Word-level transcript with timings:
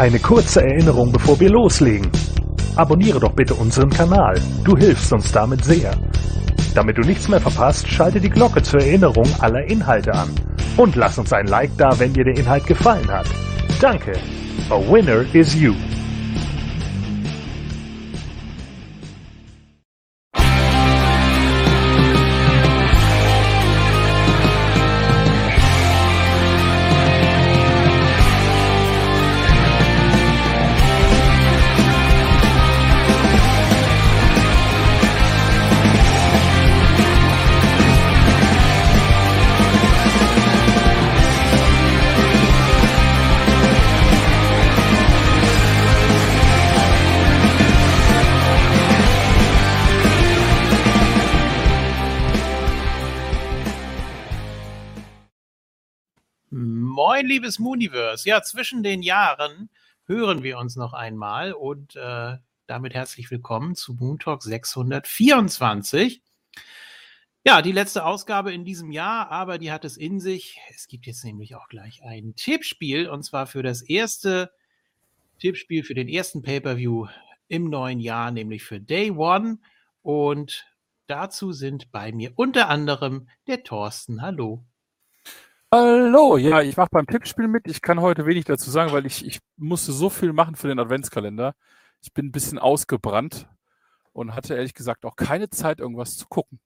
Eine 0.00 0.18
kurze 0.18 0.62
Erinnerung, 0.62 1.12
bevor 1.12 1.38
wir 1.40 1.50
loslegen. 1.50 2.10
Abonniere 2.74 3.20
doch 3.20 3.34
bitte 3.34 3.52
unseren 3.52 3.90
Kanal. 3.90 4.34
Du 4.64 4.74
hilfst 4.74 5.12
uns 5.12 5.30
damit 5.30 5.62
sehr. 5.62 5.90
Damit 6.74 6.96
du 6.96 7.02
nichts 7.02 7.28
mehr 7.28 7.38
verpasst, 7.38 7.86
schalte 7.86 8.18
die 8.18 8.30
Glocke 8.30 8.62
zur 8.62 8.80
Erinnerung 8.80 9.28
aller 9.40 9.62
Inhalte 9.68 10.14
an. 10.14 10.30
Und 10.78 10.96
lass 10.96 11.18
uns 11.18 11.34
ein 11.34 11.48
Like 11.48 11.76
da, 11.76 11.90
wenn 11.98 12.14
dir 12.14 12.24
der 12.24 12.38
Inhalt 12.38 12.66
gefallen 12.66 13.08
hat. 13.08 13.26
Danke. 13.78 14.12
A 14.70 14.76
winner 14.90 15.22
is 15.34 15.54
you. 15.54 15.74
Liebes 57.30 57.60
Mooniverse. 57.60 58.28
Ja, 58.28 58.42
zwischen 58.42 58.82
den 58.82 59.02
Jahren 59.02 59.70
hören 60.06 60.42
wir 60.42 60.58
uns 60.58 60.74
noch 60.74 60.92
einmal 60.92 61.52
und 61.52 61.94
äh, 61.94 62.36
damit 62.66 62.92
herzlich 62.92 63.30
willkommen 63.30 63.76
zu 63.76 63.94
Moon 63.94 64.18
Talk 64.18 64.42
624. 64.42 66.24
Ja, 67.44 67.62
die 67.62 67.70
letzte 67.70 68.04
Ausgabe 68.04 68.52
in 68.52 68.64
diesem 68.64 68.90
Jahr, 68.90 69.30
aber 69.30 69.58
die 69.58 69.70
hat 69.70 69.84
es 69.84 69.96
in 69.96 70.18
sich. 70.18 70.58
Es 70.74 70.88
gibt 70.88 71.06
jetzt 71.06 71.24
nämlich 71.24 71.54
auch 71.54 71.68
gleich 71.68 72.02
ein 72.02 72.34
Tippspiel 72.34 73.08
und 73.08 73.22
zwar 73.22 73.46
für 73.46 73.62
das 73.62 73.80
erste 73.80 74.50
Tippspiel 75.38 75.84
für 75.84 75.94
den 75.94 76.08
ersten 76.08 76.42
Pay-Per-View 76.42 77.06
im 77.46 77.70
neuen 77.70 78.00
Jahr, 78.00 78.32
nämlich 78.32 78.64
für 78.64 78.80
Day 78.80 79.12
One. 79.12 79.60
Und 80.02 80.66
dazu 81.06 81.52
sind 81.52 81.92
bei 81.92 82.10
mir 82.10 82.32
unter 82.34 82.68
anderem 82.68 83.28
der 83.46 83.62
Thorsten. 83.62 84.20
Hallo. 84.20 84.64
Hallo, 85.72 86.36
ja, 86.36 86.62
ich 86.62 86.76
mache 86.76 86.88
beim 86.90 87.06
Tippspiel 87.06 87.46
mit. 87.46 87.68
Ich 87.68 87.80
kann 87.80 88.00
heute 88.00 88.26
wenig 88.26 88.44
dazu 88.44 88.70
sagen, 88.70 88.90
weil 88.92 89.06
ich, 89.06 89.24
ich 89.24 89.38
musste 89.56 89.92
so 89.92 90.10
viel 90.10 90.32
machen 90.32 90.56
für 90.56 90.66
den 90.66 90.80
Adventskalender. 90.80 91.54
Ich 92.02 92.12
bin 92.12 92.26
ein 92.26 92.32
bisschen 92.32 92.58
ausgebrannt 92.58 93.46
und 94.12 94.34
hatte 94.34 94.54
ehrlich 94.54 94.74
gesagt 94.74 95.04
auch 95.04 95.14
keine 95.14 95.48
Zeit, 95.48 95.78
irgendwas 95.78 96.16
zu 96.16 96.26
gucken. 96.28 96.58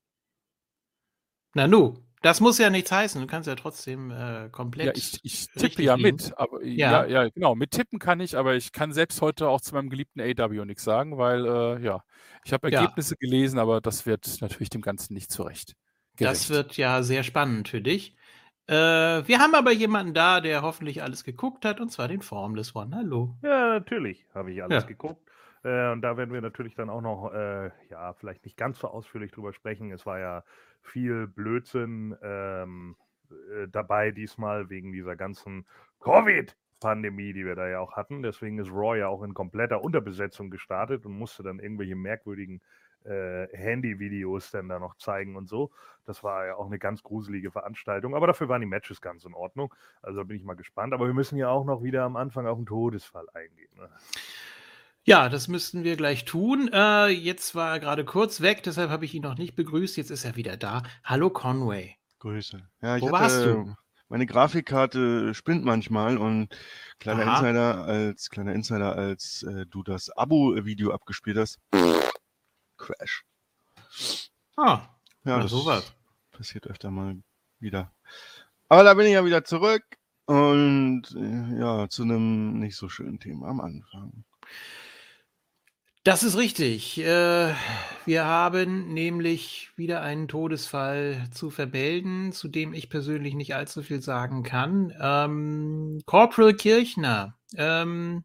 Na 1.54 1.66
nu, 1.66 1.98
das 2.22 2.40
muss 2.40 2.56
ja 2.58 2.70
nichts 2.70 2.90
heißen. 2.90 3.20
Du 3.20 3.26
kannst 3.26 3.46
ja 3.46 3.54
trotzdem 3.56 4.10
äh, 4.10 4.48
komplett. 4.50 4.86
Ja, 4.86 4.92
ich, 4.96 5.20
ich 5.22 5.48
tippe 5.48 5.82
ja 5.82 5.96
liegen. 5.96 6.16
mit. 6.16 6.32
Aber, 6.38 6.62
Ja. 6.64 7.04
ja. 7.04 7.24
ja, 7.24 7.28
genau. 7.28 7.54
Mit 7.54 7.72
tippen 7.72 7.98
kann 7.98 8.20
ich, 8.20 8.36
aber 8.38 8.54
ich 8.54 8.72
kann 8.72 8.92
selbst 8.94 9.20
heute 9.20 9.48
auch 9.48 9.60
zu 9.60 9.74
meinem 9.74 9.90
geliebten 9.90 10.20
AW 10.20 10.64
nichts 10.64 10.82
sagen, 10.82 11.18
weil, 11.18 11.44
äh, 11.44 11.84
ja, 11.84 12.02
ich 12.42 12.52
habe 12.54 12.70
Ja. 12.70 12.80
Ergebnisse 12.80 13.16
gelesen, 13.16 13.58
aber 13.58 13.82
das 13.82 14.06
wird 14.06 14.40
natürlich 14.40 14.70
dem 14.70 14.80
Ganzen 14.82 15.12
nicht 15.12 15.30
zurecht. 15.30 15.74
Das 16.16 16.48
gerecht. 16.48 16.50
wird 16.50 16.76
ja 16.76 17.02
sehr 17.02 17.22
spannend 17.22 17.68
für 17.68 17.82
dich. 17.82 18.16
Äh, 18.66 18.74
wir 19.26 19.38
haben 19.40 19.54
aber 19.54 19.72
jemanden 19.72 20.14
da, 20.14 20.40
der 20.40 20.62
hoffentlich 20.62 21.02
alles 21.02 21.24
geguckt 21.24 21.64
hat, 21.64 21.80
und 21.80 21.90
zwar 21.90 22.08
den 22.08 22.22
Formless 22.22 22.74
One. 22.74 22.96
Hallo. 22.96 23.34
Ja, 23.42 23.68
natürlich 23.68 24.26
habe 24.34 24.52
ich 24.52 24.62
alles 24.62 24.84
Ja. 24.84 24.88
geguckt. 24.88 25.28
Äh, 25.62 25.92
und 25.92 26.02
da 26.02 26.16
werden 26.16 26.32
wir 26.32 26.40
natürlich 26.40 26.74
dann 26.74 26.88
auch 26.90 27.00
noch, 27.02 27.32
äh, 27.32 27.70
ja, 27.90 28.12
vielleicht 28.14 28.44
nicht 28.44 28.56
ganz 28.56 28.78
so 28.78 28.88
ausführlich 28.88 29.32
drüber 29.32 29.52
sprechen. 29.52 29.92
Es 29.92 30.06
war 30.06 30.18
ja 30.18 30.44
viel 30.82 31.26
Blödsinn 31.26 32.16
ähm, 32.22 32.96
äh, 33.30 33.68
dabei 33.68 34.10
diesmal 34.10 34.70
wegen 34.70 34.92
dieser 34.92 35.16
ganzen 35.16 35.66
Covid-Pandemie, 36.00 37.32
die 37.32 37.44
wir 37.46 37.54
da 37.56 37.68
ja 37.68 37.80
auch 37.80 37.92
hatten. 37.96 38.22
Deswegen 38.22 38.58
ist 38.58 38.70
Raw 38.70 38.98
ja 38.98 39.08
auch 39.08 39.22
in 39.22 39.34
kompletter 39.34 39.82
Unterbesetzung 39.82 40.50
gestartet 40.50 41.04
und 41.06 41.12
musste 41.18 41.42
dann 41.42 41.58
irgendwelche 41.58 41.96
merkwürdigen 41.96 42.60
äh, 43.04 43.48
Handy-Videos 43.56 44.50
dann 44.50 44.68
da 44.68 44.78
noch 44.78 44.96
zeigen 44.96 45.36
und 45.36 45.48
so. 45.48 45.70
Das 46.04 46.22
war 46.22 46.46
ja 46.46 46.56
auch 46.56 46.66
eine 46.66 46.78
ganz 46.78 47.02
gruselige 47.02 47.50
Veranstaltung. 47.50 48.14
Aber 48.14 48.26
dafür 48.26 48.48
waren 48.48 48.60
die 48.60 48.66
Matches 48.66 49.00
ganz 49.00 49.24
in 49.24 49.34
Ordnung. 49.34 49.74
Also 50.02 50.18
da 50.18 50.24
bin 50.24 50.36
ich 50.36 50.44
mal 50.44 50.54
gespannt. 50.54 50.92
Aber 50.92 51.06
wir 51.06 51.14
müssen 51.14 51.38
ja 51.38 51.48
auch 51.48 51.64
noch 51.64 51.82
wieder 51.82 52.04
am 52.04 52.16
Anfang 52.16 52.46
auf 52.46 52.58
den 52.58 52.66
Todesfall 52.66 53.26
eingehen. 53.32 53.70
Ne? 53.76 53.88
Ja, 55.06 55.28
das 55.28 55.48
müssten 55.48 55.84
wir 55.84 55.96
gleich 55.96 56.24
tun. 56.24 56.70
Äh, 56.72 57.08
jetzt 57.08 57.54
war 57.54 57.72
er 57.72 57.80
gerade 57.80 58.06
kurz 58.06 58.40
weg, 58.40 58.62
deshalb 58.62 58.90
habe 58.90 59.04
ich 59.04 59.14
ihn 59.14 59.22
noch 59.22 59.36
nicht 59.36 59.54
begrüßt. 59.54 59.98
Jetzt 59.98 60.10
ist 60.10 60.24
er 60.24 60.36
wieder 60.36 60.56
da. 60.56 60.82
Hallo 61.04 61.28
Conway. 61.28 61.96
Grüße. 62.20 62.58
Ja, 62.80 62.96
ich 62.96 63.02
Wo 63.02 63.08
hatte, 63.08 63.12
warst 63.12 63.44
du? 63.44 63.74
Meine 64.08 64.24
Grafikkarte 64.26 65.34
spinnt 65.34 65.64
manchmal 65.64 66.16
und 66.16 66.56
kleiner 67.00 67.26
Aha. 67.26 67.40
Insider, 67.40 67.84
als 67.84 68.30
kleiner 68.30 68.54
Insider, 68.54 68.96
als 68.96 69.42
äh, 69.42 69.66
du 69.66 69.82
das 69.82 70.08
Abo-Video 70.10 70.92
abgespielt 70.92 71.36
hast, 71.36 71.58
Crash. 72.84 73.24
Ah, 74.56 74.82
Ja, 75.24 75.40
das 75.40 75.50
sowas. 75.50 75.92
passiert 76.32 76.66
öfter 76.66 76.90
mal 76.90 77.16
wieder. 77.60 77.90
Aber 78.68 78.82
da 78.84 78.94
bin 78.94 79.06
ich 79.06 79.12
ja 79.12 79.24
wieder 79.24 79.44
zurück 79.44 79.82
und 80.26 81.02
äh, 81.16 81.58
ja, 81.58 81.88
zu 81.88 82.02
einem 82.02 82.58
nicht 82.58 82.76
so 82.76 82.88
schönen 82.88 83.18
Thema 83.20 83.48
am 83.48 83.60
Anfang. 83.60 84.24
Das 86.02 86.22
ist 86.22 86.36
richtig. 86.36 86.98
Äh, 87.00 87.54
wir 88.04 88.24
haben 88.26 88.92
nämlich 88.92 89.70
wieder 89.76 90.02
einen 90.02 90.28
Todesfall 90.28 91.28
zu 91.32 91.48
vermelden, 91.50 92.32
zu 92.32 92.48
dem 92.48 92.74
ich 92.74 92.90
persönlich 92.90 93.34
nicht 93.34 93.54
allzu 93.54 93.82
viel 93.82 94.02
sagen 94.02 94.42
kann. 94.42 94.92
Ähm, 95.00 96.02
Corporal 96.04 96.52
Kirchner, 96.54 97.38
ähm, 97.56 98.24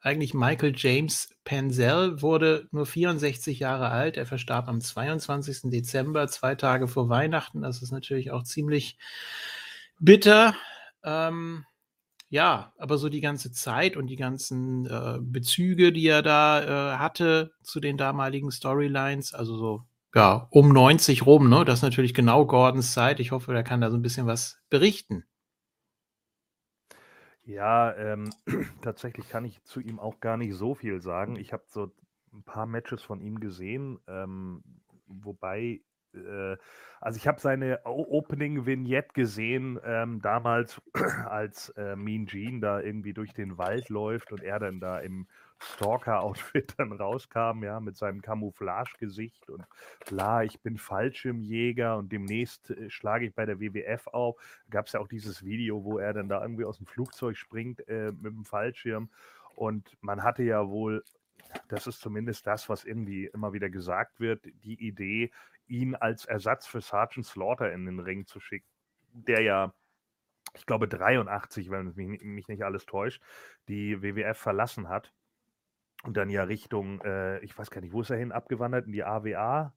eigentlich 0.00 0.34
Michael 0.34 0.72
James 0.74 1.34
Penzel, 1.44 2.22
wurde 2.22 2.68
nur 2.70 2.86
64 2.86 3.58
Jahre 3.58 3.90
alt. 3.90 4.16
Er 4.16 4.26
verstarb 4.26 4.68
am 4.68 4.80
22. 4.80 5.70
Dezember, 5.70 6.26
zwei 6.28 6.54
Tage 6.54 6.88
vor 6.88 7.08
Weihnachten. 7.08 7.62
Das 7.62 7.82
ist 7.82 7.92
natürlich 7.92 8.30
auch 8.30 8.42
ziemlich 8.42 8.96
bitter. 9.98 10.54
Ähm, 11.04 11.64
ja, 12.30 12.72
aber 12.78 12.96
so 12.96 13.08
die 13.08 13.20
ganze 13.20 13.52
Zeit 13.52 13.96
und 13.96 14.06
die 14.06 14.16
ganzen 14.16 14.86
äh, 14.86 15.18
Bezüge, 15.20 15.92
die 15.92 16.06
er 16.06 16.22
da 16.22 16.94
äh, 16.94 16.98
hatte 16.98 17.52
zu 17.62 17.80
den 17.80 17.96
damaligen 17.96 18.50
Storylines, 18.50 19.34
also 19.34 19.56
so 19.56 19.82
ja, 20.14 20.48
um 20.50 20.72
90 20.72 21.24
rum, 21.24 21.48
ne? 21.48 21.64
Das 21.64 21.80
ist 21.80 21.82
natürlich 21.82 22.14
genau 22.14 22.44
Gordons 22.44 22.92
Zeit. 22.92 23.20
Ich 23.20 23.30
hoffe, 23.30 23.54
er 23.54 23.62
kann 23.62 23.80
da 23.80 23.90
so 23.90 23.96
ein 23.96 24.02
bisschen 24.02 24.26
was 24.26 24.58
berichten. 24.68 25.24
Ja, 27.44 27.94
ähm, 27.96 28.30
tatsächlich 28.82 29.28
kann 29.28 29.44
ich 29.44 29.62
zu 29.64 29.80
ihm 29.80 29.98
auch 29.98 30.20
gar 30.20 30.36
nicht 30.36 30.54
so 30.54 30.74
viel 30.74 31.00
sagen. 31.00 31.36
Ich 31.36 31.52
habe 31.52 31.64
so 31.66 31.92
ein 32.32 32.42
paar 32.44 32.66
Matches 32.66 33.02
von 33.02 33.20
ihm 33.20 33.40
gesehen, 33.40 33.98
ähm, 34.06 34.62
wobei, 35.06 35.80
äh, 36.14 36.56
also 37.00 37.16
ich 37.16 37.26
habe 37.26 37.40
seine 37.40 37.80
O- 37.84 38.06
Opening 38.18 38.66
Vignette 38.66 39.12
gesehen, 39.14 39.80
ähm, 39.84 40.20
damals, 40.22 40.80
als 41.26 41.70
äh, 41.70 41.96
Mean 41.96 42.26
Gene 42.26 42.60
da 42.60 42.80
irgendwie 42.80 43.14
durch 43.14 43.32
den 43.32 43.58
Wald 43.58 43.88
läuft 43.88 44.32
und 44.32 44.42
er 44.42 44.58
dann 44.60 44.78
da 44.80 44.98
im 45.00 45.26
Stalker-Outfit 45.62 46.74
dann 46.78 46.92
rauskam, 46.92 47.62
ja, 47.62 47.80
mit 47.80 47.96
seinem 47.96 48.22
Camouflage-Gesicht 48.22 49.48
und 49.50 49.64
bla, 50.06 50.42
ich 50.42 50.60
bin 50.60 50.78
Fallschirmjäger 50.78 51.98
und 51.98 52.10
demnächst 52.10 52.70
äh, 52.70 52.88
schlage 52.90 53.26
ich 53.26 53.34
bei 53.34 53.46
der 53.46 53.60
WWF 53.60 54.06
auf. 54.08 54.36
Gab 54.70 54.86
es 54.86 54.92
ja 54.92 55.00
auch 55.00 55.08
dieses 55.08 55.44
Video, 55.44 55.84
wo 55.84 55.98
er 55.98 56.12
dann 56.12 56.28
da 56.28 56.42
irgendwie 56.42 56.64
aus 56.64 56.78
dem 56.78 56.86
Flugzeug 56.86 57.36
springt 57.36 57.86
äh, 57.88 58.12
mit 58.12 58.32
dem 58.32 58.44
Fallschirm. 58.44 59.10
Und 59.54 59.96
man 60.00 60.22
hatte 60.22 60.42
ja 60.42 60.68
wohl, 60.68 61.04
das 61.68 61.86
ist 61.86 62.00
zumindest 62.00 62.46
das, 62.46 62.68
was 62.68 62.84
irgendwie 62.84 63.26
immer 63.26 63.52
wieder 63.52 63.68
gesagt 63.68 64.20
wird, 64.20 64.44
die 64.64 64.86
Idee, 64.86 65.30
ihn 65.66 65.94
als 65.94 66.24
Ersatz 66.24 66.66
für 66.66 66.80
Sergeant 66.80 67.26
Slaughter 67.26 67.72
in 67.72 67.84
den 67.84 68.00
Ring 68.00 68.26
zu 68.26 68.40
schicken, 68.40 68.66
der 69.12 69.42
ja, 69.42 69.74
ich 70.54 70.66
glaube 70.66 70.88
83, 70.88 71.70
wenn 71.70 71.92
mich 71.94 72.48
nicht 72.48 72.64
alles 72.64 72.86
täuscht, 72.86 73.22
die 73.68 74.02
WWF 74.02 74.36
verlassen 74.36 74.88
hat 74.88 75.12
und 76.02 76.16
dann 76.16 76.30
ja 76.30 76.44
Richtung, 76.44 77.00
äh, 77.02 77.38
ich 77.40 77.56
weiß 77.56 77.70
gar 77.70 77.80
nicht, 77.80 77.92
wo 77.92 78.00
ist 78.00 78.10
er 78.10 78.16
hin, 78.16 78.32
abgewandert 78.32 78.86
in 78.86 78.92
die 78.92 79.04
AWA? 79.04 79.74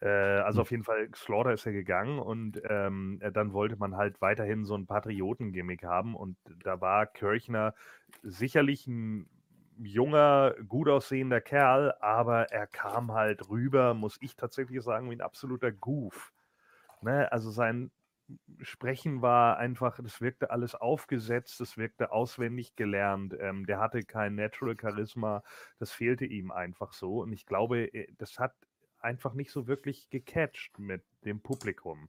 Äh, 0.00 0.08
also 0.08 0.62
auf 0.62 0.70
jeden 0.70 0.84
Fall, 0.84 1.08
Slaughter 1.14 1.52
ist 1.52 1.64
ja 1.64 1.72
gegangen 1.72 2.18
und 2.18 2.60
ähm, 2.68 3.18
äh, 3.20 3.32
dann 3.32 3.52
wollte 3.52 3.76
man 3.76 3.96
halt 3.96 4.20
weiterhin 4.20 4.64
so 4.64 4.76
ein 4.76 4.86
Patriotengimmick 4.86 5.84
haben 5.84 6.14
und 6.14 6.36
da 6.64 6.80
war 6.80 7.06
Kirchner 7.06 7.74
sicherlich 8.22 8.86
ein 8.86 9.28
junger, 9.80 10.54
gut 10.66 10.88
aussehender 10.88 11.40
Kerl, 11.40 11.94
aber 12.00 12.50
er 12.50 12.66
kam 12.66 13.12
halt 13.12 13.48
rüber, 13.48 13.94
muss 13.94 14.18
ich 14.20 14.36
tatsächlich 14.36 14.82
sagen, 14.82 15.08
wie 15.10 15.16
ein 15.16 15.20
absoluter 15.20 15.70
Goof. 15.72 16.32
Ne? 17.00 17.30
Also 17.30 17.50
sein 17.50 17.90
Sprechen 18.62 19.22
war 19.22 19.58
einfach, 19.58 19.98
das 20.02 20.20
wirkte 20.20 20.50
alles 20.50 20.74
aufgesetzt, 20.74 21.60
das 21.60 21.76
wirkte 21.76 22.12
auswendig 22.12 22.76
gelernt. 22.76 23.34
Ähm, 23.40 23.66
der 23.66 23.80
hatte 23.80 24.02
kein 24.02 24.34
Natural 24.34 24.76
Charisma, 24.80 25.42
das 25.78 25.92
fehlte 25.92 26.26
ihm 26.26 26.50
einfach 26.50 26.92
so. 26.92 27.20
Und 27.22 27.32
ich 27.32 27.46
glaube, 27.46 27.92
äh, 27.94 28.06
das 28.18 28.38
hat 28.38 28.54
einfach 29.00 29.34
nicht 29.34 29.50
so 29.50 29.66
wirklich 29.66 30.10
gecatcht 30.10 30.78
mit 30.78 31.02
dem 31.24 31.40
Publikum. 31.40 32.08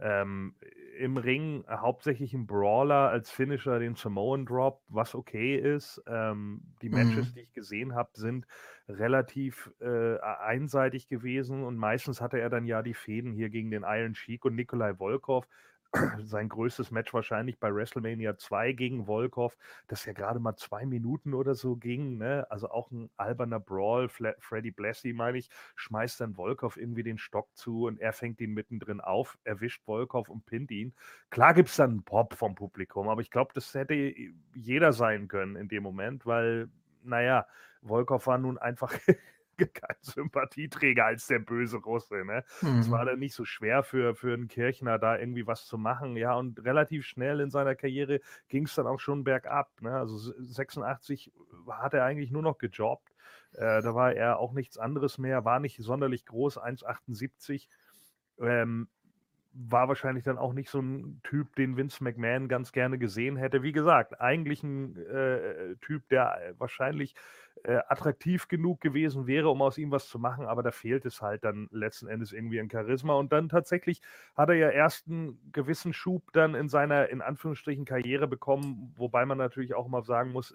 Ähm, 0.00 0.54
Im 0.98 1.16
Ring 1.16 1.64
hauptsächlich 1.68 2.32
ein 2.34 2.46
Brawler 2.46 3.10
als 3.10 3.30
Finisher, 3.30 3.78
den 3.78 3.94
Samoan 3.96 4.46
Drop, 4.46 4.82
was 4.88 5.14
okay 5.14 5.56
ist. 5.56 6.02
Ähm, 6.06 6.74
die 6.82 6.88
Matches, 6.90 7.26
Mhm. 7.26 7.34
die 7.34 7.40
ich 7.40 7.52
gesehen 7.52 7.94
habe, 7.94 8.10
sind 8.14 8.46
relativ 8.88 9.70
äh, 9.80 10.18
einseitig 10.18 11.08
gewesen 11.08 11.64
und 11.64 11.76
meistens 11.76 12.20
hatte 12.20 12.38
er 12.40 12.50
dann 12.50 12.66
ja 12.66 12.82
die 12.82 12.94
Fäden 12.94 13.32
hier 13.32 13.50
gegen 13.50 13.70
den 13.70 13.84
Iron 13.86 14.14
Sheik 14.14 14.44
und 14.44 14.54
Nikolai 14.54 14.94
Volkov. 14.98 15.46
Sein 16.22 16.48
größtes 16.50 16.90
Match 16.90 17.14
wahrscheinlich 17.14 17.58
bei 17.58 17.74
WrestleMania 17.74 18.36
2 18.36 18.72
gegen 18.72 19.06
Volkov, 19.06 19.56
das 19.86 20.04
ja 20.04 20.12
gerade 20.12 20.38
mal 20.38 20.56
zwei 20.56 20.84
Minuten 20.84 21.32
oder 21.32 21.54
so 21.54 21.76
ging. 21.76 22.18
Ne? 22.18 22.46
Also 22.50 22.68
auch 22.68 22.90
ein 22.90 23.10
alberner 23.16 23.60
Brawl. 23.60 24.08
Fla 24.08 24.34
Freddy 24.38 24.70
Blassie, 24.70 25.14
meine 25.14 25.38
ich, 25.38 25.48
schmeißt 25.76 26.20
dann 26.20 26.34
Volkov 26.34 26.76
irgendwie 26.76 27.02
den 27.02 27.16
Stock 27.18 27.48
zu 27.54 27.86
und 27.86 28.00
er 28.00 28.12
fängt 28.12 28.40
ihn 28.40 28.52
mittendrin 28.52 29.00
auf, 29.00 29.38
erwischt 29.44 29.82
Volkov 29.84 30.28
und 30.28 30.44
pinnt 30.44 30.70
ihn. 30.70 30.94
Klar 31.30 31.54
gibt 31.54 31.70
es 31.70 31.76
dann 31.76 31.90
einen 31.90 32.02
Pop 32.02 32.34
vom 32.34 32.54
Publikum, 32.54 33.08
aber 33.08 33.22
ich 33.22 33.30
glaube, 33.30 33.52
das 33.54 33.72
hätte 33.74 33.94
jeder 34.54 34.92
sein 34.92 35.28
können 35.28 35.56
in 35.56 35.68
dem 35.68 35.82
Moment, 35.82 36.26
weil, 36.26 36.68
naja, 37.02 37.46
Volkov 37.82 38.26
war 38.26 38.38
nun 38.38 38.58
einfach 38.58 38.92
kein 39.74 39.96
Sympathieträger 40.00 41.06
als 41.06 41.26
der 41.26 41.40
böse 41.40 41.78
Russe. 41.78 42.24
Ne? 42.24 42.44
Es 42.78 42.90
Mhm. 42.90 42.90
war 42.90 43.04
dann 43.04 43.18
nicht 43.18 43.34
so 43.34 43.44
schwer 43.44 43.82
für, 43.82 44.14
für 44.14 44.34
einen 44.34 44.48
Kirchner, 44.48 44.98
da 44.98 45.18
irgendwie 45.18 45.46
was 45.46 45.66
zu 45.66 45.78
machen. 45.78 46.16
Ja, 46.16 46.34
und 46.34 46.64
relativ 46.64 47.04
schnell 47.06 47.40
in 47.40 47.50
seiner 47.50 47.74
Karriere 47.74 48.20
ging 48.48 48.64
es 48.64 48.74
dann 48.74 48.86
auch 48.86 49.00
schon 49.00 49.24
bergab. 49.24 49.80
Ne? 49.82 49.92
Also 49.96 50.16
s- 50.30 50.34
86 50.54 51.32
hat 51.68 51.94
er 51.94 52.04
eigentlich 52.04 52.30
nur 52.30 52.42
noch 52.42 52.58
gejobbt. 52.58 53.14
Äh, 53.52 53.82
da 53.82 53.94
war 53.94 54.12
er 54.14 54.38
auch 54.38 54.52
nichts 54.52 54.78
anderes 54.78 55.18
mehr, 55.18 55.44
war 55.44 55.60
nicht 55.60 55.78
sonderlich 55.82 56.26
groß, 56.26 56.58
1,78. 56.58 57.68
Ähm, 58.40 58.88
war 59.60 59.88
wahrscheinlich 59.88 60.24
dann 60.24 60.38
auch 60.38 60.52
nicht 60.52 60.70
so 60.70 60.80
ein 60.80 61.20
Typ, 61.24 61.56
den 61.56 61.76
Vince 61.76 62.02
McMahon 62.02 62.48
ganz 62.48 62.70
gerne 62.72 62.96
gesehen 62.98 63.36
hätte. 63.36 63.62
Wie 63.62 63.72
gesagt, 63.72 64.20
eigentlich 64.20 64.62
ein 64.62 64.96
äh, 64.96 65.74
Typ, 65.80 66.08
der 66.08 66.40
äh, 66.40 66.54
wahrscheinlich 66.58 67.14
äh, 67.64 67.80
attraktiv 67.88 68.46
genug 68.46 68.80
gewesen 68.80 69.26
wäre, 69.26 69.48
um 69.48 69.60
aus 69.62 69.76
ihm 69.76 69.90
was 69.90 70.08
zu 70.08 70.20
machen, 70.20 70.46
aber 70.46 70.62
da 70.62 70.70
fehlt 70.70 71.04
es 71.06 71.20
halt 71.20 71.42
dann 71.44 71.68
letzten 71.72 72.06
Endes 72.06 72.32
irgendwie 72.32 72.60
an 72.60 72.70
Charisma. 72.70 73.14
Und 73.14 73.32
dann 73.32 73.48
tatsächlich 73.48 74.00
hat 74.36 74.48
er 74.48 74.54
ja 74.54 74.70
erst 74.70 75.08
einen 75.08 75.50
gewissen 75.52 75.92
Schub 75.92 76.32
dann 76.32 76.54
in 76.54 76.68
seiner, 76.68 77.08
in 77.08 77.20
Anführungsstrichen, 77.20 77.84
Karriere 77.84 78.28
bekommen, 78.28 78.94
wobei 78.96 79.26
man 79.26 79.38
natürlich 79.38 79.74
auch 79.74 79.88
mal 79.88 80.04
sagen 80.04 80.30
muss, 80.30 80.52
äh, 80.52 80.54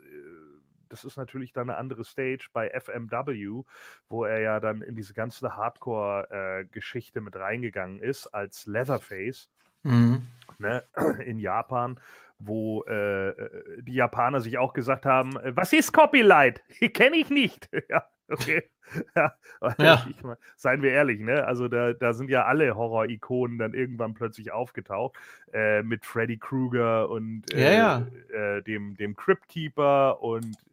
das 0.94 1.04
ist 1.04 1.18
natürlich 1.18 1.52
dann 1.54 1.72
eine 1.72 1.80
andere 1.80 2.06
Stage 2.06 2.50
bei 2.54 2.70
FMW, 2.70 3.64
wo 4.10 4.26
er 4.26 4.40
ja 4.42 4.60
dann 4.60 4.84
in 4.84 4.96
diese 4.96 5.16
ganze 5.16 5.56
Hardcore-Geschichte 5.56 7.20
mit 7.20 7.36
reingegangen 7.36 8.00
ist 8.00 8.28
als 8.28 8.68
Leatherface 8.68 9.50
Mhm. 9.82 10.28
ne, 10.60 10.84
in 11.26 11.40
Japan, 11.40 12.00
wo 12.40 12.84
äh, 12.88 13.30
äh, 13.30 13.82
die 13.82 13.96
Japaner 13.96 14.40
sich 14.40 14.58
auch 14.58 14.74
gesagt 14.74 15.06
haben, 15.06 15.36
äh, 15.38 15.56
was 15.56 15.74
ist 15.74 15.92
Copyright? 15.92 16.62
Kenne 16.94 17.18
ich 17.18 17.30
nicht. 17.30 17.70
ja, 17.90 18.06
okay. 18.30 18.70
ja, 19.16 19.34
Ja. 19.80 20.06
Ich 20.10 20.22
mein, 20.24 20.38
seien 20.56 20.82
wir 20.82 20.92
ehrlich, 20.92 21.20
ne? 21.20 21.46
Also 21.46 21.68
da, 21.68 21.94
da 21.94 22.14
sind 22.14 22.30
ja 22.30 22.46
alle 22.46 22.76
Horror-Ikonen 22.76 23.58
dann 23.58 23.74
irgendwann 23.74 24.14
plötzlich 24.14 24.52
aufgetaucht 24.52 25.18
äh, 25.54 25.82
mit 25.84 26.06
Freddy 26.06 26.38
Krueger 26.38 27.10
und 27.10 27.52
äh, 27.54 27.78
ja. 27.78 28.08
Äh, 28.32 28.62
dem, 28.62 28.96
dem 28.96 29.16
Crypt 29.16 29.50
Keeper 29.50 30.22
und 30.22 30.56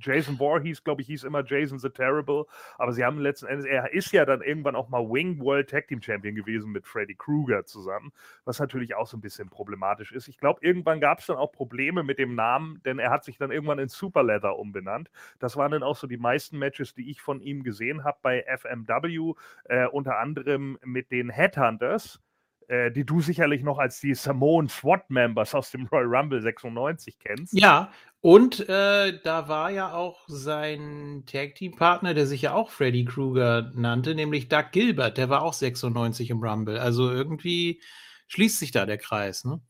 Jason 0.00 0.36
Voorhees, 0.36 0.82
glaube 0.82 1.02
ich, 1.02 1.08
hieß 1.08 1.24
immer 1.24 1.44
Jason 1.44 1.78
the 1.78 1.90
Terrible. 1.90 2.44
Aber 2.78 2.92
sie 2.92 3.04
haben 3.04 3.18
letzten 3.18 3.46
Endes, 3.46 3.66
er 3.66 3.92
ist 3.92 4.12
ja 4.12 4.24
dann 4.24 4.42
irgendwann 4.42 4.76
auch 4.76 4.88
mal 4.88 5.02
Wing 5.02 5.40
World 5.40 5.70
Tag 5.70 5.88
Team 5.88 6.00
Champion 6.00 6.34
gewesen 6.34 6.70
mit 6.70 6.86
Freddy 6.86 7.14
Krueger 7.14 7.64
zusammen, 7.64 8.12
was 8.44 8.58
natürlich 8.58 8.94
auch 8.94 9.06
so 9.06 9.16
ein 9.16 9.20
bisschen 9.20 9.48
problematisch 9.48 10.12
ist. 10.12 10.28
Ich 10.28 10.38
glaube, 10.38 10.60
irgendwann 10.62 11.00
gab 11.00 11.18
es 11.18 11.26
dann 11.26 11.36
auch 11.36 11.52
Probleme 11.52 12.02
mit 12.02 12.18
dem 12.18 12.34
Namen, 12.34 12.80
denn 12.84 12.98
er 12.98 13.10
hat 13.10 13.24
sich 13.24 13.38
dann 13.38 13.50
irgendwann 13.50 13.78
in 13.78 13.88
Super 13.88 14.22
Leather 14.22 14.58
umbenannt. 14.58 15.10
Das 15.38 15.56
waren 15.56 15.72
dann 15.72 15.82
auch 15.82 15.96
so 15.96 16.06
die 16.06 16.16
meisten 16.16 16.58
Matches, 16.58 16.94
die 16.94 17.10
ich 17.10 17.20
von 17.20 17.40
ihm 17.40 17.62
gesehen 17.62 18.04
habe 18.04 18.18
bei 18.22 18.44
FMW, 18.46 19.34
äh, 19.64 19.86
unter 19.86 20.18
anderem 20.18 20.78
mit 20.84 21.10
den 21.10 21.30
Headhunters. 21.30 22.20
Äh, 22.68 22.90
die 22.92 23.06
du 23.06 23.22
sicherlich 23.22 23.62
noch 23.62 23.78
als 23.78 23.98
die 23.98 24.14
Samoan 24.14 24.68
SWAT 24.68 25.08
Members 25.08 25.54
aus 25.54 25.70
dem 25.70 25.86
Royal 25.86 26.14
Rumble 26.14 26.42
96 26.42 27.18
kennst. 27.18 27.54
Ja, 27.54 27.90
und 28.20 28.68
äh, 28.68 29.18
da 29.22 29.48
war 29.48 29.70
ja 29.70 29.94
auch 29.94 30.24
sein 30.28 31.22
Tag-Team-Partner, 31.24 32.12
der 32.12 32.26
sich 32.26 32.42
ja 32.42 32.52
auch 32.52 32.70
Freddy 32.70 33.06
Krueger 33.06 33.72
nannte, 33.74 34.14
nämlich 34.14 34.48
Doug 34.50 34.66
Gilbert. 34.72 35.16
Der 35.16 35.30
war 35.30 35.44
auch 35.44 35.54
96 35.54 36.28
im 36.28 36.42
Rumble. 36.42 36.78
Also 36.78 37.10
irgendwie 37.10 37.80
schließt 38.26 38.58
sich 38.58 38.70
da 38.70 38.84
der 38.84 38.98
Kreis, 38.98 39.46
ne? 39.46 39.62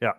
Ja, 0.00 0.18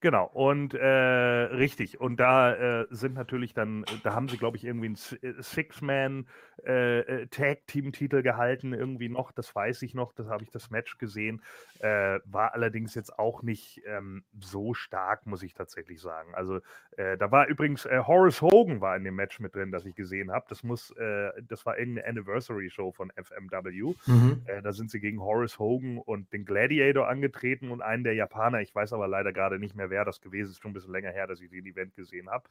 genau. 0.00 0.24
Und 0.24 0.72
äh, 0.72 0.86
richtig. 0.86 2.00
Und 2.00 2.18
da 2.18 2.54
äh, 2.54 2.86
sind 2.88 3.12
natürlich 3.12 3.52
dann, 3.52 3.84
da 4.04 4.14
haben 4.14 4.28
sie, 4.30 4.38
glaube 4.38 4.56
ich, 4.56 4.64
irgendwie 4.64 4.86
einen 4.86 4.94
S- 4.94 5.18
äh, 5.20 5.34
Six-Man 5.38 6.26
äh, 6.66 7.00
äh, 7.00 7.26
Tag-Team-Titel 7.28 8.22
gehalten, 8.22 8.72
irgendwie 8.72 9.08
noch, 9.08 9.32
das 9.32 9.54
weiß 9.54 9.82
ich 9.82 9.94
noch, 9.94 10.12
das 10.12 10.28
habe 10.28 10.42
ich 10.42 10.50
das 10.50 10.70
Match 10.70 10.98
gesehen. 10.98 11.42
Äh, 11.80 12.20
war 12.24 12.54
allerdings 12.54 12.94
jetzt 12.94 13.18
auch 13.18 13.42
nicht 13.42 13.82
ähm, 13.86 14.24
so 14.40 14.74
stark, 14.74 15.26
muss 15.26 15.42
ich 15.42 15.54
tatsächlich 15.54 16.00
sagen. 16.00 16.34
Also 16.34 16.60
äh, 16.96 17.16
da 17.16 17.30
war 17.30 17.46
übrigens 17.46 17.86
äh, 17.86 18.00
Horace 18.06 18.42
Hogan 18.42 18.80
war 18.80 18.96
in 18.96 19.04
dem 19.04 19.14
Match 19.14 19.38
mit 19.40 19.54
drin, 19.54 19.70
das 19.70 19.84
ich 19.86 19.94
gesehen 19.94 20.32
habe. 20.32 20.46
Das 20.48 20.62
muss, 20.62 20.90
äh, 20.92 21.30
das 21.42 21.64
war 21.64 21.78
irgendeine 21.78 22.08
Anniversary-Show 22.08 22.92
von 22.92 23.10
FMW. 23.10 23.94
Mhm. 24.06 24.42
Da 24.62 24.72
sind 24.72 24.90
sie 24.90 25.00
gegen 25.00 25.20
Horace 25.20 25.58
Hogan 25.58 25.98
und 25.98 26.32
den 26.32 26.44
Gladiator 26.44 27.08
angetreten 27.08 27.70
und 27.70 27.82
einen 27.82 28.04
der 28.04 28.14
Japaner. 28.14 28.60
Ich 28.60 28.74
weiß 28.74 28.92
aber 28.92 29.08
leider 29.08 29.32
gerade 29.32 29.58
nicht 29.58 29.76
mehr, 29.76 29.90
wer 29.90 30.04
das 30.04 30.20
gewesen 30.20 30.50
ist. 30.50 30.60
Schon 30.60 30.72
ein 30.72 30.74
bisschen 30.74 30.92
länger 30.92 31.10
her, 31.10 31.26
dass 31.26 31.40
ich 31.40 31.50
den 31.50 31.66
Event 31.66 31.94
gesehen 31.94 32.28
habe. 32.30 32.48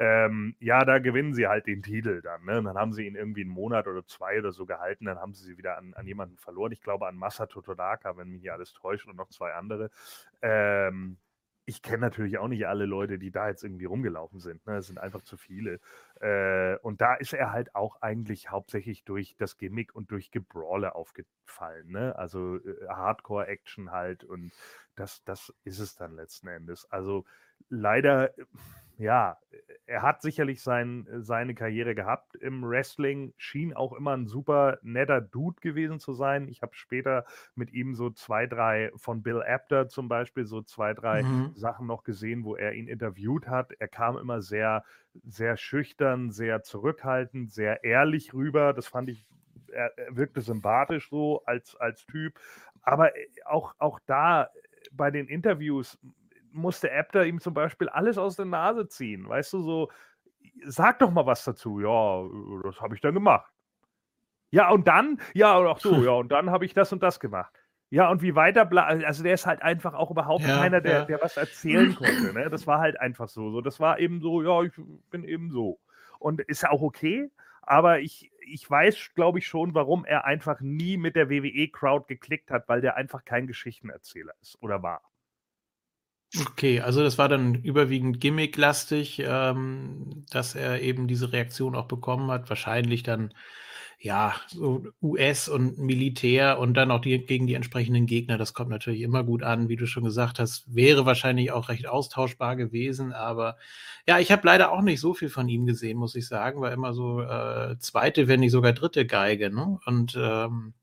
Ähm, 0.00 0.54
ja, 0.60 0.84
da 0.84 1.00
gewinnen 1.00 1.34
sie 1.34 1.48
halt 1.48 1.66
den 1.66 1.82
Titel 1.82 2.22
dann. 2.22 2.44
Ne? 2.44 2.58
Und 2.58 2.66
dann 2.66 2.78
haben 2.78 2.92
sie 2.92 3.04
ihn 3.04 3.16
irgendwie 3.16 3.37
einen 3.42 3.50
Monat 3.50 3.86
oder 3.86 4.04
zwei 4.06 4.38
oder 4.38 4.52
so 4.52 4.66
gehalten. 4.66 5.06
Dann 5.06 5.18
haben 5.18 5.34
sie 5.34 5.44
sie 5.44 5.58
wieder 5.58 5.78
an, 5.78 5.94
an 5.94 6.06
jemanden 6.06 6.36
verloren. 6.36 6.72
Ich 6.72 6.80
glaube 6.82 7.06
an 7.06 7.16
Masato 7.16 7.60
Todaka, 7.60 8.16
wenn 8.16 8.28
mich 8.28 8.42
hier 8.42 8.54
alles 8.54 8.72
täuscht 8.72 9.06
und 9.06 9.16
noch 9.16 9.28
zwei 9.28 9.54
andere. 9.54 9.90
Ähm, 10.42 11.18
ich 11.68 11.82
kenne 11.82 11.98
natürlich 11.98 12.38
auch 12.38 12.48
nicht 12.48 12.66
alle 12.66 12.86
Leute, 12.86 13.18
die 13.18 13.30
da 13.30 13.48
jetzt 13.48 13.62
irgendwie 13.62 13.84
rumgelaufen 13.84 14.40
sind. 14.40 14.66
Ne? 14.66 14.78
Es 14.78 14.86
sind 14.86 14.98
einfach 14.98 15.20
zu 15.20 15.36
viele. 15.36 15.80
Äh, 16.18 16.78
und 16.78 17.02
da 17.02 17.14
ist 17.14 17.34
er 17.34 17.52
halt 17.52 17.74
auch 17.74 18.00
eigentlich 18.00 18.50
hauptsächlich 18.50 19.04
durch 19.04 19.36
das 19.36 19.58
Gimmick 19.58 19.94
und 19.94 20.10
durch 20.10 20.30
Gebrawle 20.30 20.94
aufgefallen. 20.94 21.90
Ne? 21.90 22.16
Also 22.16 22.56
äh, 22.56 22.88
Hardcore-Action 22.88 23.90
halt 23.90 24.24
und 24.24 24.50
das, 24.96 25.22
das 25.24 25.52
ist 25.64 25.78
es 25.78 25.94
dann 25.94 26.14
letzten 26.14 26.48
Endes. 26.48 26.90
Also 26.90 27.26
leider, 27.68 28.38
äh, 28.38 28.44
ja, 28.98 29.38
er 29.86 30.02
hat 30.02 30.22
sicherlich 30.22 30.62
sein, 30.62 31.06
seine 31.20 31.54
Karriere 31.54 31.94
gehabt 31.94 32.34
im 32.36 32.62
Wrestling, 32.62 33.32
schien 33.36 33.72
auch 33.74 33.92
immer 33.92 34.16
ein 34.16 34.26
super 34.26 34.78
netter 34.82 35.20
Dude 35.20 35.60
gewesen 35.60 35.98
zu 36.00 36.12
sein. 36.14 36.48
Ich 36.48 36.62
habe 36.62 36.74
später 36.74 37.24
mit 37.54 37.72
ihm 37.72 37.94
so 37.94 38.10
zwei, 38.10 38.46
drei 38.46 38.90
von 38.96 39.22
Bill 39.22 39.42
Apter 39.42 39.88
zum 39.88 40.08
Beispiel, 40.08 40.44
so 40.44 40.62
zwei, 40.62 40.94
drei 40.94 41.22
Mhm. 41.22 41.52
Sachen 41.54 41.86
noch 41.86 42.04
gesehen, 42.04 42.44
wo 42.44 42.56
er 42.56 42.74
ihn 42.74 42.88
interviewt 42.88 43.46
hat. 43.48 43.72
Er 43.78 43.88
kam 43.88 44.18
immer 44.18 44.42
sehr, 44.42 44.84
sehr 45.24 45.56
schüchtern, 45.56 46.30
sehr 46.30 46.62
zurückhaltend, 46.62 47.52
sehr 47.52 47.84
ehrlich 47.84 48.34
rüber. 48.34 48.72
Das 48.74 48.88
fand 48.88 49.08
ich, 49.08 49.26
er, 49.72 49.92
wirkte 50.10 50.40
sympathisch 50.40 51.08
so 51.10 51.42
als, 51.44 51.76
als 51.76 52.04
Typ. 52.06 52.38
Aber 52.82 53.16
äh, 53.16 53.26
auch, 53.44 53.74
auch 53.78 54.00
da 54.06 54.44
äh, 54.44 54.48
bei 54.92 55.10
den 55.10 55.28
Interviews 55.28 55.98
musste 56.52 56.92
Apter 56.92 57.24
ihm 57.26 57.40
zum 57.40 57.54
Beispiel 57.54 57.88
alles 57.88 58.18
aus 58.18 58.36
der 58.36 58.46
Nase 58.46 58.88
ziehen. 58.88 59.28
Weißt 59.28 59.52
du, 59.52 59.62
so, 59.62 59.90
sag 60.64 60.98
doch 60.98 61.10
mal 61.10 61.26
was 61.26 61.44
dazu. 61.44 61.80
Ja, 61.80 62.22
äh, 62.24 62.62
das 62.64 62.80
habe 62.80 62.94
ich 62.94 63.00
dann 63.00 63.14
gemacht. 63.14 63.50
Ja, 64.50 64.70
und 64.70 64.88
dann, 64.88 65.20
ja, 65.34 65.58
ach 65.60 65.78
so, 65.78 66.02
ja, 66.02 66.12
und 66.12 66.32
dann 66.32 66.50
habe 66.50 66.64
ich 66.64 66.72
das 66.72 66.92
und 66.92 67.02
das 67.02 67.20
gemacht. 67.20 67.52
Ja, 67.90 68.10
und 68.10 68.20
wie 68.22 68.34
weiter, 68.34 68.70
also 68.86 69.22
der 69.22 69.34
ist 69.34 69.46
halt 69.46 69.62
einfach 69.62 69.94
auch 69.94 70.10
überhaupt 70.10 70.44
Ja, 70.44 70.58
keiner, 70.58 70.80
der, 70.80 70.92
ja. 71.00 71.04
der 71.04 71.22
was 71.22 71.36
erzählen 71.36 71.94
konnte. 71.94 72.32
Ne? 72.34 72.50
Das 72.50 72.66
war 72.66 72.80
halt 72.80 73.00
einfach 73.00 73.28
so. 73.28 73.50
so. 73.50 73.60
Das 73.60 73.80
war 73.80 73.98
eben 73.98 74.20
so, 74.20 74.42
ja, 74.42 74.62
ich 74.62 74.72
bin 75.10 75.24
eben 75.24 75.50
so. 75.50 75.78
Und 76.18 76.40
ist 76.42 76.62
ja 76.62 76.70
auch 76.70 76.82
okay, 76.82 77.30
aber 77.62 78.00
ich, 78.00 78.30
ich 78.40 78.68
weiß, 78.68 79.12
glaube 79.14 79.38
ich, 79.38 79.46
schon, 79.46 79.74
warum 79.74 80.04
er 80.04 80.24
einfach 80.24 80.60
nie 80.60 80.96
mit 80.96 81.16
der 81.16 81.30
WWE-Crowd 81.30 82.06
geklickt 82.08 82.50
hat, 82.50 82.68
weil 82.68 82.80
der 82.80 82.96
einfach 82.96 83.24
kein 83.24 83.46
Geschichtenerzähler 83.46 84.32
ist 84.40 84.60
oder 84.62 84.82
war. 84.82 85.02
Okay, 86.36 86.80
also 86.80 87.02
das 87.02 87.16
war 87.16 87.28
dann 87.30 87.54
überwiegend 87.54 88.20
gimmicklastig, 88.20 89.22
ähm, 89.24 90.26
dass 90.30 90.54
er 90.54 90.82
eben 90.82 91.08
diese 91.08 91.32
Reaktion 91.32 91.74
auch 91.74 91.86
bekommen 91.88 92.30
hat. 92.30 92.50
Wahrscheinlich 92.50 93.02
dann 93.02 93.32
ja, 94.00 94.34
so 94.48 94.86
US 95.02 95.48
und 95.48 95.78
Militär 95.78 96.58
und 96.60 96.74
dann 96.74 96.90
auch 96.92 97.00
die, 97.00 97.18
gegen 97.26 97.46
die 97.48 97.54
entsprechenden 97.54 98.06
Gegner, 98.06 98.38
das 98.38 98.54
kommt 98.54 98.70
natürlich 98.70 99.00
immer 99.02 99.24
gut 99.24 99.42
an, 99.42 99.68
wie 99.68 99.76
du 99.76 99.86
schon 99.86 100.04
gesagt 100.04 100.38
hast, 100.38 100.72
wäre 100.74 101.06
wahrscheinlich 101.06 101.50
auch 101.52 101.68
recht 101.68 101.88
austauschbar 101.88 102.56
gewesen, 102.56 103.12
aber 103.12 103.56
ja, 104.06 104.18
ich 104.20 104.30
habe 104.32 104.46
leider 104.46 104.70
auch 104.72 104.82
nicht 104.82 105.00
so 105.00 105.14
viel 105.14 105.30
von 105.30 105.48
ihm 105.48 105.66
gesehen, 105.66 105.98
muss 105.98 106.14
ich 106.14 106.28
sagen, 106.28 106.60
war 106.60 106.72
immer 106.72 106.94
so 106.94 107.22
äh, 107.22 107.76
zweite, 107.80 108.28
wenn 108.28 108.40
nicht 108.40 108.52
sogar 108.52 108.72
dritte 108.72 109.04
Geige, 109.06 109.50
ne? 109.50 109.78
Und 109.86 110.16
ähm, 110.20 110.74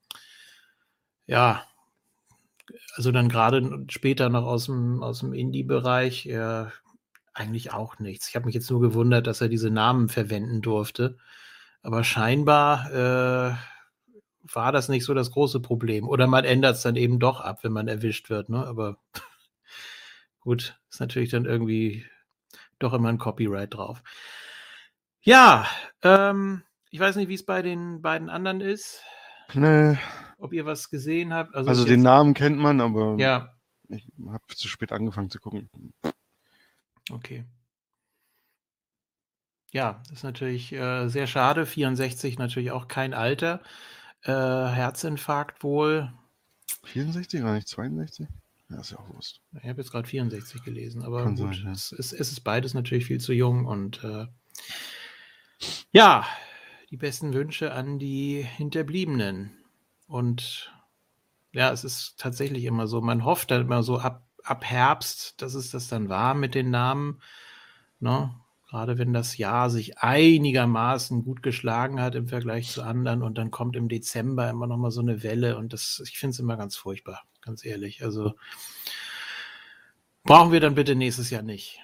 ja, 1.28 1.66
also 2.96 3.12
dann 3.12 3.30
gerade 3.30 3.86
später 3.90 4.30
noch 4.30 4.46
aus 4.46 4.66
dem, 4.66 5.04
aus 5.04 5.20
dem 5.20 5.34
Indie-Bereich, 5.34 6.28
äh, 6.28 6.66
eigentlich 7.34 7.74
auch 7.74 8.00
nichts. 8.00 8.30
Ich 8.30 8.36
habe 8.36 8.46
mich 8.46 8.56
jetzt 8.56 8.72
nur 8.72 8.80
gewundert, 8.80 9.28
dass 9.28 9.42
er 9.42 9.50
diese 9.50 9.70
Namen 9.70 10.08
verwenden 10.08 10.62
durfte. 10.62 11.18
Aber 11.82 12.04
scheinbar 12.06 12.92
äh, 12.92 13.56
war 14.54 14.72
das 14.72 14.88
nicht 14.88 15.04
so 15.04 15.14
das 15.14 15.32
große 15.32 15.60
Problem. 15.60 16.08
Oder 16.08 16.28
man 16.28 16.46
ändert 16.46 16.78
es 16.78 16.84
dann 16.84 16.96
eben 16.96 17.20
doch 17.20 17.42
ab, 17.42 17.60
wenn 17.64 17.74
man 17.74 17.90
erwischt 17.90 18.30
wird. 18.30 18.48
Ne? 18.48 18.66
Aber 18.66 18.98
gut, 20.40 20.80
ist 20.90 21.02
natürlich 21.02 21.30
dann 21.30 21.46
irgendwie 21.46 22.06
doch 22.80 22.94
immer 22.94 23.10
ein 23.10 23.18
Copyright 23.18 23.74
drauf. 23.74 24.02
Ja, 25.22 25.68
ähm, 26.02 26.64
ich 26.90 27.00
weiß 27.00 27.18
nicht, 27.18 27.28
wie 27.28 27.36
es 27.36 27.46
bei 27.46 27.62
den 27.62 28.02
beiden 28.02 28.30
anderen 28.30 28.62
ist. 28.62 29.02
Nee. 29.54 29.98
Ob 30.38 30.54
ihr 30.54 30.66
was 30.66 30.90
gesehen 30.90 31.34
habt. 31.34 31.56
Also, 31.56 31.70
also 31.70 31.86
den 31.86 32.02
Namen 32.02 32.34
kennt 32.34 32.58
man, 32.58 32.82
aber 32.82 33.16
ja. 33.18 33.56
ich 33.90 34.08
habe 34.28 34.44
zu 34.54 34.68
spät 34.68 34.92
angefangen 34.92 35.30
zu 35.30 35.40
gucken. 35.40 35.70
Okay. 37.12 37.46
Ja, 39.72 40.02
das 40.04 40.20
ist 40.20 40.24
natürlich 40.24 40.72
äh, 40.74 41.08
sehr 41.10 41.28
schade. 41.28 41.66
64 41.66 42.38
natürlich 42.38 42.72
auch 42.72 42.88
kein 42.88 43.14
Alter. 43.14 43.62
Äh, 44.24 44.32
Herzinfarkt 44.32 45.64
wohl. 45.64 46.14
64 46.84 47.42
oder 47.42 47.54
nicht 47.54 47.68
62? 47.68 48.28
Ja, 48.70 48.80
ist 48.80 48.92
ja 48.92 49.00
auch 49.00 49.10
Wurst. 49.10 49.42
Ich 49.62 49.68
habe 49.68 49.82
jetzt 49.82 49.92
gerade 49.92 50.08
64 50.08 50.64
gelesen, 50.64 51.04
aber 51.04 51.24
Kann 51.24 51.36
gut, 51.36 51.56
sein, 51.56 51.66
ja. 51.66 51.72
es, 51.72 51.92
ist, 51.92 52.14
es 52.14 52.32
ist 52.32 52.42
beides 52.42 52.74
natürlich 52.74 53.06
viel 53.06 53.20
zu 53.20 53.34
jung 53.34 53.66
und 53.66 54.04
äh, 54.04 54.28
ja, 55.92 56.26
die 56.90 56.98
besten 56.98 57.34
Wünsche 57.34 57.74
an 57.74 58.00
die 58.00 58.42
Hinterbliebenen. 58.42 59.52
Und 60.08 60.74
ja, 61.52 61.72
es 61.72 61.84
ist 61.84 62.20
tatsächlich 62.20 62.66
immer 62.66 62.88
so, 62.88 63.02
man 63.02 63.26
hofft 63.26 63.52
dann 63.52 63.62
immer 63.62 63.84
so 63.84 64.00
ab, 64.00 64.28
ab 64.44 64.66
Herbst, 64.66 65.42
dass 65.42 65.54
es 65.54 65.72
das 65.72 65.88
dann 65.88 66.10
war 66.10 66.34
mit 66.34 66.54
den 66.54 66.70
Namen. 66.70 67.22
Ne? 68.00 68.36
Gerade 68.70 68.98
wenn 68.98 69.14
das 69.14 69.38
Jahr 69.38 69.70
sich 69.70 70.00
einigermaßen 70.00 71.24
gut 71.24 71.42
geschlagen 71.42 72.02
hat 72.02 72.16
im 72.16 72.28
Vergleich 72.28 72.70
zu 72.70 72.84
anderen 72.84 73.22
und 73.22 73.38
dann 73.38 73.52
kommt 73.52 73.76
im 73.76 73.88
Dezember 73.88 74.50
immer 74.50 74.68
noch 74.68 74.78
mal 74.78 74.92
so 74.92 75.02
eine 75.02 75.24
Welle 75.24 75.58
und 75.58 75.72
das, 75.72 76.02
ich 76.06 76.18
finde 76.18 76.32
es 76.32 76.40
immer 76.40 76.58
ganz 76.58 76.76
furchtbar, 76.76 77.24
ganz 77.42 77.64
ehrlich. 77.64 78.04
Also 78.04 78.34
brauchen 80.24 80.52
wir 80.52 80.60
dann 80.60 80.76
bitte 80.76 80.96
nächstes 80.96 81.30
Jahr 81.30 81.44
nicht. 81.44 81.80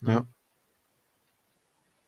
Ne? 0.00 0.12
Ja. 0.12 0.26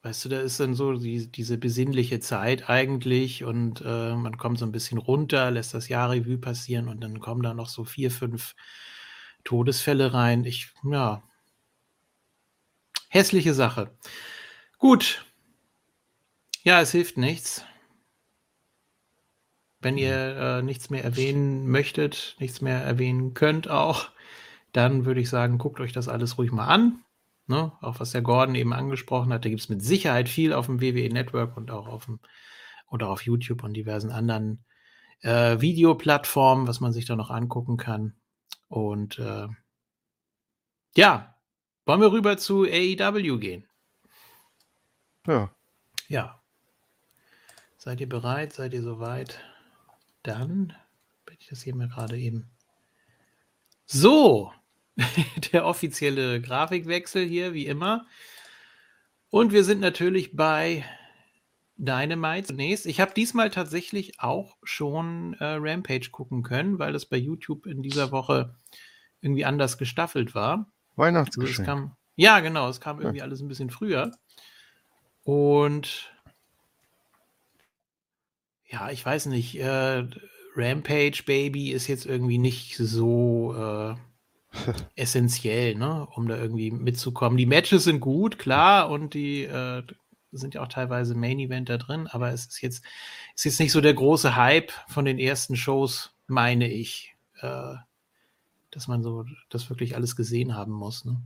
Weißt 0.04 0.24
du, 0.24 0.28
da 0.28 0.40
ist 0.40 0.58
dann 0.58 0.74
so 0.74 0.94
die, 0.94 1.30
diese 1.30 1.58
besinnliche 1.58 2.18
Zeit 2.18 2.68
eigentlich 2.68 3.44
und 3.44 3.82
äh, 3.82 4.16
man 4.16 4.36
kommt 4.36 4.58
so 4.58 4.66
ein 4.66 4.72
bisschen 4.72 4.98
runter, 4.98 5.52
lässt 5.52 5.74
das 5.74 5.88
Jahrrevue 5.88 6.38
passieren 6.38 6.88
und 6.88 7.00
dann 7.00 7.20
kommen 7.20 7.42
da 7.42 7.54
noch 7.54 7.68
so 7.68 7.84
vier, 7.84 8.10
fünf 8.10 8.56
Todesfälle 9.44 10.12
rein. 10.12 10.44
Ich, 10.44 10.72
ja, 10.84 11.22
hässliche 13.10 13.54
Sache. 13.54 13.96
Gut. 14.78 15.24
Ja, 16.64 16.80
es 16.80 16.90
hilft 16.90 17.16
nichts. 17.16 17.64
Wenn 19.80 19.98
ihr 19.98 20.36
äh, 20.36 20.62
nichts 20.62 20.90
mehr 20.90 21.04
erwähnen 21.04 21.68
möchtet, 21.68 22.36
nichts 22.40 22.60
mehr 22.60 22.82
erwähnen 22.82 23.34
könnt 23.34 23.68
auch, 23.68 24.10
dann 24.72 25.04
würde 25.04 25.20
ich 25.20 25.28
sagen, 25.28 25.58
guckt 25.58 25.78
euch 25.80 25.92
das 25.92 26.08
alles 26.08 26.38
ruhig 26.38 26.50
mal 26.50 26.66
an. 26.66 27.04
Ne? 27.52 27.70
Auch 27.82 28.00
was 28.00 28.12
der 28.12 28.22
Gordon 28.22 28.54
eben 28.54 28.72
angesprochen 28.72 29.30
hat, 29.30 29.44
da 29.44 29.50
gibt 29.50 29.60
es 29.60 29.68
mit 29.68 29.82
Sicherheit 29.82 30.30
viel 30.30 30.54
auf 30.54 30.64
dem 30.64 30.80
WWE 30.80 31.12
Network 31.12 31.54
und 31.58 31.70
auch 31.70 31.86
auf 31.86 32.06
dem 32.06 32.18
oder 32.86 33.10
auf 33.10 33.26
YouTube 33.26 33.62
und 33.62 33.74
diversen 33.74 34.10
anderen 34.10 34.64
äh, 35.20 35.60
Videoplattformen, 35.60 36.66
was 36.66 36.80
man 36.80 36.94
sich 36.94 37.04
da 37.04 37.14
noch 37.14 37.28
angucken 37.28 37.76
kann. 37.76 38.14
Und 38.68 39.18
äh, 39.18 39.48
ja, 40.96 41.34
wollen 41.84 42.00
wir 42.00 42.10
rüber 42.10 42.38
zu 42.38 42.62
AEW 42.64 43.38
gehen? 43.38 43.68
Ja. 45.26 45.50
Ja. 46.08 46.40
Seid 47.76 48.00
ihr 48.00 48.08
bereit? 48.08 48.54
Seid 48.54 48.72
ihr 48.72 48.82
soweit? 48.82 49.40
Dann 50.22 50.72
bin 51.26 51.36
ich 51.38 51.48
das 51.48 51.60
hier 51.60 51.74
mal 51.74 51.88
gerade 51.88 52.18
eben. 52.18 52.50
So, 53.84 54.52
der 55.52 55.64
offizielle 55.64 56.40
Grafikwechsel 56.40 57.24
hier, 57.24 57.54
wie 57.54 57.66
immer. 57.66 58.06
Und 59.30 59.52
wir 59.52 59.64
sind 59.64 59.80
natürlich 59.80 60.36
bei 60.36 60.84
Dynamite 61.76 62.48
zunächst. 62.48 62.86
Ich 62.86 63.00
habe 63.00 63.14
diesmal 63.14 63.50
tatsächlich 63.50 64.20
auch 64.20 64.56
schon 64.62 65.34
äh, 65.40 65.56
Rampage 65.58 66.10
gucken 66.10 66.42
können, 66.42 66.78
weil 66.78 66.92
das 66.92 67.06
bei 67.06 67.16
YouTube 67.16 67.66
in 67.66 67.82
dieser 67.82 68.12
Woche 68.12 68.54
irgendwie 69.20 69.44
anders 69.44 69.78
gestaffelt 69.78 70.34
war. 70.34 70.52
Also 70.52 70.64
es 70.64 70.96
Weihnachtsgeschenk. 70.96 71.66
kam, 71.66 71.96
ja, 72.16 72.40
genau, 72.40 72.68
es 72.68 72.80
kam 72.80 73.00
irgendwie 73.00 73.22
alles 73.22 73.40
ein 73.40 73.48
bisschen 73.48 73.70
früher. 73.70 74.12
Und 75.24 76.12
ja, 78.66 78.90
ich 78.90 79.04
weiß 79.04 79.26
nicht, 79.26 79.58
äh, 79.58 80.06
Rampage 80.54 81.22
Baby 81.24 81.70
ist 81.70 81.86
jetzt 81.86 82.06
irgendwie 82.06 82.38
nicht 82.38 82.76
so 82.76 83.54
äh, 83.54 83.94
essentiell, 84.96 85.74
ne, 85.74 86.06
um 86.14 86.28
da 86.28 86.36
irgendwie 86.36 86.70
mitzukommen. 86.70 87.36
Die 87.36 87.46
Matches 87.46 87.84
sind 87.84 88.00
gut, 88.00 88.38
klar, 88.38 88.90
und 88.90 89.14
die 89.14 89.44
äh, 89.44 89.82
sind 90.32 90.54
ja 90.54 90.62
auch 90.62 90.68
teilweise 90.68 91.14
Main 91.14 91.38
Event 91.38 91.68
da 91.68 91.78
drin, 91.78 92.06
aber 92.06 92.32
es 92.32 92.46
ist 92.46 92.62
jetzt, 92.62 92.84
ist 93.34 93.44
jetzt 93.44 93.60
nicht 93.60 93.72
so 93.72 93.80
der 93.80 93.94
große 93.94 94.36
Hype 94.36 94.72
von 94.88 95.04
den 95.04 95.18
ersten 95.18 95.56
Shows, 95.56 96.14
meine 96.26 96.70
ich, 96.70 97.14
äh, 97.40 97.74
dass 98.70 98.88
man 98.88 99.02
so 99.02 99.24
das 99.50 99.68
wirklich 99.68 99.94
alles 99.94 100.16
gesehen 100.16 100.54
haben 100.54 100.72
muss. 100.72 101.04
Ne? 101.04 101.20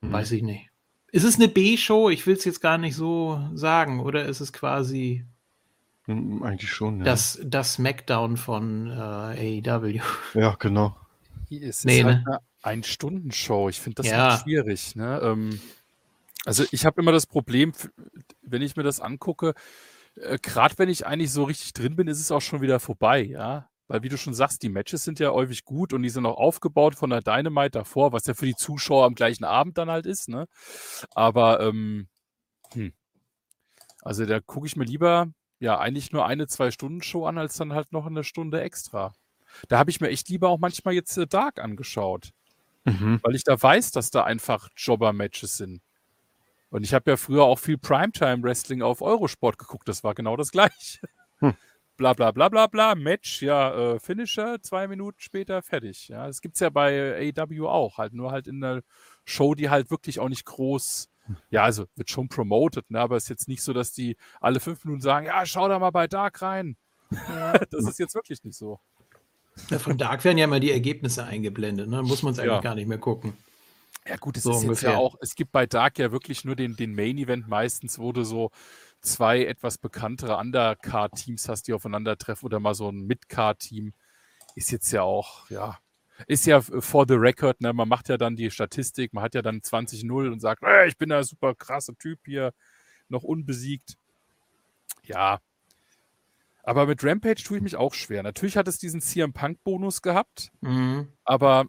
Mhm. 0.00 0.12
Weiß 0.12 0.32
ich 0.32 0.42
nicht. 0.42 0.70
Ist 1.12 1.24
es 1.24 1.36
eine 1.36 1.48
B-Show? 1.48 2.10
Ich 2.10 2.26
will 2.26 2.36
es 2.36 2.44
jetzt 2.44 2.60
gar 2.60 2.78
nicht 2.78 2.96
so 2.96 3.40
sagen, 3.54 4.00
oder 4.00 4.26
ist 4.26 4.40
es 4.40 4.52
quasi 4.52 5.24
Hm, 6.06 6.42
Eigentlich 6.42 6.70
schon, 6.70 6.98
ja. 6.98 7.04
das, 7.04 7.40
das 7.44 7.74
Smackdown 7.74 8.36
von 8.36 8.90
äh, 8.90 9.62
AEW? 9.66 10.00
Ja, 10.34 10.54
genau. 10.58 10.96
Es 11.50 11.84
Nee, 11.84 11.98
ist 11.98 12.04
halt 12.04 12.18
ne? 12.18 12.24
eine 12.26 12.40
Ein-Stunden-Show. 12.62 13.68
Ich 13.68 13.80
finde 13.80 14.02
das 14.02 14.06
Ja. 14.06 14.30
halt 14.30 14.42
schwierig. 14.42 14.96
Ne? 14.96 15.20
Ähm, 15.22 15.60
also 16.44 16.64
ich 16.70 16.86
habe 16.86 17.00
immer 17.00 17.12
das 17.12 17.26
Problem, 17.26 17.72
wenn 18.42 18.62
ich 18.62 18.76
mir 18.76 18.82
das 18.82 19.00
angucke, 19.00 19.54
äh, 20.16 20.38
gerade 20.40 20.78
wenn 20.78 20.88
ich 20.88 21.06
eigentlich 21.06 21.32
so 21.32 21.44
richtig 21.44 21.72
drin 21.72 21.96
bin, 21.96 22.08
ist 22.08 22.20
es 22.20 22.30
auch 22.32 22.40
schon 22.40 22.60
wieder 22.60 22.80
vorbei, 22.80 23.22
ja. 23.22 23.68
Weil 23.88 24.02
wie 24.02 24.08
du 24.08 24.18
schon 24.18 24.34
sagst, 24.34 24.62
die 24.62 24.68
Matches 24.68 25.04
sind 25.04 25.20
ja 25.20 25.30
häufig 25.30 25.64
gut 25.64 25.92
und 25.92 26.02
die 26.02 26.08
sind 26.10 26.26
auch 26.26 26.38
aufgebaut 26.38 26.96
von 26.96 27.10
der 27.10 27.22
Dynamite 27.22 27.70
davor, 27.70 28.12
was 28.12 28.26
ja 28.26 28.34
für 28.34 28.46
die 28.46 28.56
Zuschauer 28.56 29.04
am 29.06 29.14
gleichen 29.14 29.44
Abend 29.44 29.78
dann 29.78 29.90
halt 29.90 30.06
ist, 30.06 30.28
ne? 30.28 30.46
Aber 31.14 31.60
ähm, 31.60 32.08
hm. 32.72 32.92
also 34.02 34.26
da 34.26 34.40
gucke 34.40 34.66
ich 34.66 34.76
mir 34.76 34.84
lieber 34.84 35.28
ja 35.60 35.78
eigentlich 35.78 36.12
nur 36.12 36.26
eine, 36.26 36.48
zwei 36.48 36.70
Stunden 36.70 37.02
Show 37.02 37.26
an, 37.26 37.38
als 37.38 37.56
dann 37.56 37.72
halt 37.74 37.92
noch 37.92 38.06
eine 38.06 38.24
Stunde 38.24 38.60
extra. 38.60 39.12
Da 39.68 39.78
habe 39.78 39.90
ich 39.90 40.00
mir 40.00 40.08
echt 40.08 40.28
lieber 40.28 40.48
auch 40.48 40.58
manchmal 40.58 40.94
jetzt 40.94 41.16
äh, 41.16 41.26
Dark 41.26 41.58
angeschaut, 41.58 42.30
Mhm. 42.84 43.18
weil 43.22 43.34
ich 43.34 43.42
da 43.42 43.60
weiß, 43.60 43.90
dass 43.90 44.10
da 44.10 44.22
einfach 44.24 44.68
Jobber-Matches 44.76 45.56
sind. 45.56 45.82
Und 46.70 46.84
ich 46.84 46.94
habe 46.94 47.10
ja 47.10 47.16
früher 47.16 47.42
auch 47.44 47.58
viel 47.58 47.78
Primetime-Wrestling 47.78 48.82
auf 48.82 49.02
Eurosport 49.02 49.58
geguckt, 49.58 49.88
das 49.88 50.04
war 50.04 50.14
genau 50.14 50.36
das 50.36 50.50
gleiche. 50.52 51.00
Hm. 51.38 51.54
Bla 51.96 52.12
bla 52.12 52.30
bla 52.30 52.48
bla 52.48 52.66
bla, 52.66 52.94
Match, 52.94 53.42
ja, 53.42 53.94
äh, 53.94 53.98
Finisher, 53.98 54.60
zwei 54.62 54.86
Minuten 54.86 55.18
später 55.18 55.62
fertig. 55.62 56.08
Ja, 56.08 56.26
das 56.26 56.40
gibt 56.40 56.56
es 56.56 56.60
ja 56.60 56.70
bei 56.70 57.32
AEW 57.34 57.66
auch, 57.68 57.98
halt 57.98 58.12
nur 58.12 58.30
halt 58.32 58.46
in 58.46 58.62
einer 58.62 58.82
Show, 59.24 59.54
die 59.54 59.70
halt 59.70 59.90
wirklich 59.90 60.20
auch 60.20 60.28
nicht 60.28 60.44
groß, 60.44 61.08
ja, 61.50 61.62
also 61.64 61.86
wird 61.96 62.10
schon 62.10 62.28
promoted, 62.28 62.90
ne, 62.90 63.00
aber 63.00 63.16
es 63.16 63.24
ist 63.24 63.30
jetzt 63.30 63.48
nicht 63.48 63.62
so, 63.62 63.72
dass 63.72 63.92
die 63.92 64.16
alle 64.40 64.60
fünf 64.60 64.84
Minuten 64.84 65.02
sagen, 65.02 65.26
ja, 65.26 65.44
schau 65.46 65.68
da 65.68 65.78
mal 65.78 65.90
bei 65.90 66.06
Dark 66.06 66.42
rein. 66.42 66.76
das 67.70 67.84
ist 67.88 67.98
jetzt 67.98 68.14
wirklich 68.14 68.44
nicht 68.44 68.56
so. 68.56 68.78
Ja, 69.70 69.78
von 69.78 69.98
Dark 69.98 70.24
werden 70.24 70.38
ja 70.38 70.44
immer 70.44 70.60
die 70.60 70.70
Ergebnisse 70.70 71.24
eingeblendet, 71.24 71.88
ne? 71.88 72.02
Muss 72.02 72.22
man 72.22 72.32
es 72.32 72.38
eigentlich 72.38 72.52
Ja. 72.52 72.60
gar 72.60 72.74
nicht 72.74 72.86
mehr 72.88 72.98
gucken. 72.98 73.36
Ja, 74.06 74.16
gut, 74.16 74.36
es 74.36 74.44
So 74.44 74.50
ist 74.52 74.56
jetzt 74.58 74.64
ungefähr. 74.64 74.90
ja 74.92 74.96
auch, 74.98 75.16
es 75.20 75.34
gibt 75.34 75.50
bei 75.52 75.66
Dark 75.66 75.98
ja 75.98 76.12
wirklich 76.12 76.44
nur 76.44 76.54
den, 76.54 76.76
den 76.76 76.94
Main-Event 76.94 77.48
meistens, 77.48 77.98
wo 77.98 78.12
du 78.12 78.22
so 78.22 78.50
zwei 79.00 79.44
etwas 79.44 79.78
bekanntere 79.78 80.36
Undercard-Teams 80.36 81.48
hast, 81.48 81.64
die 81.68 81.72
aufeinandertreffen 81.72 82.46
oder 82.46 82.60
mal 82.60 82.74
so 82.74 82.88
ein 82.88 83.06
Mid-Card-Team. 83.06 83.92
Ist 84.54 84.70
jetzt 84.70 84.92
ja 84.92 85.02
auch, 85.02 85.50
ja, 85.50 85.78
ist 86.28 86.46
ja 86.46 86.60
for 86.60 87.04
the 87.08 87.14
record, 87.14 87.60
ne? 87.60 87.72
Man 87.72 87.88
macht 87.88 88.08
ja 88.08 88.16
dann 88.16 88.36
die 88.36 88.50
Statistik, 88.50 89.12
man 89.12 89.24
hat 89.24 89.34
ja 89.34 89.42
dann 89.42 89.60
20-0 89.62 90.30
und 90.32 90.40
sagt, 90.40 90.62
"Ey, 90.62 90.88
ich 90.88 90.96
bin 90.96 91.08
der 91.08 91.24
super 91.24 91.54
krasse 91.54 91.94
Typ 91.96 92.20
hier, 92.24 92.52
noch 93.08 93.22
unbesiegt. 93.24 93.96
Ja. 95.02 95.40
Aber 96.66 96.86
mit 96.86 97.02
Rampage 97.04 97.42
tue 97.44 97.58
ich 97.58 97.62
mich 97.62 97.76
auch 97.76 97.94
schwer. 97.94 98.22
Natürlich 98.24 98.56
hat 98.56 98.66
es 98.66 98.78
diesen 98.78 99.00
CM 99.00 99.32
Punk-Bonus 99.32 100.02
gehabt, 100.02 100.50
Mhm. 100.60 101.12
aber 101.24 101.66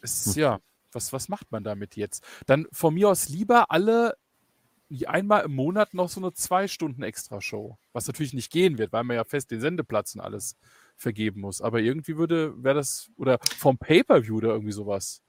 es 0.00 0.26
ist 0.26 0.36
ja, 0.36 0.58
was, 0.90 1.12
was 1.12 1.28
macht 1.28 1.52
man 1.52 1.62
damit 1.62 1.96
jetzt? 1.96 2.24
Dann 2.46 2.66
von 2.72 2.94
mir 2.94 3.10
aus 3.10 3.28
lieber 3.28 3.70
alle 3.70 4.16
einmal 5.06 5.44
im 5.44 5.54
Monat 5.54 5.92
noch 5.92 6.08
so 6.08 6.18
eine 6.18 6.32
zwei 6.32 6.66
Stunden 6.66 7.02
Extra-Show. 7.02 7.76
Was 7.92 8.06
natürlich 8.06 8.32
nicht 8.32 8.50
gehen 8.50 8.78
wird, 8.78 8.90
weil 8.90 9.04
man 9.04 9.16
ja 9.16 9.24
fest 9.24 9.50
den 9.50 9.60
Sendeplatz 9.60 10.14
und 10.14 10.22
alles 10.22 10.56
vergeben 10.96 11.42
muss. 11.42 11.60
Aber 11.60 11.80
irgendwie 11.80 12.16
würde, 12.16 12.54
wäre 12.64 12.76
das, 12.76 13.10
oder 13.18 13.38
vom 13.58 13.76
Pay-Per-View 13.76 14.38
oder 14.38 14.48
irgendwie 14.48 14.72
sowas. 14.72 15.20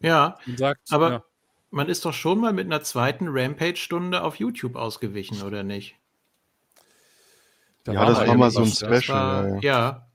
Ja, 0.00 0.38
sagt, 0.56 0.92
aber 0.92 1.10
ja, 1.10 1.24
man 1.70 1.88
ist 1.88 2.04
doch 2.04 2.12
schon 2.12 2.40
mal 2.40 2.52
mit 2.52 2.66
einer 2.66 2.82
zweiten 2.82 3.28
Rampage-Stunde 3.28 4.22
auf 4.22 4.36
YouTube 4.36 4.76
ausgewichen, 4.76 5.40
oder 5.42 5.62
nicht? 5.62 5.96
Da 7.84 7.92
Ja, 7.92 8.06
das 8.06 8.18
mal 8.18 8.28
war 8.28 8.36
mal 8.36 8.50
so 8.50 8.62
ein. 8.62 8.66
Special. 8.68 9.52
War, 9.52 9.62
ja, 9.62 10.06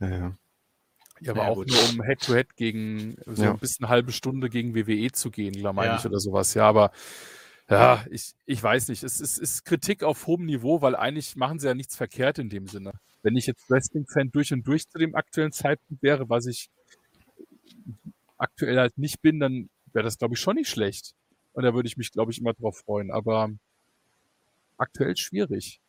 ja. 0.00 0.08
ja. 0.08 0.08
ja. 0.08 0.36
Ja, 1.20 1.32
aber 1.32 1.42
Ja, 1.42 1.48
auch 1.48 1.54
gut. 1.56 1.68
nur 1.68 1.88
um 1.90 2.02
Head-to-Head 2.04 2.54
gegen 2.54 3.16
so 3.26 3.42
Ja. 3.42 3.50
ein 3.50 3.58
bisschen 3.58 3.84
eine 3.86 3.90
halbe 3.90 4.12
Stunde 4.12 4.48
gegen 4.48 4.74
WWE 4.76 5.10
zu 5.10 5.30
gehen, 5.32 5.52
glaube 5.52 5.74
meine 5.74 5.88
Ja. 5.94 5.96
ich, 5.98 6.06
oder 6.06 6.20
sowas. 6.20 6.54
Ja, 6.54 6.68
aber 6.68 6.92
ja, 7.68 8.04
ich, 8.10 8.34
ich 8.46 8.62
weiß 8.62 8.88
nicht. 8.88 9.02
Es 9.02 9.20
ist, 9.20 9.36
ist 9.38 9.64
Kritik 9.64 10.02
auf 10.04 10.26
hohem 10.26 10.46
Niveau, 10.46 10.80
weil 10.80 10.94
eigentlich 10.96 11.34
machen 11.36 11.58
sie 11.58 11.66
ja 11.66 11.74
nichts 11.74 11.96
verkehrt 11.96 12.38
in 12.38 12.48
dem 12.48 12.66
Sinne. 12.68 12.92
Wenn 13.22 13.36
ich 13.36 13.46
jetzt 13.46 13.68
Wrestling-Fan 13.68 14.30
durch 14.30 14.52
und 14.52 14.64
durch 14.66 14.88
zu 14.88 14.96
dem 14.98 15.14
aktuellen 15.16 15.52
Zeitpunkt 15.52 16.02
wäre, 16.02 16.28
was 16.30 16.46
ich 16.46 16.70
aktuell 18.38 18.78
halt 18.78 18.96
nicht 18.96 19.20
bin, 19.20 19.40
dann 19.40 19.68
wäre 19.92 20.04
das, 20.04 20.18
glaube 20.18 20.34
ich, 20.34 20.40
schon 20.40 20.54
nicht 20.54 20.68
schlecht. 20.70 21.14
Und 21.52 21.64
da 21.64 21.74
würde 21.74 21.88
ich 21.88 21.96
mich, 21.96 22.12
glaube 22.12 22.30
ich, 22.30 22.38
immer 22.40 22.54
drauf 22.54 22.78
freuen. 22.78 23.10
Aber 23.10 23.50
aktuell 24.76 25.16
schwierig. 25.16 25.80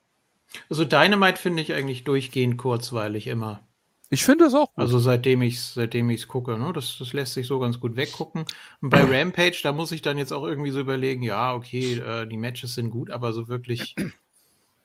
Also 0.70 0.86
Dynamite 0.86 1.38
finde 1.40 1.62
ich 1.62 1.74
eigentlich 1.74 2.04
durchgehend 2.04 2.58
kurzweilig 2.58 3.28
immer. 3.28 3.68
Ich 4.12 4.24
finde 4.26 4.46
es 4.46 4.56
auch 4.56 4.74
gut. 4.74 4.84
Also 4.84 4.98
seitdem 4.98 5.44
ich 5.44 5.58
es 5.58 5.76
seitdem 5.76 6.10
ich's 6.10 6.28
gucke, 6.28 6.58
ne? 6.58 6.74
das, 6.74 6.98
das 6.98 7.14
lässt 7.14 7.36
sich 7.36 7.46
so 7.46 7.60
ganz 7.60 7.80
gut 7.80 7.96
weggucken. 7.96 8.46
Und 8.82 8.90
bei 8.90 9.04
Rampage, 9.04 9.60
da 9.62 9.72
muss 9.72 9.92
ich 9.92 10.02
dann 10.02 10.18
jetzt 10.18 10.32
auch 10.34 10.44
irgendwie 10.44 10.72
so 10.72 10.80
überlegen, 10.80 11.22
ja, 11.22 11.54
okay, 11.54 12.00
äh, 12.00 12.26
die 12.26 12.38
Matches 12.38 12.74
sind 12.74 12.90
gut, 12.90 13.12
aber 13.12 13.34
so 13.34 13.48
wirklich, 13.48 13.96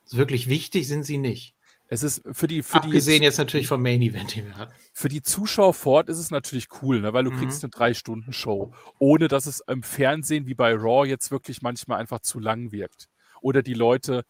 so 0.04 0.18
wirklich 0.18 0.48
wichtig 0.48 0.86
sind 0.86 1.04
sie 1.04 1.16
nicht. 1.16 1.54
es 1.88 2.02
ist 2.02 2.22
für 2.32 2.46
die, 2.46 2.62
für 2.62 2.80
die 2.80 2.88
Abgesehen 2.88 3.22
jetzt 3.22 3.38
natürlich 3.38 3.66
vom 3.66 3.80
Main 3.80 4.02
Event, 4.02 4.36
den 4.36 4.46
wir 4.46 4.56
hatten. 4.58 4.74
für 4.92 5.08
die 5.08 5.22
Zuschauer 5.22 5.72
vor 5.72 5.94
Ort 5.94 6.08
ist 6.10 6.18
es 6.18 6.30
natürlich 6.30 6.68
cool, 6.82 7.00
ne? 7.00 7.14
weil 7.14 7.24
du 7.24 7.30
Mhm. 7.30 7.38
kriegst 7.38 7.64
eine 7.64 7.70
Drei-Stunden-Show, 7.70 8.74
ohne 8.98 9.28
dass 9.28 9.46
es 9.46 9.60
im 9.66 9.82
Fernsehen 9.82 10.46
wie 10.46 10.54
bei 10.54 10.74
Raw 10.74 11.08
jetzt 11.08 11.30
wirklich 11.30 11.62
manchmal 11.62 11.98
einfach 11.98 12.20
zu 12.20 12.40
lang 12.40 12.72
wirkt. 12.72 13.08
Oder 13.40 13.62
die 13.62 13.74
Leute, 13.74 14.24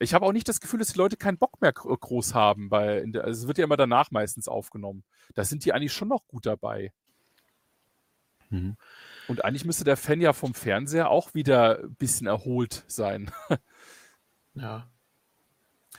ich 0.00 0.14
habe 0.14 0.26
auch 0.26 0.32
nicht 0.32 0.48
das 0.48 0.60
Gefühl, 0.60 0.78
dass 0.78 0.92
die 0.92 0.98
Leute 0.98 1.16
keinen 1.16 1.38
Bock 1.38 1.60
mehr 1.60 1.72
gro- 1.72 1.96
groß 1.96 2.34
haben, 2.34 2.70
weil 2.70 3.10
der, 3.10 3.24
also 3.24 3.42
es 3.42 3.46
wird 3.48 3.58
ja 3.58 3.64
immer 3.64 3.76
danach 3.76 4.10
meistens 4.10 4.48
aufgenommen. 4.48 5.04
Da 5.34 5.44
sind 5.44 5.64
die 5.64 5.72
eigentlich 5.72 5.92
schon 5.92 6.08
noch 6.08 6.26
gut 6.26 6.46
dabei. 6.46 6.92
Mhm. 8.50 8.76
Und 9.28 9.44
eigentlich 9.44 9.64
müsste 9.64 9.84
der 9.84 9.96
Fan 9.96 10.20
ja 10.20 10.32
vom 10.32 10.54
Fernseher 10.54 11.10
auch 11.10 11.34
wieder 11.34 11.80
ein 11.80 11.94
bisschen 11.96 12.26
erholt 12.26 12.84
sein. 12.88 13.30
Ja. 14.54 14.88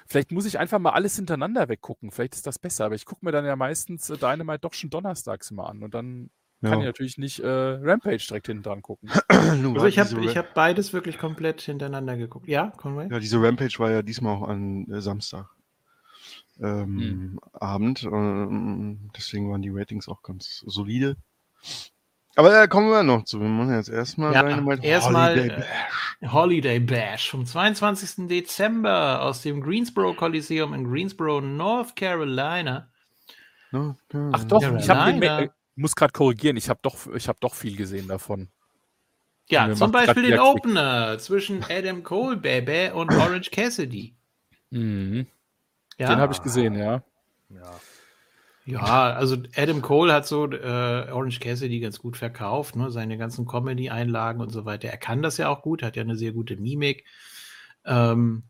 Vielleicht 0.06 0.32
muss 0.32 0.46
ich 0.46 0.60
einfach 0.60 0.80
mal 0.80 0.92
alles 0.92 1.16
hintereinander 1.16 1.70
weggucken. 1.70 2.12
Vielleicht 2.12 2.36
ist 2.36 2.46
das 2.46 2.60
besser. 2.60 2.86
Aber 2.86 2.96
ich 2.96 3.06
gucke 3.06 3.24
mir 3.24 3.32
dann 3.32 3.46
ja 3.46 3.56
meistens 3.56 4.10
äh, 4.10 4.18
Dynamite 4.18 4.60
doch 4.60 4.74
schon 4.74 4.90
donnerstags 4.90 5.52
immer 5.52 5.70
an. 5.70 5.82
Und 5.82 5.94
dann 5.94 6.30
kann 6.62 6.74
ich 6.74 6.80
Ja. 6.80 6.86
natürlich 6.86 7.18
nicht 7.18 7.40
äh, 7.40 7.48
Rampage 7.48 8.26
direkt 8.28 8.48
hinten 8.48 8.64
dran 8.64 8.82
gucken. 8.82 9.10
Also 9.30 9.86
ich 9.88 9.98
habe 10.00 10.36
hab 10.36 10.54
beides 10.54 10.94
wirklich 10.94 11.18
komplett 11.18 11.62
hintereinander 11.62 12.18
geguckt. 12.18 12.48
Ja, 12.48 12.72
Conway? 12.78 13.08
Ja, 13.10 13.20
diese 13.20 13.42
Rampage 13.42 13.80
war 13.80 13.92
ja 13.92 14.02
diesmal 14.02 14.36
auch 14.38 14.48
an 14.48 14.86
äh, 14.92 15.02
Samstag. 15.02 15.48
Ähm, 16.62 17.40
Abend. 17.54 18.04
Ähm, 18.04 19.10
deswegen 19.16 19.50
waren 19.52 19.62
die 19.62 19.70
Ratings 19.70 20.08
auch 20.08 20.22
ganz 20.22 20.64
solide. 20.66 21.16
Aber 22.36 22.50
da 22.52 22.68
kommen 22.68 22.90
wir 22.90 23.04
noch 23.04 23.24
zu. 23.24 23.40
Wir 23.40 23.48
machen 23.48 23.74
jetzt 23.74 23.90
erstmal 23.90 24.34
Ja, 24.34 24.48
erstmal, 24.82 25.36
Holiday 25.36 25.48
äh, 25.48 25.60
Bash. 25.60 26.32
Holiday 26.32 26.80
Bash 26.80 27.30
vom 27.32 27.46
22. 27.46 28.28
Dezember 28.28 29.22
aus 29.24 29.42
dem 29.42 29.62
Greensboro 29.62 30.14
Coliseum 30.14 30.74
in 30.74 30.84
Greensboro, 30.86 31.42
North 31.42 31.96
Carolina. 31.96 32.90
Ne? 33.72 33.98
Ja, 34.14 34.30
Ach 34.34 34.44
doch, 34.46 34.62
Ja, 34.62 34.76
ich 34.78 34.90
habe 34.90 35.14
den, 35.14 35.24
äh, 35.24 35.50
muss 35.80 35.96
gerade 35.96 36.12
korrigieren. 36.12 36.58
Ich 36.58 36.70
habe 36.70 36.80
doch, 36.84 37.08
ich 37.14 37.28
habe 37.28 37.40
doch 37.42 37.56
viel 37.56 37.76
gesehen 37.76 38.08
davon. 38.08 38.50
Ja, 39.50 39.74
zum 39.74 39.92
Beispiel 39.92 40.24
den. 40.24 40.40
Opener 40.40 41.18
zwischen 41.18 41.64
Adam 41.64 42.04
Cole, 42.04 42.38
Baby 42.38 42.92
und 42.94 43.12
Orange 43.12 43.50
Cassidy. 43.50 44.16
Mhm. 44.70 45.26
Ja, 45.98 46.10
Den 46.10 46.20
habe 46.20 46.34
ich 46.34 46.42
gesehen, 46.42 46.76
ja. 46.76 47.04
Ja. 47.50 47.80
ja, 48.66 49.14
also 49.14 49.38
Adam 49.56 49.82
Cole 49.82 50.14
hat 50.14 50.28
so 50.28 50.52
äh, 50.52 51.12
Orange 51.12 51.40
Cassidy 51.40 51.80
ganz 51.80 51.98
gut 51.98 52.16
verkauft, 52.16 52.76
ne? 52.76 52.92
seine 52.92 53.18
ganzen 53.18 53.48
Comedy-Einlagen 53.48 54.40
und 54.40 54.52
so 54.52 54.66
weiter. 54.66 54.90
Er 54.90 54.98
kann 54.98 55.24
das 55.24 55.38
ja 55.38 55.50
auch 55.50 55.64
gut, 55.64 55.82
hat 55.82 55.96
ja 55.96 56.04
eine 56.04 56.16
sehr 56.16 56.32
gute 56.32 56.58
Mimik. 56.58 57.06
Ähm, 57.86 58.44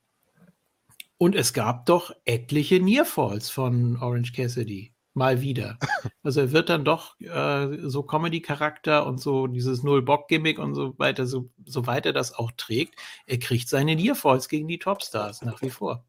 und 1.17 1.35
es 1.35 1.53
gab 1.53 1.85
doch 1.85 2.13
etliche 2.25 2.81
Nearfalls 2.81 3.49
von 3.49 3.97
Orange 4.01 4.33
Cassidy. 4.33 4.93
Mal 5.19 5.41
wieder. 5.41 5.77
Also 6.23 6.39
er 6.41 6.51
wird 6.51 6.69
dann 6.69 6.83
doch 6.83 7.19
äh, 7.19 7.77
so 7.87 8.03
Comedy-Charakter 8.03 9.05
und 9.05 9.19
so 9.19 9.47
dieses 9.47 9.83
Null-Bock-Gimmick 9.83 10.57
und 10.59 10.73
so 10.75 10.97
weiter, 10.97 11.27
so, 11.27 11.49
soweit 11.65 12.05
er 12.05 12.13
das 12.13 12.33
auch 12.33 12.51
trägt, 12.57 12.95
er 13.27 13.37
kriegt 13.37 13.69
seine 13.69 13.95
Nearfalls 13.95 14.49
gegen 14.49 14.67
die 14.67 14.79
Topstars 14.79 15.43
nach 15.43 15.61
wie 15.61 15.69
vor. 15.69 16.03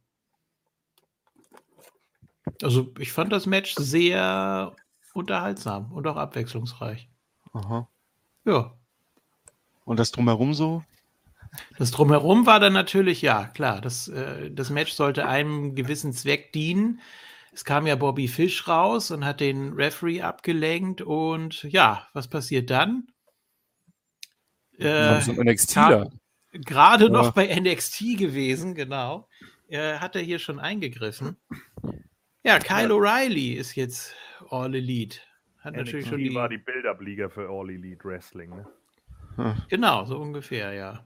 Also 2.62 2.92
ich 2.98 3.12
fand 3.12 3.32
das 3.32 3.46
Match 3.46 3.74
sehr 3.74 4.74
unterhaltsam 5.12 5.92
und 5.92 6.06
auch 6.06 6.16
abwechslungsreich. 6.16 7.08
Aha. 7.52 7.88
Ja. 8.44 8.74
Und 9.84 9.98
das 9.98 10.12
drumherum 10.12 10.54
so? 10.54 10.84
Das 11.78 11.90
drumherum 11.90 12.46
war 12.46 12.60
dann 12.60 12.72
natürlich, 12.72 13.22
ja, 13.22 13.46
klar, 13.48 13.80
das, 13.80 14.08
äh, 14.08 14.50
das 14.50 14.70
Match 14.70 14.92
sollte 14.92 15.26
einem 15.26 15.74
gewissen 15.74 16.12
Zweck 16.12 16.52
dienen. 16.52 17.00
Es 17.52 17.64
kam 17.64 17.86
ja 17.86 17.96
Bobby 17.96 18.28
Fish 18.28 18.66
raus 18.68 19.10
und 19.10 19.24
hat 19.24 19.40
den 19.40 19.72
Referee 19.72 20.22
abgelenkt 20.22 21.02
und 21.02 21.62
ja, 21.64 22.06
was 22.12 22.28
passiert 22.28 22.70
dann? 22.70 23.08
Äh, 24.78 25.18
NXT 25.30 25.74
gerade 26.52 27.04
Ja. 27.04 27.10
noch 27.10 27.32
bei 27.32 27.46
NXT 27.54 28.16
gewesen, 28.18 28.74
genau. 28.74 29.28
Äh, 29.68 29.94
hat 29.98 30.16
er 30.16 30.22
hier 30.22 30.38
schon 30.38 30.58
eingegriffen. 30.58 31.36
Ja, 32.42 32.58
Kyle 32.58 32.92
O'Reilly 32.94 33.54
ist 33.56 33.74
jetzt 33.76 34.14
All 34.50 34.74
Elite. 34.74 35.18
Hat 35.60 35.76
natürlich 35.76 36.06
schon 36.08 36.18
NXT 36.20 36.30
die, 36.30 36.34
war 36.34 36.48
die 36.48 36.58
Build-Up-Liga 36.58 37.28
für 37.28 37.48
All 37.48 37.70
Elite 37.70 38.04
Wrestling. 38.04 38.50
Ne? 39.36 39.56
Genau, 39.68 40.04
so 40.06 40.18
ungefähr, 40.18 40.72
ja. 40.72 41.04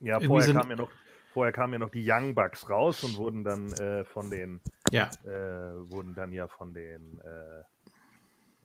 Ja, 0.00 0.14
Irgendwie 0.16 0.26
vorher 0.26 0.46
sind- 0.46 0.56
kam, 0.58 0.70
ja 0.70 0.76
noch, 0.76 0.90
vorher 1.32 1.52
kamen 1.52 1.72
ja 1.74 1.78
noch 1.78 1.90
die 1.90 2.04
Young 2.06 2.34
Bucks 2.34 2.68
raus 2.68 3.02
und 3.02 3.16
wurden 3.16 3.44
dann 3.44 3.72
äh, 3.72 4.04
von 4.04 4.30
den 4.30 4.60
Ja, 4.90 5.10
äh, 5.24 5.28
wurden 5.28 6.14
dann 6.14 6.32
ja 6.32 6.48
von 6.48 6.74
den 6.74 7.20
äh, 7.20 7.62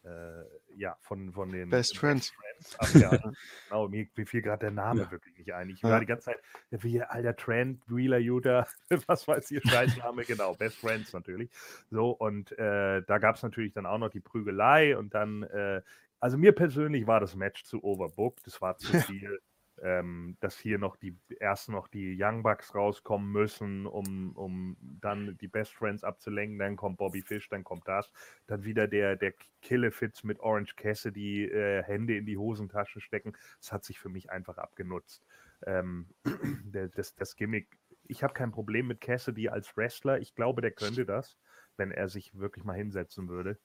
äh, 0.07 0.43
ja 0.75 0.97
von 1.01 1.33
von 1.33 1.51
den 1.51 1.69
Best 1.69 1.97
Friends. 1.97 2.33
abgehalten. 2.77 3.37
genau, 3.69 3.87
mir, 3.87 4.07
mir 4.15 4.25
fiel 4.27 4.41
gerade 4.41 4.59
der 4.61 4.71
Name 4.71 5.01
Ja. 5.01 5.11
wirklich 5.11 5.37
nicht 5.37 5.53
ein. 5.53 5.69
Ich 5.69 5.83
Ja. 5.83 5.89
war 5.89 5.99
die 5.99 6.05
ganze 6.05 6.25
Zeit 6.25 6.41
ja, 6.71 6.83
wie 6.83 7.01
alter 7.01 7.35
Trent, 7.35 7.81
Wheeler, 7.87 8.17
Utah, 8.17 8.67
was 9.07 9.27
weiß 9.27 9.51
ihr 9.51 9.61
Scheißname, 9.61 10.25
genau, 10.25 10.55
Best 10.55 10.79
Friends 10.79 11.13
natürlich. 11.13 11.49
So 11.89 12.11
und 12.11 12.51
äh, 12.57 13.01
da 13.03 13.17
gab 13.19 13.35
es 13.35 13.43
natürlich 13.43 13.73
dann 13.73 13.85
auch 13.85 13.97
noch 13.97 14.09
die 14.09 14.19
Prügelei 14.19 14.97
und 14.97 15.13
dann 15.13 15.43
äh, 15.43 15.81
also 16.19 16.37
mir 16.37 16.53
persönlich 16.53 17.05
war 17.05 17.19
das 17.19 17.35
Match 17.35 17.63
zu 17.63 17.83
overbooked, 17.83 18.47
es 18.47 18.59
war 18.61 18.77
zu 18.77 18.93
viel 18.93 19.39
ähm, 19.81 20.37
dass 20.39 20.57
hier 20.57 20.77
noch 20.77 20.95
die 20.95 21.17
erst 21.39 21.69
noch 21.69 21.87
die 21.87 22.17
Young 22.19 22.43
Bucks 22.43 22.73
rauskommen 22.73 23.31
müssen, 23.31 23.85
um, 23.85 24.35
um 24.35 24.77
dann 24.81 25.37
die 25.37 25.47
Best 25.47 25.73
Friends 25.73 26.03
abzulenken. 26.03 26.59
Dann 26.59 26.75
kommt 26.75 26.97
Bobby 26.97 27.21
Fish, 27.21 27.49
dann 27.49 27.63
kommt 27.63 27.87
das. 27.87 28.11
Dann 28.47 28.63
wieder 28.63 28.87
der, 28.87 29.15
der 29.15 29.33
Killefits 29.61 30.23
mit 30.23 30.39
Orange 30.39 30.75
Cassidy, 30.75 31.45
äh, 31.45 31.83
Hände 31.83 32.17
in 32.17 32.25
die 32.25 32.37
Hosentaschen 32.37 33.01
stecken. 33.01 33.33
Das 33.59 33.71
hat 33.71 33.83
sich 33.83 33.99
für 33.99 34.09
mich 34.09 34.29
einfach 34.29 34.57
abgenutzt. 34.57 35.25
Ähm, 35.65 36.07
der, 36.65 36.89
das, 36.89 37.15
das 37.15 37.35
Gimmick, 37.35 37.77
ich 38.03 38.23
habe 38.23 38.33
kein 38.33 38.51
Problem 38.51 38.87
mit 38.87 39.01
Cassidy 39.01 39.49
als 39.49 39.75
Wrestler. 39.75 40.19
Ich 40.19 40.35
glaube, 40.35 40.61
der 40.61 40.71
könnte 40.71 41.05
das, 41.05 41.37
wenn 41.75 41.91
er 41.91 42.09
sich 42.09 42.37
wirklich 42.37 42.63
mal 42.63 42.75
hinsetzen 42.77 43.27
würde 43.27 43.57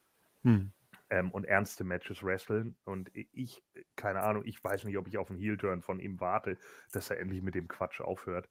Hm. 0.44 0.72
Ähm, 1.12 1.30
und 1.30 1.44
ernste 1.44 1.84
Matches 1.84 2.22
wresteln. 2.24 2.74
Und 2.84 3.10
ich, 3.14 3.62
keine 3.96 4.22
Ahnung, 4.22 4.44
ich 4.46 4.64
weiß 4.64 4.84
nicht, 4.84 4.96
ob 4.96 5.06
ich 5.06 5.18
auf 5.18 5.30
einen 5.30 5.38
Heel-Turn 5.38 5.82
von 5.82 6.00
ihm 6.00 6.18
warte, 6.20 6.56
dass 6.90 7.10
er 7.10 7.20
endlich 7.20 7.42
mit 7.42 7.54
dem 7.54 7.68
Quatsch 7.68 8.00
aufhört. 8.00 8.48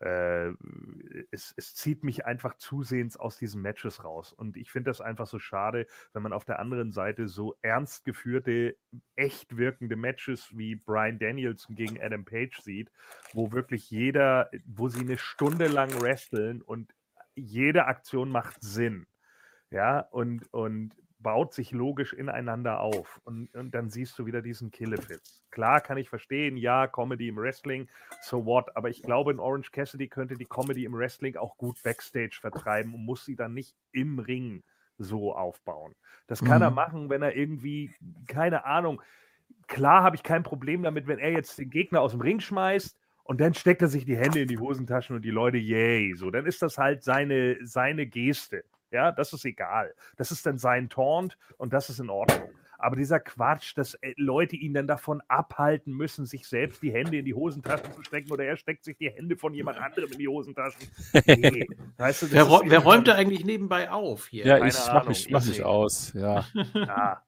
äh, 0.00 0.48
es, 1.30 1.54
es, 1.56 1.74
zieht 1.74 2.02
mich 2.02 2.24
einfach 2.24 2.56
zusehends 2.56 3.16
aus 3.18 3.38
diesen 3.38 3.62
Matches 3.62 4.04
raus. 4.04 4.32
Und 4.32 4.56
ich 4.56 4.70
finde 4.70 4.90
das 4.90 5.00
einfach 5.00 5.26
so 5.26 5.38
schade, 5.38 5.86
wenn 6.12 6.22
man 6.22 6.32
auf 6.32 6.44
der 6.44 6.58
anderen 6.60 6.92
Seite 6.92 7.28
so 7.28 7.56
ernst 7.62 8.04
geführte, 8.04 8.76
echt 9.16 9.56
wirkende 9.56 9.96
Matches 9.96 10.56
wie 10.56 10.76
Brian 10.76 11.18
Danielson 11.18 11.76
gegen 11.76 12.00
Adam 12.00 12.24
Page 12.24 12.58
sieht, 12.60 12.90
wo 13.32 13.52
wirklich 13.52 13.90
jeder, 13.90 14.50
wo 14.66 14.88
sie 14.88 15.00
eine 15.00 15.18
Stunde 15.18 15.66
lang 15.66 15.90
wresteln 16.00 16.62
und 16.62 16.94
jede 17.34 17.86
Aktion 17.86 18.30
macht 18.30 18.62
Sinn. 18.62 19.06
Ja, 19.70 20.00
und, 20.00 20.52
und 20.52 20.94
baut 21.22 21.54
sich 21.54 21.70
logisch 21.70 22.12
ineinander 22.12 22.80
auf. 22.80 23.20
Und, 23.24 23.54
und 23.54 23.74
dann 23.74 23.90
siehst 23.90 24.18
du 24.18 24.26
wieder 24.26 24.42
diesen 24.42 24.70
Killefits. 24.70 25.42
Klar 25.50 25.80
kann 25.80 25.98
ich 25.98 26.08
verstehen, 26.08 26.56
ja, 26.56 26.86
Comedy 26.86 27.28
im 27.28 27.36
Wrestling, 27.36 27.88
so 28.20 28.44
what. 28.46 28.76
Aber 28.76 28.90
ich 28.90 29.02
glaube, 29.02 29.32
in 29.32 29.38
Orange 29.38 29.70
Cassidy 29.70 30.08
könnte 30.08 30.36
die 30.36 30.46
Comedy 30.46 30.84
im 30.84 30.94
Wrestling 30.94 31.36
auch 31.36 31.56
gut 31.56 31.82
Backstage 31.82 32.38
vertreiben 32.40 32.94
und 32.94 33.04
muss 33.04 33.24
sie 33.24 33.36
dann 33.36 33.54
nicht 33.54 33.74
im 33.92 34.18
Ring 34.18 34.62
so 34.98 35.34
aufbauen. 35.34 35.94
Das 36.26 36.44
kann 36.44 36.58
mhm. 36.58 36.62
er 36.62 36.70
machen, 36.70 37.10
wenn 37.10 37.22
er 37.22 37.36
irgendwie, 37.36 37.94
keine 38.26 38.64
Ahnung, 38.64 39.02
klar 39.66 40.02
habe 40.02 40.16
ich 40.16 40.22
kein 40.22 40.42
Problem 40.42 40.82
damit, 40.82 41.06
wenn 41.06 41.18
er 41.18 41.32
jetzt 41.32 41.58
den 41.58 41.70
Gegner 41.70 42.00
aus 42.00 42.12
dem 42.12 42.20
Ring 42.20 42.40
schmeißt 42.40 42.96
und 43.24 43.40
dann 43.40 43.54
steckt 43.54 43.82
er 43.82 43.88
sich 43.88 44.04
die 44.04 44.16
Hände 44.16 44.40
in 44.40 44.48
die 44.48 44.58
Hosentaschen 44.58 45.16
und 45.16 45.22
die 45.22 45.30
Leute, 45.30 45.58
yay, 45.58 46.14
so, 46.14 46.30
dann 46.30 46.46
ist 46.46 46.62
das 46.62 46.78
halt 46.78 47.02
seine, 47.02 47.56
seine 47.62 48.06
Geste. 48.06 48.64
Ja, 48.92 49.10
das 49.10 49.32
ist 49.32 49.44
egal. 49.44 49.94
Das 50.16 50.30
ist 50.30 50.46
dann 50.46 50.58
sein 50.58 50.88
Taunt 50.88 51.38
und 51.56 51.72
das 51.72 51.90
ist 51.90 51.98
in 51.98 52.10
Ordnung. 52.10 52.50
Aber 52.82 52.96
dieser 52.96 53.20
Quatsch, 53.20 53.78
dass 53.78 53.94
äh, 53.94 54.12
Leute 54.16 54.56
ihn 54.56 54.74
dann 54.74 54.88
davon 54.88 55.22
abhalten 55.28 55.94
müssen, 55.94 56.26
sich 56.26 56.48
selbst 56.48 56.82
die 56.82 56.92
Hände 56.92 57.16
in 57.16 57.24
die 57.24 57.34
Hosentaschen 57.34 57.92
zu 57.92 58.02
stecken 58.02 58.32
oder 58.32 58.44
er 58.44 58.56
steckt 58.56 58.84
sich 58.84 58.96
die 58.96 59.08
Hände 59.08 59.36
von 59.36 59.54
jemand 59.54 59.78
anderem 59.82 60.10
in 60.10 60.18
die 60.18 60.28
Hosentaschen. 60.28 60.88
Nee. 61.26 61.66
weißt 61.96 62.22
du, 62.22 62.32
wer, 62.32 62.46
wer 62.46 62.78
räumt 62.80 63.08
da 63.08 63.14
eigentlich 63.14 63.44
nebenbei 63.44 63.90
auf 63.90 64.26
hier? 64.26 64.44
Ja, 64.44 64.58
Keine 64.58 64.70
ich 64.70 64.76
mach 64.92 65.06
mich, 65.06 65.30
mach 65.30 65.46
mich 65.46 65.64
aus. 65.64 66.12
Ja. 66.12 66.44
ja. 66.74 67.22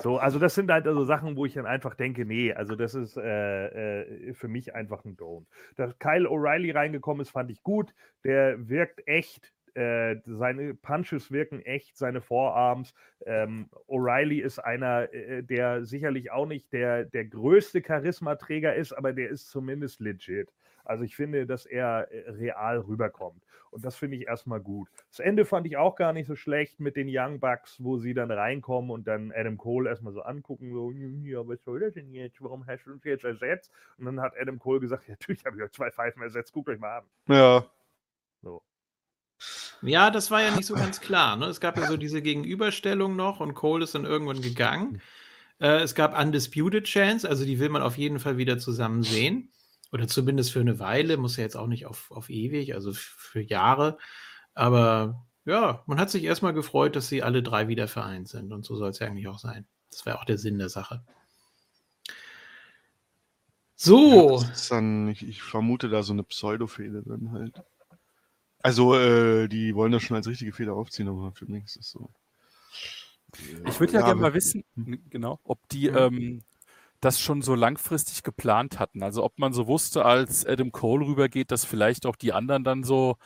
So, 0.00 0.18
also 0.18 0.38
das 0.38 0.54
sind 0.54 0.70
halt 0.70 0.86
also 0.86 1.04
Sachen, 1.04 1.36
wo 1.36 1.44
ich 1.44 1.54
dann 1.54 1.66
einfach 1.66 1.94
denke, 1.94 2.24
nee, 2.24 2.52
also 2.52 2.76
das 2.76 2.94
ist 2.94 3.16
äh, 3.16 4.02
äh, 4.02 4.34
für 4.34 4.46
mich 4.46 4.74
einfach 4.74 5.04
ein 5.04 5.16
Don't. 5.16 5.46
Dass 5.76 5.98
Kyle 5.98 6.28
O'Reilly 6.28 6.72
reingekommen 6.72 7.22
ist, 7.22 7.30
fand 7.30 7.50
ich 7.50 7.62
gut. 7.62 7.92
Der 8.24 8.68
wirkt 8.68 9.06
echt, 9.06 9.52
äh, 9.74 10.16
seine 10.26 10.74
Punches 10.74 11.30
wirken 11.30 11.60
echt, 11.62 11.96
seine 11.96 12.20
Vorarms. 12.20 12.94
Ähm, 13.26 13.68
O'Reilly 13.88 14.42
ist 14.42 14.58
einer, 14.58 15.12
äh, 15.12 15.42
der 15.42 15.84
sicherlich 15.84 16.30
auch 16.30 16.46
nicht 16.46 16.72
der, 16.72 17.04
der 17.04 17.24
größte 17.24 17.82
Charismaträger 17.82 18.74
ist, 18.74 18.92
aber 18.92 19.12
der 19.12 19.30
ist 19.30 19.50
zumindest 19.50 20.00
legit. 20.00 20.52
Also 20.84 21.04
ich 21.04 21.14
finde, 21.14 21.46
dass 21.46 21.66
er 21.66 22.10
äh, 22.10 22.30
real 22.30 22.78
rüberkommt. 22.80 23.42
Und 23.70 23.84
das 23.84 23.96
finde 23.96 24.16
ich 24.16 24.26
erstmal 24.26 24.60
gut. 24.60 24.88
Das 25.10 25.20
Ende 25.20 25.44
fand 25.44 25.66
ich 25.66 25.76
auch 25.76 25.96
gar 25.96 26.14
nicht 26.14 26.26
so 26.26 26.34
schlecht 26.34 26.80
mit 26.80 26.96
den 26.96 27.08
Young 27.10 27.38
Bucks, 27.40 27.76
wo 27.78 27.98
sie 27.98 28.14
dann 28.14 28.30
reinkommen 28.30 28.90
und 28.90 29.06
dann 29.06 29.30
Adam 29.32 29.58
Cole 29.58 29.90
erstmal 29.90 30.14
so 30.14 30.22
angucken, 30.22 30.72
so, 30.72 30.90
ja, 30.90 31.46
was 31.46 31.62
soll 31.64 31.80
das 31.80 31.92
denn 31.92 32.10
jetzt? 32.10 32.42
Warum 32.42 32.66
hast 32.66 32.86
du 32.86 32.92
uns 32.92 33.04
jetzt 33.04 33.24
ersetzt? 33.24 33.70
Und 33.98 34.06
dann 34.06 34.20
hat 34.20 34.32
Adam 34.40 34.58
Cole 34.58 34.80
gesagt, 34.80 35.06
ja, 35.06 35.12
natürlich 35.12 35.44
habe 35.44 35.56
ich 35.56 35.62
euch 35.62 35.72
zwei 35.72 35.90
Pfeifen 35.90 36.22
ersetzt, 36.22 36.52
guckt 36.52 36.70
euch 36.70 36.78
mal 36.78 36.98
an. 36.98 37.04
Ja. 37.28 37.66
So. 38.40 38.62
Ja, 39.82 40.10
das 40.10 40.30
war 40.30 40.42
ja 40.42 40.54
nicht 40.54 40.66
so 40.66 40.74
ganz 40.74 41.00
klar. 41.00 41.36
Ne? 41.36 41.46
Es 41.46 41.60
gab 41.60 41.78
ja 41.78 41.86
so 41.86 41.96
diese 41.96 42.22
Gegenüberstellung 42.22 43.16
noch 43.16 43.40
und 43.40 43.54
Cole 43.54 43.84
ist 43.84 43.94
dann 43.94 44.04
irgendwann 44.04 44.42
gegangen. 44.42 45.00
Äh, 45.60 45.82
es 45.82 45.94
gab 45.94 46.18
Undisputed 46.18 46.84
Chance, 46.84 47.28
also 47.28 47.44
die 47.44 47.58
will 47.58 47.68
man 47.68 47.82
auf 47.82 47.98
jeden 47.98 48.18
Fall 48.18 48.36
wieder 48.36 48.58
zusammen 48.58 49.02
sehen. 49.02 49.52
Oder 49.90 50.06
zumindest 50.06 50.52
für 50.52 50.60
eine 50.60 50.78
Weile, 50.78 51.16
muss 51.16 51.36
ja 51.36 51.44
jetzt 51.44 51.56
auch 51.56 51.66
nicht 51.66 51.86
auf, 51.86 52.10
auf 52.10 52.28
ewig, 52.28 52.74
also 52.74 52.92
für 52.92 53.40
Jahre. 53.40 53.98
Aber 54.54 55.26
ja, 55.46 55.82
man 55.86 55.98
hat 55.98 56.10
sich 56.10 56.24
erstmal 56.24 56.52
gefreut, 56.52 56.94
dass 56.94 57.08
sie 57.08 57.22
alle 57.22 57.42
drei 57.42 57.68
wieder 57.68 57.88
vereint 57.88 58.28
sind. 58.28 58.52
Und 58.52 58.66
so 58.66 58.76
soll 58.76 58.90
es 58.90 58.98
ja 58.98 59.06
eigentlich 59.06 59.28
auch 59.28 59.38
sein. 59.38 59.66
Das 59.90 60.04
wäre 60.04 60.18
auch 60.18 60.24
der 60.24 60.36
Sinn 60.36 60.58
der 60.58 60.68
Sache. 60.68 61.02
So. 63.76 64.40
Ja, 64.40 64.52
dann, 64.70 65.08
ich, 65.08 65.26
ich, 65.26 65.42
vermute 65.42 65.88
da 65.88 66.02
so 66.02 66.12
eine 66.12 66.24
Pseudo-Fehde 66.24 67.02
dann 67.06 67.32
halt. 67.32 67.62
Also, 68.68 68.94
äh, 68.94 69.48
die 69.48 69.74
wollen 69.74 69.92
das 69.92 70.02
schon 70.02 70.14
als 70.14 70.26
richtige 70.26 70.52
Fehler 70.52 70.74
aufziehen, 70.74 71.08
aber 71.08 71.32
für 71.32 71.46
mich 71.46 71.64
ist 71.64 71.78
das 71.78 71.88
so. 71.88 72.10
Ich 73.66 73.80
würde 73.80 73.94
ja, 73.94 74.00
ja 74.00 74.06
gerne 74.08 74.20
mal 74.20 74.34
wissen, 74.34 74.62
hm. 74.74 75.00
genau, 75.08 75.40
ob 75.42 75.66
die 75.70 75.86
ähm, 75.86 76.42
das 77.00 77.18
schon 77.18 77.40
so 77.40 77.54
langfristig 77.54 78.22
geplant 78.22 78.78
hatten. 78.78 79.02
Also 79.02 79.24
ob 79.24 79.38
man 79.38 79.54
so 79.54 79.66
wusste, 79.66 80.04
als 80.04 80.44
Adam 80.44 80.70
Cole 80.70 81.06
rübergeht, 81.06 81.50
dass 81.50 81.64
vielleicht 81.64 82.04
auch 82.04 82.14
die 82.14 82.34
anderen 82.34 82.62
dann 82.62 82.84
so, 82.84 83.16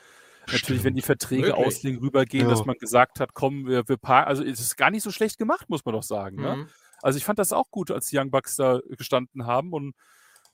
natürlich, 0.47 0.85
wenn 0.85 0.95
die 0.95 1.03
Verträge 1.03 1.49
Wirklich? 1.49 1.67
auslegen, 1.67 2.01
rübergehen, 2.01 2.45
ja. 2.45 2.51
dass 2.51 2.65
man 2.65 2.77
gesagt 2.77 3.19
hat, 3.19 3.35
komm, 3.35 3.67
wir, 3.67 3.89
wir 3.89 3.97
parken. 3.97 4.29
Also 4.29 4.45
es 4.45 4.61
ist 4.61 4.77
gar 4.77 4.93
nicht 4.93 5.03
so 5.03 5.11
schlecht 5.11 5.39
gemacht, 5.39 5.69
muss 5.69 5.85
man 5.85 5.95
doch 5.95 6.05
sagen. 6.05 6.37
Ne? 6.37 6.55
Mhm. 6.55 6.63
Ne? 6.63 6.69
Also 7.03 7.17
ich 7.17 7.25
fand 7.25 7.41
das 7.41 7.53
auch 7.53 7.69
gut, 7.73 7.91
als 7.91 8.07
die 8.07 8.17
Young 8.17 8.31
Bucks 8.31 8.55
da 8.55 8.81
gestanden 8.91 9.45
haben 9.45 9.73
und 9.73 9.97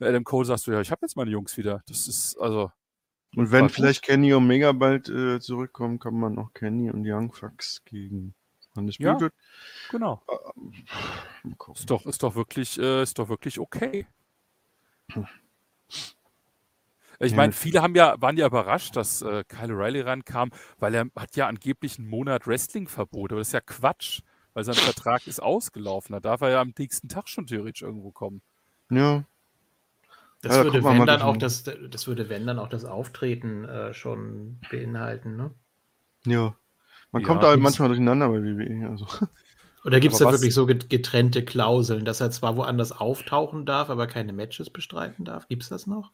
Adam 0.01 0.25
Cole 0.25 0.47
sagst 0.47 0.67
du, 0.67 0.73
ja, 0.73 0.81
ich 0.81 0.91
habe 0.91 1.01
jetzt 1.03 1.17
meine 1.17 1.31
Jungs 1.31 1.59
wieder. 1.59 1.83
Das 1.87 2.09
ist 2.09 2.39
also. 2.41 2.73
Und 3.37 3.53
wenn 3.53 3.69
vielleicht 3.69 4.03
Kenny 4.03 4.33
Omega 4.33 4.73
bald 4.73 5.09
äh, 5.09 5.39
zurückkommt, 5.41 6.03
kann 6.03 6.19
man 6.19 6.39
auch 6.39 6.53
Kenny 6.55 6.91
und 6.91 7.07
Young 7.07 7.33
Bucks 7.39 7.83
gegen. 7.85 8.35
Ja, 8.99 9.19
genau. 9.91 10.23
Äh, 10.29 11.73
ist, 11.75 11.91
doch, 11.91 12.07
ist, 12.07 12.23
doch 12.23 12.37
wirklich, 12.37 12.79
äh, 12.79 13.03
ist 13.03 13.19
doch 13.19 13.29
wirklich 13.29 13.59
okay. 13.59 14.07
Ich 17.21 17.35
meine, 17.35 17.53
viele 17.53 17.83
haben 17.83 17.97
ja, 17.97 18.15
waren 18.21 18.37
ja 18.37 18.47
überrascht, 18.47 18.95
dass 18.95 19.23
äh, 19.23 19.43
Kyle 19.49 19.75
O'Reilly 19.75 20.05
rankam, 20.05 20.53
weil 20.79 20.95
er 20.95 21.07
hat 21.17 21.35
ja 21.35 21.49
angeblich 21.49 21.99
einen 21.99 22.07
Monat 22.07 22.47
Wrestling-Verbot. 22.47 23.33
Aber 23.33 23.41
das 23.41 23.49
ist 23.49 23.55
ja 23.55 23.61
Quatsch, 23.61 24.21
weil 24.55 24.63
sein 24.63 24.77
Vertrag 24.77 25.27
ist 25.27 25.43
ausgelaufen. 25.43 26.13
Da 26.13 26.21
darf 26.21 26.43
er 26.43 26.51
ja 26.51 26.61
am 26.61 26.73
nächsten 26.79 27.09
Tag 27.09 27.29
schon 27.29 27.49
theoretisch 27.49 27.83
irgendwo 27.83 28.13
kommen. 28.13 28.41
Ja. 28.89 29.25
Das, 30.41 30.57
ja, 30.57 30.65
würde, 30.65 30.85
wenn 30.85 31.05
dann 31.05 31.23
auch 31.23 31.37
das, 31.37 31.65
das 31.65 32.07
würde, 32.07 32.29
wenn 32.29 32.47
dann 32.47 32.59
auch 32.59 32.69
das 32.69 32.85
Auftreten 32.85 33.65
äh, 33.65 33.93
schon 33.93 34.61
beinhalten, 34.71 35.37
ne? 35.37 35.51
Ja. 36.25 36.55
Man 37.11 37.23
ja, 37.23 37.29
kommt 37.29 37.43
da 37.43 37.49
halt 37.49 37.61
manchmal 37.61 37.89
durcheinander 37.89 38.29
bei 38.29 38.43
WWE. 38.43 38.89
Also. 38.89 39.07
Oder 39.85 40.01
gibt 40.01 40.13
es 40.13 40.21
da 40.21 40.31
wirklich 40.31 40.55
so 40.55 40.67
getrennte 40.67 41.45
Klauseln, 41.45 42.05
dass 42.05 42.21
er 42.21 42.31
zwar 42.31 42.57
woanders 42.57 42.93
auftauchen 42.93 43.65
darf, 43.65 43.91
aber 43.91 44.07
keine 44.07 44.33
Matches 44.33 44.71
bestreiten 44.71 45.25
darf? 45.25 45.49
Gibt 45.49 45.63
es 45.63 45.69
das 45.71 45.87
noch? 45.87 46.13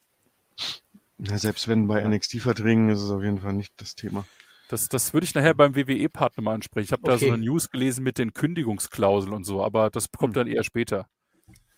Na, 1.18 1.38
selbst 1.38 1.68
wenn 1.68 1.86
bei 1.86 2.06
NXT-Verträgen 2.06 2.90
ist 2.90 3.00
es 3.00 3.10
auf 3.10 3.22
jeden 3.22 3.40
Fall 3.40 3.52
nicht 3.52 3.72
das 3.78 3.94
Thema. 3.94 4.24
Das, 4.68 4.88
das 4.88 5.12
würde 5.12 5.24
ich 5.24 5.34
nachher 5.34 5.54
beim 5.54 5.74
WWE-Partner 5.74 6.42
mal 6.42 6.54
ansprechen. 6.54 6.86
Ich 6.86 6.92
habe 6.92 7.02
okay. 7.02 7.12
da 7.12 7.18
so 7.18 7.26
eine 7.32 7.38
News 7.38 7.70
gelesen 7.70 8.02
mit 8.04 8.18
den 8.18 8.32
Kündigungsklauseln 8.32 9.32
und 9.32 9.44
so, 9.44 9.62
aber 9.62 9.90
das 9.90 10.10
kommt 10.10 10.36
dann 10.36 10.46
eher 10.46 10.64
später. 10.64 11.08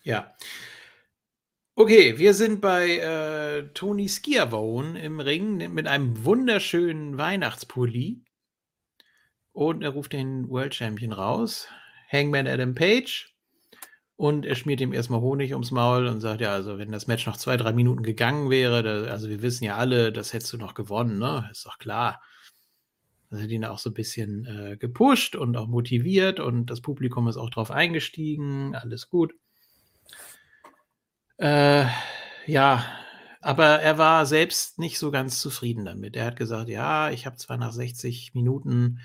Ja. 0.03 0.33
Okay, 1.79 2.17
wir 2.17 2.33
sind 2.33 2.59
bei 2.59 2.97
äh, 2.97 3.67
Tony 3.75 4.09
Skiavone 4.09 4.99
im 4.99 5.19
Ring 5.19 5.71
mit 5.75 5.85
einem 5.85 6.25
wunderschönen 6.25 7.19
Weihnachtspulli. 7.19 8.23
Und 9.51 9.83
er 9.83 9.91
ruft 9.91 10.13
den 10.13 10.49
World 10.49 10.73
Champion 10.73 11.11
raus, 11.11 11.67
Hangman 12.11 12.47
Adam 12.47 12.73
Page. 12.73 13.31
Und 14.15 14.47
er 14.47 14.55
schmiert 14.55 14.81
ihm 14.81 14.91
erstmal 14.91 15.21
Honig 15.21 15.53
ums 15.53 15.69
Maul 15.69 16.07
und 16.07 16.19
sagt, 16.19 16.41
ja, 16.41 16.51
also 16.51 16.79
wenn 16.79 16.91
das 16.91 17.05
Match 17.05 17.27
noch 17.27 17.37
zwei, 17.37 17.57
drei 17.57 17.73
Minuten 17.73 18.01
gegangen 18.01 18.49
wäre, 18.49 18.81
da, 18.81 19.11
also 19.11 19.29
wir 19.29 19.43
wissen 19.43 19.63
ja 19.63 19.77
alle, 19.77 20.11
das 20.11 20.33
hättest 20.33 20.53
du 20.53 20.57
noch 20.57 20.73
gewonnen, 20.73 21.19
ne? 21.19 21.47
Ist 21.51 21.67
doch 21.67 21.77
klar. 21.77 22.23
Das 23.29 23.39
hat 23.39 23.49
ihn 23.49 23.65
auch 23.65 23.77
so 23.77 23.91
ein 23.91 23.93
bisschen 23.93 24.45
äh, 24.47 24.77
gepusht 24.77 25.35
und 25.35 25.55
auch 25.55 25.67
motiviert 25.67 26.39
und 26.39 26.71
das 26.71 26.81
Publikum 26.81 27.27
ist 27.27 27.37
auch 27.37 27.51
drauf 27.51 27.69
eingestiegen, 27.69 28.73
alles 28.73 29.11
gut. 29.11 29.35
Äh, 31.37 31.85
ja, 32.45 32.85
aber 33.41 33.79
er 33.79 33.97
war 33.97 34.25
selbst 34.25 34.79
nicht 34.79 34.97
so 34.99 35.11
ganz 35.11 35.39
zufrieden 35.39 35.85
damit. 35.85 36.15
Er 36.15 36.25
hat 36.25 36.35
gesagt, 36.35 36.69
ja, 36.69 37.11
ich 37.11 37.25
habe 37.25 37.37
zwar 37.37 37.57
nach 37.57 37.71
60 37.71 38.33
Minuten 38.33 38.99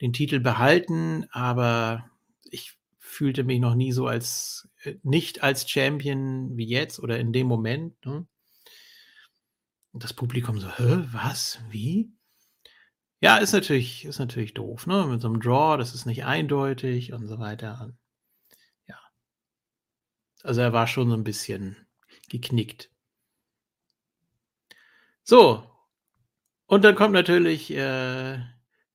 den 0.00 0.12
Titel 0.12 0.40
behalten, 0.40 1.26
aber 1.30 2.08
ich 2.50 2.78
fühlte 2.98 3.44
mich 3.44 3.60
noch 3.60 3.74
nie 3.74 3.92
so 3.92 4.06
als 4.06 4.68
äh, 4.82 4.94
nicht 5.02 5.42
als 5.42 5.68
Champion 5.68 6.56
wie 6.56 6.66
jetzt 6.66 7.00
oder 7.00 7.18
in 7.18 7.32
dem 7.32 7.46
Moment. 7.46 8.04
Ne? 8.06 8.26
Das 9.92 10.14
Publikum 10.14 10.58
so, 10.58 10.68
hä, 10.68 11.04
was, 11.12 11.60
wie? 11.70 12.10
Ja, 13.20 13.36
ist 13.36 13.52
natürlich, 13.52 14.04
ist 14.04 14.18
natürlich 14.18 14.54
doof, 14.54 14.86
ne? 14.86 15.06
Mit 15.06 15.20
so 15.20 15.28
einem 15.28 15.40
Draw, 15.40 15.76
das 15.76 15.94
ist 15.94 16.06
nicht 16.06 16.24
eindeutig 16.24 17.12
und 17.12 17.28
so 17.28 17.38
weiter. 17.38 17.92
Also 20.42 20.60
er 20.60 20.72
war 20.72 20.86
schon 20.86 21.08
so 21.08 21.14
ein 21.16 21.24
bisschen 21.24 21.76
geknickt. 22.28 22.90
So. 25.24 25.66
Und 26.66 26.84
dann 26.84 26.94
kommt 26.94 27.12
natürlich 27.14 27.70
äh, 27.70 28.38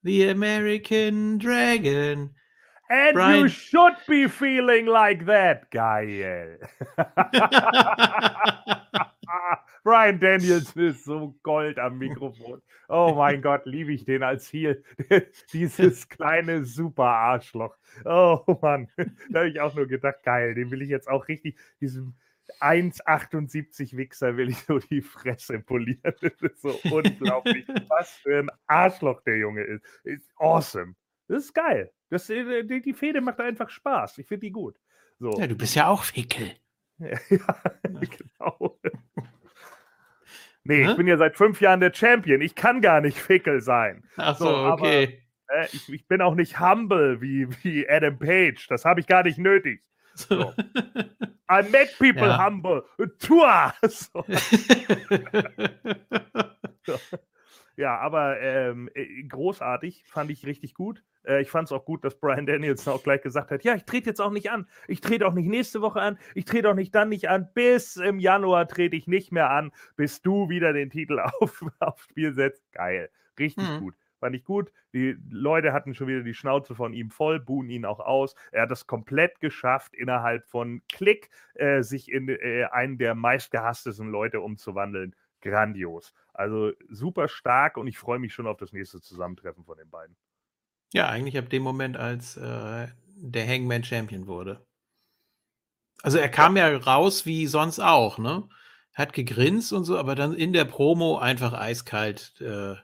The 0.03 0.29
American 0.29 1.39
Dragon. 1.39 2.35
And 2.89 3.13
Brian- 3.15 3.39
you 3.39 3.49
should 3.49 3.95
be 4.07 4.27
feeling 4.27 4.85
like 4.85 5.25
that, 5.25 5.69
geil. 5.71 6.57
Brian 9.83 10.19
Danielson 10.19 10.87
ist 10.87 11.05
so 11.05 11.35
Gold 11.43 11.79
am 11.79 11.97
Mikrofon. 11.97 12.61
Oh 12.89 13.13
mein 13.15 13.41
Gott, 13.41 13.65
liebe 13.65 13.93
ich 13.93 14.03
den 14.03 14.21
als 14.21 14.47
hier. 14.47 14.81
Dieses 15.53 16.09
kleine 16.09 16.65
super 16.65 17.05
Arschloch. 17.05 17.77
Oh 18.03 18.41
Mann, 18.61 18.89
da 19.29 19.39
habe 19.39 19.49
ich 19.49 19.61
auch 19.61 19.73
nur 19.75 19.87
gedacht, 19.87 20.23
geil, 20.23 20.55
den 20.55 20.71
will 20.71 20.81
ich 20.81 20.89
jetzt 20.89 21.07
auch 21.07 21.27
richtig, 21.29 21.57
diesem 21.79 22.15
1,78 22.59 23.95
Wichser 23.95 24.35
will 24.37 24.49
ich 24.49 24.59
so 24.59 24.79
die 24.79 25.01
Fresse 25.01 25.59
polieren. 25.59 26.13
Das 26.21 26.41
ist 26.41 26.61
so 26.61 26.77
unglaublich, 26.91 27.65
was 27.89 28.09
für 28.11 28.39
ein 28.39 28.49
Arschloch 28.67 29.21
der 29.21 29.37
Junge 29.37 29.61
ist. 29.61 29.83
Ist 30.03 30.29
awesome. 30.37 30.95
Das 31.27 31.45
ist 31.45 31.53
geil. 31.53 31.91
Das, 32.09 32.29
äh, 32.29 32.63
die, 32.63 32.81
die 32.81 32.93
Fehde 32.93 33.21
macht 33.21 33.39
einfach 33.39 33.69
Spaß. 33.69 34.17
Ich 34.19 34.27
finde 34.27 34.41
die 34.47 34.51
gut. 34.51 34.75
So. 35.19 35.31
ja, 35.39 35.47
du 35.47 35.55
bist 35.55 35.75
ja 35.75 35.87
auch 35.87 36.03
Fickel. 36.03 36.51
Ja, 36.99 37.17
genau. 37.91 38.79
Nee, 40.63 40.83
Hä? 40.83 40.91
ich 40.91 40.97
bin 40.97 41.07
ja 41.07 41.15
seit 41.15 41.37
fünf 41.37 41.61
Jahren 41.61 41.79
der 41.79 41.93
Champion. 41.93 42.41
Ich 42.41 42.53
kann 42.53 42.81
gar 42.81 42.99
nicht 42.99 43.17
Fickel 43.17 43.61
sein. 43.61 44.03
Ach 44.17 44.35
so, 44.37 44.45
So, 44.45 44.55
aber- 44.55 44.73
okay. 44.83 45.21
Äh, 45.47 45.67
Ich, 45.71 45.87
ich 45.93 46.07
bin 46.07 46.21
auch 46.21 46.35
nicht 46.35 46.59
humble 46.59 47.21
wie, 47.21 47.47
wie 47.63 47.87
Adam 47.89 48.19
Page. 48.19 48.67
Das 48.67 48.83
habe 48.83 48.99
ich 48.99 49.07
gar 49.07 49.23
nicht 49.23 49.37
nötig. 49.37 49.81
So. 50.15 50.53
I 51.49 51.63
make 51.71 51.91
people 51.97 52.27
Ja. 52.27 52.45
humble. 52.45 52.83
Tua! 53.19 53.73
So. 53.87 54.25
Ja, 57.77 57.99
aber 57.99 58.41
ähm, 58.41 58.89
äh, 58.95 59.23
großartig, 59.23 60.03
fand 60.07 60.31
ich 60.31 60.45
richtig 60.47 60.73
gut. 60.73 61.03
Äh, 61.23 61.43
ich 61.43 61.51
fand 61.51 61.67
es 61.67 61.71
auch 61.71 61.85
gut, 61.85 62.03
dass 62.03 62.19
Brian 62.19 62.45
Danielson 62.47 62.91
auch 62.93 63.03
gleich 63.03 63.21
gesagt 63.21 63.51
hat, 63.51 63.63
ja, 63.63 63.75
ich 63.75 63.85
trete 63.85 64.09
jetzt 64.09 64.19
auch 64.19 64.31
nicht 64.31 64.49
an. 64.49 64.67
Ich 64.87 64.99
trete 64.99 65.27
auch 65.27 65.33
nicht 65.33 65.45
nächste 65.47 65.79
Woche 65.81 66.01
an. 66.01 66.17
Ich 66.33 66.45
trete 66.45 66.69
auch 66.69 66.73
nicht 66.73 66.95
dann 66.95 67.09
nicht 67.09 67.29
an. 67.29 67.49
Bis 67.53 67.95
im 67.97 68.19
Januar 68.19 68.67
trete 68.67 68.95
ich 68.95 69.05
nicht 69.07 69.31
mehr 69.31 69.51
an, 69.51 69.71
bis 69.95 70.21
du 70.23 70.49
wieder 70.49 70.73
den 70.73 70.89
Titel 70.89 71.19
auf, 71.39 71.63
aufs 71.79 72.03
Spiel 72.05 72.33
setzt. 72.33 72.63
Geil. 72.71 73.09
Richtig 73.39 73.63
Mhm. 73.69 73.79
gut. 73.79 73.95
Fand 74.19 74.35
ich 74.35 74.43
gut. 74.43 74.71
Die 74.93 75.15
Leute 75.29 75.73
hatten 75.73 75.93
schon 75.93 76.07
wieder 76.07 76.23
die 76.23 76.33
Schnauze 76.33 76.73
von 76.73 76.91
ihm 76.93 77.11
voll, 77.11 77.39
buhen 77.39 77.69
ihn 77.69 77.85
auch 77.85 77.99
aus. 77.99 78.33
Er 78.51 78.63
hat 78.63 78.71
es 78.71 78.87
komplett 78.87 79.39
geschafft, 79.39 79.93
innerhalb 79.93 80.47
von 80.47 80.81
Klick 80.91 81.29
äh, 81.53 81.83
sich 81.83 82.11
in 82.11 82.27
äh, 82.27 82.63
einen 82.71 82.97
der 82.97 83.13
meistgehasstesten 83.13 84.09
Leute 84.09 84.41
umzuwandeln. 84.41 85.15
Grandios. 85.41 86.13
Also 86.33 86.71
super 86.89 87.27
stark 87.27 87.77
und 87.77 87.87
ich 87.87 87.97
freue 87.97 88.19
mich 88.19 88.33
schon 88.33 88.47
auf 88.47 88.57
das 88.57 88.73
nächste 88.73 89.01
Zusammentreffen 89.01 89.65
von 89.65 89.77
den 89.77 89.89
beiden. 89.89 90.15
Ja, 90.93 91.09
eigentlich 91.09 91.37
ab 91.37 91.49
dem 91.49 91.63
Moment, 91.63 91.97
als 91.97 92.37
äh, 92.37 92.87
der 93.15 93.47
Hangman 93.47 93.83
Champion 93.83 94.27
wurde. 94.27 94.65
Also 96.01 96.17
er 96.19 96.29
kam 96.29 96.55
ja 96.55 96.75
raus 96.77 97.25
wie 97.25 97.47
sonst 97.47 97.79
auch, 97.79 98.17
ne? 98.17 98.47
Hat 98.93 99.13
gegrinst 99.13 99.73
und 99.73 99.83
so, 99.83 99.97
aber 99.97 100.15
dann 100.15 100.33
in 100.33 100.53
der 100.53 100.65
Promo 100.65 101.17
einfach 101.17 101.53
eiskalt 101.53 102.39
äh, 102.41 102.75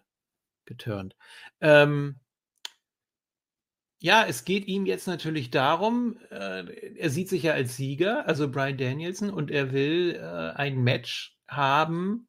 geturnt. 0.66 1.16
Ähm, 1.62 2.20
ja, 4.00 4.26
es 4.26 4.44
geht 4.44 4.68
ihm 4.68 4.86
jetzt 4.86 5.08
natürlich 5.08 5.50
darum, 5.50 6.18
äh, 6.30 6.96
er 6.98 7.10
sieht 7.10 7.30
sich 7.30 7.44
ja 7.44 7.54
als 7.54 7.78
Sieger, 7.78 8.28
also 8.28 8.52
Brian 8.52 8.78
Danielson, 8.78 9.30
und 9.30 9.50
er 9.50 9.72
will 9.72 10.16
äh, 10.16 10.58
ein 10.58 10.84
Match 10.84 11.38
haben, 11.48 12.28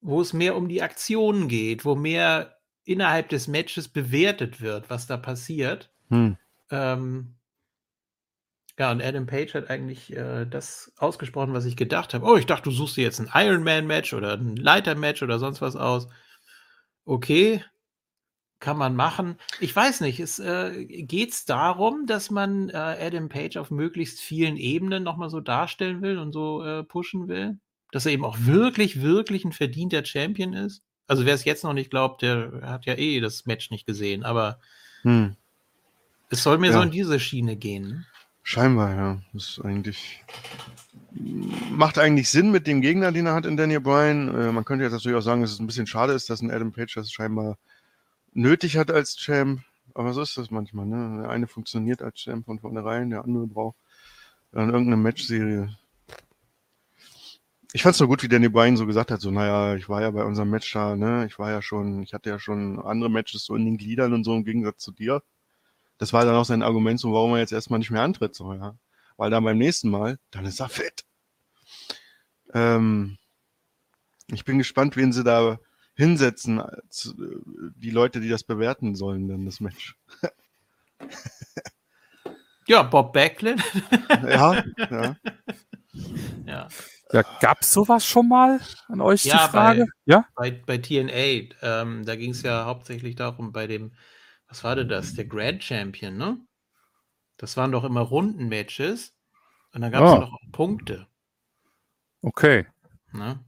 wo 0.00 0.20
es 0.20 0.32
mehr 0.32 0.56
um 0.56 0.68
die 0.68 0.82
Aktionen 0.82 1.48
geht, 1.48 1.84
wo 1.84 1.94
mehr 1.94 2.56
innerhalb 2.84 3.28
des 3.28 3.48
Matches 3.48 3.88
bewertet 3.88 4.60
wird, 4.60 4.90
was 4.90 5.06
da 5.06 5.16
passiert. 5.16 5.92
Hm. 6.08 6.36
Ähm, 6.70 7.34
ja, 8.78 8.90
und 8.90 9.02
Adam 9.02 9.26
Page 9.26 9.52
hat 9.54 9.68
eigentlich 9.68 10.16
äh, 10.16 10.46
das 10.46 10.92
ausgesprochen, 10.96 11.52
was 11.52 11.66
ich 11.66 11.76
gedacht 11.76 12.14
habe. 12.14 12.24
Oh, 12.24 12.36
ich 12.36 12.46
dachte, 12.46 12.64
du 12.64 12.70
suchst 12.70 12.96
dir 12.96 13.04
jetzt 13.04 13.20
ein 13.20 13.30
Ironman-Match 13.32 14.14
oder 14.14 14.34
ein 14.34 14.56
Leiter-Match 14.56 15.22
oder 15.22 15.38
sonst 15.38 15.60
was 15.60 15.76
aus. 15.76 16.08
Okay, 17.04 17.62
kann 18.58 18.76
man 18.76 18.94
machen. 18.94 19.36
Ich 19.58 19.74
weiß 19.74 20.00
nicht, 20.02 20.20
es 20.20 20.38
äh, 20.38 20.84
geht 20.84 21.32
es 21.32 21.44
darum, 21.44 22.06
dass 22.06 22.30
man 22.30 22.68
äh, 22.68 22.76
Adam 22.76 23.28
Page 23.28 23.56
auf 23.56 23.70
möglichst 23.70 24.20
vielen 24.20 24.56
Ebenen 24.56 25.02
nochmal 25.02 25.30
so 25.30 25.40
darstellen 25.40 26.02
will 26.02 26.18
und 26.18 26.32
so 26.32 26.62
äh, 26.62 26.84
pushen 26.84 27.28
will? 27.28 27.58
Dass 27.92 28.06
er 28.06 28.12
eben 28.12 28.24
auch 28.24 28.36
wirklich, 28.40 29.02
wirklich 29.02 29.44
ein 29.44 29.52
verdienter 29.52 30.04
Champion 30.04 30.52
ist? 30.52 30.82
Also 31.08 31.26
wer 31.26 31.34
es 31.34 31.44
jetzt 31.44 31.64
noch 31.64 31.72
nicht 31.72 31.90
glaubt, 31.90 32.22
der 32.22 32.60
hat 32.62 32.86
ja 32.86 32.94
eh 32.94 33.20
das 33.20 33.46
Match 33.46 33.70
nicht 33.70 33.86
gesehen, 33.86 34.22
aber 34.24 34.60
Hm. 35.02 35.34
es 36.28 36.42
soll 36.42 36.58
mir 36.58 36.72
so 36.72 36.78
Ja. 36.78 36.84
in 36.84 36.90
diese 36.92 37.18
Schiene 37.18 37.56
gehen. 37.56 37.88
ne? 37.88 38.06
Scheinbar, 38.42 38.94
ja. 38.94 39.22
Das 39.32 39.48
ist 39.50 39.60
eigentlich. 39.64 40.24
Macht 41.70 41.98
eigentlich 41.98 42.28
Sinn 42.30 42.50
mit 42.50 42.66
dem 42.66 42.80
Gegner, 42.80 43.12
den 43.12 43.26
er 43.26 43.34
hat 43.34 43.44
in 43.46 43.56
Daniel 43.56 43.80
Bryan. 43.80 44.28
Äh, 44.34 44.52
man 44.52 44.64
könnte 44.64 44.84
jetzt 44.84 44.92
natürlich 44.92 45.16
auch 45.18 45.22
sagen, 45.22 45.42
dass 45.42 45.52
es 45.52 45.58
ein 45.58 45.66
bisschen 45.66 45.86
schade 45.86 46.12
ist, 46.12 46.30
dass 46.30 46.40
ein 46.40 46.50
Adam 46.50 46.72
Page 46.72 46.94
das 46.94 47.10
scheinbar 47.12 47.58
nötig 48.32 48.76
hat 48.76 48.90
als 48.90 49.16
Champ. 49.16 49.60
Aber 49.94 50.12
so 50.14 50.22
ist 50.22 50.36
das 50.36 50.50
manchmal. 50.50 50.86
Ne? 50.86 51.22
Der 51.22 51.30
eine 51.30 51.46
funktioniert 51.48 52.00
als 52.02 52.20
Champ 52.20 52.46
von 52.46 52.60
vornherein, 52.60 53.10
der 53.10 53.24
andere 53.24 53.46
braucht 53.46 53.76
dann 54.52 54.70
irgendeine 54.70 54.96
Matchserie. 54.96 55.76
Ich 57.72 57.82
fand 57.82 57.94
es 57.94 58.00
nur 58.00 58.08
gut, 58.08 58.22
wie 58.22 58.28
Danny 58.28 58.48
Bryan 58.48 58.76
so 58.76 58.86
gesagt 58.86 59.10
hat, 59.10 59.20
so, 59.20 59.30
naja, 59.30 59.76
ich 59.76 59.88
war 59.88 60.02
ja 60.02 60.10
bei 60.10 60.24
unserem 60.24 60.50
Match 60.50 60.72
da, 60.72 60.96
ne, 60.96 61.26
ich 61.26 61.38
war 61.38 61.50
ja 61.50 61.62
schon, 61.62 62.02
ich 62.02 62.12
hatte 62.12 62.28
ja 62.28 62.38
schon 62.38 62.80
andere 62.80 63.10
Matches 63.10 63.44
so 63.44 63.54
in 63.54 63.64
den 63.64 63.76
Gliedern 63.76 64.12
und 64.12 64.24
so 64.24 64.34
im 64.34 64.44
Gegensatz 64.44 64.82
zu 64.82 64.90
dir. 64.90 65.22
Das 65.98 66.12
war 66.12 66.24
dann 66.24 66.34
auch 66.34 66.44
sein 66.44 66.62
Argument, 66.62 66.98
so, 66.98 67.12
warum 67.12 67.32
er 67.32 67.38
jetzt 67.38 67.52
erstmal 67.52 67.78
nicht 67.78 67.90
mehr 67.90 68.02
antritt, 68.02 68.34
so, 68.34 68.52
ja. 68.54 68.74
Weil 69.16 69.30
dann 69.30 69.44
beim 69.44 69.58
nächsten 69.58 69.90
Mal, 69.90 70.18
dann 70.30 70.46
ist 70.46 70.60
er 70.60 70.68
fit. 70.68 71.04
Ähm, 72.54 73.18
ich 74.28 74.44
bin 74.44 74.58
gespannt, 74.58 74.96
wen 74.96 75.12
sie 75.12 75.22
da 75.22 75.58
hinsetzen, 75.94 76.60
als, 76.60 77.14
äh, 77.18 77.36
die 77.76 77.90
Leute, 77.90 78.20
die 78.20 78.28
das 78.28 78.42
bewerten 78.42 78.94
sollen, 78.96 79.28
dann 79.28 79.44
das 79.44 79.60
Match. 79.60 79.96
Ja, 82.66 82.84
Bob 82.84 83.12
Backlund. 83.12 83.60
ja, 84.08 84.62
ja. 84.78 85.16
ja. 86.46 86.68
Ja, 87.12 87.22
gab's 87.40 87.72
sowas 87.72 88.06
schon 88.06 88.28
mal 88.28 88.60
an 88.88 89.00
euch 89.00 89.24
Ja, 89.24 89.46
die 89.46 89.50
Frage? 89.52 89.80
bei- 89.86 90.12
Ja? 90.12 90.24
Bei, 90.36 90.50
bei 90.50 90.78
TNA, 90.78 91.54
ähm, 91.62 92.04
da 92.04 92.14
ging 92.16 92.30
es 92.30 92.42
ja 92.42 92.64
hauptsächlich 92.66 93.16
darum, 93.16 93.52
bei 93.52 93.66
dem, 93.66 93.92
was 94.48 94.62
war 94.64 94.76
denn 94.76 94.88
das? 94.88 95.14
Der 95.14 95.24
Grand 95.24 95.62
Champion, 95.64 96.16
ne? 96.16 96.38
Das 97.36 97.56
waren 97.56 97.72
doch 97.72 97.84
immer 97.84 98.02
Rundenmatches. 98.02 99.14
Und 99.72 99.80
dann 99.82 99.92
gab 99.92 100.04
es 100.04 100.10
Ah. 100.10 100.14
ja 100.14 100.20
noch 100.20 100.32
auch 100.34 100.52
Punkte. 100.52 101.06
Okay. 102.22 102.66
Ne? 103.12 103.40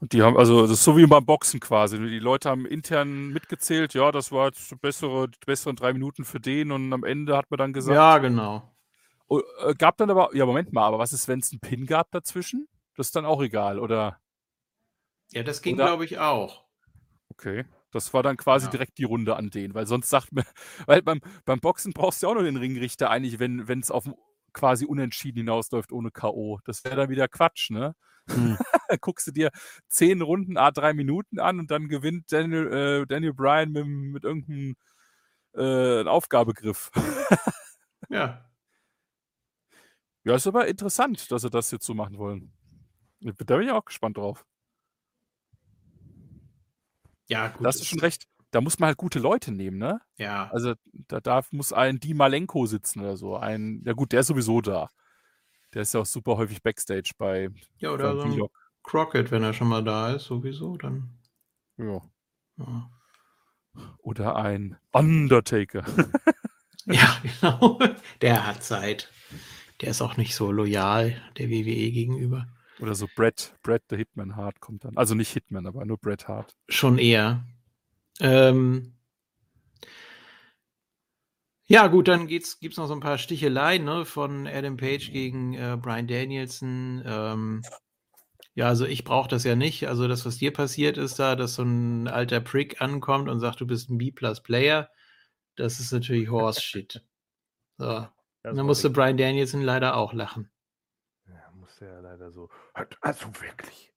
Und 0.00 0.12
die 0.14 0.22
haben, 0.22 0.36
also 0.38 0.62
das 0.62 0.70
ist 0.72 0.84
so 0.84 0.96
wie 0.96 1.06
beim 1.06 1.24
Boxen 1.26 1.60
quasi. 1.60 1.98
Die 1.98 2.18
Leute 2.18 2.48
haben 2.48 2.64
intern 2.66 3.28
mitgezählt, 3.28 3.92
ja, 3.94 4.10
das 4.10 4.32
war 4.32 4.46
jetzt 4.46 4.80
bessere, 4.80 5.28
die 5.28 5.38
besseren 5.46 5.76
drei 5.76 5.92
Minuten 5.92 6.24
für 6.24 6.40
den 6.40 6.72
und 6.72 6.90
am 6.92 7.04
Ende 7.04 7.36
hat 7.36 7.50
man 7.50 7.58
dann 7.58 7.72
gesagt, 7.74 7.94
Ja, 7.94 8.16
genau. 8.18 8.74
Oh, 9.30 9.40
äh, 9.66 9.74
gab 9.74 9.96
dann 9.96 10.10
aber, 10.10 10.36
ja, 10.36 10.46
Moment 10.46 10.72
mal, 10.72 10.86
aber 10.86 10.98
was 10.98 11.12
ist, 11.14 11.28
wenn 11.28 11.40
es 11.40 11.52
einen 11.52 11.60
Pin 11.60 11.86
gab 11.86 12.10
dazwischen? 12.10 12.68
Das 12.96 13.08
ist 13.08 13.16
dann 13.16 13.24
auch 13.26 13.40
egal, 13.42 13.78
oder? 13.78 14.18
Ja, 15.32 15.42
das 15.42 15.62
ging, 15.62 15.76
glaube 15.76 16.04
ich, 16.04 16.18
auch. 16.18 16.64
Okay. 17.30 17.64
Das 17.92 18.12
war 18.14 18.22
dann 18.22 18.36
quasi 18.36 18.66
Ja. 18.66 18.70
direkt 18.72 18.98
die 18.98 19.04
Runde 19.04 19.36
an 19.36 19.50
den, 19.50 19.74
weil 19.74 19.86
sonst 19.86 20.10
sagt 20.10 20.32
man, 20.32 20.44
weil 20.86 21.02
beim, 21.02 21.20
beim 21.44 21.60
Boxen 21.60 21.92
brauchst 21.92 22.22
du 22.22 22.26
ja 22.26 22.30
auch 22.30 22.34
nur 22.34 22.44
den 22.44 22.56
Ringrichter 22.56 23.10
eigentlich, 23.10 23.38
wenn 23.40 23.80
es 23.80 23.90
auf 23.90 24.10
quasi 24.52 24.84
unentschieden 24.84 25.38
hinausläuft 25.38 25.92
ohne 25.92 26.10
K.O. 26.10 26.60
Das 26.64 26.84
wäre 26.84 26.96
dann 26.96 27.08
wieder 27.10 27.28
Quatsch, 27.28 27.70
ne? 27.70 27.94
Hm. 28.28 28.58
Guckst 29.00 29.26
du 29.28 29.32
dir 29.32 29.50
zehn 29.88 30.22
Runden, 30.22 30.56
a 30.56 30.70
drei 30.72 30.92
Minuten 30.94 31.38
an 31.40 31.60
und 31.60 31.70
dann 31.70 31.88
gewinnt 31.88 32.32
Daniel, 32.32 33.02
äh, 33.02 33.06
Daniel 33.06 33.34
Bryan 33.34 33.70
mit, 33.72 33.86
mit 33.86 34.24
irgendeinem 34.24 34.76
äh, 35.54 36.04
Aufgabegriff. 36.08 36.90
Ja. 38.08 38.49
Ja, 40.30 40.36
ist 40.36 40.46
aber 40.46 40.68
interessant, 40.68 41.28
dass 41.32 41.42
sie 41.42 41.50
das 41.50 41.72
jetzt 41.72 41.84
so 41.84 41.92
machen 41.92 42.16
wollen. 42.16 42.52
Da 43.20 43.56
bin 43.56 43.66
ich 43.66 43.72
auch 43.72 43.84
gespannt 43.84 44.16
drauf. 44.16 44.46
Ja, 47.28 47.48
gut. 47.48 47.66
Das 47.66 47.76
ist 47.76 47.86
schon 47.86 47.98
recht. 47.98 48.28
Da 48.52 48.60
muss 48.60 48.78
man 48.78 48.88
halt 48.88 48.96
gute 48.96 49.18
Leute 49.18 49.50
nehmen, 49.50 49.78
ne? 49.78 50.00
Ja. 50.18 50.48
Also 50.52 50.74
da 50.92 51.20
darf, 51.20 51.50
muss 51.50 51.72
ein 51.72 51.98
Di 51.98 52.14
Malenko 52.14 52.66
sitzen 52.66 53.00
oder 53.00 53.16
so. 53.16 53.36
Ein, 53.36 53.82
ja 53.84 53.92
gut, 53.92 54.12
der 54.12 54.20
ist 54.20 54.28
sowieso 54.28 54.60
da. 54.60 54.88
Der 55.74 55.82
ist 55.82 55.94
ja 55.94 56.00
auch 56.00 56.06
super 56.06 56.36
häufig 56.36 56.62
Backstage 56.62 57.10
bei 57.18 57.50
ja, 57.78 57.90
oder 57.90 58.14
so 58.14 58.22
ein. 58.22 58.48
Crockett, 58.84 59.32
wenn 59.32 59.42
er 59.42 59.52
schon 59.52 59.68
mal 59.68 59.82
da 59.82 60.12
ist, 60.12 60.24
sowieso, 60.26 60.76
dann. 60.76 61.18
Ja. 61.76 62.02
Ja, 62.56 62.90
Oder 63.98 64.36
ein 64.36 64.78
Undertaker. 64.92 65.84
ja 66.86 67.20
genau. 67.22 67.80
Der 68.20 68.46
hat 68.46 68.62
Zeit. 68.62 69.10
Der 69.80 69.90
ist 69.90 70.02
auch 70.02 70.16
nicht 70.16 70.34
so 70.34 70.52
loyal 70.52 71.20
der 71.38 71.48
WWE 71.48 71.90
gegenüber. 71.90 72.46
Oder 72.80 72.94
so 72.94 73.06
Brett, 73.14 73.54
Brett, 73.62 73.82
der 73.90 73.98
Hitman 73.98 74.36
Hart 74.36 74.60
kommt 74.60 74.84
dann. 74.84 74.96
Also 74.96 75.14
nicht 75.14 75.32
Hitman, 75.32 75.66
aber 75.66 75.84
nur 75.84 75.98
Bret 75.98 76.28
Hart. 76.28 76.56
Schon 76.68 76.98
eher. 76.98 77.44
Ähm, 78.20 78.94
Ja, 81.70 81.86
gut, 81.86 82.08
dann 82.08 82.26
gibt 82.26 82.44
es 82.44 82.76
noch 82.76 82.88
so 82.88 82.94
ein 82.94 82.98
paar 82.98 83.16
Sticheleien 83.16 83.84
ne, 83.84 84.04
von 84.04 84.48
Adam 84.48 84.76
Page 84.76 85.12
gegen 85.12 85.54
äh, 85.54 85.78
Brian 85.80 86.08
Danielson. 86.08 87.00
Ähm, 87.06 87.62
ja, 88.56 88.66
also 88.66 88.86
ich 88.86 89.04
brauche 89.04 89.28
das 89.28 89.44
ja 89.44 89.54
nicht. 89.54 89.86
Also 89.86 90.08
das, 90.08 90.26
was 90.26 90.38
dir 90.38 90.52
passiert 90.52 90.98
ist 90.98 91.20
da, 91.20 91.36
dass 91.36 91.54
so 91.54 91.62
ein 91.62 92.08
alter 92.08 92.40
Prick 92.40 92.82
ankommt 92.82 93.28
und 93.28 93.38
sagt, 93.38 93.60
du 93.60 93.68
bist 93.68 93.88
ein 93.88 93.98
B-Plus-Player, 93.98 94.90
das 95.54 95.78
ist 95.78 95.92
natürlich 95.92 96.28
Horse 96.28 96.60
Shit. 96.60 97.04
So. 97.78 98.08
Das 98.42 98.50
dann 98.50 98.58
war 98.58 98.64
musste. 98.64 98.90
Brian 98.90 99.16
Danielson 99.16 99.62
leider 99.62 99.96
auch 99.96 100.12
lachen. 100.12 100.50
Ja, 101.28 101.50
musste 101.52 101.86
ja 101.86 102.00
leider 102.00 102.30
so. 102.32 102.48
Also 103.00 103.26
wirklich. 103.40 103.92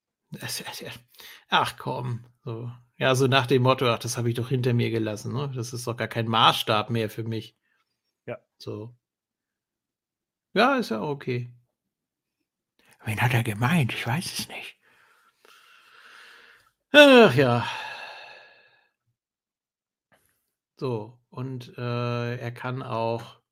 Ach 1.49 1.77
komm. 1.77 2.25
So. 2.43 2.71
Ja, 2.97 3.15
so 3.15 3.27
nach 3.27 3.47
dem 3.47 3.63
Motto, 3.63 3.87
ach, 3.87 3.99
das 3.99 4.17
habe 4.17 4.29
ich 4.29 4.35
doch 4.35 4.49
hinter 4.49 4.73
mir 4.73 4.89
gelassen. 4.89 5.33
Ne? 5.33 5.51
Das 5.55 5.73
ist 5.73 5.87
doch 5.87 5.95
gar 5.95 6.07
kein 6.07 6.27
Maßstab 6.27 6.89
mehr 6.89 7.09
für 7.09 7.23
mich. 7.23 7.57
Ja. 8.25 8.39
So. 8.57 8.95
Ja, 10.53 10.75
ist 10.75 10.89
ja 10.89 10.99
auch 10.99 11.09
okay. 11.09 11.53
Wen 13.05 13.21
hat 13.21 13.33
er 13.33 13.43
gemeint? 13.43 13.93
Ich 13.93 14.05
weiß 14.07 14.39
es 14.39 14.47
nicht. 14.47 14.77
Ach 16.91 17.33
ja. 17.35 17.65
So, 20.77 21.19
und 21.29 21.77
äh, 21.77 22.37
er 22.37 22.51
kann 22.51 22.81
auch 22.81 23.42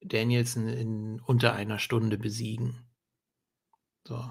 Danielson 0.00 0.68
in 0.68 1.20
unter 1.20 1.54
einer 1.54 1.78
Stunde 1.78 2.18
besiegen. 2.18 2.86
So. 4.06 4.30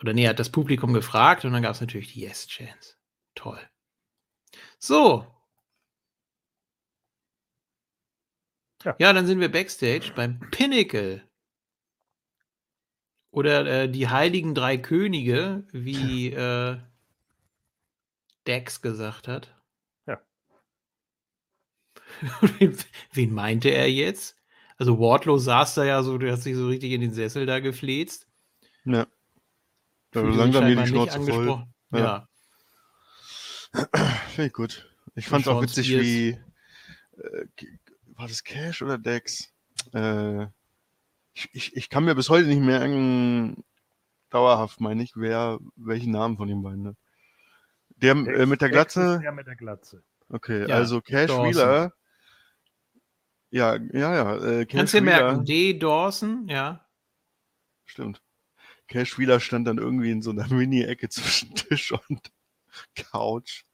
Oder 0.00 0.12
nee, 0.12 0.24
er 0.24 0.30
hat 0.30 0.38
das 0.38 0.50
Publikum 0.50 0.92
gefragt 0.92 1.44
und 1.44 1.52
dann 1.52 1.62
gab 1.62 1.74
es 1.74 1.80
natürlich 1.80 2.12
die 2.12 2.20
Yes-Chance. 2.20 2.96
Toll. 3.34 3.60
So. 4.78 5.26
Ja. 8.84 8.94
Ja. 8.98 9.12
dann 9.12 9.26
sind 9.26 9.40
wir 9.40 9.50
backstage 9.50 10.12
beim 10.14 10.38
Pinnacle. 10.50 11.28
Oder 13.30 13.66
äh, 13.66 13.88
die 13.90 14.08
Heiligen 14.08 14.54
Drei 14.54 14.78
Könige, 14.78 15.66
wie 15.72 16.32
äh, 16.32 16.78
Dex 18.46 18.80
gesagt 18.80 19.28
hat. 19.28 19.57
Wen, 23.12 23.32
meinte 23.32 23.70
er 23.70 23.90
jetzt? 23.90 24.36
Also 24.76 24.98
Wardlow 24.98 25.38
saß 25.38 25.74
da 25.74 25.84
ja 25.84 26.02
so, 26.02 26.18
der 26.18 26.32
hat 26.32 26.42
sich 26.42 26.54
so 26.54 26.68
richtig 26.68 26.92
in 26.92 27.00
den 27.00 27.12
Sessel 27.12 27.46
da 27.46 27.60
gefläzt. 27.60 28.26
Ja. 28.84 29.06
Da 30.12 30.24
sich 30.24 30.36
langsam 30.36 30.64
mir 30.64 30.76
die 30.76 30.86
Schnauze 30.86 31.20
voll. 31.20 31.66
Ja. 31.92 31.98
Ja. 31.98 32.28
Finde 34.28 34.46
ich 34.46 34.52
gut. 34.52 34.88
Ich 35.14 35.26
fand 35.26 35.46
es 35.46 35.48
auch 35.48 35.62
witzig, 35.62 35.86
Spears. 35.86 36.04
wie. 36.04 36.28
Äh, 37.18 37.46
war 38.14 38.28
das 38.28 38.44
Cash 38.44 38.82
oder 38.82 38.98
Dex? 38.98 39.52
Äh, 39.92 40.44
ich, 41.34 41.48
ich, 41.52 41.76
ich 41.76 41.88
kann 41.88 42.04
mir 42.04 42.14
bis 42.14 42.30
heute 42.30 42.48
nicht 42.48 42.60
merken, 42.60 43.64
dauerhaft 44.30 44.80
meine 44.80 45.02
ich, 45.02 45.12
wer 45.16 45.58
welchen 45.76 46.12
Namen 46.12 46.36
von 46.36 46.48
den 46.48 46.62
beiden 46.62 46.88
hat. 46.88 46.96
Der 47.96 48.12
äh, 48.12 48.46
mit 48.46 48.60
der 48.60 48.70
Glatze. 48.70 49.20
Der 49.22 49.32
mit 49.32 49.46
der 49.46 49.56
Glatze. 49.56 50.02
Okay, 50.28 50.68
Ja, 50.68 50.76
also 50.76 51.00
Cash 51.00 51.28
Dawson. 51.28 51.46
Wheeler. 51.46 51.92
Ja, 53.50 53.76
ja, 53.76 54.14
ja. 54.14 54.36
Äh, 54.36 54.66
Cash 54.66 54.78
Kannst 54.78 54.94
du 54.94 55.00
merken, 55.00 55.44
D. 55.44 55.78
Dawson, 55.78 56.46
ja. 56.48 56.84
Stimmt. 57.86 58.20
Cash 58.88 59.18
Wheeler 59.18 59.40
stand 59.40 59.66
dann 59.66 59.78
irgendwie 59.78 60.10
in 60.10 60.22
so 60.22 60.30
einer 60.30 60.48
Mini-Ecke 60.52 61.08
zwischen 61.08 61.54
Tisch 61.54 61.92
und 61.92 62.30
Couch. 62.94 63.64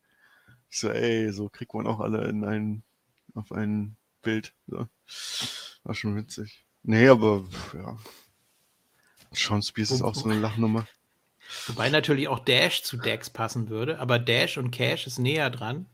Ich 0.71 0.81
so, 0.81 0.91
ey, 0.91 1.33
so 1.33 1.49
kriegt 1.49 1.75
man 1.75 1.87
auch 1.87 2.01
alle 2.01 2.29
in 2.29 2.45
ein, 2.45 2.83
auf 3.35 3.53
ein 3.53 3.97
Bild. 4.23 4.55
So. 4.67 4.89
War 5.85 5.95
schon 5.95 6.17
witzig. 6.17 6.67
Nee, 6.83 7.09
aber 7.09 7.45
ja. 7.75 7.97
Sean 9.33 9.63
Spears 9.63 9.91
ist 9.91 10.03
auch 10.03 10.15
so 10.15 10.29
eine 10.29 10.39
Lachnummer. 10.39 10.87
Wobei 11.67 11.91
natürlich 11.91 12.29
auch 12.29 12.39
Dash 12.39 12.83
zu 12.83 12.97
Dex 12.97 13.31
passen 13.31 13.69
würde, 13.69 13.99
aber 13.99 14.19
Dash 14.19 14.59
und 14.59 14.71
Cash 14.71 15.07
ist 15.07 15.19
näher 15.19 15.51
dran. 15.51 15.87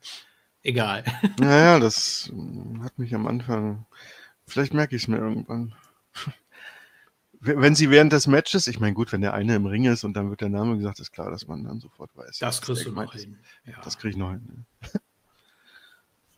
Egal. 0.63 1.05
Naja, 1.41 1.79
das 1.79 2.31
mm, 2.33 2.83
hat 2.83 2.99
mich 2.99 3.15
am 3.15 3.27
Anfang. 3.27 3.87
Vielleicht 4.47 4.75
merke 4.75 4.97
ich 4.97 5.03
es 5.03 5.09
mir 5.09 5.19
irgendwann. 5.19 5.75
Wenn 7.41 7.75
sie 7.75 7.91
während 7.91 8.13
des 8.13 8.27
Matches, 8.27 8.67
ich 8.67 8.81
meine, 8.81 8.93
gut, 8.93 9.13
wenn 9.13 9.23
der 9.23 9.33
eine 9.33 9.55
im 9.55 9.65
Ring 9.65 9.87
ist 9.87 10.05
und 10.05 10.13
dann 10.13 10.29
wird 10.29 10.43
der 10.43 10.51
Name 10.51 10.77
gesagt, 10.77 11.01
ist 11.01 11.13
klar, 11.13 11.31
dass 11.31 11.49
man 11.49 11.65
dann 11.65 11.81
sofort 11.81 12.15
weiß. 12.15 12.39
Das 12.39 12.59
was 12.59 12.61
kriegst 12.61 12.85
du 12.85 12.93
noch 12.93 13.15
ist. 13.15 13.23
hin. 13.23 13.39
Ja. 13.65 13.81
Das 13.83 13.97
kriege 13.97 14.11
ich 14.11 14.17
noch 14.19 14.33
hin. 14.33 14.67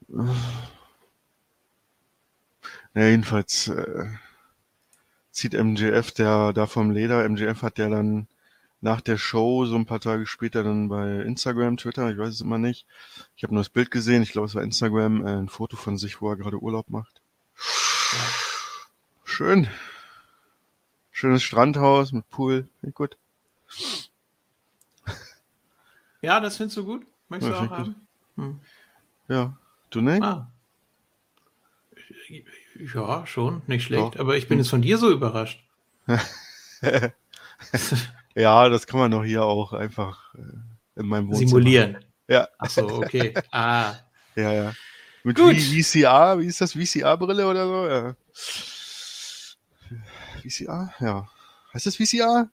Ne? 0.07 0.37
ja, 2.95 3.07
jedenfalls 3.09 3.67
äh, 3.67 4.07
zieht 5.33 5.55
MJF 5.55 6.13
der 6.13 6.53
da 6.53 6.69
vom 6.69 6.93
Leder. 6.93 7.29
MJF 7.29 7.63
hat 7.63 7.79
ja 7.79 7.89
dann 7.89 8.29
nach 8.83 9.01
der 9.01 9.17
Show 9.17 9.65
so 9.65 9.77
ein 9.77 9.87
paar 9.87 10.01
Tage 10.01 10.27
später 10.27 10.65
dann 10.65 10.89
bei 10.89 11.21
Instagram, 11.21 11.77
Twitter, 11.77 12.11
ich 12.11 12.19
weiß 12.19 12.35
es 12.35 12.41
immer 12.41 12.59
nicht. 12.59 12.85
Ich 13.37 13.45
habe 13.45 13.55
nur 13.55 13.63
das 13.63 13.71
Bild 13.71 13.91
gesehen, 13.91 14.23
ich 14.23 14.33
glaube 14.33 14.49
es 14.49 14.55
war 14.55 14.63
Instagram, 14.63 15.25
äh, 15.25 15.39
ein 15.39 15.49
Foto 15.49 15.77
von 15.77 15.97
sich, 15.97 16.21
wo 16.21 16.31
er 16.31 16.37
gerade 16.37 16.61
Urlaub 16.61 16.91
macht. 16.91 17.23
Schön. 19.25 19.69
Schönes 21.13 21.45
Strandhaus 21.45 22.13
mit 22.13 22.29
Pool. 22.29 22.69
Finde 22.81 22.93
gut. 22.93 23.17
ja, 26.21 26.41
das 26.41 26.57
findest 26.57 26.77
du 26.77 26.85
gut? 26.85 27.07
Möchtest 27.29 27.53
Ja, 27.53 27.61
du 27.61 27.67
auch 27.67 27.79
haben? 27.79 27.95
Hm. 28.37 28.61
Ja. 29.29 29.57
Du 29.91 30.01
nicht? 30.01 30.23
Ah. 30.23 30.51
Ja, 32.95 33.27
schon, 33.27 33.63
nicht 33.69 33.85
schlecht. 33.85 34.03
Doch. 34.03 34.21
Aber 34.21 34.37
ich 34.37 34.49
bin 34.49 34.59
jetzt 34.59 34.71
von 34.71 34.83
dir 34.83 34.99
so 34.99 35.11
überrascht. 35.11 35.63
ja, 38.35 38.69
das 38.69 38.87
kann 38.87 39.01
man 39.01 39.11
doch 39.11 39.25
hier 39.25 39.45
auch 39.45 39.73
einfach 39.73 40.35
äh, 40.35 41.01
in 41.01 41.07
meinem 41.07 41.29
Wohnzimmer. 41.29 41.49
Simulieren. 41.49 41.99
Ja. 42.29 42.49
Ach 42.59 42.71
so, 42.71 42.87
okay. 42.89 43.35
Ah, 43.53 43.95
Ja, 44.37 44.53
ja. 44.53 44.73
Mit 45.25 45.37
Gut. 45.37 45.57
VCR, 45.57 46.39
wie 46.41 46.47
ist 46.47 46.61
das? 46.61 46.73
VCR-Brille 46.73 47.47
oder 47.47 47.67
so? 47.67 47.87
Ja. 47.87 48.15
VCR? 50.43 50.93
Ja. 51.01 51.29
Heißt 51.75 51.87
das 51.87 51.97
VCR? 51.97 52.49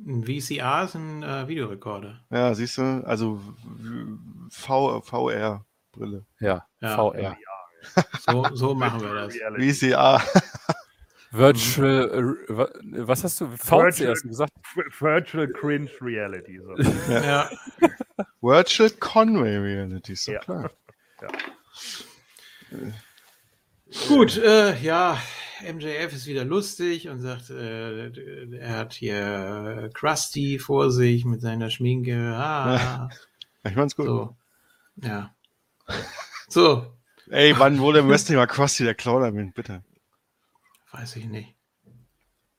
ein 0.00 0.22
VCR 0.24 0.84
ist 0.84 0.94
ein 0.94 1.22
äh, 1.24 1.48
Videorekorder. 1.48 2.20
Ja, 2.30 2.54
siehst 2.54 2.78
du? 2.78 3.02
Also 3.04 3.40
VR-Brille. 4.50 6.24
Ja, 6.40 6.64
Ja. 6.80 6.96
VR. 6.96 7.36
So, 8.26 8.44
so 8.54 8.74
machen 8.74 9.00
wir 9.00 9.14
das. 9.14 9.34
VCR. 9.34 10.20
Virtual, 11.30 12.10
äh, 12.48 12.56
wa- 12.56 12.70
was 13.06 13.22
hast 13.24 13.40
du? 13.40 13.46
VC 13.48 13.70
Virtual- 13.70 14.10
hast 14.10 14.24
du 14.24 14.28
gesagt? 14.28 14.52
Virtual 14.98 15.46
Cringe 15.48 15.90
Reality. 16.00 16.58
So. 16.62 16.74
Ja. 17.12 17.50
Virtual 18.40 18.90
Conway 18.90 19.56
Reality, 19.58 20.14
doch 20.14 20.32
Ja. 20.32 20.38
klar. 20.40 20.70
Gut, 24.08 24.36
äh, 24.36 24.78
ja, 24.80 25.18
MJF 25.62 26.12
ist 26.12 26.26
wieder 26.26 26.44
lustig 26.44 27.08
und 27.08 27.20
sagt, 27.20 27.48
äh, 27.50 28.08
er 28.58 28.76
hat 28.76 28.92
hier 28.92 29.90
Krusty 29.94 30.58
vor 30.58 30.90
sich 30.90 31.24
mit 31.24 31.40
seiner 31.40 31.70
Schminke. 31.70 32.34
Ah, 32.36 33.08
Ich 33.64 33.72
fand's 33.74 33.96
gut. 33.96 34.06
so. 34.06 34.36
Ja. 34.96 35.34
So, 36.48 36.86
Ey, 37.30 37.54
wann 37.58 37.78
wurde 37.80 37.98
im 37.98 38.08
Wrestling 38.08 38.36
mal 38.38 38.46
Krusty 38.46 38.84
der 38.84 38.94
Clown 38.94 39.22
erwähnt, 39.22 39.54
bitte? 39.54 39.82
Weiß 40.98 41.16
ich 41.16 41.26
nicht. 41.26 41.54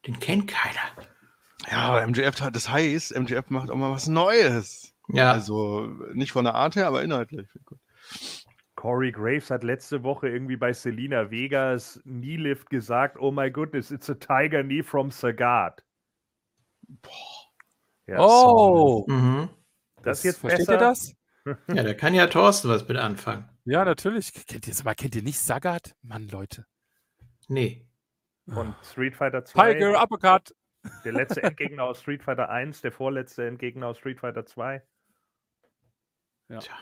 Den 0.07 0.19
kennt 0.19 0.47
keiner. 0.47 0.79
Ja, 1.69 1.77
aber 1.89 2.07
MJF, 2.07 2.39
hat- 2.41 2.55
das 2.55 2.69
heißt, 2.69 3.15
MJF 3.15 3.49
macht 3.49 3.69
auch 3.69 3.75
mal 3.75 3.91
was 3.91 4.07
Neues. 4.07 4.93
Ja, 5.09 5.31
Also 5.31 5.87
nicht 6.13 6.31
von 6.31 6.45
der 6.45 6.55
Art 6.55 6.75
her, 6.75 6.87
aber 6.87 7.03
inhaltlich. 7.03 7.47
Gut. 7.65 7.79
Corey 8.75 9.11
Graves 9.11 9.49
hat 9.51 9.63
letzte 9.63 10.03
Woche 10.03 10.29
irgendwie 10.29 10.55
bei 10.55 10.71
Selena 10.71 11.29
Vegas 11.31 11.99
Knee 12.03 12.37
Lift 12.37 12.69
gesagt, 12.69 13.17
oh 13.19 13.29
my 13.31 13.51
goodness, 13.51 13.91
it's 13.91 14.09
a 14.09 14.13
tiger 14.15 14.63
knee 14.63 14.83
from 14.83 15.11
Sagat. 15.11 15.83
Ja, 18.07 18.19
Oh! 18.19 19.05
mhm. 19.07 19.49
das 20.03 20.19
ist 20.19 20.23
jetzt 20.25 20.39
Versteht 20.39 20.67
besser. 20.67 20.73
ihr 20.73 20.77
das? 20.79 21.15
ja, 21.67 21.83
da 21.83 21.93
kann 21.93 22.13
ja 22.13 22.27
Thorsten 22.27 22.69
was 22.69 22.87
mit 22.87 22.97
anfangen. 22.97 23.49
Ja, 23.65 23.83
natürlich. 23.85 24.31
Kennt 24.47 24.67
ihr, 24.67 24.73
aber 24.79 24.95
kennt 24.95 25.15
ihr 25.15 25.23
nicht 25.23 25.39
Sagat? 25.39 25.93
Mann, 26.01 26.27
Leute. 26.29 26.65
Nee. 27.47 27.85
Von 28.53 28.75
Street 28.83 29.15
Fighter 29.15 29.45
2. 29.45 29.73
Tiger, 29.73 30.01
Uppercut. 30.01 30.55
Der 31.03 31.11
letzte 31.11 31.43
Endgegner 31.43 31.83
aus 31.83 31.99
Street 32.01 32.23
Fighter 32.23 32.49
1, 32.49 32.81
der 32.81 32.91
vorletzte 32.91 33.45
Endgegner 33.45 33.87
aus 33.87 33.97
Street 33.97 34.19
Fighter 34.19 34.45
2. 34.45 34.81
Tja, 36.47 36.73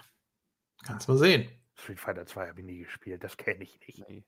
kannst 0.86 1.08
mal 1.10 1.18
sehen. 1.18 1.50
Street 1.76 2.00
Fighter 2.00 2.26
2 2.26 2.48
habe 2.48 2.60
ich 2.60 2.66
nie 2.66 2.80
gespielt, 2.80 3.24
das 3.24 3.38
kenne 3.38 3.64
ich 3.64 3.80
nicht. 3.88 4.08
Nee. 4.08 4.24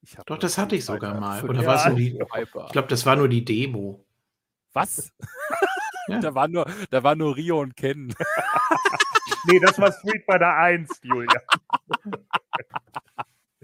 Ich 0.00 0.16
Doch, 0.26 0.38
das 0.38 0.58
hatte 0.58 0.76
ich 0.76 0.84
sogar 0.84 1.18
mal. 1.18 1.42
Oder 1.44 1.64
war 1.64 1.76
es 1.76 1.84
Ja, 1.84 1.90
nur 1.90 1.98
die. 1.98 2.18
Ich 2.18 2.72
glaube, 2.72 2.88
das 2.88 3.06
war 3.06 3.16
nur 3.16 3.28
die 3.28 3.44
Demo. 3.44 4.04
Was? 4.72 5.12
Ja. 6.06 6.18
da, 6.18 6.34
war 6.34 6.48
nur, 6.48 6.70
da 6.90 7.02
war 7.02 7.14
nur 7.14 7.34
Rio 7.34 7.60
und 7.60 7.76
Ken. 7.76 8.14
Nee, 9.46 9.58
das 9.58 9.78
war 9.78 9.92
Street 9.92 10.22
Fighter 10.24 10.54
1, 10.54 11.00
Julia. 11.02 11.40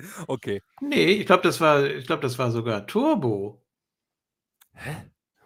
Okay. 0.28 0.62
Nee, 0.80 1.04
ich 1.12 1.26
glaube, 1.26 1.42
das 1.42 1.60
war, 1.60 1.84
ich 1.84 2.06
glaube, 2.06 2.22
das 2.22 2.38
war 2.38 2.50
sogar 2.50 2.86
Turbo. 2.86 3.62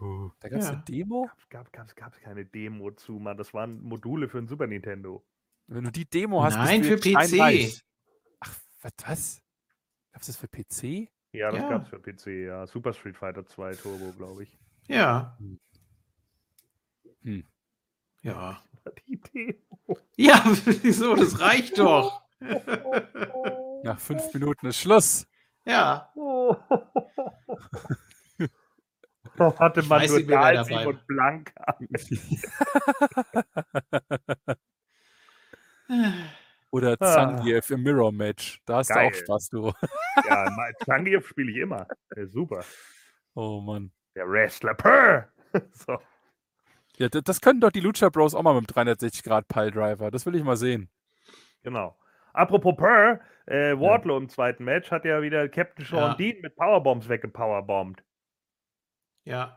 Huh. 0.01 0.31
Da 0.41 0.49
gab 0.49 0.59
es 0.61 0.67
Ja. 0.67 0.73
eine 0.73 0.83
Demo. 0.83 1.29
Gab, 1.49 1.73
gab, 1.73 1.97
gab 1.97 2.21
keine 2.21 2.45
Demo 2.45 2.91
zu, 2.93 3.13
Mann. 3.15 3.37
Das 3.37 3.55
waren 3.55 3.81
Module 3.83 4.29
für 4.29 4.39
ein 4.39 4.49
Super 4.49 4.67
Nintendo. 4.67 5.25
Wenn 5.67 5.85
du 5.85 5.91
die 5.93 6.05
Demo 6.09 6.43
hast, 6.43 6.57
Nein, 6.57 6.83
bist 6.83 6.93
du 6.93 6.99
für 6.99 7.17
PC. 7.17 7.27
steinreich. 7.29 7.83
Ach, 8.41 8.55
was? 9.07 9.41
Gab 10.13 10.21
es 10.21 10.27
das 10.27 10.37
für 10.37 10.49
PC? 10.49 11.09
Ja, 11.33 11.51
das 11.51 11.61
Ja. 11.63 11.69
gab's 11.71 11.89
für 11.89 11.99
PC, 12.01 12.45
ja. 12.47 12.67
Super 12.67 12.93
Street 12.93 13.17
Fighter 13.17 13.47
2 13.47 13.75
Turbo, 13.75 14.13
glaube 14.13 14.43
ich. 14.45 14.59
Ja. 14.89 15.37
Hm. 17.23 17.45
Ja. 18.23 18.63
Die 19.09 19.21
Demo. 19.21 19.99
Ja, 20.17 20.45
wieso? 20.83 21.15
Das 21.17 21.41
reicht 21.41 21.79
doch. 21.79 22.23
Nach 23.85 23.99
fünf 24.01 24.33
Minuten 24.35 24.67
ist 24.67 24.79
Schluss. 24.79 25.27
ja. 25.67 26.11
Hatte 29.37 29.83
man 29.83 30.01
weiß 30.03 30.11
nur 30.13 30.23
Dalsim 30.23 30.87
und 30.87 31.05
Blanka. 31.09 31.77
Oder 36.71 36.97
Ah. 37.01 37.13
Zangief 37.15 37.71
im 37.71 37.83
Mirror 37.83 38.13
Match. 38.13 38.61
Da 38.65 38.77
hast 38.79 38.89
Geil. 38.89 39.11
du 39.11 39.17
auch 39.17 39.21
Spaß, 39.21 39.49
du. 39.51 39.73
Ja, 40.29 40.47
Zangief 40.85 41.27
spiele 41.29 41.51
ich 41.51 41.59
immer. 41.59 41.87
Der 42.15 42.25
ist 42.25 42.33
super. 42.33 42.65
Oh 43.35 43.61
Mann. 43.61 43.93
Der 44.15 44.29
Wrestler. 44.29 44.75
Purr. 44.75 45.29
So. 45.73 45.99
Ja, 46.99 47.09
das 47.09 47.41
können 47.41 47.61
doch 47.61 47.71
die 47.73 47.81
Lucha 47.81 48.09
Bros 48.09 48.35
auch 48.35 48.43
mal 48.43 48.55
mit 48.61 48.71
dem 48.71 48.75
360-Grad-Piledriver. 48.75 50.11
Das 50.13 50.25
will 50.27 50.37
ich 50.37 50.45
mal 50.45 50.57
sehen. 50.57 50.89
Genau. 51.63 51.97
Apropos 52.35 52.77
Purr, 52.77 53.21
äh, 53.47 53.79
Wardlow 53.79 54.17
im 54.19 54.29
zweiten 54.29 54.65
Match 54.65 54.91
hat 54.91 55.05
ja 55.05 55.23
wieder 55.23 55.49
Captain 55.49 55.85
Sean 55.85 56.11
Ja. 56.11 56.15
Dean 56.15 56.41
mit 56.43 56.57
Powerbombs 56.57 57.09
weggepowerbombt. 57.09 58.05
Ja. 59.25 59.57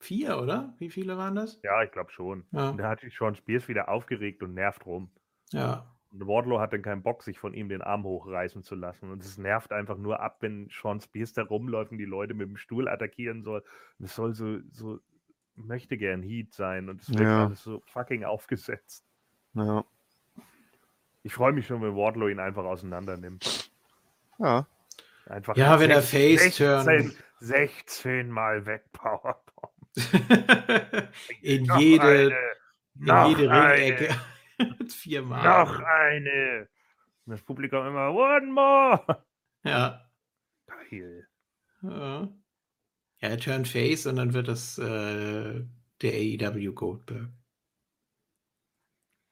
Vier, 0.00 0.38
oder? 0.38 0.74
Wie 0.78 0.90
viele 0.90 1.18
waren 1.18 1.34
das? 1.34 1.60
Ja, 1.62 1.82
ich 1.82 1.90
glaube 1.90 2.12
schon. 2.12 2.46
Ja. 2.52 2.70
Und 2.70 2.78
da 2.78 2.88
hat 2.88 3.00
sich 3.00 3.14
Sean 3.16 3.34
Spears 3.34 3.66
wieder 3.68 3.88
aufgeregt 3.88 4.42
und 4.42 4.54
nervt 4.54 4.86
rum. 4.86 5.10
Ja. 5.52 5.92
Und 6.10 6.26
Wardlow 6.26 6.60
hat 6.60 6.72
dann 6.72 6.82
keinen 6.82 7.02
Bock, 7.02 7.22
sich 7.22 7.38
von 7.38 7.52
ihm 7.52 7.68
den 7.68 7.82
Arm 7.82 8.04
hochreißen 8.04 8.62
zu 8.62 8.76
lassen. 8.76 9.10
Und 9.10 9.22
es 9.22 9.36
nervt 9.36 9.72
einfach 9.72 9.98
nur 9.98 10.20
ab, 10.20 10.36
wenn 10.40 10.68
Sean 10.70 11.00
Spears 11.00 11.32
da 11.32 11.42
rumläuft 11.42 11.90
und 11.90 11.98
die 11.98 12.04
Leute 12.04 12.32
mit 12.34 12.48
dem 12.48 12.56
Stuhl 12.56 12.88
attackieren 12.88 13.42
soll. 13.42 13.64
Und 13.98 14.04
es 14.04 14.14
soll 14.14 14.32
so, 14.34 14.58
so 14.70 15.00
möchte 15.56 15.98
gern 15.98 16.22
Heat 16.22 16.54
sein 16.54 16.88
und 16.88 17.00
es 17.02 17.08
wird 17.10 17.20
Ja. 17.20 17.46
alles 17.46 17.62
so 17.62 17.82
fucking 17.86 18.24
aufgesetzt. 18.24 19.04
Ja. 19.54 19.84
Ich 21.22 21.34
freue 21.34 21.52
mich 21.52 21.66
schon, 21.66 21.82
wenn 21.82 21.94
Wardlow 21.94 22.28
ihn 22.28 22.40
einfach 22.40 22.64
auseinander 22.64 23.16
nimmt. 23.16 23.70
Ja. 24.38 24.66
Einfach 25.26 25.56
Ja, 25.56 25.78
wenn 25.80 25.90
er 25.90 26.02
Face 26.02 26.56
turn. 26.56 26.84
16, 26.84 27.18
16 27.40 28.30
Mal 28.30 28.64
wegpowerbomb. 28.64 29.72
in 31.42 31.64
Noch 31.64 31.78
jede, 31.78 32.36
eine, 32.96 33.26
in 33.26 33.38
jede. 33.38 33.50
Ringecke. 33.50 34.14
Viermal. 34.88 35.42
noch 35.44 35.78
eine. 35.80 36.68
Und 37.26 37.32
das 37.32 37.42
Publikum 37.42 37.86
immer, 37.86 38.10
one 38.12 38.46
more. 38.46 39.24
Ja. 39.64 40.08
Geil. 40.66 41.28
Ja, 41.82 42.28
Ja, 43.20 43.28
er 43.28 43.38
turnt 43.38 43.68
face 43.68 44.06
und 44.06 44.16
dann 44.16 44.32
wird 44.32 44.48
das 44.48 44.78
äh, 44.78 45.64
der 46.00 46.12
AEW 46.12 46.72
Goldberg. 46.72 47.28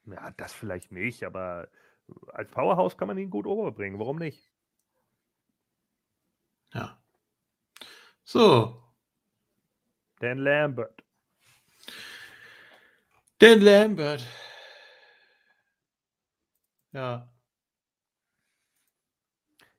Ja, 0.07 0.31
das 0.37 0.53
vielleicht 0.53 0.93
nicht, 0.93 1.25
aber 1.25 1.69
als 2.33 2.51
Powerhouse 2.51 2.97
kann 2.97 3.09
man 3.09 3.19
ihn 3.19 3.31
gut 3.31 3.47
overbringen. 3.47 3.99
Warum 3.99 4.19
nicht? 4.19 4.51
Ja. 6.73 6.99
So, 8.25 8.83
Dan 10.21 10.39
Lambert. 10.39 11.03
Dan 13.39 13.61
Lambert. 13.61 14.27
Ja. 16.93 17.29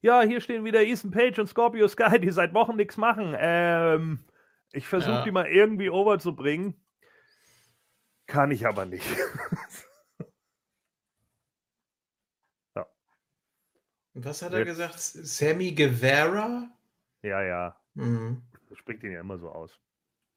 Ja, 0.01 0.21
hier 0.21 0.41
stehen 0.41 0.63
wieder 0.63 0.83
Ethan 0.83 1.11
Page 1.11 1.39
und 1.39 1.47
Scorpio 1.47 1.87
Sky, 1.87 2.19
die 2.19 2.29
seit 2.31 2.53
Wochen 2.53 2.75
nichts 2.75 2.97
machen. 2.97 3.35
Ähm, 3.37 4.23
ich 4.71 4.87
versuche 4.87 5.11
Ja. 5.15 5.23
die 5.23 5.31
mal 5.31 5.47
irgendwie 5.47 5.89
overzubringen. 5.89 6.75
Kann 8.27 8.51
ich 8.51 8.67
aber 8.67 8.85
nicht. 8.85 9.05
was 14.23 14.41
hat 14.41 14.53
er 14.53 14.59
Jetzt- 14.59 14.67
gesagt? 14.67 14.99
Sammy 14.99 15.71
Guevara? 15.73 16.67
ja, 17.23 17.41
ja. 17.43 17.75
Mhm. 17.95 18.41
Das 18.69 18.77
spricht 18.77 19.03
ihn 19.03 19.11
ja 19.11 19.19
immer 19.21 19.37
so 19.37 19.49
aus. 19.49 19.71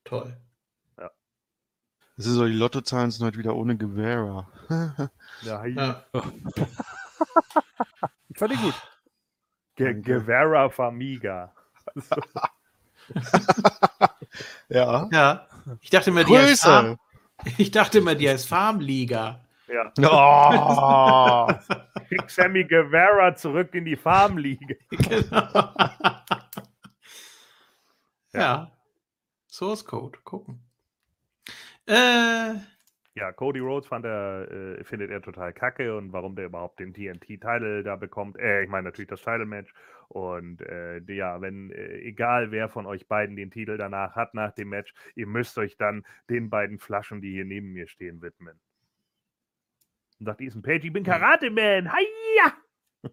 Toll. 0.05 0.37
Das 2.17 2.27
ist 2.27 2.35
so, 2.35 2.45
die 2.47 2.53
Lottozahlen 2.53 3.11
sind 3.11 3.25
heute 3.25 3.39
wieder 3.39 3.55
ohne 3.57 3.77
Guevara. 3.79 4.47
Ja, 5.43 5.65
Ja. 5.65 6.05
Ich 8.29 8.39
fand 8.39 8.53
ihn 8.53 8.61
gut. 8.61 8.75
Ge. 9.77 9.95
Guevara 9.95 10.69
Famiga. 10.69 11.53
ja. 14.69 15.09
ja. 15.11 15.47
Ich 15.81 15.91
dachte 15.91 16.11
immer, 16.11 16.25
die 16.25 16.37
heißt. 16.37 16.63
Farm, 16.63 16.99
ich 17.59 17.71
dachte 17.71 17.99
immer, 17.99 18.15
die 18.15 18.29
heißt 18.29 18.47
Farmliga. 18.49 19.41
Ja. 19.69 19.93
Oh. 20.01 21.53
Schick 22.11 22.29
Sammy 22.29 22.65
Guevara 22.65 23.37
zurück 23.37 23.73
in 23.75 23.85
die 23.85 23.97
Farmliga. 23.97 24.75
genau. 24.91 25.73
ja. 28.33 28.73
Source 29.49 29.85
Code. 29.85 30.19
Gucken. 30.25 30.61
Äh, 31.87 32.55
Ja, 33.15 33.33
Cody 33.33 33.61
Rhodes 33.61 33.87
fand 33.87 34.05
er, 34.07 34.51
äh, 34.51 34.85
findet 34.85 35.11
er 35.11 35.23
total 35.23 35.53
kacke 35.53 35.97
und 35.97 36.13
warum 36.13 36.35
der 36.37 36.47
überhaupt 36.47 36.81
den 36.81 36.95
TNT-Title 36.95 37.85
da 37.85 37.95
bekommt. 37.97 38.39
Äh, 38.39 38.65
ich 38.65 38.69
meine 38.69 38.85
natürlich 38.85 39.09
das 39.09 39.23
Title-Match. 39.23 39.73
Und 40.09 40.63
äh, 40.63 41.01
ja, 41.13 41.41
wenn, 41.41 41.71
äh, 41.71 41.99
egal 41.99 42.51
wer 42.51 42.69
von 42.69 42.87
euch 42.87 43.07
beiden 43.07 43.37
den 43.37 43.53
Titel 43.53 43.77
danach 43.77 44.17
hat, 44.17 44.35
nach 44.35 44.53
dem 44.53 44.71
Match, 44.71 44.95
ihr 45.15 45.29
müsst 45.29 45.59
euch 45.59 45.77
dann 45.77 46.05
den 46.29 46.51
beiden 46.51 46.79
Flaschen, 46.81 47.21
die 47.21 47.33
hier 47.33 47.45
neben 47.45 47.73
mir 47.73 47.87
stehen, 47.89 48.21
widmen. 48.23 48.59
Und 50.21 50.27
sagt 50.27 50.41
Ethan 50.43 50.63
Page, 50.63 50.85
ich 50.85 50.93
bin 50.93 51.03
Karate-Man. 51.03 51.91
Hiya! 51.91 52.53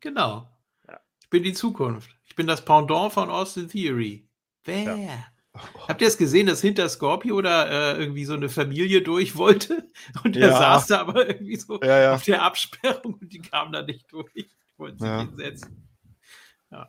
genau. 0.00 0.48
Ja. 0.88 0.98
Ich 1.22 1.30
bin 1.30 1.44
die 1.44 1.52
Zukunft. 1.52 2.10
Ich 2.24 2.34
bin 2.34 2.46
das 2.48 2.64
Pendant 2.64 3.12
von 3.12 3.30
Austin 3.30 3.68
Theory. 3.68 4.28
Wer? 4.64 5.26
Habt 5.88 6.02
ihr 6.02 6.08
es 6.08 6.18
gesehen, 6.18 6.46
dass 6.46 6.60
hinter 6.60 6.88
Scorpio 6.88 7.40
da 7.40 7.66
äh, 7.92 7.98
irgendwie 7.98 8.24
so 8.24 8.34
eine 8.34 8.48
Familie 8.48 9.02
durch 9.02 9.36
wollte? 9.36 9.90
Und 10.24 10.34
der 10.36 10.48
Ja. 10.50 10.58
saß 10.58 10.88
da 10.88 11.00
aber 11.00 11.28
irgendwie 11.28 11.56
so 11.56 11.80
Ja, 11.82 11.98
ja. 12.00 12.14
auf 12.14 12.24
der 12.24 12.42
Absperrung 12.42 13.14
und 13.14 13.32
die 13.32 13.40
kamen 13.40 13.72
da 13.72 13.82
nicht 13.82 14.12
durch. 14.12 14.32
Die 14.34 14.50
wollten 14.76 14.98
sich 14.98 15.08
Ja. 15.08 15.20
hinsetzen. 15.20 15.88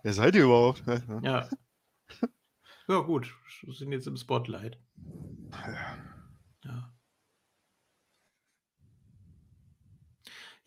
Wer 0.04 0.14
seid 0.14 0.36
ihr 0.36 0.44
überhaupt? 0.44 0.84
Ja. 1.24 1.48
Ja, 2.88 3.00
gut. 3.00 3.34
Wir 3.62 3.74
sind 3.74 3.92
jetzt 3.92 4.08
im 4.08 4.18
Spotlight. 4.18 4.78
Ja. 6.64 6.94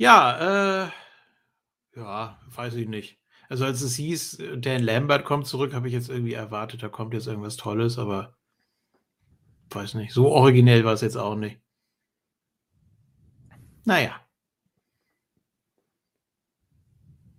Ja, 0.02 0.86
äh, 0.86 0.90
ja, 1.94 2.36
weiß 2.56 2.74
ich 2.74 2.88
nicht. 2.88 3.20
Also 3.48 3.64
als 3.64 3.82
es 3.82 3.94
hieß, 3.94 4.42
Dan 4.56 4.82
Lambert 4.82 5.24
kommt 5.24 5.46
zurück, 5.46 5.74
habe 5.74 5.86
ich 5.86 5.94
jetzt 5.94 6.08
irgendwie 6.08 6.32
erwartet, 6.32 6.82
da 6.82 6.88
kommt 6.88 7.14
jetzt 7.14 7.28
irgendwas 7.28 7.56
Tolles, 7.56 8.00
aber 8.00 8.36
weiß 9.70 9.94
nicht. 9.94 10.12
So 10.12 10.28
originell 10.32 10.84
war 10.84 10.94
es 10.94 11.02
jetzt 11.02 11.14
auch 11.14 11.36
nicht. 11.36 11.60
Naja. 13.84 14.20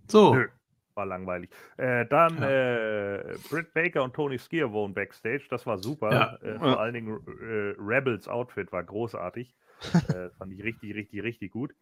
So. 0.08 0.34
Nö. 0.34 0.48
War 0.94 1.04
langweilig. 1.04 1.50
Äh, 1.76 2.06
dann 2.06 2.38
Ja. 2.38 2.48
äh, 2.48 3.38
Britt 3.50 3.74
Baker 3.74 4.04
und 4.04 4.14
Tony 4.14 4.38
Skier 4.38 4.72
wohnen 4.72 4.94
backstage. 4.94 5.44
Das 5.50 5.66
war 5.66 5.76
super. 5.76 6.12
Ja. 6.12 6.36
Äh, 6.36 6.58
vor 6.58 6.80
allen 6.80 6.94
Dingen 6.94 7.20
äh, 7.26 7.74
Rebels 7.78 8.26
Outfit 8.26 8.72
war 8.72 8.84
großartig. 8.84 9.54
äh, 10.08 10.30
fand 10.38 10.50
ich 10.52 10.62
richtig, 10.62 10.94
richtig, 10.94 11.22
richtig 11.22 11.52
gut. 11.52 11.74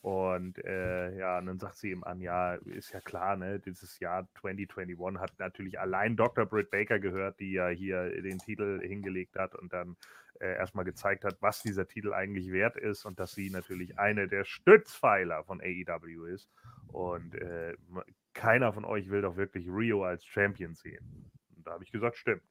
Und 0.00 0.64
äh, 0.64 1.16
ja, 1.18 1.38
und 1.38 1.46
dann 1.46 1.58
sagt 1.58 1.76
sie 1.76 1.90
ihm 1.90 2.04
an, 2.04 2.20
ja, 2.20 2.54
ist 2.54 2.92
ja 2.92 3.00
klar, 3.00 3.36
ne, 3.36 3.58
dieses 3.58 3.98
Jahr 3.98 4.28
2021 4.40 5.20
hat 5.20 5.38
natürlich 5.38 5.80
allein 5.80 6.16
Dr. 6.16 6.46
Britt 6.46 6.70
Baker 6.70 7.00
gehört, 7.00 7.40
die 7.40 7.52
ja 7.52 7.68
hier 7.68 8.22
den 8.22 8.38
Titel 8.38 8.80
hingelegt 8.80 9.36
hat 9.36 9.56
und 9.56 9.72
dann 9.72 9.96
äh, 10.40 10.54
erstmal 10.54 10.84
gezeigt 10.84 11.24
hat, 11.24 11.36
was 11.40 11.62
dieser 11.62 11.88
Titel 11.88 12.12
eigentlich 12.12 12.52
wert 12.52 12.76
ist 12.76 13.04
und 13.04 13.18
dass 13.18 13.32
sie 13.32 13.50
natürlich 13.50 13.98
eine 13.98 14.28
der 14.28 14.44
Stützpfeiler 14.44 15.42
von 15.44 15.60
AEW 15.60 16.26
ist. 16.26 16.48
Und 16.88 17.34
äh, 17.34 17.74
keiner 18.34 18.72
von 18.72 18.84
euch 18.84 19.10
will 19.10 19.22
doch 19.22 19.36
wirklich 19.36 19.66
Rio 19.68 20.04
als 20.04 20.24
Champion 20.24 20.74
sehen. 20.74 21.30
Und 21.56 21.66
da 21.66 21.72
habe 21.72 21.84
ich 21.84 21.90
gesagt, 21.90 22.16
stimmt. 22.16 22.42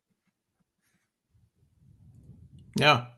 Ja. 2.77 3.16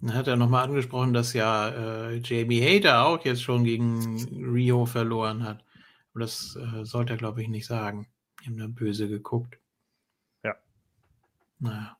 Dann 0.00 0.14
hat 0.14 0.28
er 0.28 0.36
nochmal 0.36 0.64
angesprochen, 0.64 1.12
dass 1.12 1.34
ja 1.34 1.68
äh, 1.68 2.20
Jamie 2.24 2.62
Hater 2.62 3.04
auch 3.06 3.24
jetzt 3.24 3.42
schon 3.42 3.64
gegen 3.64 4.16
Rio 4.52 4.86
verloren 4.86 5.44
hat. 5.44 5.64
Aber 6.12 6.20
das 6.20 6.56
äh, 6.56 6.84
sollte 6.84 7.14
er, 7.14 7.18
glaube 7.18 7.42
ich, 7.42 7.48
nicht 7.48 7.66
sagen. 7.66 8.08
Die 8.40 8.46
haben 8.46 8.56
da 8.56 8.66
böse 8.66 9.08
geguckt. 9.08 9.58
Ja. 10.42 10.56
Naja. 11.58 11.96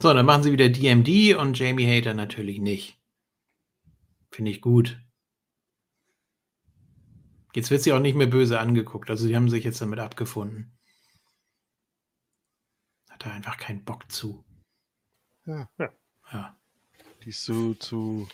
So, 0.00 0.12
dann 0.12 0.26
machen 0.26 0.42
sie 0.42 0.52
wieder 0.52 0.68
DMD 0.70 1.36
und 1.36 1.58
Jamie 1.58 1.86
Hater 1.86 2.14
natürlich 2.14 2.60
nicht. 2.60 2.98
Finde 4.30 4.50
ich 4.50 4.60
gut. 4.60 5.00
Jetzt 7.54 7.70
wird 7.70 7.82
sie 7.82 7.92
auch 7.92 8.00
nicht 8.00 8.16
mehr 8.16 8.26
böse 8.26 8.58
angeguckt. 8.58 9.10
Also 9.10 9.26
sie 9.26 9.36
haben 9.36 9.48
sich 9.48 9.64
jetzt 9.64 9.80
damit 9.80 10.00
abgefunden. 10.00 10.76
Hat 13.10 13.24
er 13.26 13.32
einfach 13.32 13.58
keinen 13.58 13.84
Bock 13.84 14.10
zu. 14.10 14.44
Ja. 15.46 15.68
Ja. 15.78 15.88
Ja. 16.32 16.56
Die 17.22 17.30
ist 17.30 17.44
zu, 17.44 17.74
zu, 17.74 18.28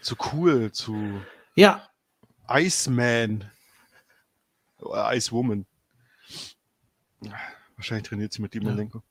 zu 0.00 0.16
cool, 0.32 0.72
zu 0.72 1.20
Ja, 1.56 1.88
Iceman. 2.48 3.50
Oder 4.78 5.14
Icewoman. 5.14 5.66
Wahrscheinlich 7.76 8.08
trainiert 8.08 8.32
sie 8.32 8.42
mit 8.42 8.54
dem 8.54 8.64
Ja. 8.64 8.70
Malenko. 8.70 9.02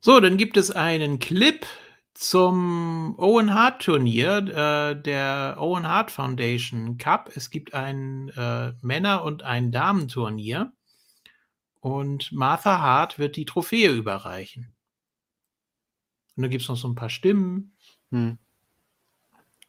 So, 0.00 0.18
dann 0.18 0.36
gibt 0.36 0.56
es 0.56 0.70
einen 0.70 1.20
Clip 1.20 1.64
zum 2.14 3.14
Owen 3.18 3.54
Hart 3.54 3.82
Turnier, 3.82 4.38
äh, 4.38 5.00
der 5.00 5.56
Owen 5.58 5.86
Hart 5.86 6.10
Foundation 6.10 6.98
Cup. 6.98 7.30
Es 7.36 7.50
gibt 7.50 7.74
ein 7.74 8.28
äh, 8.30 8.72
Männer- 8.82 9.22
und 9.22 9.44
ein 9.44 9.70
Damenturnier. 9.70 10.72
Und 11.80 12.30
Martha 12.32 12.80
Hart 12.80 13.18
wird 13.18 13.36
die 13.36 13.44
Trophäe 13.44 13.92
überreichen. 13.92 14.71
Und 16.36 16.42
dann 16.42 16.50
gibt 16.50 16.62
es 16.62 16.68
noch 16.68 16.76
so 16.76 16.88
ein 16.88 16.94
paar 16.94 17.10
Stimmen 17.10 17.74
Hm. 18.10 18.38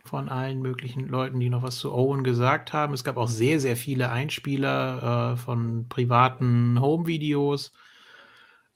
von 0.03 0.27
allen 0.27 0.61
möglichen 0.61 1.07
Leuten, 1.07 1.39
die 1.39 1.49
noch 1.49 1.63
was 1.63 1.77
zu 1.77 1.93
Owen 1.93 2.23
gesagt 2.23 2.73
haben. 2.73 2.93
Es 2.93 3.05
gab 3.05 3.15
auch 3.15 3.29
sehr, 3.29 3.59
sehr 3.61 3.77
viele 3.77 4.11
Einspieler 4.11 5.33
äh, 5.33 5.37
von 5.37 5.87
privaten 5.87 6.79
Home-Videos. 6.79 7.71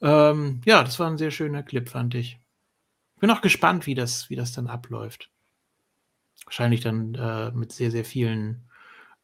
Ähm, 0.00 0.62
ja, 0.64 0.82
das 0.82 0.98
war 0.98 1.10
ein 1.10 1.18
sehr 1.18 1.30
schöner 1.30 1.62
Clip, 1.62 1.88
fand 1.88 2.14
ich. 2.14 2.38
Bin 3.20 3.30
auch 3.30 3.42
gespannt, 3.42 3.86
wie 3.86 3.94
das, 3.94 4.30
wie 4.30 4.36
das 4.36 4.52
dann 4.52 4.68
abläuft. 4.68 5.30
Wahrscheinlich 6.44 6.80
dann 6.80 7.14
äh, 7.14 7.50
mit 7.50 7.72
sehr, 7.72 7.90
sehr 7.90 8.04
vielen 8.04 8.70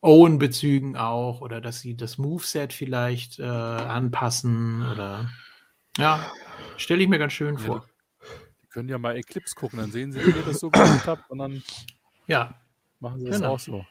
Owen-Bezügen 0.03 0.97
auch 0.97 1.41
oder 1.41 1.63
dass 1.63 1.81
sie 1.81 1.97
das 1.97 2.19
Moveset 2.19 2.75
vielleicht 2.75 3.39
äh, 3.39 3.45
anpassen 3.45 4.87
oder 4.93 5.31
ja, 5.97 6.31
stelle 6.77 7.03
ich 7.03 7.09
mir 7.09 7.19
ganz 7.19 7.33
schön 7.33 7.57
vor. 7.57 7.87
Können 8.75 8.89
ja 8.89 8.99
mal 8.99 9.17
Eclipse 9.17 9.55
gucken, 9.55 9.79
dann 9.79 9.93
sehen 9.93 10.11
sie, 10.11 10.27
wie 10.27 10.35
ihr 10.35 10.43
das 10.43 10.59
so 10.59 10.69
gemacht 10.69 11.07
habt 11.07 11.31
und 11.31 11.39
dann 11.39 11.63
Ja, 12.27 12.61
machen 12.99 13.21
sie 13.21 13.27
das 13.27 13.37
Genau. 13.37 13.55
auch 13.55 13.61
so. 13.61 13.87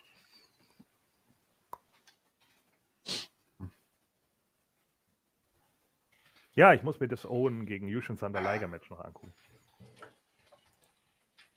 Ja, 6.56 6.74
ich 6.74 6.84
muss 6.84 7.00
mir 7.00 7.08
das 7.08 7.26
Owen 7.26 7.66
gegen 7.66 7.88
Yushin 7.88 8.18
Thunder 8.20 8.42
Liger 8.42 8.68
Match 8.68 8.90
noch 8.90 9.00
angucken. 9.00 9.34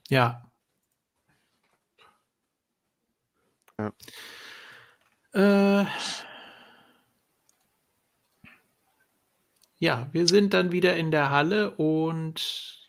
ja. 0.09 0.49
Ja. 3.79 3.93
Äh, 5.35 5.87
ja, 9.79 10.09
wir 10.13 10.29
sind 10.29 10.55
dann 10.55 10.71
wieder 10.71 10.97
in 10.97 11.11
der 11.11 11.31
Halle 11.31 11.73
und 11.73 12.86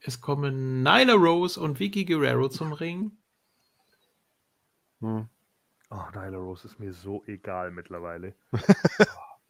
es 0.00 0.20
kommen 0.20 0.82
Nyla 0.82 1.14
Rose 1.14 1.60
und 1.60 1.78
Vicky 1.78 2.04
Guerrero 2.04 2.48
zum 2.48 2.72
Ring. 2.72 3.12
Hm. 5.00 5.28
Oh, 5.90 6.04
Nyla 6.14 6.36
Rose 6.38 6.66
ist 6.68 6.78
mir 6.78 6.92
so 6.92 7.22
egal 7.26 7.70
mittlerweile. 7.70 8.34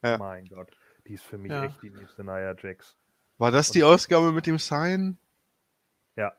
Ja. 0.03 0.17
Mein 0.17 0.47
Gott, 0.47 0.75
die 1.07 1.13
ist 1.13 1.25
für 1.25 1.37
mich 1.37 1.53
Ja. 1.53 1.65
echt 1.65 1.83
die 1.83 1.91
nächste 1.91 2.25
Nia 2.25 2.55
Jax. 2.59 2.97
War 3.37 3.51
das 3.51 3.71
die 3.71 3.85
Ausgabe 3.85 4.33
mit 4.33 4.47
dem 4.47 4.57
Sign? 4.57 5.19
Ja. 6.17 6.33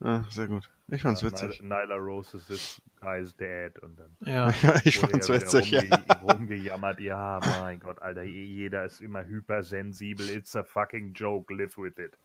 Ah, 0.00 0.24
sehr 0.28 0.46
gut. 0.46 0.68
Ich 0.88 1.00
fand's 1.00 1.22
Ja, 1.22 1.28
witzig. 1.28 1.62
Nyla, 1.62 1.94
Rose 1.96 2.36
is 2.36 2.46
this 2.48 2.82
guy's 3.00 3.34
dad 3.34 3.78
und 3.78 3.98
dann 3.98 4.14
Ja, 4.20 4.50
ich 4.84 4.98
fand's 4.98 5.28
ja 5.28 5.36
witzig, 5.36 5.70
ja. 5.70 5.80
rumge 5.80 6.34
rumgejammert. 6.34 7.00
Ja, 7.00 7.40
mein 7.62 7.80
Gott, 7.80 8.02
Alter, 8.02 8.24
jeder 8.24 8.84
ist 8.84 9.00
immer 9.00 9.24
hypersensibel. 9.24 10.28
It's 10.28 10.54
a 10.54 10.62
fucking 10.62 11.14
joke, 11.14 11.50
live 11.54 11.78
with 11.78 11.96
it. 11.96 12.18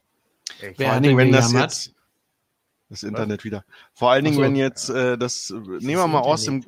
Vor 0.76 0.90
allen 0.90 1.04
Dingen, 1.04 1.18
wenn 1.18 1.32
das 1.32 1.52
jetzt. 1.52 1.94
Das 2.90 3.04
Internet 3.04 3.44
wieder. 3.44 3.66
Vor 3.94 4.12
allen 4.12 4.24
Dingen, 4.24 4.38
so. 4.38 4.42
wenn 4.42 4.56
jetzt 4.56 4.90
äh, 4.90 5.18
das. 5.18 5.50
Nehmen 5.50 5.82
wir 5.82 6.08
mal 6.08 6.22
Awesome. 6.22 6.62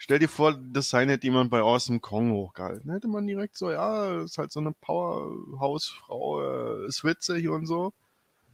Stell 0.00 0.20
dir 0.20 0.28
vor, 0.28 0.54
das 0.54 0.90
Sign 0.90 1.08
hätte 1.08 1.26
jemand 1.26 1.50
bei 1.50 1.58
Awesome 1.58 1.98
Kong 1.98 2.30
hochgehalten. 2.30 2.90
Hätte 2.92 3.08
man 3.08 3.26
direkt 3.26 3.56
so, 3.56 3.72
ja, 3.72 4.22
ist 4.22 4.38
halt 4.38 4.52
so 4.52 4.60
eine 4.60 4.72
Powerhouse-Frau, 4.80 6.84
äh, 6.84 6.86
ist 6.86 7.02
witzig 7.02 7.48
und 7.48 7.66
so. 7.66 7.92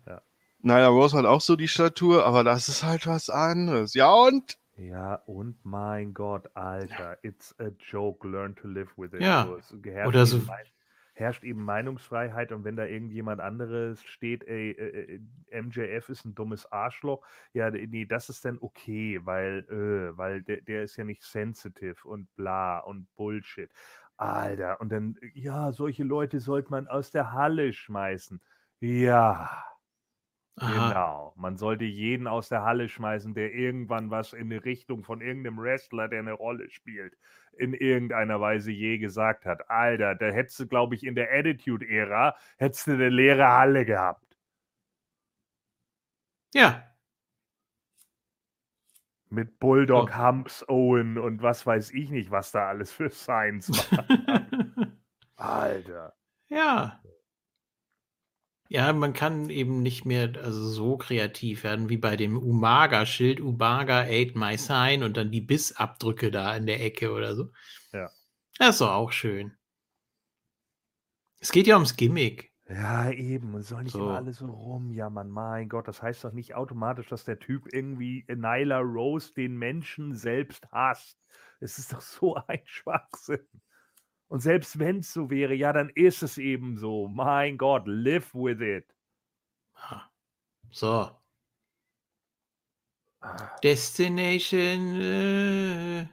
Ja. 0.06 0.22
Nyla 0.62 0.88
Rose 0.88 1.14
hat 1.16 1.26
auch 1.26 1.42
so 1.42 1.54
die 1.54 1.68
Statur, 1.68 2.24
aber 2.24 2.44
das 2.44 2.70
ist 2.70 2.82
halt 2.82 3.06
was 3.06 3.28
anderes. 3.28 3.92
Ja, 3.92 4.10
und? 4.12 4.56
Ja, 4.78 5.16
und 5.26 5.56
mein 5.64 6.14
Gott, 6.14 6.48
Alter, 6.54 7.18
it's 7.22 7.54
a 7.60 7.68
joke, 7.90 8.26
learn 8.26 8.56
to 8.56 8.66
live 8.66 8.88
with 8.96 9.12
it. 9.12 9.20
Ja, 9.20 9.46
So, 9.68 9.76
oder 10.08 10.24
so- 10.24 10.40
herrscht 11.14 11.44
eben 11.44 11.64
Meinungsfreiheit 11.64 12.52
und 12.52 12.64
wenn 12.64 12.76
da 12.76 12.84
irgendjemand 12.84 13.40
anderes 13.40 14.02
steht, 14.04 14.44
ey, 14.44 14.72
äh, 14.72 15.14
äh, 15.50 15.62
MJF 15.62 16.08
ist 16.08 16.24
ein 16.24 16.34
dummes 16.34 16.70
Arschloch, 16.70 17.24
ja, 17.52 17.70
nee, 17.70 18.04
das 18.04 18.28
ist 18.28 18.44
dann 18.44 18.58
okay, 18.60 19.20
weil, 19.24 19.60
äh, 19.70 20.16
weil 20.16 20.42
der, 20.42 20.60
der 20.62 20.82
ist 20.84 20.96
ja 20.96 21.04
nicht 21.04 21.22
sensitive 21.22 22.06
und 22.06 22.34
bla 22.36 22.78
und 22.80 23.06
Bullshit. 23.16 23.70
Alter, 24.16 24.80
und 24.80 24.90
dann, 24.90 25.16
ja, 25.34 25.72
solche 25.72 26.04
Leute 26.04 26.38
sollte 26.40 26.70
man 26.70 26.86
aus 26.86 27.10
der 27.10 27.32
Halle 27.32 27.72
schmeißen. 27.72 28.40
Ja. 28.80 29.73
Aha. 30.56 30.88
Genau. 30.88 31.32
Man 31.36 31.56
sollte 31.56 31.84
jeden 31.84 32.26
aus 32.28 32.48
der 32.48 32.62
Halle 32.62 32.88
schmeißen, 32.88 33.34
der 33.34 33.52
irgendwann 33.54 34.10
was 34.10 34.32
in 34.32 34.50
die 34.50 34.56
Richtung 34.56 35.02
von 35.04 35.20
irgendeinem 35.20 35.58
Wrestler, 35.58 36.08
der 36.08 36.20
eine 36.20 36.32
Rolle 36.32 36.70
spielt, 36.70 37.16
in 37.58 37.74
irgendeiner 37.74 38.40
Weise 38.40 38.70
je 38.70 38.98
gesagt 38.98 39.46
hat. 39.46 39.68
Alter, 39.70 40.14
da 40.14 40.26
hättest 40.26 40.60
du, 40.60 40.66
glaube 40.68 40.94
ich, 40.94 41.04
in 41.04 41.14
der 41.16 41.32
Attitude-Ära, 41.32 42.36
hättest 42.58 42.86
du 42.86 42.92
eine 42.92 43.08
leere 43.08 43.48
Halle 43.48 43.84
gehabt. 43.84 44.36
Ja, 46.54 46.84
Mit 49.30 49.58
Bulldog, 49.58 50.10
So. 50.10 50.16
Humps, 50.16 50.64
Owen 50.68 51.18
und 51.18 51.42
was 51.42 51.66
weiß 51.66 51.90
ich 51.90 52.10
nicht, 52.10 52.30
was 52.30 52.52
da 52.52 52.68
alles 52.68 52.92
für 52.92 53.10
Signs 53.10 53.68
waren. 53.92 55.00
Alter. 55.36 56.14
ja. 56.48 57.03
Ja, 58.68 58.92
man 58.92 59.12
kann 59.12 59.50
eben 59.50 59.82
nicht 59.82 60.04
mehr 60.04 60.32
also 60.42 60.68
so 60.68 60.96
kreativ 60.98 61.64
werden 61.64 61.88
wie 61.88 61.96
bei 61.98 62.16
dem 62.16 62.36
Umaga-Schild. 62.36 63.40
Umaga 63.40 64.00
ate 64.02 64.36
my 64.38 64.56
sign 64.58 65.02
und 65.02 65.16
dann 65.16 65.30
die 65.30 65.40
Bissabdrücke 65.42 66.30
da 66.30 66.56
in 66.56 66.66
der 66.66 66.82
Ecke 66.82 67.12
oder 67.12 67.34
so. 67.36 67.52
Ja. 67.92 68.10
Das 68.58 68.70
ist 68.76 68.80
doch 68.80 68.90
auch 68.90 69.12
schön. 69.12 69.56
Es 71.40 71.52
geht 71.52 71.66
ja 71.68 71.76
ums 71.76 71.94
Gimmick. 71.96 72.52
Ja, 72.68 73.10
eben. 73.10 73.54
Und 73.54 73.62
soll 73.62 73.82
nicht 73.84 73.92
So. 73.92 73.98
immer 73.98 74.16
alle 74.16 74.32
so 74.32 74.46
rumjammern. 74.46 75.28
Mein 75.30 75.68
Gott, 75.68 75.86
das 75.88 76.02
heißt 76.02 76.24
doch 76.24 76.32
nicht 76.32 76.54
automatisch, 76.54 77.08
dass 77.08 77.24
der 77.24 77.38
Typ 77.38 77.66
irgendwie 77.72 78.24
Nyla 78.28 78.78
Rose 78.80 79.32
den 79.34 79.56
Menschen 79.56 80.14
selbst 80.14 80.66
hasst. 80.72 81.18
Es 81.60 81.78
ist 81.78 81.92
doch 81.92 82.00
so 82.00 82.36
ein 82.36 82.60
Schwachsinn. 82.64 83.46
Und 84.34 84.40
selbst 84.40 84.80
wenn 84.80 84.98
es 84.98 85.12
so 85.12 85.30
wäre, 85.30 85.54
ja, 85.54 85.72
dann 85.72 85.90
ist 85.90 86.24
es 86.24 86.38
eben 86.38 86.76
so. 86.76 87.06
Mein 87.06 87.56
Gott, 87.56 87.84
live 87.86 88.34
with 88.34 88.60
it. 88.60 88.84
Ah. 89.76 90.10
So. 90.72 91.08
Ah, 93.20 93.56
Destination. 93.62 95.00
Äh, 95.00 96.08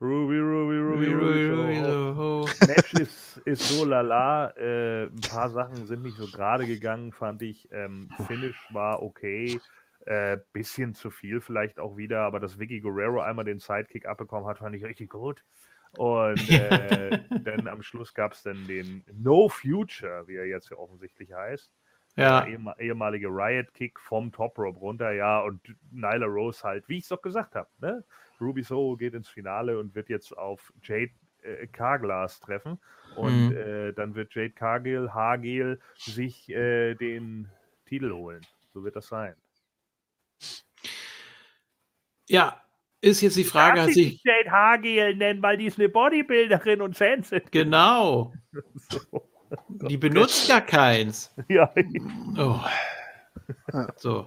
Ruby, 0.00 0.36
Ruby, 0.36 0.78
Ruby, 0.78 1.06
Ruby, 1.06 1.12
Ruby. 1.12 1.78
Ruby, 1.78 1.80
so. 1.84 2.14
so. 2.14 2.66
Match 2.66 2.94
ist, 2.94 3.36
ist 3.44 3.68
so 3.68 3.84
lala. 3.84 4.50
Äh, 4.56 5.04
ein 5.04 5.20
paar 5.20 5.50
Sachen 5.50 5.86
sind 5.86 6.02
nicht 6.02 6.16
so 6.16 6.26
gerade 6.26 6.66
gegangen, 6.66 7.12
fand 7.12 7.42
ich. 7.42 7.68
Ähm, 7.70 8.10
Finish 8.26 8.58
war 8.72 9.00
okay. 9.00 9.60
Äh, 10.06 10.38
bisschen 10.52 10.96
zu 10.96 11.12
viel 11.12 11.40
vielleicht 11.40 11.78
auch 11.78 11.96
wieder, 11.96 12.22
aber 12.22 12.40
dass 12.40 12.58
Vicky 12.58 12.80
Guerrero 12.80 13.20
einmal 13.20 13.44
den 13.44 13.60
Sidekick 13.60 14.06
abbekommen 14.06 14.48
hat, 14.48 14.58
fand 14.58 14.74
ich 14.74 14.84
richtig 14.84 15.10
gut. 15.10 15.44
Und 15.92 16.38
äh, 16.50 17.18
dann 17.44 17.66
am 17.68 17.82
Schluss 17.82 18.14
gab 18.14 18.32
es 18.32 18.42
dann 18.42 18.66
den 18.66 19.04
No 19.12 19.48
Future, 19.48 20.26
wie 20.28 20.36
er 20.36 20.46
jetzt 20.46 20.70
ja 20.70 20.76
offensichtlich 20.76 21.32
heißt. 21.32 21.70
Ja, 22.16 22.40
Der 22.40 22.48
ehem- 22.52 22.74
ehemalige 22.78 23.28
Riot-Kick 23.28 24.00
vom 24.00 24.32
Top 24.32 24.58
Rope 24.58 24.78
runter, 24.80 25.12
ja, 25.12 25.40
und 25.40 25.60
Nyla 25.92 26.26
Rose 26.26 26.62
halt, 26.64 26.88
wie 26.88 26.96
ich 26.98 27.04
es 27.04 27.08
doch 27.08 27.22
gesagt 27.22 27.54
habe, 27.54 27.68
ne? 27.78 28.04
Ruby 28.40 28.62
Soho 28.62 28.96
geht 28.96 29.14
ins 29.14 29.28
Finale 29.28 29.78
und 29.78 29.94
wird 29.94 30.08
jetzt 30.08 30.36
auf 30.36 30.72
Jade 30.82 31.12
äh, 31.42 31.66
Carglass 31.68 32.40
treffen. 32.40 32.80
Und 33.14 33.50
Mhm. 33.50 33.56
äh, 33.56 33.92
dann 33.92 34.14
wird 34.14 34.34
Jade 34.34 34.50
Cargill, 34.52 35.12
Hagel 35.12 35.80
sich 35.96 36.48
äh, 36.50 36.94
den 36.94 37.50
Titel 37.86 38.12
holen. 38.12 38.42
So 38.72 38.84
wird 38.84 38.94
das 38.96 39.08
sein. 39.08 39.34
Ja, 42.28 42.62
ist 43.00 43.20
jetzt 43.20 43.36
die 43.36 43.44
Frage, 43.44 43.82
hat 43.82 43.92
sich. 43.92 44.20
Jade 44.24 44.50
Hagel 44.50 45.14
nennen, 45.16 45.42
weil 45.42 45.56
die 45.56 45.66
ist 45.66 45.78
eine 45.78 45.88
Bodybuilderin 45.88 46.80
und 46.80 46.96
Fans 46.96 47.28
sind. 47.30 47.50
Genau. 47.52 48.32
So. 48.90 49.88
Die 49.88 49.96
benutzt 49.96 50.46
ja 50.48 50.60
keins. 50.60 51.34
Ja, 51.48 51.72
Oh. 52.36 52.60
So. 53.96 54.26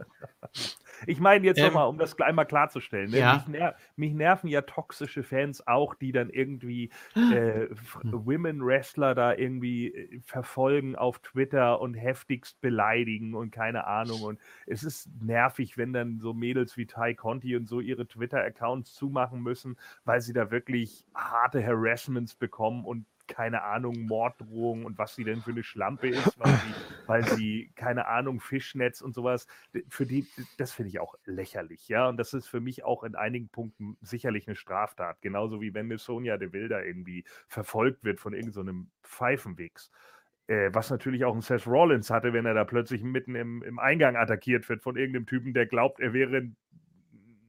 Ich 1.07 1.19
meine 1.19 1.45
jetzt 1.45 1.57
Ähm, 1.57 1.65
nochmal, 1.65 1.87
um 1.87 1.97
das 1.97 2.19
einmal 2.19 2.45
klarzustellen. 2.45 3.09
Ne? 3.11 3.19
ja. 3.19 3.33
Mich, 3.35 3.47
ner 3.47 3.75
mich 3.95 4.13
nerven 4.13 4.47
ja 4.47 4.61
toxische 4.61 5.23
Fans 5.23 5.65
auch, 5.67 5.95
die 5.95 6.11
dann 6.11 6.29
irgendwie 6.29 6.89
äh, 7.15 7.65
F- 7.71 7.99
Women 8.03 8.65
Wrestler 8.65 9.15
da 9.15 9.33
irgendwie 9.33 9.93
äh, 9.93 10.19
verfolgen 10.21 10.95
auf 10.95 11.19
Twitter 11.19 11.79
und 11.81 11.93
heftigst 11.95 12.61
beleidigen 12.61 13.33
und 13.33 13.51
keine 13.51 13.85
Ahnung. 13.87 14.21
Und 14.21 14.39
es 14.67 14.83
ist 14.83 15.09
nervig, 15.21 15.77
wenn 15.77 15.93
dann 15.93 16.19
so 16.19 16.33
Mädels 16.33 16.77
wie 16.77 16.85
Ty 16.85 17.15
Conti 17.15 17.55
und 17.55 17.67
so 17.67 17.79
ihre 17.79 18.07
Twitter-Accounts 18.07 18.93
zumachen 18.93 19.41
müssen, 19.41 19.77
weil 20.05 20.21
sie 20.21 20.33
da 20.33 20.51
wirklich 20.51 21.05
harte 21.15 21.65
Harassments 21.65 22.35
bekommen 22.35 22.85
und 22.85 23.05
keine 23.31 23.63
Ahnung, 23.63 24.01
Morddrohungen 24.01 24.85
und 24.85 24.97
was 24.97 25.15
sie 25.15 25.23
denn 25.23 25.41
für 25.41 25.51
eine 25.51 25.63
Schlampe 25.63 26.09
ist, 26.09 26.39
weil 26.39 26.53
sie, 26.53 26.73
weil 27.07 27.23
sie 27.25 27.71
keine 27.75 28.07
Ahnung, 28.07 28.39
Fischnetz 28.39 29.01
und 29.01 29.13
sowas, 29.13 29.47
für 29.89 30.05
die, 30.05 30.27
das 30.57 30.71
finde 30.71 30.89
ich 30.89 30.99
auch 30.99 31.15
lächerlich, 31.25 31.87
ja, 31.87 32.07
und 32.07 32.17
das 32.17 32.33
ist 32.33 32.47
für 32.47 32.61
mich 32.61 32.83
auch 32.83 33.03
in 33.03 33.15
einigen 33.15 33.49
Punkten 33.49 33.97
sicherlich 34.01 34.47
eine 34.47 34.55
Straftat, 34.55 35.21
genauso 35.21 35.61
wie 35.61 35.73
wenn 35.73 35.85
eine 35.85 35.97
Sonja 35.97 36.37
de 36.37 36.51
Wilder 36.53 36.85
irgendwie 36.85 37.23
verfolgt 37.47 38.03
wird 38.03 38.19
von 38.19 38.33
irgendeinem 38.33 38.51
so 38.53 38.61
einem 38.61 38.91
Pfeifenwichs. 39.03 39.91
Äh, 40.47 40.73
was 40.73 40.89
natürlich 40.89 41.23
auch 41.23 41.33
ein 41.33 41.41
Seth 41.41 41.65
Rollins 41.65 42.09
hatte, 42.09 42.33
wenn 42.33 42.45
er 42.45 42.53
da 42.53 42.65
plötzlich 42.65 43.03
mitten 43.03 43.35
im, 43.35 43.63
im 43.63 43.79
Eingang 43.79 44.17
attackiert 44.17 44.67
wird 44.67 44.81
von 44.81 44.97
irgendeinem 44.97 45.25
Typen, 45.25 45.53
der 45.53 45.65
glaubt, 45.65 45.99
er 45.99 46.13
wäre 46.13 46.37
ein 46.37 46.57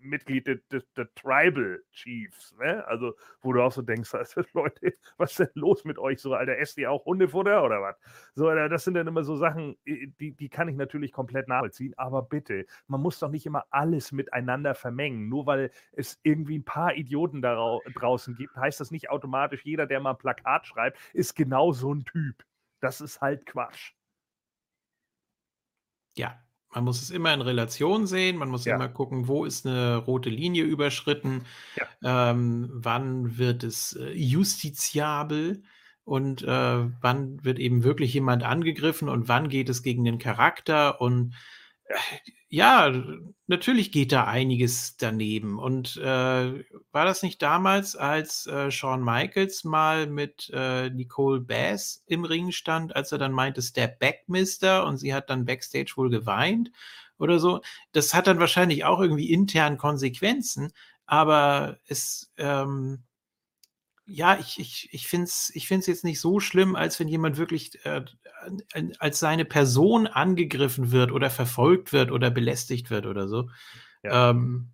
Mitglied 0.02 0.46
der, 0.46 0.56
der, 0.70 0.82
der 0.96 1.14
Tribal 1.14 1.82
Chiefs, 1.92 2.54
ne? 2.58 2.84
Also, 2.86 3.14
wo 3.40 3.52
du 3.52 3.62
auch 3.62 3.72
so 3.72 3.82
denkst, 3.82 4.14
also, 4.14 4.42
Leute, 4.52 4.94
was 5.16 5.32
ist 5.32 5.40
denn 5.40 5.50
los 5.54 5.84
mit 5.84 5.98
euch? 5.98 6.20
So, 6.20 6.34
Alter, 6.34 6.58
esst 6.58 6.78
ihr 6.78 6.90
auch 6.90 7.04
Hundefutter 7.04 7.62
oder 7.64 7.80
was? 7.80 7.96
So, 8.34 8.48
Alter, 8.48 8.68
das 8.68 8.84
sind 8.84 8.94
dann 8.94 9.06
immer 9.06 9.24
so 9.24 9.36
Sachen, 9.36 9.76
die, 9.86 10.32
die 10.32 10.48
kann 10.48 10.68
ich 10.68 10.76
natürlich 10.76 11.12
komplett 11.12 11.48
nachvollziehen, 11.48 11.94
aber 11.96 12.22
bitte, 12.22 12.66
man 12.86 13.00
muss 13.00 13.18
doch 13.18 13.30
nicht 13.30 13.46
immer 13.46 13.64
alles 13.70 14.12
miteinander 14.12 14.74
vermengen. 14.74 15.28
Nur 15.28 15.46
weil 15.46 15.70
es 15.92 16.18
irgendwie 16.22 16.58
ein 16.58 16.64
paar 16.64 16.94
Idioten 16.94 17.42
da 17.42 17.78
draußen 17.94 18.34
gibt, 18.36 18.56
heißt 18.56 18.80
das 18.80 18.90
nicht 18.90 19.10
automatisch, 19.10 19.64
jeder, 19.64 19.86
der 19.86 20.00
mal 20.00 20.10
ein 20.10 20.18
Plakat 20.18 20.66
schreibt, 20.66 20.98
ist 21.12 21.34
genau 21.34 21.72
so 21.72 21.92
ein 21.94 22.04
Typ. 22.04 22.44
Das 22.80 23.00
ist 23.00 23.20
halt 23.20 23.46
Quatsch. 23.46 23.92
Ja, 26.16 26.38
man 26.74 26.84
muss 26.84 27.02
es 27.02 27.10
immer 27.10 27.32
in 27.34 27.40
Relation 27.42 28.06
sehen. 28.06 28.36
Man 28.38 28.48
muss 28.48 28.64
Ja. 28.64 28.74
immer 28.74 28.88
gucken, 28.88 29.28
wo 29.28 29.44
ist 29.44 29.66
eine 29.66 29.96
rote 29.96 30.30
Linie 30.30 30.64
überschritten, 30.64 31.44
ähm, 32.02 32.68
wann 32.72 33.38
wird 33.38 33.62
es 33.64 33.94
äh, 33.94 34.12
justiziabel 34.12 35.62
und 36.04 36.42
äh, 36.42 36.46
wann 37.00 37.44
wird 37.44 37.58
eben 37.58 37.84
wirklich 37.84 38.14
jemand 38.14 38.42
angegriffen 38.42 39.08
und 39.08 39.28
wann 39.28 39.48
geht 39.48 39.68
es 39.68 39.82
gegen 39.82 40.04
den 40.04 40.18
Charakter. 40.18 41.00
Und 41.00 41.34
ja, 42.48 42.92
natürlich 43.46 43.92
geht 43.92 44.12
da 44.12 44.24
einiges 44.24 44.96
daneben. 44.96 45.58
Und 45.58 45.96
äh, 45.96 46.02
war 46.02 47.04
das 47.04 47.22
nicht 47.22 47.40
damals, 47.42 47.96
als 47.96 48.46
äh, 48.46 48.70
Shawn 48.70 49.02
Michaels 49.02 49.64
mal 49.64 50.06
mit 50.06 50.50
äh, 50.52 50.90
Nicole 50.90 51.40
Bass 51.40 52.02
im 52.06 52.24
Ring 52.24 52.52
stand, 52.52 52.94
als 52.94 53.12
er 53.12 53.18
dann 53.18 53.32
meinte, 53.32 53.62
Step 53.62 53.98
Back, 53.98 54.24
Mister, 54.26 54.86
und 54.86 54.98
sie 54.98 55.14
hat 55.14 55.30
dann 55.30 55.44
backstage 55.44 55.92
wohl 55.96 56.10
geweint 56.10 56.70
oder 57.18 57.38
so? 57.38 57.62
Das 57.92 58.14
hat 58.14 58.26
dann 58.26 58.40
wahrscheinlich 58.40 58.84
auch 58.84 59.00
irgendwie 59.00 59.30
intern 59.32 59.78
Konsequenzen, 59.78 60.72
aber 61.06 61.78
es, 61.86 62.32
ähm, 62.36 63.04
ja, 64.14 64.38
ich, 64.38 64.60
ich, 64.60 64.88
ich 64.92 65.06
finde 65.08 65.24
es 65.24 65.50
ich 65.54 65.66
find's 65.66 65.86
jetzt 65.86 66.04
nicht 66.04 66.20
so 66.20 66.38
schlimm, 66.38 66.76
als 66.76 67.00
wenn 67.00 67.08
jemand 67.08 67.38
wirklich 67.38 67.84
äh, 67.84 68.04
als 68.98 69.18
seine 69.18 69.44
Person 69.46 70.06
angegriffen 70.06 70.92
wird 70.92 71.12
oder 71.12 71.30
verfolgt 71.30 71.92
wird 71.92 72.10
oder 72.10 72.30
belästigt 72.30 72.90
wird 72.90 73.06
oder 73.06 73.26
so. 73.26 73.48
Ja. 74.02 74.30
Ähm, 74.30 74.72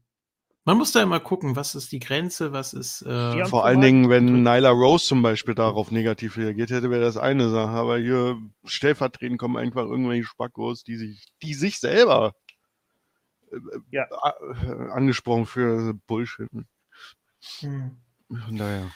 man 0.64 0.76
muss 0.76 0.92
da 0.92 1.02
immer 1.02 1.20
gucken, 1.20 1.56
was 1.56 1.74
ist 1.74 1.92
die 1.92 2.00
Grenze, 2.00 2.52
was 2.52 2.74
ist. 2.74 3.02
Äh, 3.02 3.44
Vor 3.46 3.64
allen 3.64 3.80
Dingen, 3.80 4.10
wenn 4.10 4.42
Nyla 4.42 4.70
Rose 4.70 5.06
zum 5.06 5.22
Beispiel 5.22 5.54
darauf 5.54 5.90
negativ 5.90 6.36
reagiert 6.36 6.70
hätte, 6.70 6.90
wäre 6.90 7.00
das 7.00 7.16
eine 7.16 7.48
Sache. 7.48 7.70
Aber 7.70 7.98
hier 7.98 8.38
stellvertretend 8.64 9.38
kommen 9.38 9.56
einfach 9.56 9.84
irgendwelche 9.84 10.24
Spackos, 10.26 10.82
die 10.82 10.96
sich, 10.96 11.26
die 11.42 11.54
sich 11.54 11.78
selber 11.78 12.34
äh, 13.52 13.56
Ja. 13.92 14.06
äh, 14.42 14.90
angesprochen 14.90 15.46
für 15.46 15.94
Bullshit. 16.06 16.48
hm. 17.60 17.96
Von 18.28 18.56
daher. 18.56 18.90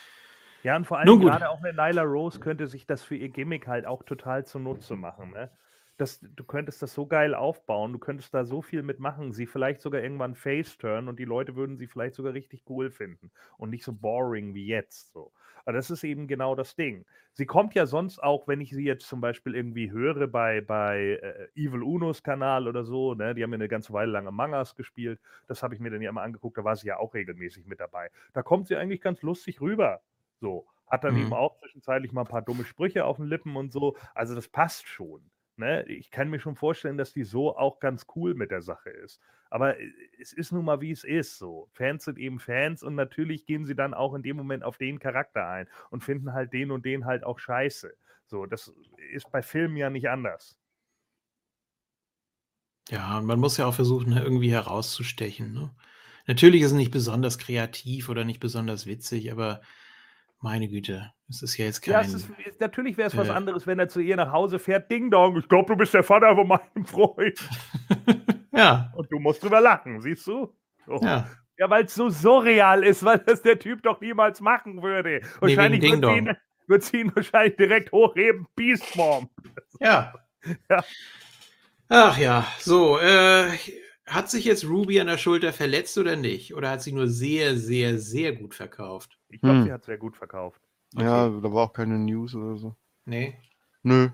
Ja, 0.62 0.76
und 0.76 0.86
vor 0.86 0.98
allem 0.98 1.20
gerade 1.20 1.50
auch 1.50 1.62
eine 1.62 1.72
Nyla 1.72 2.02
Rose 2.02 2.38
könnte 2.40 2.66
sich 2.66 2.86
das 2.86 3.02
für 3.02 3.16
ihr 3.16 3.28
Gimmick 3.28 3.66
halt 3.66 3.86
auch 3.86 4.02
total 4.02 4.44
zunutze 4.44 4.96
machen. 4.96 5.32
Ne? 5.32 5.50
Das, 5.96 6.20
du 6.20 6.44
könntest 6.44 6.82
das 6.82 6.94
so 6.94 7.06
geil 7.06 7.34
aufbauen, 7.34 7.92
du 7.92 7.98
könntest 7.98 8.32
da 8.32 8.44
so 8.44 8.62
viel 8.62 8.82
mitmachen, 8.82 9.32
sie 9.32 9.46
vielleicht 9.46 9.82
sogar 9.82 10.02
irgendwann 10.02 10.34
face-turn 10.34 11.08
und 11.08 11.18
die 11.18 11.24
Leute 11.24 11.54
würden 11.54 11.76
sie 11.76 11.86
vielleicht 11.86 12.14
sogar 12.14 12.32
richtig 12.32 12.64
cool 12.68 12.90
finden 12.90 13.30
und 13.58 13.70
nicht 13.70 13.84
so 13.84 13.92
boring 13.92 14.54
wie 14.54 14.66
jetzt. 14.66 15.12
So. 15.12 15.32
Aber 15.64 15.74
das 15.74 15.90
ist 15.90 16.02
eben 16.04 16.26
genau 16.26 16.54
das 16.54 16.74
Ding. 16.74 17.04
Sie 17.34 17.46
kommt 17.46 17.74
ja 17.74 17.86
sonst 17.86 18.22
auch, 18.22 18.48
wenn 18.48 18.60
ich 18.60 18.70
sie 18.70 18.84
jetzt 18.84 19.06
zum 19.06 19.20
Beispiel 19.20 19.54
irgendwie 19.54 19.90
höre 19.90 20.26
bei, 20.26 20.60
bei 20.60 21.20
äh, 21.22 21.48
Evil 21.54 21.82
Unos 21.82 22.22
Kanal 22.22 22.68
oder 22.68 22.84
so, 22.84 23.14
ne? 23.14 23.34
die 23.34 23.42
haben 23.42 23.52
ja 23.52 23.56
eine 23.56 23.68
ganze 23.68 23.92
Weile 23.92 24.12
lang 24.12 24.26
Among 24.26 24.52
Us 24.54 24.74
gespielt, 24.74 25.20
das 25.46 25.62
habe 25.62 25.74
ich 25.74 25.80
mir 25.80 25.90
dann 25.90 26.02
ja 26.02 26.10
immer 26.10 26.22
angeguckt, 26.22 26.58
da 26.58 26.64
war 26.64 26.76
sie 26.76 26.88
ja 26.88 26.98
auch 26.98 27.14
regelmäßig 27.14 27.66
mit 27.66 27.80
dabei. 27.80 28.10
Da 28.32 28.42
kommt 28.42 28.68
sie 28.68 28.76
eigentlich 28.76 29.00
ganz 29.00 29.22
lustig 29.22 29.60
rüber. 29.60 30.00
So, 30.42 30.66
hat 30.88 31.04
dann 31.04 31.14
Mhm. 31.14 31.16
eben 31.16 31.32
auch 31.32 31.56
zwischenzeitlich 31.60 32.12
mal 32.12 32.22
ein 32.22 32.28
paar 32.28 32.42
dumme 32.42 32.64
Sprüche 32.64 33.04
auf 33.06 33.16
den 33.18 33.26
Lippen 33.26 33.56
und 33.56 33.72
so. 33.72 33.96
Also 34.14 34.34
das 34.34 34.48
passt 34.48 34.88
schon. 34.88 35.30
Ne? 35.56 35.84
Ich 35.86 36.10
kann 36.10 36.28
mir 36.30 36.40
schon 36.40 36.56
vorstellen, 36.56 36.98
dass 36.98 37.12
die 37.12 37.24
so 37.24 37.56
auch 37.56 37.78
ganz 37.80 38.06
cool 38.16 38.34
mit 38.34 38.50
der 38.50 38.62
Sache 38.62 38.90
ist. 38.90 39.20
Aber 39.50 39.78
äh, 39.78 39.90
es 40.20 40.32
ist 40.32 40.52
nun 40.52 40.64
mal, 40.64 40.80
wie 40.80 40.90
es 40.90 41.04
ist. 41.04 41.38
So. 41.38 41.68
Fans 41.74 42.04
sind 42.04 42.18
eben 42.18 42.40
Fans 42.40 42.82
und 42.82 42.94
natürlich 42.96 43.46
gehen 43.46 43.66
sie 43.66 43.76
dann 43.76 43.94
auch 43.94 44.14
in 44.14 44.22
dem 44.22 44.36
Moment 44.36 44.64
auf 44.64 44.78
den 44.78 44.98
Charakter 44.98 45.46
ein 45.48 45.68
und 45.90 46.04
finden 46.04 46.32
halt 46.34 46.52
den 46.52 46.70
und 46.72 46.84
den 46.86 47.04
halt 47.06 47.24
auch 47.24 47.38
scheiße. 47.38 47.94
So, 48.26 48.46
das 48.46 48.74
ist 49.12 49.30
bei 49.30 49.42
Filmen 49.42 49.76
ja 49.76 49.90
nicht 49.90 50.08
anders. 50.10 50.56
Ja, 52.90 53.18
und 53.18 53.26
man 53.26 53.38
muss 53.40 53.56
ja 53.56 53.66
auch 53.66 53.74
versuchen, 53.74 54.12
irgendwie 54.16 54.50
herauszustechen. 54.52 55.52
Ne? 55.52 55.74
Natürlich 56.26 56.62
ist 56.62 56.68
es 56.72 56.76
nicht 56.76 56.90
besonders 56.90 57.38
kreativ 57.38 58.08
oder 58.08 58.24
nicht 58.24 58.40
besonders 58.40 58.86
witzig, 58.86 59.30
aber 59.32 59.62
meine 60.42 60.68
Güte, 60.68 61.12
es 61.28 61.42
ist 61.42 61.56
ja 61.56 61.64
jetzt 61.66 61.86
Ja, 61.86 62.00
kein. 62.00 62.06
es 62.06 62.14
ist, 62.14 62.30
natürlich 62.60 62.96
wäre 62.96 63.08
es 63.08 63.16
was 63.16 63.28
äh, 63.28 63.32
anderes, 63.32 63.66
wenn 63.66 63.78
er 63.78 63.88
zu 63.88 64.00
ihr 64.00 64.16
nach 64.16 64.32
Hause 64.32 64.58
fährt. 64.58 64.90
Ding 64.90 65.10
Dong, 65.10 65.36
ich 65.38 65.48
glaube, 65.48 65.68
du 65.72 65.76
bist 65.76 65.94
der 65.94 66.02
Vater 66.02 66.34
von 66.34 66.48
meinem 66.48 66.84
Freund. 66.84 67.38
ja, 68.52 68.92
Und 68.96 69.10
du 69.10 69.18
musst 69.18 69.42
drüber 69.42 69.60
lachen, 69.60 70.00
siehst 70.00 70.26
du? 70.26 70.54
So. 70.86 71.00
ja. 71.02 71.28
Ja, 71.58 71.70
weil 71.70 71.84
es 71.84 71.94
so 71.94 72.08
surreal 72.08 72.82
ist, 72.82 73.04
weil 73.04 73.18
das 73.18 73.42
der 73.42 73.58
Typ 73.58 73.82
doch 73.82 74.00
niemals 74.00 74.40
machen 74.40 74.82
würde. 74.82 75.20
Wahrscheinlich 75.38 75.80
Ding 75.80 76.02
wird 76.02 76.04
sie, 76.12 76.18
ihn, 76.18 76.36
wird 76.66 76.82
sie 76.82 76.96
ihn 77.02 77.12
wahrscheinlich 77.14 77.56
direkt 77.56 77.92
hochheben. 77.92 78.46
Beast 78.56 78.96
Mom. 78.96 79.28
Ja. 79.80 80.12
Ja. 80.68 80.82
Ach 81.88 82.18
ja, 82.18 82.44
so, 82.58 82.98
äh, 82.98 83.46
hat 84.14 84.30
sich 84.30 84.44
jetzt 84.44 84.64
Ruby 84.64 85.00
an 85.00 85.06
der 85.06 85.18
Schulter 85.18 85.52
verletzt 85.52 85.96
oder 85.98 86.16
nicht? 86.16 86.54
Oder 86.54 86.70
hat 86.70 86.82
sie 86.82 86.92
nur 86.92 87.08
sehr, 87.08 87.56
sehr, 87.56 87.98
sehr 87.98 88.32
gut 88.34 88.54
verkauft? 88.54 89.18
Ich 89.28 89.40
glaube, 89.40 89.58
Hm. 89.60 89.64
sie 89.64 89.72
hat 89.72 89.84
sehr 89.84 89.98
gut 89.98 90.16
verkauft. 90.16 90.60
Ja, 90.94 91.28
da 91.28 91.52
war 91.52 91.64
auch 91.64 91.72
keine 91.72 91.98
News 91.98 92.34
oder 92.34 92.56
so. 92.56 92.76
Nee. 93.06 93.34
Nö. 93.82 94.10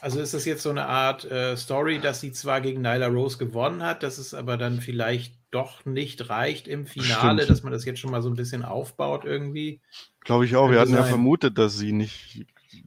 Also 0.00 0.20
ist 0.20 0.34
das 0.34 0.44
jetzt 0.44 0.62
so 0.62 0.70
eine 0.70 0.86
Art 0.86 1.24
äh, 1.24 1.56
Story, 1.56 1.98
dass 2.00 2.20
sie 2.20 2.32
zwar 2.32 2.60
gegen 2.60 2.82
Nyla 2.82 3.06
Rose 3.08 3.38
gewonnen 3.38 3.82
hat, 3.82 4.02
dass 4.02 4.18
es 4.18 4.34
aber 4.34 4.56
dann 4.56 4.80
vielleicht 4.80 5.34
doch 5.50 5.84
nicht 5.84 6.28
reicht 6.28 6.68
im 6.68 6.86
Finale, 6.86 7.42
Stimmt. 7.42 7.50
dass 7.50 7.62
man 7.62 7.72
das 7.72 7.84
jetzt 7.84 7.98
schon 8.00 8.10
mal 8.10 8.22
so 8.22 8.28
ein 8.28 8.36
bisschen 8.36 8.64
aufbaut 8.64 9.24
irgendwie. 9.24 9.80
Glaube 10.20 10.44
ich 10.44 10.54
auch. 10.56 10.68
Wir 10.70 10.76
Könnte 10.76 10.80
hatten 10.80 10.92
ja 10.92 11.02
sein. 11.02 11.08
vermutet, 11.10 11.58
dass 11.58 11.76
sie 11.78 11.92
nicht 11.92 12.46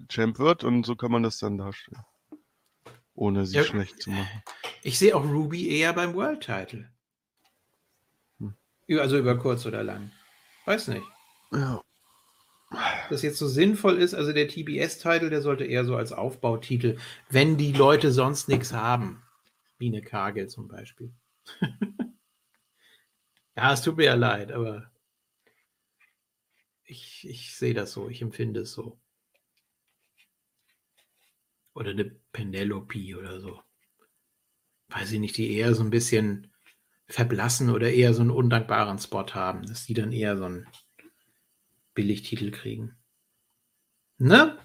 Champ 0.09 0.39
wird 0.39 0.63
und 0.63 0.85
so 0.85 0.95
kann 0.95 1.11
man 1.11 1.23
das 1.23 1.37
dann 1.39 1.57
darstellen. 1.57 2.01
Ohne 3.13 3.45
sie 3.45 3.57
Ja. 3.57 3.63
schlecht 3.63 4.01
zu 4.01 4.09
machen. 4.11 4.43
Ich 4.83 4.97
sehe 4.97 5.15
auch 5.15 5.23
Ruby 5.23 5.69
eher 5.69 5.93
beim 5.93 6.13
World 6.13 6.41
Title. 6.41 6.89
Hm. 8.39 8.55
Also 8.99 9.17
über 9.17 9.37
kurz 9.37 9.65
oder 9.65 9.83
lang. 9.83 10.11
Weiß 10.65 10.87
nicht. 10.87 11.05
Ja. 11.51 11.81
das 13.09 13.21
jetzt 13.21 13.37
so 13.37 13.49
sinnvoll 13.49 13.97
ist, 13.97 14.13
also 14.13 14.31
der 14.31 14.47
TBS-Titel, 14.47 15.29
der 15.29 15.41
sollte 15.41 15.65
eher 15.65 15.83
so 15.83 15.97
als 15.97 16.13
Aufbautitel, 16.13 16.97
wenn 17.29 17.57
die 17.57 17.73
Leute 17.73 18.13
sonst 18.13 18.47
nichts 18.47 18.71
haben. 18.71 19.21
Wie 19.77 19.87
eine 19.87 20.01
Kagel 20.01 20.47
zum 20.47 20.69
Beispiel. 20.69 21.13
ja, 23.57 23.73
es 23.73 23.81
tut 23.81 23.97
mir 23.97 24.05
ja 24.05 24.13
leid, 24.13 24.53
aber 24.53 24.89
ich, 26.85 27.27
ich 27.27 27.57
sehe 27.57 27.73
das 27.73 27.91
so, 27.91 28.07
ich 28.07 28.21
empfinde 28.21 28.61
es 28.61 28.71
so. 28.71 28.97
Oder 31.73 31.89
eine 31.89 32.20
Penelope 32.31 33.17
oder 33.17 33.39
so. 33.39 33.61
weiß 34.89 35.11
ich 35.13 35.19
nicht, 35.19 35.37
die 35.37 35.55
eher 35.55 35.73
so 35.73 35.83
ein 35.83 35.89
bisschen 35.89 36.51
verblassen 37.07 37.69
oder 37.69 37.91
eher 37.91 38.13
so 38.13 38.21
einen 38.21 38.31
undankbaren 38.31 38.99
Spot 38.99 39.27
haben, 39.33 39.63
dass 39.63 39.85
die 39.85 39.93
dann 39.93 40.11
eher 40.11 40.37
so 40.37 40.45
einen 40.45 40.67
Billigtitel 41.93 42.51
kriegen. 42.51 42.95
Ne? 44.17 44.57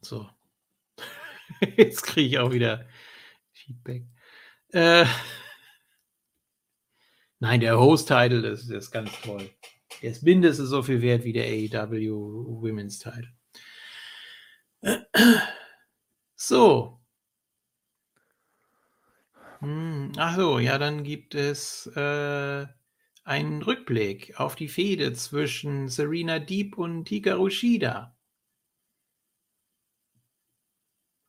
So. 0.00 0.28
Jetzt 1.76 2.02
kriege 2.02 2.28
ich 2.28 2.38
auch 2.38 2.52
wieder 2.52 2.86
Feedback. 3.52 4.04
Äh, 4.72 5.06
nein, 7.38 7.60
der 7.60 7.78
Host-Title, 7.78 8.42
das, 8.42 8.68
ist 8.68 8.90
ganz 8.90 9.10
toll. 9.22 9.48
Der 10.02 10.10
ist 10.10 10.22
mindestens 10.22 10.68
so 10.68 10.82
viel 10.82 11.00
wert 11.00 11.24
wie 11.24 11.32
der 11.32 11.46
AEW 11.46 12.60
Women's 12.60 12.98
Title. 12.98 13.32
So. 16.36 17.00
Hm, 19.60 20.12
ach 20.18 20.36
so, 20.36 20.58
ja, 20.58 20.78
dann 20.78 21.04
gibt 21.04 21.34
es 21.34 21.86
äh, 21.96 22.66
einen 23.24 23.62
Rückblick 23.62 24.38
auf 24.38 24.54
die 24.56 24.68
Fehde 24.68 25.12
zwischen 25.14 25.88
Serena 25.88 26.38
Deep 26.38 26.76
und 26.76 27.08
Hikaru 27.08 27.50
Shida. 27.50 28.14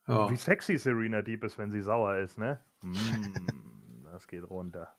Ja. 0.06 0.30
Wie 0.30 0.36
sexy 0.36 0.78
Serena 0.78 1.22
Deep 1.22 1.42
ist, 1.44 1.58
wenn 1.58 1.72
sie 1.72 1.82
sauer 1.82 2.18
ist, 2.18 2.38
ne? 2.38 2.60
Mm, 2.82 4.04
das 4.04 4.26
geht 4.26 4.48
runter. 4.48 4.94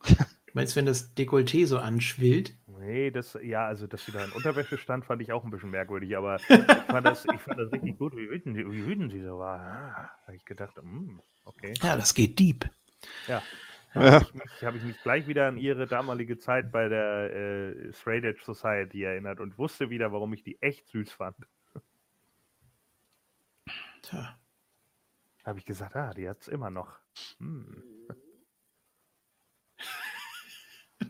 Du 0.48 0.52
meinst, 0.54 0.76
wenn 0.76 0.86
das 0.86 1.14
Dekolleté 1.14 1.66
so 1.66 1.78
anschwillt? 1.78 2.57
Nee, 2.78 3.10
das, 3.10 3.36
ja, 3.42 3.66
also, 3.66 3.86
dass 3.86 4.04
sie 4.04 4.12
da 4.12 4.24
in 4.24 4.32
Unterwäsche 4.32 4.78
stand, 4.78 5.04
fand 5.04 5.20
ich 5.22 5.32
auch 5.32 5.44
ein 5.44 5.50
bisschen 5.50 5.70
merkwürdig, 5.70 6.16
aber 6.16 6.36
ich 6.36 6.46
fand 6.46 7.06
das, 7.06 7.24
ich 7.24 7.40
fand 7.40 7.58
das 7.58 7.72
richtig 7.72 7.98
gut, 7.98 8.14
wie 8.16 8.28
wütend, 8.30 8.56
sie- 8.56 8.64
wie 8.70 8.86
wütend 8.86 9.10
sie 9.12 9.22
so 9.22 9.38
war. 9.38 9.58
Ah, 9.60 10.10
habe 10.26 10.36
ich 10.36 10.44
gedacht, 10.44 10.76
mm, 10.80 11.18
okay. 11.44 11.74
Ja, 11.82 11.96
das 11.96 12.14
geht 12.14 12.38
deep. 12.38 12.68
Ja. 13.26 13.42
Ja. 13.94 14.00
Habe 14.20 14.26
ich, 14.28 14.34
mich- 14.34 14.64
hab 14.64 14.74
ich 14.76 14.82
mich 14.82 15.02
gleich 15.02 15.26
wieder 15.26 15.48
an 15.48 15.56
ihre 15.56 15.86
damalige 15.86 16.38
Zeit 16.38 16.70
bei 16.70 16.88
der 16.88 17.32
äh, 17.34 17.92
Straight 17.94 18.22
Edge 18.24 18.42
Society 18.44 19.02
erinnert 19.02 19.40
und 19.40 19.56
wusste 19.58 19.88
wieder, 19.90 20.12
warum 20.12 20.32
ich 20.34 20.42
die 20.44 20.60
echt 20.62 20.86
süß 20.88 21.10
fand. 21.12 21.36
Tja. 24.02 24.38
Habe 25.44 25.58
ich 25.58 25.64
gesagt, 25.64 25.96
ah, 25.96 26.12
die 26.12 26.28
hat's 26.28 26.48
immer 26.48 26.70
noch. 26.70 26.98
Hm. 27.38 27.82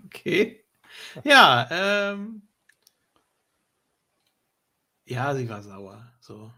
Okay. 0.07 0.65
Ja, 1.25 1.69
ähm. 1.71 2.43
Ja, 5.07 5.35
sie 5.35 5.49
war 5.49 5.63
sauer. 5.63 6.13
So. 6.21 6.53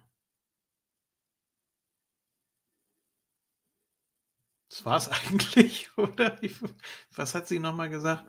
Das 4.68 4.84
war's 4.84 5.08
eigentlich, 5.28 5.90
oder? 5.96 6.38
Was 7.14 7.34
hat 7.34 7.48
sie 7.48 7.58
nochmal 7.58 7.88
gesagt? 7.90 8.24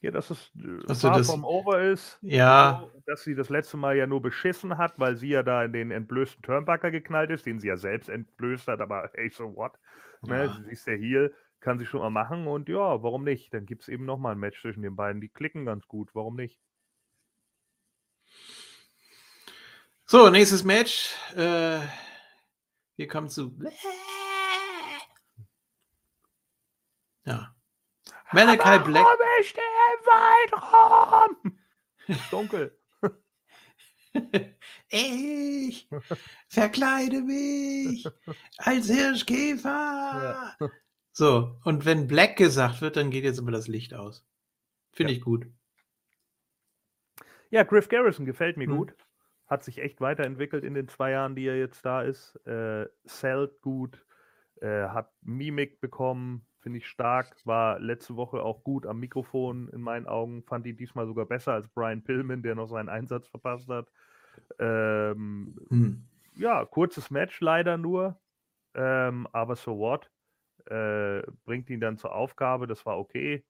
Ja, 0.00 0.10
dass 0.10 0.30
es 0.30 0.50
äh, 0.56 0.80
Ach 0.88 0.94
so, 0.94 1.08
far 1.08 1.18
das- 1.18 1.26
vom 1.26 1.44
Over 1.44 1.82
ist. 1.82 2.18
Ja. 2.22 2.80
So, 2.80 3.02
dass 3.06 3.22
sie 3.22 3.34
das 3.34 3.50
letzte 3.50 3.76
Mal 3.76 3.96
ja 3.96 4.06
nur 4.06 4.22
beschissen 4.22 4.78
hat, 4.78 4.98
weil 4.98 5.16
sie 5.16 5.28
ja 5.28 5.42
da 5.42 5.62
in 5.64 5.72
den 5.72 5.90
entblößten 5.90 6.42
Turnbucker 6.42 6.90
geknallt 6.90 7.30
ist, 7.30 7.44
den 7.46 7.60
sie 7.60 7.68
ja 7.68 7.76
selbst 7.76 8.08
entblößt 8.08 8.66
hat, 8.68 8.80
aber 8.80 9.10
hey, 9.14 9.28
so 9.30 9.54
what? 9.54 9.78
Ne, 10.22 10.46
Ja. 10.46 10.52
sie 10.54 10.70
ist 10.70 10.86
ja 10.86 10.94
hier, 10.94 11.32
kann 11.60 11.78
sie 11.78 11.86
schon 11.86 12.00
mal 12.00 12.10
machen 12.10 12.46
und 12.46 12.68
ja, 12.68 13.02
warum 13.02 13.24
nicht? 13.24 13.52
Dann 13.52 13.66
gibt 13.66 13.82
es 13.82 13.88
eben 13.88 14.04
nochmal 14.04 14.32
ein 14.32 14.38
Match 14.38 14.60
zwischen 14.60 14.82
den 14.82 14.96
beiden. 14.96 15.20
Die 15.20 15.28
klicken 15.28 15.64
ganz 15.66 15.86
gut, 15.86 16.14
warum 16.14 16.36
nicht? 16.36 16.58
So, 20.06 20.28
nächstes 20.30 20.64
Match. 20.64 21.14
Äh, 21.36 21.80
wir 22.96 23.08
kommen 23.08 23.28
zu. 23.28 23.56
Ja. 27.24 27.54
Malachi 28.32 28.78
Black. 28.84 29.04
Warum 29.04 29.40
ist 29.40 29.56
der 29.56 29.62
Waldraum? 30.06 31.58
Ist 32.06 32.32
dunkel. 32.32 32.76
Ich 34.92 35.88
verkleide 36.48 37.20
mich 37.20 38.04
als 38.58 38.88
Hirschkäfer. 38.88 40.56
So, 41.12 41.56
und 41.64 41.84
wenn 41.84 42.08
Black 42.08 42.36
gesagt 42.36 42.80
wird, 42.80 42.96
dann 42.96 43.10
geht 43.10 43.22
jetzt 43.24 43.38
aber 43.38 43.52
das 43.52 43.68
Licht 43.68 43.94
aus. 43.94 44.26
Finde 44.92 45.12
Ja. 45.12 45.18
ich 45.18 45.22
gut. 45.22 45.46
Ja, 47.50 47.62
Griff 47.64 47.88
Garrison 47.88 48.26
gefällt 48.26 48.56
mir 48.56 48.66
Hm. 48.66 48.76
gut. 48.76 48.94
Hat 49.46 49.64
sich 49.64 49.78
echt 49.78 50.00
weiterentwickelt 50.00 50.62
in 50.64 50.74
den 50.74 50.88
zwei 50.88 51.10
Jahren, 51.10 51.34
die 51.34 51.46
er 51.46 51.58
jetzt 51.58 51.84
da 51.84 52.02
ist. 52.02 52.36
Äh, 52.46 52.86
sellt 53.04 53.60
gut, 53.62 54.04
äh, 54.60 54.88
hat 54.88 55.12
Mimik 55.22 55.80
bekommen, 55.80 56.46
finde 56.60 56.78
ich 56.78 56.86
stark. 56.88 57.36
War 57.44 57.80
letzte 57.80 58.16
Woche 58.16 58.42
auch 58.42 58.62
gut 58.64 58.86
am 58.86 59.00
Mikrofon 59.00 59.68
in 59.70 59.80
meinen 59.80 60.06
Augen. 60.06 60.44
Fand 60.44 60.66
ihn 60.66 60.76
diesmal 60.76 61.06
sogar 61.06 61.26
besser 61.26 61.52
als 61.54 61.68
Brian 61.68 62.04
Pillman, 62.04 62.42
der 62.42 62.54
noch 62.54 62.68
seinen 62.68 62.88
Einsatz 62.88 63.26
verpasst 63.28 63.68
hat. 63.68 63.88
Ähm, 64.58 65.56
Hm. 65.70 65.92
ja, 66.34 66.64
kurzes 66.66 67.10
Match 67.10 67.40
leider 67.40 67.78
nur, 67.78 68.20
ähm, 68.74 69.26
aber 69.32 69.56
so 69.56 69.78
what. 69.78 70.10
Äh, 70.66 71.22
bringt 71.44 71.70
ihn 71.70 71.80
dann 71.80 71.98
zur 71.98 72.14
Aufgabe, 72.14 72.66
das 72.66 72.84
war 72.86 72.98
okay. 72.98 73.44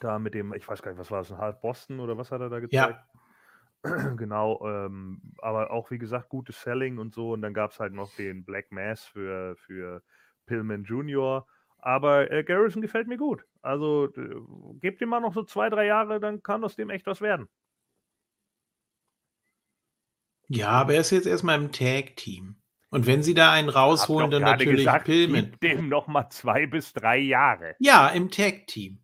Da 0.00 0.18
mit 0.18 0.34
dem, 0.34 0.52
ich 0.54 0.66
weiß 0.66 0.82
gar 0.82 0.90
nicht, 0.92 1.00
was 1.00 1.10
war 1.10 1.18
das, 1.18 1.30
ein 1.32 1.38
Half 1.38 1.60
Boston 1.60 2.00
oder 2.00 2.16
was 2.16 2.30
hat 2.30 2.40
er 2.40 2.48
da 2.48 2.60
gezeigt? 2.60 3.00
Ja, 3.00 3.06
Genau, 4.16 4.66
ähm, 4.66 5.20
aber 5.38 5.70
auch 5.70 5.90
wie 5.90 5.98
gesagt, 5.98 6.28
gutes 6.30 6.60
Selling 6.62 6.98
und 6.98 7.14
so. 7.14 7.32
Und 7.32 7.42
dann 7.42 7.54
gab 7.54 7.72
es 7.72 7.80
halt 7.80 7.92
noch 7.92 8.14
den 8.14 8.44
Black 8.44 8.72
Mass 8.72 9.04
für, 9.04 9.56
für 9.56 10.02
Pillman 10.46 10.84
Jr. 10.84 11.46
Aber 11.78 12.30
äh, 12.30 12.44
Garrison 12.44 12.82
gefällt 12.82 13.08
mir 13.08 13.18
gut. 13.18 13.44
Also 13.62 14.08
äh, 14.16 14.36
gebt 14.80 15.00
ihm 15.02 15.10
mal 15.10 15.20
noch 15.20 15.34
so 15.34 15.44
zwei, 15.44 15.68
drei 15.68 15.86
Jahre, 15.86 16.20
dann 16.20 16.42
kann 16.42 16.64
aus 16.64 16.76
dem 16.76 16.90
echt 16.90 17.06
was 17.06 17.20
werden. 17.20 17.48
ja, 20.48 20.68
aber 20.70 20.94
er 20.94 21.00
ist 21.02 21.10
jetzt 21.10 21.26
erstmal 21.26 21.60
im 21.60 21.70
Tag-Team. 21.72 22.56
Und 22.94 23.06
wenn 23.06 23.24
sie 23.24 23.34
da 23.34 23.50
einen 23.50 23.70
rausholen, 23.70 24.30
dann 24.30 24.42
natürlich 24.42 24.84
gesagt, 24.84 25.06
Pillman. 25.06 25.56
dem 25.60 25.88
noch 25.88 26.06
mal 26.06 26.30
zwei 26.30 26.68
bis 26.68 26.92
drei 26.92 27.18
Jahre. 27.18 27.74
Ja, 27.80 28.06
im 28.06 28.30
Tag-Team. 28.30 29.00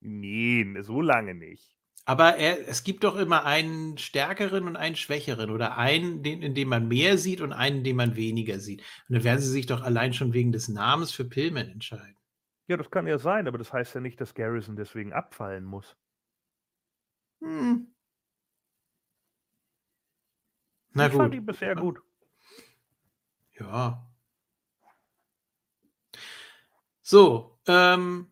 Nee, 0.00 0.66
so 0.80 1.00
lange 1.00 1.36
nicht. 1.36 1.76
Aber 2.04 2.34
er, 2.34 2.66
es 2.66 2.82
gibt 2.82 3.04
doch 3.04 3.14
immer 3.14 3.44
einen 3.44 3.96
stärkeren 3.96 4.66
und 4.66 4.74
einen 4.74 4.96
schwächeren 4.96 5.50
oder 5.50 5.78
einen, 5.78 6.24
den, 6.24 6.42
in 6.42 6.56
dem 6.56 6.66
man 6.66 6.88
mehr 6.88 7.16
sieht 7.16 7.40
und 7.40 7.52
einen, 7.52 7.78
in 7.78 7.84
dem 7.84 7.96
man 7.96 8.16
weniger 8.16 8.58
sieht. 8.58 8.80
Und 9.08 9.14
dann 9.14 9.22
werden 9.22 9.38
sie 9.38 9.52
sich 9.52 9.66
doch 9.66 9.82
allein 9.82 10.14
schon 10.14 10.32
wegen 10.32 10.50
des 10.50 10.66
Namens 10.66 11.12
für 11.12 11.24
Pillman 11.24 11.68
entscheiden. 11.68 12.16
Ja, 12.66 12.76
das 12.76 12.90
kann 12.90 13.06
ja 13.06 13.18
sein, 13.18 13.46
aber 13.46 13.58
das 13.58 13.72
heißt 13.72 13.94
ja 13.94 14.00
nicht, 14.00 14.20
dass 14.20 14.34
Garrison 14.34 14.74
deswegen 14.74 15.12
abfallen 15.12 15.62
muss. 15.62 15.96
Hm. 17.40 17.94
Na 20.94 21.06
ich 21.06 21.12
fand 21.12 21.30
gut. 21.30 21.38
ihn 21.38 21.46
bisher 21.46 21.76
gut. 21.76 22.00
Ja. 23.60 24.08
So, 27.02 27.58
ähm. 27.66 28.30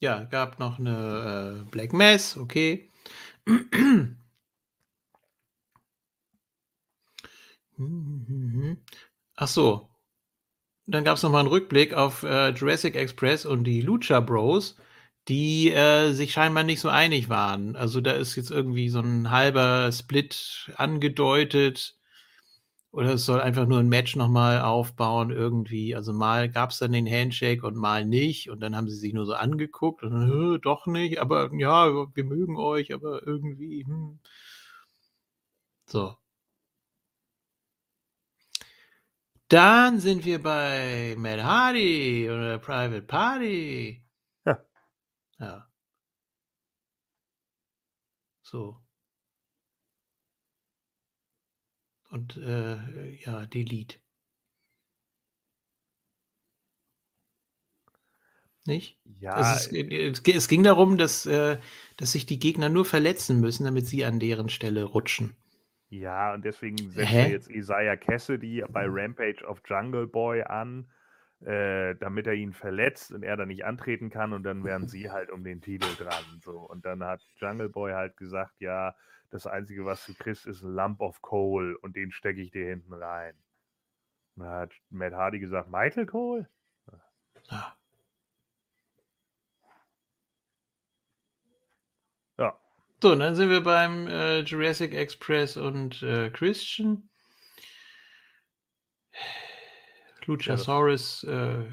Ja, 0.00 0.24
gab 0.24 0.58
noch 0.58 0.78
eine 0.78 1.64
äh, 1.66 1.70
Black 1.70 1.92
Mass, 1.92 2.36
okay. 2.36 2.90
Ach 9.36 9.48
so. 9.48 9.88
Dann 10.86 11.04
gab 11.04 11.16
es 11.16 11.22
noch 11.22 11.30
mal 11.30 11.40
einen 11.40 11.48
Rückblick 11.48 11.94
auf 11.94 12.22
äh, 12.22 12.50
Jurassic 12.50 12.96
Express 12.96 13.44
und 13.46 13.64
die 13.64 13.82
Lucha 13.82 14.20
Bros, 14.20 14.76
die 15.28 15.70
äh, 15.72 16.12
sich 16.12 16.32
scheinbar 16.32 16.64
nicht 16.64 16.80
so 16.80 16.88
einig 16.88 17.28
waren. 17.28 17.76
Also 17.76 18.00
da 18.00 18.12
ist 18.12 18.36
jetzt 18.36 18.50
irgendwie 18.50 18.88
so 18.88 19.00
ein 19.00 19.30
halber 19.30 19.92
Split 19.92 20.70
angedeutet. 20.76 21.96
Oder 22.92 23.14
es 23.14 23.24
soll 23.26 23.40
einfach 23.40 23.66
nur 23.66 23.78
ein 23.80 23.88
Match 23.88 24.16
nochmal 24.16 24.60
aufbauen, 24.62 25.30
irgendwie. 25.30 25.94
Also 25.96 26.12
mal 26.12 26.50
gab 26.50 26.70
es 26.70 26.78
dann 26.78 26.92
den 26.92 27.06
Handshake 27.10 27.64
und 27.66 27.76
mal 27.76 28.04
nicht. 28.06 28.50
Und 28.50 28.60
dann 28.60 28.76
haben 28.76 28.88
sie 28.88 28.96
sich 28.96 29.12
nur 29.14 29.26
so 29.26 29.34
angeguckt 29.34 30.02
und 30.02 30.12
dann, 30.12 30.30
"Hä, 30.54 30.58
doch 30.62 30.86
nicht, 30.86 31.18
aber 31.20 31.50
ja, 31.54 31.86
wir 32.14 32.24
mögen 32.24 32.56
euch, 32.58 32.92
aber 32.94 33.26
irgendwie. 33.26 33.84
Hm. 33.86 34.18
So. 35.86 36.18
Dann 39.48 39.98
sind 40.00 40.24
wir 40.26 40.42
bei 40.42 41.14
Matt 41.18 41.42
Hardy 41.42 42.28
oder 42.30 42.58
Private 42.58 43.02
Party. 43.02 44.02
Ja. 45.38 45.68
So. 48.42 48.80
Und 52.10 52.36
äh, 52.38 53.14
ja, 53.24 53.46
Delete. 53.46 53.98
Nicht? 58.66 58.98
Ja, 59.20 59.54
es, 59.54 59.66
ist, 59.66 59.72
es, 59.72 60.22
ge- 60.22 60.34
es 60.34 60.48
ging 60.48 60.62
darum, 60.62 60.98
dass, 60.98 61.26
äh, 61.26 61.58
dass 61.96 62.12
sich 62.12 62.26
die 62.26 62.38
Gegner 62.38 62.68
nur 62.68 62.84
verletzen 62.84 63.40
müssen, 63.40 63.64
damit 63.64 63.86
sie 63.86 64.04
an 64.04 64.20
deren 64.20 64.48
Stelle 64.50 64.84
rutschen. 64.84 65.36
Ja, 65.90 66.34
und 66.34 66.44
deswegen 66.44 66.76
setzt 66.90 67.12
er 67.12 67.30
jetzt 67.30 67.50
Isaiah 67.50 67.96
Cassidy 67.96 68.62
bei 68.68 68.84
Rampage 68.86 69.46
auf 69.48 69.62
Jungle 69.66 70.06
Boy 70.06 70.42
an, 70.42 70.86
äh, 71.44 71.94
damit 71.96 72.26
er 72.26 72.34
ihn 72.34 72.52
verletzt 72.52 73.12
und 73.12 73.22
er 73.22 73.36
dann 73.36 73.48
nicht 73.48 73.64
antreten 73.64 74.10
kann 74.10 74.32
und 74.32 74.42
dann 74.42 74.64
wären 74.64 74.88
sie 74.88 75.10
halt 75.10 75.30
um 75.30 75.44
den 75.44 75.60
Titel 75.60 75.94
dran. 75.96 76.24
So. 76.42 76.58
Und 76.58 76.84
dann 76.84 77.04
hat 77.04 77.22
Jungle 77.36 77.68
Boy 77.68 77.92
halt 77.92 78.16
gesagt, 78.16 78.60
ja, 78.60 78.94
das 79.30 79.46
Einzige, 79.46 79.84
was 79.84 80.04
du 80.06 80.14
kriegst, 80.14 80.46
ist 80.46 80.62
ein 80.62 80.74
Lump 80.74 81.00
of 81.00 81.20
Coal 81.22 81.76
und 81.76 81.96
den 81.96 82.10
stecke 82.12 82.40
ich 82.40 82.50
dir 82.50 82.66
hinten 82.66 82.94
rein. 82.94 83.34
Und 84.36 84.44
dann 84.44 84.52
hat 84.52 84.72
Matt 84.90 85.12
Hardy 85.12 85.38
gesagt, 85.38 85.68
Michael 85.70 86.06
Cole? 86.06 86.48
Ah. 87.48 87.74
Ja. 92.38 92.58
So, 93.02 93.12
und 93.12 93.20
dann 93.20 93.34
sind 93.34 93.50
wir 93.50 93.62
beim 93.62 94.06
äh, 94.06 94.40
Jurassic 94.40 94.94
Express 94.94 95.56
und 95.56 96.02
äh, 96.02 96.30
Christian. 96.30 97.08
Luchasaurus 100.28 101.24
äh, 101.24 101.64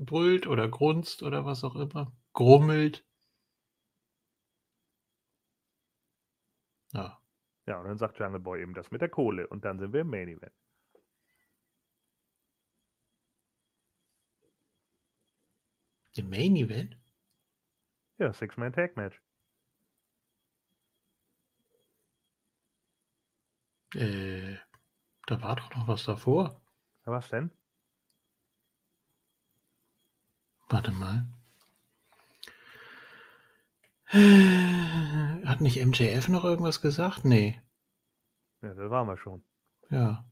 brüllt 0.00 0.46
oder 0.46 0.68
grunzt 0.68 1.22
oder 1.22 1.44
was 1.44 1.62
auch 1.64 1.76
immer. 1.76 2.12
Grummelt. 2.32 3.04
Ja. 6.92 7.20
Ja, 7.66 7.78
und 7.80 7.86
dann 7.86 7.98
sagt 7.98 8.18
Jungle 8.18 8.40
Boy 8.40 8.62
eben 8.62 8.74
das 8.74 8.90
mit 8.90 9.00
der 9.00 9.08
Kohle 9.08 9.46
und 9.46 9.64
dann 9.64 9.78
sind 9.78 9.92
wir 9.92 10.00
im 10.00 10.08
Main 10.10 10.28
Event. 10.28 10.52
Im 16.16 16.30
Main 16.30 16.56
Event? 16.56 16.96
Ja, 18.18 18.32
Six-Man 18.32 18.72
Tag 18.72 18.96
Match. 18.96 19.20
Äh, 23.94 24.56
da 25.26 25.42
war 25.42 25.56
doch 25.56 25.74
noch 25.74 25.88
was 25.88 26.04
davor. 26.04 26.60
Ja, 27.06 27.12
was 27.12 27.28
denn? 27.30 27.50
Warte 30.70 30.92
mal. 30.92 31.26
Hat 35.44 35.60
nicht 35.60 35.84
MJF 35.84 36.28
noch 36.28 36.44
irgendwas 36.44 36.80
gesagt? 36.80 37.24
Nee. 37.24 37.60
Ja, 38.62 38.74
das 38.74 38.90
waren 38.90 39.06
wir 39.06 39.16
schon. 39.18 39.44
Ja. 39.90 40.24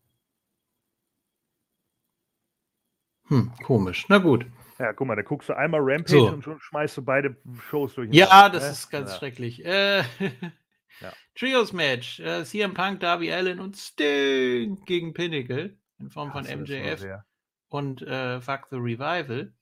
Hm, 3.27 3.53
komisch. 3.63 4.07
Na 4.09 4.19
gut. 4.19 4.47
Ja, 4.79 4.93
guck 4.93 5.07
mal, 5.07 5.17
da 5.17 5.23
guckst 5.23 5.49
du 5.49 5.57
einmal 5.57 5.81
Rampage 5.83 6.19
So. 6.19 6.29
und 6.29 6.43
schon 6.43 6.61
schmeißt 6.61 6.97
du 6.97 7.03
beide 7.03 7.37
Shows 7.69 7.95
durch. 7.95 8.13
Ja, 8.15 8.49
das 8.49 8.71
ist 8.71 8.91
ganz 8.91 9.11
ja. 9.11 9.19
schrecklich. 9.19 9.65
Äh, 9.65 10.05
Ja. 11.01 11.13
Trios 11.35 11.73
Match. 11.73 12.21
Äh, 12.21 12.45
CM 12.45 12.75
Punk, 12.75 13.01
Darby 13.01 13.33
Allen 13.33 13.61
und 13.61 13.77
Sting 13.77 14.85
gegen 14.85 15.15
Pinnacle 15.15 15.79
in 15.99 16.11
Form 16.11 16.33
von 16.33 16.45
das 16.45 16.53
so 16.53 16.59
MJF 16.59 17.07
und 17.69 18.03
äh, 18.03 18.41
Fuck 18.41 18.69
the 18.71 18.77
Revival. 18.77 19.53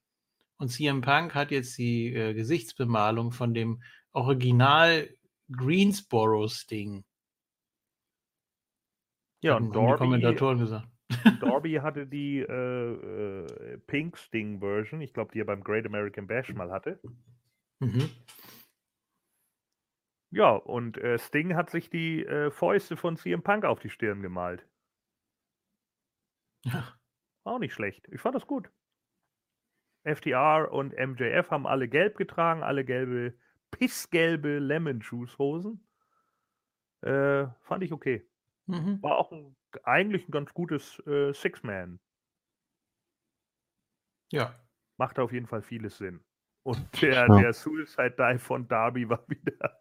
Und 0.59 0.69
CM 0.69 1.03
Punk 1.03 1.35
hat 1.35 1.51
jetzt 1.51 1.77
die 1.77 2.15
äh, 2.15 2.35
Gesichtsbemalung 2.35 3.33
von 3.33 3.53
dem 3.53 3.83
Original 4.13 5.09
Greensboro 5.51 6.49
Sting. 6.49 7.05
Ja, 9.43 9.57
und 9.57 9.75
haben 9.75 9.87
die 9.87 9.97
Kommentatoren 9.97 10.59
gesagt. 10.59 10.89
Darby 11.41 11.75
hatte 11.75 12.07
die 12.07 12.41
äh, 12.41 12.45
äh, 12.45 13.79
Pink 13.87 14.17
Sting 14.17 14.59
Version, 14.59 15.01
ich 15.01 15.13
glaube, 15.13 15.31
die 15.33 15.41
er 15.41 15.45
beim 15.45 15.63
Great 15.63 15.87
American 15.87 16.27
Bash 16.27 16.53
mal 16.53 16.73
hatte. 16.73 17.01
Mhm. 17.79 18.11
Ja, 20.31 20.51
und 20.51 20.99
äh, 20.99 21.19
Sting 21.19 21.55
hat 21.55 21.71
sich 21.71 21.91
die 21.91 22.25
äh, 22.25 22.51
Fäuste 22.51 22.97
von 22.97 23.17
CM 23.17 23.43
Punk 23.43 23.65
auf 23.65 23.79
die 23.79 23.91
Stirn 23.91 24.23
gemalt. 24.23 24.67
Ja. 26.65 26.99
Auch 27.45 27.61
nicht 27.61 27.75
schlecht. 27.75 28.09
Ich 28.11 28.21
fand 28.21 28.35
das 28.35 28.47
gut. 28.47 28.69
FTR 30.07 30.71
und 30.73 30.93
MJF 30.97 31.51
haben 31.51 31.67
alle 31.67 31.89
gelb 31.89 32.17
getragen, 32.17 32.63
alle 32.63 32.85
gelbe, 32.85 33.35
pissgelbe 33.71 34.59
Lemon 34.59 35.03
Shoes 35.03 35.37
Hosen. 35.39 35.87
Äh, 37.03 37.47
fand 37.63 37.83
ich 37.83 37.93
okay. 37.93 38.27
Mhm. 38.67 39.03
War 39.03 39.17
auch 39.19 39.33
ein, 39.33 39.57
eigentlich 39.85 40.27
ein 40.29 40.33
ganz 40.33 40.53
gutes 40.55 40.99
äh, 41.07 41.33
Six-Man. 41.33 42.01
Ja. 44.33 44.55
Macht 44.97 45.19
auf 45.19 45.33
jeden 45.33 45.47
Fall 45.47 45.63
vieles 45.63 45.99
Sinn. 45.99 46.25
Und 46.63 47.01
der, 47.03 47.27
Ja. 47.29 47.41
der 47.41 47.53
Suicide 47.53 48.13
Dive 48.13 48.39
von 48.39 48.67
Darby 48.67 49.09
war 49.09 49.25
wieder. 49.29 49.81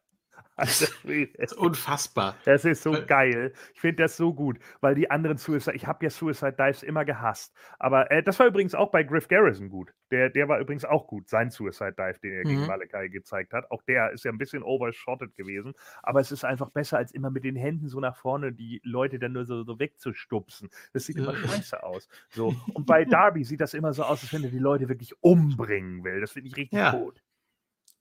Schwede. 0.65 1.31
Das 1.37 1.51
ist 1.51 1.57
unfassbar. 1.57 2.35
Das 2.45 2.63
ist 2.65 2.83
so 2.83 2.93
Weil- 2.93 3.05
geil. 3.05 3.53
Ich 3.73 3.81
finde 3.81 4.03
das 4.03 4.15
so 4.17 4.33
gut, 4.33 4.57
weil 4.81 4.95
die 4.95 5.11
anderen 5.11 5.37
Suicide, 5.37 5.75
ich 5.75 5.85
habe 5.87 6.05
ja 6.05 6.09
Suicide 6.09 6.53
Dives 6.53 6.83
immer 6.83 7.03
gehasst. 7.05 7.53
Aber 7.79 8.09
äh, 8.11 8.23
das 8.23 8.39
war 8.39 8.47
übrigens 8.47 8.73
auch 8.75 8.91
bei 8.91 9.03
Griff 9.03 9.27
Garrison 9.27 9.69
gut. 9.69 9.93
Der, 10.11 10.29
der 10.29 10.47
war 10.47 10.59
übrigens 10.59 10.85
auch 10.85 11.07
gut, 11.07 11.27
sein 11.27 11.49
Suicide 11.49 11.93
Dive, 11.93 12.19
den 12.21 12.33
er 12.33 12.43
gegen 12.43 12.61
Mhm. 12.61 12.67
Malakai 12.67 13.07
gezeigt 13.09 13.53
hat. 13.53 13.69
Auch 13.71 13.81
der 13.83 14.11
ist 14.11 14.23
ja 14.23 14.31
ein 14.31 14.37
bisschen 14.37 14.63
overshotted 14.63 15.35
gewesen. 15.35 15.73
Aber 16.03 16.19
es 16.21 16.31
ist 16.31 16.45
einfach 16.45 16.69
besser, 16.69 16.97
als 16.97 17.11
immer 17.11 17.31
mit 17.31 17.43
den 17.43 17.55
Händen 17.55 17.89
so 17.89 17.99
nach 17.99 18.15
vorne 18.15 18.53
die 18.53 18.79
Leute 18.83 19.19
dann 19.19 19.33
nur 19.33 19.45
so, 19.45 19.63
so 19.63 19.79
wegzustupsen. 19.79 20.69
Das 20.93 21.05
sieht 21.05 21.17
immer 21.17 21.35
scheiße 21.35 21.83
aus. 21.83 22.07
So. 22.29 22.55
Und 22.73 22.85
bei 22.85 23.03
Darby 23.03 23.43
sieht 23.43 23.61
das 23.61 23.73
immer 23.73 23.93
so 23.93 24.03
aus, 24.03 24.21
als 24.21 24.31
wenn 24.31 24.43
er 24.43 24.51
die 24.51 24.59
Leute 24.59 24.87
wirklich 24.89 25.13
umbringen 25.21 26.03
will. 26.03 26.21
Das 26.21 26.31
finde 26.31 26.49
ich 26.49 26.55
richtig 26.55 26.79
Ja. 26.79 26.91
gut. 26.91 27.21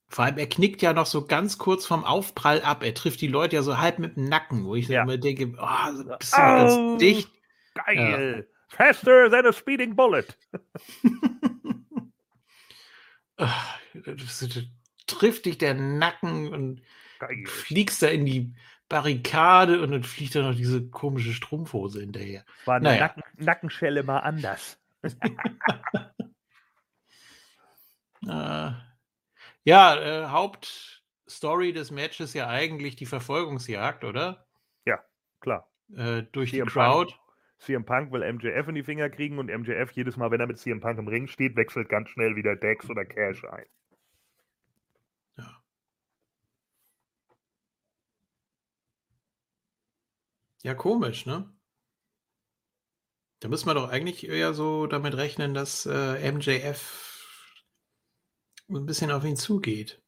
Vor 0.08 0.24
allem, 0.24 0.38
er 0.38 0.48
knickt 0.48 0.80
ja 0.82 0.92
noch 0.92 1.06
so 1.06 1.26
ganz 1.26 1.58
kurz 1.58 1.86
vom 1.86 2.04
Aufprall 2.04 2.62
ab. 2.62 2.84
Er 2.84 2.94
trifft 2.94 3.20
die 3.20 3.26
Leute 3.26 3.56
ja 3.56 3.62
so 3.62 3.78
halb 3.78 3.98
mit 3.98 4.16
dem 4.16 4.28
Nacken, 4.28 4.64
wo 4.64 4.74
ich 4.76 4.86
Ja. 4.88 5.02
immer 5.02 5.16
denke, 5.18 5.52
oh, 5.58 5.92
so 5.96 6.08
ein 6.10 6.18
bisschen 6.18 6.44
ganz 6.44 6.72
Au! 6.74 6.96
dicht. 6.98 7.28
Geil. 7.74 8.48
Faster 8.68 9.28
than 9.30 9.46
a 9.46 9.52
speeding 9.52 9.96
bullet. 9.96 10.26
Trifft 15.06 15.44
dich 15.46 15.58
der 15.58 15.74
Nacken 15.74 16.48
und 16.52 16.82
Geil. 17.18 17.44
fliegst 17.46 18.02
da 18.02 18.08
in 18.08 18.24
die 18.24 18.54
Barrikade 18.88 19.82
und 19.82 19.90
dann 19.92 20.02
fliegt 20.02 20.34
da 20.34 20.42
noch 20.42 20.54
diese 20.54 20.88
komische 20.88 21.32
Strumpfhose 21.32 22.00
hinterher. 22.00 22.44
War 22.64 22.76
eine 22.76 22.84
Naja. 22.90 23.00
Nacken, 23.00 23.22
Nackenschelle 23.36 24.02
mal 24.02 24.20
anders. 24.20 24.78
Äh, 25.02 25.10
ja, 29.64 29.96
äh, 29.96 30.26
Hauptstory 30.28 31.72
des 31.72 31.90
Matches 31.90 32.34
ja 32.34 32.48
eigentlich 32.48 32.96
die 32.96 33.06
Verfolgungsjagd, 33.06 34.04
oder? 34.04 34.46
Klar. 35.44 35.70
Äh, 35.94 36.22
durch 36.32 36.50
die 36.50 36.56
CM 36.56 36.68
Crowd. 36.68 37.12
Punk, 37.12 37.20
CM 37.58 37.84
Punk 37.84 38.12
will 38.12 38.32
MJF 38.32 38.66
in 38.68 38.74
die 38.74 38.82
Finger 38.82 39.10
kriegen 39.10 39.38
und 39.38 39.50
MJF 39.50 39.90
jedes 39.92 40.16
Mal, 40.16 40.30
wenn 40.30 40.40
er 40.40 40.46
mit 40.46 40.58
CM 40.58 40.80
Punk 40.80 40.98
im 40.98 41.06
Ring 41.06 41.26
steht, 41.26 41.54
wechselt 41.54 41.90
ganz 41.90 42.08
schnell 42.08 42.34
wieder 42.34 42.56
Dex 42.56 42.88
oder 42.88 43.04
Cash 43.04 43.44
ein. 43.44 43.66
Ja. 45.36 45.62
ja, 50.62 50.74
komisch, 50.74 51.26
ne? 51.26 51.46
Da 53.40 53.48
müssen 53.48 53.66
wir 53.66 53.74
doch 53.74 53.90
eigentlich 53.90 54.26
eher 54.26 54.54
so 54.54 54.86
damit 54.86 55.14
rechnen, 55.14 55.52
dass 55.52 55.84
äh, 55.84 56.32
MJF 56.32 57.13
ein 58.68 58.86
bisschen 58.86 59.10
auf 59.10 59.24
ihn 59.24 59.36
zugeht. 59.36 60.02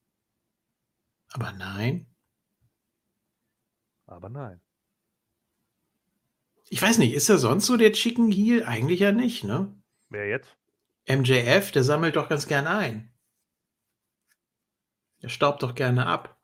Aber 1.33 1.53
nein. 1.53 2.07
Aber 4.07 4.29
nein. 4.29 4.61
Ich 6.69 6.81
weiß 6.81 6.99
nicht, 6.99 7.13
ist 7.15 7.29
er 7.29 7.39
sonst 7.39 7.67
so 7.67 7.77
der 7.77 7.91
Chicken 7.93 8.31
Heel? 8.31 8.65
Eigentlich 8.65 9.01
ja 9.01 9.11
nicht, 9.13 9.43
ne? 9.45 9.75
Wer 10.11 10.27
jetzt? 10.29 10.57
MJF, 11.09 11.73
der 11.73 11.83
sammelt 11.83 12.15
doch 12.15 12.29
ganz 12.29 12.47
gerne 12.47 12.71
ein. 12.71 13.13
Der 15.21 15.29
staubt 15.29 15.63
doch 15.63 15.75
gerne 15.75 16.07
ab. 16.07 16.41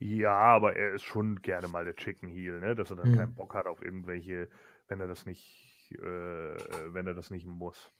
Ja, 0.00 0.32
aber 0.34 0.76
er 0.76 0.94
ist 0.94 1.02
schon 1.04 1.42
gerne 1.42 1.66
mal 1.68 1.84
der 1.84 1.96
Chicken 1.96 2.28
Heel, 2.28 2.60
ne? 2.60 2.74
Dass 2.76 2.90
er 2.90 2.96
dann 2.96 3.10
Hm. 3.10 3.16
keinen 3.16 3.34
Bock 3.34 3.54
hat 3.54 3.66
auf 3.66 3.82
irgendwelche, 3.82 4.48
wenn 4.86 5.00
er 5.00 5.08
das 5.08 5.26
nicht, 5.26 5.90
äh, 5.92 6.02
wenn 6.94 7.06
er 7.06 7.14
das 7.14 7.30
nicht 7.30 7.46
muss. 7.46 7.90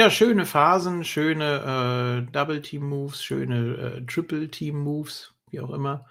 Ja, 0.00 0.08
schöne 0.08 0.46
Phasen, 0.46 1.04
schöne 1.04 2.24
äh, 2.26 2.32
Double-Team-Moves, 2.32 3.22
schöne 3.22 3.76
äh, 3.76 4.06
Triple-Team-Moves, 4.06 5.34
wie 5.50 5.60
auch 5.60 5.68
immer. 5.68 6.06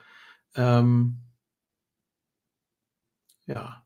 Ähm, 0.53 1.17
ja. 3.47 3.83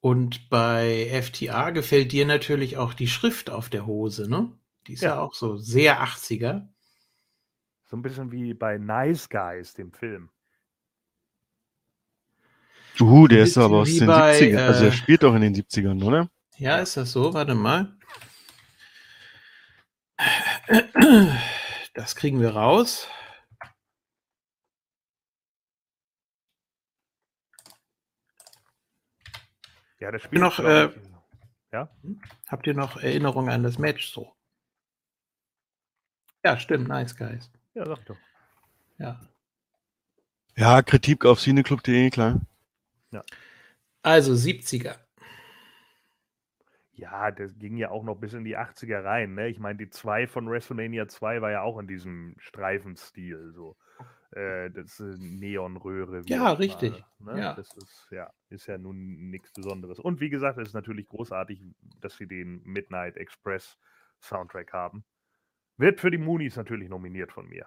Und 0.00 0.50
bei 0.50 1.08
FTA 1.22 1.70
gefällt 1.70 2.12
dir 2.12 2.26
natürlich 2.26 2.76
auch 2.76 2.92
die 2.92 3.08
Schrift 3.08 3.48
auf 3.48 3.70
der 3.70 3.86
Hose, 3.86 4.28
ne? 4.28 4.52
Die 4.86 4.92
ist 4.92 5.00
ja, 5.00 5.14
Ja. 5.14 5.20
auch 5.20 5.32
so 5.32 5.56
sehr 5.56 6.02
80er. 6.02 6.68
So 7.86 7.96
ein 7.96 8.02
bisschen 8.02 8.30
wie 8.32 8.52
bei 8.52 8.76
Nice 8.76 9.30
Guys, 9.30 9.72
dem 9.72 9.94
Film. 9.94 10.28
Uh, 13.00 13.26
der 13.28 13.44
ist 13.44 13.56
aber 13.56 13.78
aus 13.78 13.96
den 13.96 14.08
bei, 14.08 14.38
70ern. 14.38 14.66
Also 14.66 14.84
äh, 14.84 14.88
er 14.88 14.92
spielt 14.92 15.22
doch 15.22 15.34
in 15.34 15.40
den 15.40 15.54
70ern, 15.54 16.04
oder? 16.04 16.28
Ja, 16.58 16.80
ist 16.80 16.98
das 16.98 17.12
so? 17.12 17.32
Warte 17.32 17.54
mal. 17.54 17.96
Das 21.94 22.14
kriegen 22.14 22.40
wir 22.40 22.50
raus. 22.50 23.08
Ja, 29.98 30.12
das 30.12 30.22
Spiel 30.22 30.38
noch, 30.38 30.58
äh, 30.60 30.90
ja? 31.72 31.90
Hm? 32.02 32.22
Habt 32.46 32.66
ihr 32.66 32.74
noch 32.74 32.96
Erinnerungen 32.96 33.50
an 33.50 33.62
das 33.62 33.78
Match 33.78 34.12
so? 34.12 34.34
Ja, 36.44 36.58
stimmt, 36.58 36.88
nice 36.88 37.16
guys. 37.16 37.50
Ja, 37.74 37.84
sag 37.86 38.06
doch. 38.06 38.16
Ja. 38.98 39.20
Ja, 40.56 40.82
Kritik 40.82 41.24
auf 41.26 41.40
cineclub.de, 41.40 42.10
klar. 42.10 42.40
Ja. 43.10 43.24
Also 44.02 44.32
70er. 44.32 44.96
Ja, 47.00 47.30
das 47.30 47.58
ging 47.58 47.78
ja 47.78 47.90
auch 47.90 48.04
noch 48.04 48.16
bis 48.16 48.34
in 48.34 48.44
die 48.44 48.58
80er 48.58 49.02
rein. 49.02 49.34
Ne? 49.34 49.48
Ich 49.48 49.58
meine, 49.58 49.78
die 49.78 49.88
2 49.88 50.26
von 50.26 50.50
WrestleMania 50.50 51.08
2 51.08 51.40
war 51.40 51.50
ja 51.50 51.62
auch 51.62 51.78
in 51.78 51.86
diesem 51.86 52.34
Streifenstil. 52.38 53.52
So. 53.54 53.76
Äh, 54.32 54.70
das 54.70 55.00
ist 55.00 55.18
Neonröhre. 55.18 56.26
wie 56.26 56.32
Ja, 56.32 56.52
richtig. 56.52 57.02
Ne? 57.18 57.40
Ja. 57.40 57.54
Das 57.54 57.74
ist 57.74 58.08
ja, 58.10 58.30
ist 58.50 58.66
ja 58.66 58.76
nun 58.76 59.30
nichts 59.30 59.50
Besonderes. 59.50 59.98
Und 59.98 60.20
wie 60.20 60.28
gesagt, 60.28 60.58
es 60.58 60.68
ist 60.68 60.74
natürlich 60.74 61.08
großartig, 61.08 61.62
dass 62.00 62.16
sie 62.18 62.26
den 62.26 62.62
Midnight 62.64 63.16
Express 63.16 63.78
Soundtrack 64.20 64.74
haben. 64.74 65.04
Wird 65.78 66.00
für 66.00 66.10
die 66.10 66.18
Moonies 66.18 66.56
natürlich 66.56 66.90
nominiert 66.90 67.32
von 67.32 67.48
mir. 67.48 67.66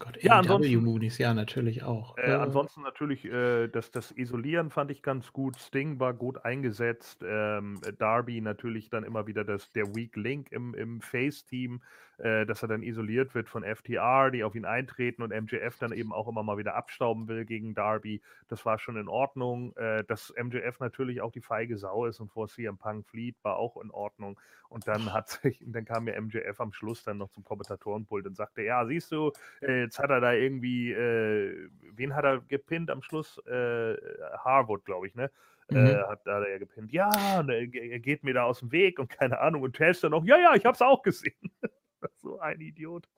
Gott, 0.00 0.20
Ja, 0.22 0.38
ansonsten- 0.40 0.82
Moonies, 0.82 1.18
ja, 1.18 1.32
natürlich 1.34 1.84
auch. 1.84 2.18
Äh, 2.18 2.32
ansonsten 2.32 2.82
natürlich 2.82 3.24
äh, 3.26 3.68
das, 3.68 3.92
das 3.92 4.10
Isolieren 4.10 4.70
fand 4.70 4.90
ich 4.90 5.02
ganz 5.02 5.32
gut. 5.32 5.56
Sting 5.56 6.00
war 6.00 6.12
gut 6.14 6.44
eingesetzt. 6.44 7.24
Ähm, 7.26 7.80
Darby 7.98 8.40
natürlich 8.40 8.90
dann 8.90 9.04
immer 9.04 9.26
wieder 9.28 9.44
das, 9.44 9.70
der 9.72 9.94
Weak 9.94 10.16
Link 10.16 10.50
im, 10.50 10.74
im 10.74 11.00
Face-Team, 11.00 11.80
äh, 12.18 12.46
dass 12.46 12.62
er 12.62 12.68
dann 12.68 12.82
isoliert 12.82 13.34
wird 13.34 13.48
von 13.48 13.64
FTR, 13.64 14.30
die 14.30 14.44
auf 14.44 14.54
ihn 14.54 14.64
eintreten 14.64 15.22
und 15.22 15.30
MJF 15.30 15.78
dann 15.78 15.92
eben 15.92 16.12
auch 16.12 16.28
immer 16.28 16.42
mal 16.42 16.58
wieder 16.58 16.74
abstauben 16.74 17.28
will 17.28 17.44
gegen 17.44 17.74
Darby. 17.74 18.22
Das 18.48 18.64
war 18.64 18.78
schon 18.78 18.96
in 18.96 19.08
Ordnung. 19.08 19.76
Äh, 19.76 20.04
dass 20.04 20.32
MJF 20.36 20.80
natürlich 20.80 21.20
auch 21.20 21.32
die 21.32 21.40
feige 21.40 21.76
Sau 21.76 22.06
ist 22.06 22.20
und 22.20 22.30
vor 22.30 22.48
CM 22.48 22.78
Punk 22.78 23.06
flieht, 23.06 23.36
war 23.42 23.56
auch 23.56 23.76
in 23.82 23.90
Ordnung. 23.90 24.38
Und 24.68 24.88
dann 24.88 25.12
hat 25.12 25.28
sich, 25.42 25.62
dann 25.64 25.84
kam 25.84 26.08
ja 26.08 26.20
MJF 26.20 26.60
am 26.60 26.72
Schluss 26.72 27.04
dann 27.04 27.18
noch 27.18 27.30
zum 27.30 27.44
Kommentatorenpult 27.44 28.26
und 28.26 28.36
sagte, 28.36 28.62
ja, 28.62 28.84
siehst 28.86 29.12
du, 29.12 29.32
äh, 29.60 29.82
jetzt 29.82 29.98
hat 29.98 30.10
er 30.10 30.20
da 30.20 30.32
irgendwie, 30.32 30.92
äh, 30.92 31.68
wen 31.94 32.14
hat 32.14 32.24
er 32.24 32.40
gepinnt 32.40 32.90
am 32.90 33.02
Schluss? 33.02 33.38
Äh, 33.46 33.96
Harwood, 34.38 34.84
glaube 34.84 35.06
ich, 35.06 35.14
ne? 35.14 35.30
Mhm. 35.70 35.76
Äh, 35.76 36.02
hat 36.02 36.26
da 36.26 36.46
ja 36.46 36.58
gepinnt. 36.58 36.92
Ja, 36.92 37.10
er, 37.46 37.50
er 37.50 37.98
geht 37.98 38.22
mir 38.22 38.34
da 38.34 38.44
aus 38.44 38.60
dem 38.60 38.72
Weg 38.72 38.98
und 38.98 39.08
keine 39.08 39.38
Ahnung. 39.40 39.62
Und 39.62 39.76
Tess 39.76 40.00
dann 40.00 40.10
noch, 40.10 40.24
ja, 40.24 40.38
ja, 40.38 40.54
ich 40.54 40.66
hab's 40.66 40.82
auch 40.82 41.02
gesehen. 41.02 41.32
so 42.16 42.38
ein 42.38 42.60
Idiot. 42.60 43.08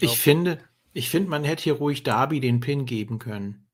Ich 0.00 0.18
finde, 0.18 0.62
ich 0.92 1.10
finde, 1.10 1.30
man 1.30 1.44
hätte 1.44 1.64
hier 1.64 1.74
ruhig 1.74 2.02
Darby 2.02 2.40
den 2.40 2.60
Pin 2.60 2.86
geben 2.86 3.18
können. 3.18 3.66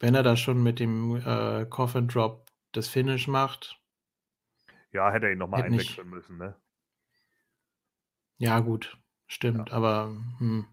Wenn 0.00 0.14
er 0.14 0.22
da 0.22 0.36
schon 0.36 0.62
mit 0.62 0.80
dem 0.80 1.16
äh, 1.16 1.66
Coffin 1.66 2.08
Drop 2.08 2.50
das 2.72 2.88
Finish 2.88 3.28
macht. 3.28 3.80
ja, 4.92 5.10
hätte 5.10 5.26
er 5.26 5.32
ihn 5.32 5.38
nochmal 5.38 5.68
nicht- 5.70 5.80
einwechseln 5.80 6.10
müssen, 6.10 6.38
ne? 6.38 6.56
Ja, 8.38 8.58
gut, 8.60 8.98
stimmt, 9.28 9.70
aber 9.72 10.08
hm. 10.38 10.66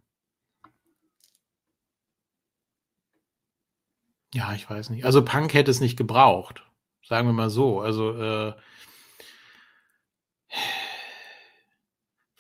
ja, 4.34 4.54
ich 4.54 4.68
weiß 4.68 4.90
nicht. 4.90 5.06
Also 5.06 5.24
Punk 5.24 5.54
hätte 5.54 5.70
es 5.70 5.80
nicht 5.80 5.96
gebraucht, 5.96 6.66
sagen 7.04 7.28
wir 7.28 7.34
mal 7.34 7.52
so. 7.52 7.80
Also 7.80 8.18
äh, 8.18 8.54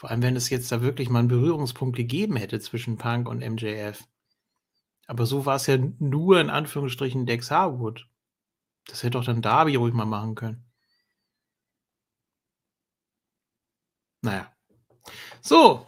vor 0.02 0.10
allem, 0.10 0.24
wenn 0.24 0.36
es 0.36 0.49
jetzt 0.49 0.72
da 0.72 0.82
wirklich 0.82 1.10
mal 1.12 1.20
einen 1.20 1.28
Berührungspunkt 1.28 1.95
gegeben 1.95 2.36
hätte 2.36 2.60
zwischen 2.60 2.97
Punk 2.97 3.30
und 3.30 3.47
MJF. 3.47 4.08
Aber 5.06 5.28
so 5.28 5.45
war 5.45 5.58
es 5.58 5.68
ja 5.68 5.78
nur 5.78 6.41
in 6.41 6.49
Anführungsstrichen 6.49 7.28
Dex 7.28 7.52
Harwood. 7.52 8.10
Das 8.88 9.04
hätte 9.04 9.12
doch 9.12 9.26
dann 9.26 9.43
Darby 9.43 9.76
ruhig 9.76 9.93
mal 9.93 10.06
machen 10.06 10.34
können. 10.34 10.66
Naja. 14.24 14.52
So. 15.41 15.88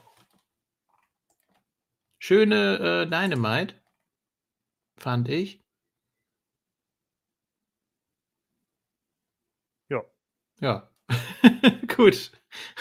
Schöne 2.20 3.06
äh, 3.08 3.10
Dynamite. 3.10 3.82
Fand 4.98 5.28
ich. 5.28 5.60
Ja. 9.90 10.04
Ja. 10.60 10.90
Gut. 11.96 12.32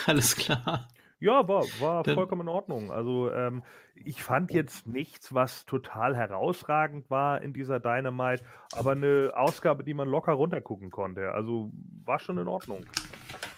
Alles 0.06 0.36
klar. 0.36 0.91
Ja, 1.22 1.46
war, 1.46 1.62
war 1.78 2.02
Dann- 2.02 2.16
vollkommen 2.16 2.42
in 2.42 2.48
Ordnung. 2.48 2.90
Also 2.90 3.30
ähm, 3.30 3.62
ich 3.94 4.24
fand 4.24 4.50
jetzt 4.50 4.88
nichts, 4.88 5.32
was 5.32 5.64
total 5.66 6.16
herausragend 6.16 7.08
war 7.10 7.40
in 7.42 7.52
dieser 7.52 7.78
Dynamite, 7.78 8.42
aber 8.74 8.90
eine 8.92 9.32
Ausgabe, 9.36 9.84
die 9.84 9.94
man 9.94 10.08
locker 10.08 10.32
runtergucken 10.32 10.90
konnte. 10.90 11.30
Also 11.30 11.70
war 12.04 12.18
schon 12.18 12.38
in 12.38 12.48
Ordnung. 12.48 12.84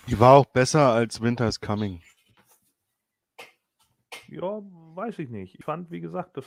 Die 0.09 0.21
war 0.21 0.35
auch 0.35 0.45
besser 0.45 0.93
als 0.93 1.23
Winter's 1.23 1.59
Coming. 1.59 2.03
Ja, 4.29 4.61
weiß 4.95 5.19
ich 5.21 5.31
nicht. 5.31 5.59
Ich 5.59 5.65
fand, 5.65 5.91
wie 5.91 6.01
gesagt, 6.01 6.37
das 6.37 6.45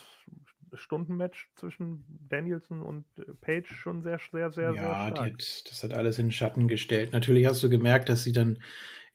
Stundenmatch 0.73 1.49
zwischen 1.55 2.05
Danielson 2.29 2.83
und 2.83 3.05
äh, 3.17 3.23
Page 3.41 3.73
schon 3.75 4.03
sehr, 4.03 4.19
sehr, 4.31 4.51
sehr, 4.51 4.73
sehr 4.73 4.83
ja, 4.83 5.09
die 5.09 5.15
stark. 5.15 5.31
hat, 5.33 5.71
das 5.71 5.83
hat 5.83 5.93
alles 5.93 6.19
in 6.19 6.27
den 6.27 6.31
Schatten 6.31 6.67
gestellt. 6.67 7.13
Natürlich 7.13 7.47
hast 7.47 7.63
du 7.63 7.69
gemerkt, 7.69 8.09
dass 8.09 8.23
sie 8.23 8.33
dann 8.33 8.59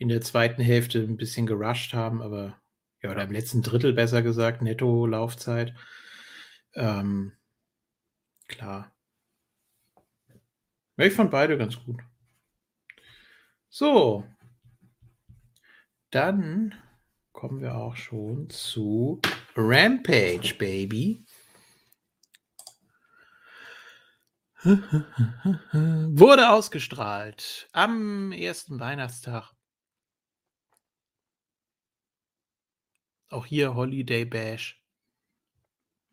in 0.02 0.08
der 0.08 0.20
zweiten 0.20 0.60
Hälfte 0.60 0.98
ein 0.98 1.16
bisschen 1.16 1.46
gerusht 1.46 1.94
haben, 1.94 2.22
aber 2.22 2.60
ja, 3.02 3.12
oder 3.12 3.22
im 3.22 3.30
letzten 3.30 3.62
Drittel 3.62 3.92
besser 3.92 4.20
gesagt, 4.22 4.60
netto 4.60 5.06
Laufzeit. 5.06 5.74
Ähm, 6.74 7.32
klar. 8.48 8.92
Ja, 10.96 11.04
ich 11.06 11.14
fand 11.14 11.30
beide 11.30 11.56
ganz 11.56 11.78
gut. 11.84 12.00
So. 13.68 14.24
Dann 16.10 16.74
kommen 17.32 17.60
wir 17.60 17.76
auch 17.76 17.96
schon 17.96 18.50
zu 18.50 19.20
Rampage, 19.56 20.54
Baby. 20.58 21.24
Wurde 24.64 26.50
ausgestrahlt 26.50 27.68
am 27.72 28.32
ersten 28.32 28.78
Weihnachtstag. 28.80 29.52
Auch 33.32 33.46
hier 33.46 33.74
Holiday 33.74 34.26
Bash. 34.26 34.82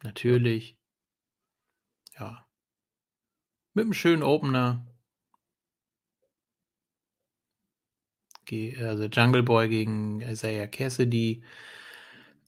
Natürlich. 0.03 0.77
Ja. 2.17 2.47
Mit 3.73 3.83
einem 3.83 3.93
schönen 3.93 4.23
Opener. 4.23 4.85
Also 8.51 9.03
Jungle 9.03 9.43
Boy 9.43 9.67
gegen 9.69 10.21
Isaiah 10.21 10.67
Cassidy. 10.67 11.43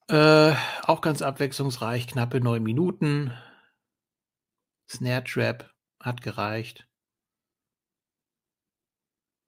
Äh, 0.07 0.55
auch 0.83 1.01
ganz 1.01 1.21
abwechslungsreich, 1.21 2.07
knappe 2.07 2.39
neun 2.39 2.63
Minuten. 2.63 3.37
Snare 4.89 5.23
Trap 5.23 5.69
hat 5.99 6.21
gereicht. 6.21 6.87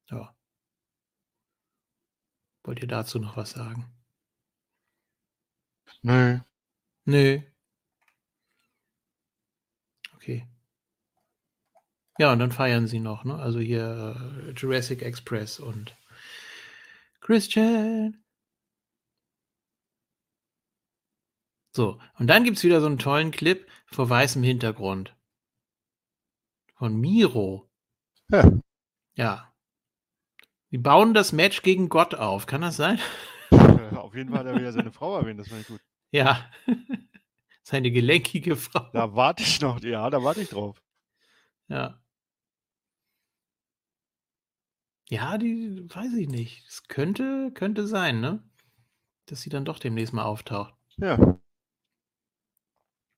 Ja. 0.10 0.36
Wollt 2.64 2.82
ihr 2.82 2.88
dazu 2.88 3.20
noch 3.20 3.36
was 3.38 3.52
sagen? 3.52 3.93
Nö. 6.04 6.40
Nö. 7.06 7.40
Okay. 10.16 10.48
Ja, 12.20 12.32
und 12.34 12.40
dann 12.40 12.52
feiern 12.52 12.88
sie 12.88 13.00
noch, 13.00 13.24
ne? 13.24 13.36
Also 13.36 13.60
hier 13.60 14.16
äh, 14.48 14.52
Jurassic 14.52 15.02
Express 15.02 15.60
und 15.60 15.96
Christian. 17.22 18.24
So, 21.76 22.00
und 22.20 22.28
dann 22.28 22.44
gibt 22.44 22.58
es 22.58 22.64
wieder 22.64 22.82
so 22.82 22.86
einen 22.86 23.00
tollen 23.00 23.32
Clip 23.32 23.68
vor 23.88 24.10
weißem 24.10 24.44
Hintergrund. 24.44 25.16
Von 26.76 27.00
Miro. 27.00 27.70
Ja. 28.30 28.52
Ja. 29.16 29.54
Die 30.72 30.78
bauen 30.78 31.14
das 31.14 31.32
Match 31.32 31.62
gegen 31.62 31.90
Gott 31.90 32.14
auf. 32.14 32.46
Kann 32.46 32.62
das 32.62 32.76
sein? 32.76 33.00
Auf 33.96 34.16
jeden 34.16 34.30
Fall 34.30 34.40
hat 34.40 34.48
er 34.48 34.56
wieder 34.56 34.72
seine 34.72 34.92
Frau 34.92 35.18
erwähnt, 35.18 35.40
das 35.40 35.48
fand 35.48 35.62
ich 35.62 35.68
gut. 35.68 35.82
Ja. 36.14 36.50
Seine 37.64 37.92
gelenkige 37.92 38.56
Frau. 38.56 38.90
Da 38.94 39.16
warte 39.16 39.44
ich 39.44 39.60
noch, 39.62 39.82
ja, 39.82 40.10
da 40.10 40.24
warte 40.24 40.42
ich 40.42 40.50
drauf. 40.50 40.82
Ja. 41.68 42.00
Ja, 45.10 45.38
die 45.38 45.88
weiß 45.94 46.14
ich 46.14 46.28
nicht. 46.30 46.66
Es 46.68 46.84
könnte, 46.88 47.52
könnte 47.54 47.88
sein, 47.88 48.20
ne? 48.20 48.44
Dass 49.26 49.42
sie 49.42 49.50
dann 49.50 49.66
doch 49.66 49.80
demnächst 49.80 50.14
mal 50.14 50.24
auftaucht. 50.24 50.74
Ja. 50.98 51.40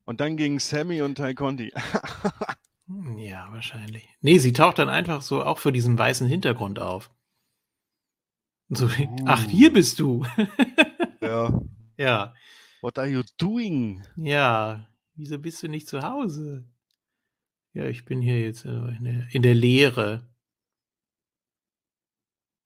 Und 0.05 0.21
dann 0.21 0.37
gegen 0.37 0.59
Sammy 0.59 1.01
und 1.01 1.15
Ty 1.15 1.35
Conti. 1.35 1.71
Hm, 2.87 3.17
Ja, 3.17 3.51
wahrscheinlich. 3.51 4.07
Nee, 4.21 4.37
sie 4.37 4.53
taucht 4.53 4.77
dann 4.77 4.89
einfach 4.89 5.23
so 5.23 5.43
auch 5.43 5.57
für 5.57 5.71
diesen 5.71 5.97
weißen 5.97 6.27
Hintergrund 6.27 6.77
auf. 6.77 7.09
So, 8.69 8.91
wie, 8.95 9.09
ach, 9.25 9.43
hier 9.45 9.71
Uh. 9.71 9.73
bist 9.73 9.97
du. 9.99 10.23
ja. 11.21 11.59
ja, 11.97 12.33
What 12.86 12.99
are 12.99 13.07
you 13.07 13.23
doing? 13.39 14.03
ja. 14.15 14.88
Wieso 15.15 15.39
bist 15.39 15.63
du 15.63 15.67
nicht 15.67 15.88
zu 15.88 16.03
Hause? 16.03 16.69
Ja, 17.73 17.86
ich 17.86 18.05
bin 18.05 18.21
hier 18.21 18.39
jetzt 18.39 18.63
äh, 18.65 18.69
in 18.69 19.03
der, 19.05 19.27
in 19.33 19.41
der 19.41 19.55
Lehre. 19.55 20.29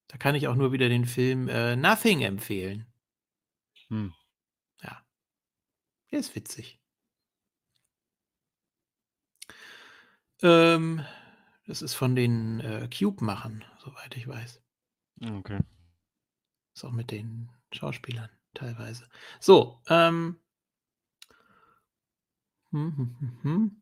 Da 0.09 0.17
kann 0.17 0.35
ich 0.35 0.49
auch 0.49 0.55
nur 0.55 0.73
wieder 0.73 0.89
den 0.89 1.05
Film 1.05 1.47
äh, 1.47 1.77
Nothing 1.77 2.21
empfehlen. 2.21 2.85
Hm. 3.87 4.13
Ja. 4.81 5.01
Der 6.11 6.19
ist 6.19 6.35
witzig. 6.35 6.81
Ähm, 10.41 11.05
das 11.65 11.81
ist 11.81 11.93
von 11.93 12.17
den 12.17 12.59
äh, 12.59 12.89
Cube-Machern, 12.89 13.63
soweit 13.77 14.17
ich 14.17 14.27
weiß. 14.27 14.61
Okay. 15.21 15.61
Ist 16.73 16.83
auch 16.83 16.91
mit 16.91 17.09
den 17.09 17.49
Schauspielern 17.71 18.29
teilweise. 18.53 19.07
So, 19.39 19.79
ähm. 19.87 20.39
Hm, 22.71 22.95
hm, 22.95 23.39
hm. 23.43 23.81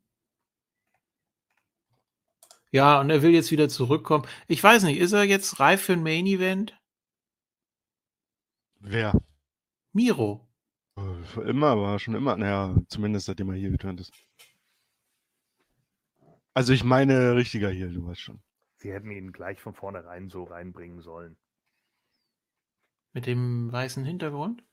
Ja, 2.72 3.00
und 3.00 3.10
er 3.10 3.22
will 3.22 3.32
jetzt 3.32 3.52
wieder 3.52 3.70
zurückkommen. 3.70 4.26
Ich 4.48 4.64
weiß 4.64 4.84
nicht, 4.84 5.00
ist 5.00 5.14
er 5.14 5.24
jetzt 5.24 5.60
reif 5.60 5.82
für 5.84 5.94
ein 5.94 6.04
Main 6.04 6.26
Event? 6.26 6.78
Wer? 8.80 9.14
Miro. 9.94 10.48
Äh, 10.98 11.24
Für 11.24 11.44
immer, 11.44 11.78
war 11.78 12.00
schon 12.00 12.16
immer. 12.16 12.36
Naja, 12.38 12.76
zumindest 12.88 13.28
seitdem 13.28 13.50
er 13.50 13.56
hier 13.56 13.72
geturnt 13.72 14.00
ist. 14.00 14.12
Also 16.54 16.74
ich 16.74 16.84
meine 16.84 17.36
richtiger 17.36 17.70
hier, 17.70 17.90
du 17.90 18.06
weißt 18.08 18.22
schon. 18.22 18.42
Sie 18.78 18.92
hätten 18.92 19.12
ihn 19.12 19.32
gleich 19.32 19.60
von 19.60 19.74
vornherein 19.74 20.30
so 20.30 20.44
reinbringen 20.44 21.02
sollen. 21.02 21.38
Mit 23.18 23.26
dem 23.26 23.72
weißen 23.72 24.06
Hintergrund? 24.06 24.64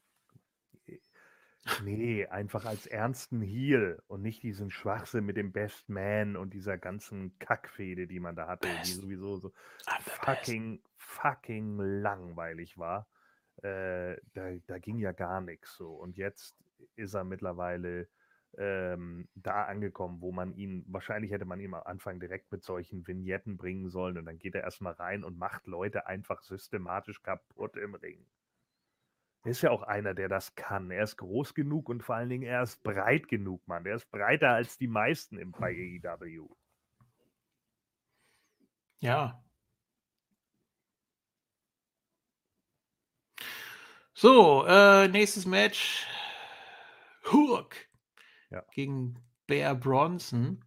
Nee, 1.83 2.27
einfach 2.27 2.67
als 2.67 2.87
ernsten 2.87 3.41
Heel 3.41 4.03
und 4.07 4.21
nicht 4.21 4.43
diesen 4.43 4.71
Schwachsinn 4.71 5.25
mit 5.25 5.39
dem 5.39 5.51
Best 5.51 5.89
Man 5.89 6.37
und 6.37 6.53
dieser 6.53 6.77
ganzen 6.77 7.39
Kackfehde, 7.39 8.07
die 8.07 8.21
man 8.21 8.37
da 8.37 8.47
hatte, 8.47 8.69
die 8.69 8.75
Best. 8.75 9.01
sowieso 9.01 9.39
so 9.39 9.49
best. 9.87 10.11
fucking, 10.11 10.83
fucking 10.99 11.79
langweilig 11.79 12.77
war. 12.77 13.09
Äh, 13.63 14.19
da, 14.35 14.51
da 14.67 14.79
ging 14.79 14.99
ja 14.99 15.13
gar 15.13 15.41
nichts 15.41 15.75
so. 15.79 15.95
Und 15.95 16.19
jetzt 16.19 16.55
ist 16.97 17.15
er 17.15 17.25
mittlerweile 17.25 18.09
ähm, 18.59 19.29
da 19.35 19.65
angekommen, 19.65 20.21
wo 20.21 20.33
man 20.33 20.55
ihn, 20.55 20.85
wahrscheinlich 20.89 21.31
hätte 21.31 21.45
man 21.45 21.61
ihn 21.61 21.75
am 21.75 21.83
Anfang 21.85 22.21
direkt 22.21 22.51
mit 22.53 22.63
solchen 22.63 23.07
Vignetten 23.07 23.57
bringen 23.57 23.91
sollen 23.91 24.19
und 24.19 24.27
dann 24.27 24.39
geht 24.39 24.55
er 24.55 24.63
erstmal 24.63 24.95
rein 24.95 25.25
und 25.25 25.39
macht 25.39 25.67
Leute 25.67 26.07
einfach 26.07 26.43
systematisch 26.43 27.23
kaputt 27.23 27.77
im 27.77 27.95
Ring. 27.95 28.27
Ist 29.45 29.63
ja 29.63 29.71
auch 29.71 29.83
einer, 29.83 30.15
der 30.15 30.29
das 30.29 30.55
kann. 30.55 30.91
Er 30.91 31.05
ist 31.05 31.19
groß 31.19 31.55
genug 31.55 31.89
und 31.91 32.03
vor 32.03 32.15
allen 32.15 32.31
Dingen 32.31 32.45
er 32.45 32.63
ist 32.63 32.83
breit 32.83 33.29
genug, 33.29 33.67
Mann. 33.69 33.85
Er 33.85 33.97
ist 33.97 34.11
breiter 34.11 34.51
als 34.51 34.79
die 34.79 34.89
meisten 34.89 35.39
im, 35.39 35.53
bei 35.53 36.01
AEW. 36.03 36.49
Ja. 39.01 39.43
So, 44.15 44.65
äh, 44.67 45.09
nächstes 45.09 45.45
Match. 45.45 46.07
Hook 47.31 47.75
Ja. 48.51 48.65
gegen 48.73 49.19
Bear 49.47 49.75
Bronson, 49.75 50.65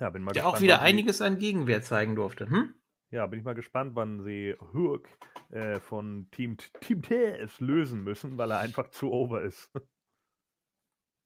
Ja, 0.00 0.10
bin 0.10 0.22
mal 0.22 0.32
der 0.32 0.46
auch 0.46 0.52
gespannt, 0.52 0.62
wieder 0.62 0.74
wann 0.74 0.80
sie- 0.80 0.86
einiges 0.86 1.22
an 1.22 1.38
Gegenwehr 1.38 1.82
zeigen 1.82 2.16
durfte. 2.16 2.48
Hm? 2.48 2.74
Ja, 3.10 3.26
bin 3.26 3.38
ich 3.38 3.44
mal 3.44 3.54
gespannt, 3.54 3.94
wann 3.94 4.22
sie 4.24 4.54
Hook 4.72 5.08
äh, 5.50 5.78
von 5.80 6.28
Team, 6.32 6.56
Team 6.80 7.02
TS 7.02 7.60
lösen 7.60 8.02
müssen, 8.02 8.36
weil 8.38 8.50
er 8.50 8.58
einfach 8.58 8.90
zu 8.90 9.10
over 9.12 9.42
ist. 9.42 9.70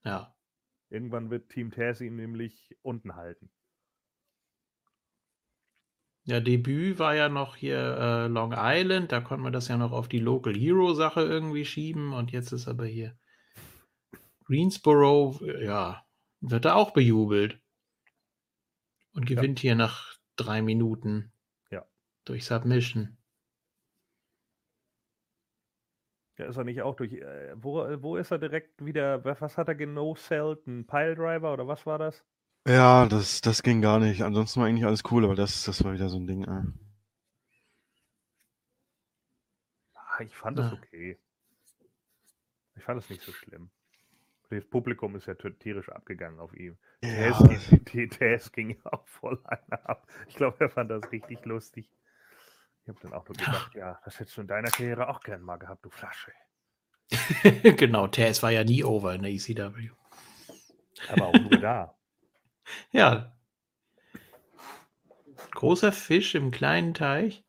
Ja. 0.05 0.35
Irgendwann 0.91 1.29
wird 1.31 1.51
Team 1.51 1.71
TS 1.71 2.01
ihn 2.01 2.17
nämlich 2.17 2.75
unten 2.83 3.17
halten. 3.17 3.51
Ja, 6.25 6.41
Debüt 6.41 6.99
war 6.99 7.15
ja 7.15 7.29
noch 7.29 7.57
hier 7.57 7.79
äh, 7.79 8.27
Long 8.29 8.55
Island, 8.57 9.13
da 9.13 9.21
konnte 9.21 9.43
man 9.43 9.53
das 9.53 9.69
ja 9.69 9.77
noch 9.77 9.93
auf 9.93 10.09
die 10.09 10.19
Local 10.21 10.55
Hero 10.55 10.95
Sache 10.95 11.23
irgendwie 11.23 11.65
schieben 11.65 12.13
und 12.13 12.31
jetzt 12.33 12.53
ist 12.53 12.69
aber 12.69 12.87
hier 12.87 13.19
Greensboro, 14.49 15.39
äh, 15.45 15.65
ja, 15.65 16.05
wird 16.41 16.65
er 16.65 16.75
auch 16.75 16.91
bejubelt 16.93 17.61
und 19.13 19.27
gewinnt 19.27 19.59
hier 19.59 19.75
nach 19.75 20.15
drei 20.37 20.63
Minuten 20.63 21.31
Ja. 21.71 21.87
durch 22.25 22.45
Submission. 22.47 23.19
Ja, 26.39 26.47
ist 26.47 26.57
er 26.57 26.65
nicht 26.65 26.81
auch 26.83 26.95
durch. 26.95 27.13
Äh, 27.13 27.53
wo, 27.63 27.85
wo 28.03 28.17
ist 28.17 28.31
er 28.31 28.39
direkt 28.39 28.83
wieder? 28.85 29.25
wa- 29.25 29.37
Was 29.41 29.59
hat 29.59 29.69
er 29.69 29.75
genosellt? 29.75 30.67
Ein 30.67 30.87
Piledriver 30.87 31.53
oder 31.53 31.67
was 31.69 31.85
war 31.87 31.99
das? 31.99 32.25
Ja, 32.69 33.07
das, 33.07 33.41
das 33.41 33.65
ging 33.65 33.81
gar 33.83 33.99
nicht. 33.99 34.23
Ansonsten 34.23 34.61
war 34.61 34.69
eigentlich 34.69 34.85
alles 34.87 35.03
cool, 35.11 35.25
aber 35.25 35.35
das, 35.35 35.65
das 35.65 35.83
war 35.83 35.93
wieder 35.93 36.09
so 36.09 36.19
ein 36.19 36.27
Ding. 36.29 36.45
Äh. 36.45 36.63
Ah, 39.95 40.23
ich 40.23 40.35
fand 40.35 40.59
das 40.59 40.73
Ja. 40.73 40.73
okay. 40.73 41.19
Ich 42.77 42.83
fand 42.83 42.99
es 43.03 43.11
nicht 43.11 43.23
so 43.23 43.33
schlimm. 43.35 43.71
Das 44.51 44.65
Publikum 44.65 45.15
ist 45.17 45.27
ja 45.27 45.35
tierisch 45.35 45.91
abgegangen 45.91 46.41
auf 46.41 46.55
ihm. 46.55 46.79
Ja, 47.03 47.33
TS, 47.33 47.69
ging- 47.85 48.11
TS 48.11 48.51
ja 48.57 48.93
auch 48.93 49.07
voll 49.07 49.39
einer 49.45 49.89
ab. 49.89 50.07
Ich 50.27 50.37
glaube, 50.37 50.57
er 50.61 50.71
fand 50.71 50.91
das 50.91 51.11
richtig 51.13 51.45
lustig. 51.45 51.91
Ich 52.83 52.89
habe 52.89 52.99
dann 53.03 53.13
auch 53.13 53.27
nur 53.29 53.37
gedacht, 53.37 53.75
ja, 53.75 54.01
das 54.05 54.19
hättest 54.19 54.37
du 54.39 54.41
in 54.41 54.47
deiner 54.47 54.71
Karriere 54.71 55.09
auch 55.09 55.21
gern 55.21 55.43
mal 55.43 55.59
gehabt, 55.59 55.85
du 55.85 55.91
Flasche. 55.91 56.33
genau, 57.77 58.07
Taz 58.09 58.43
war 58.43 58.51
ja 58.51 58.65
nie 58.65 58.83
over 58.85 59.15
in 59.15 59.23
der 59.23 59.31
ECW. 59.33 59.91
Aber 61.11 61.27
auch 61.27 61.41
nur 61.41 61.61
da. 61.61 61.95
Ja. 62.91 63.35
Großer 65.53 65.91
Fisch 65.93 66.35
im 66.35 66.51
kleinen 66.51 66.93
Teich. 66.93 67.43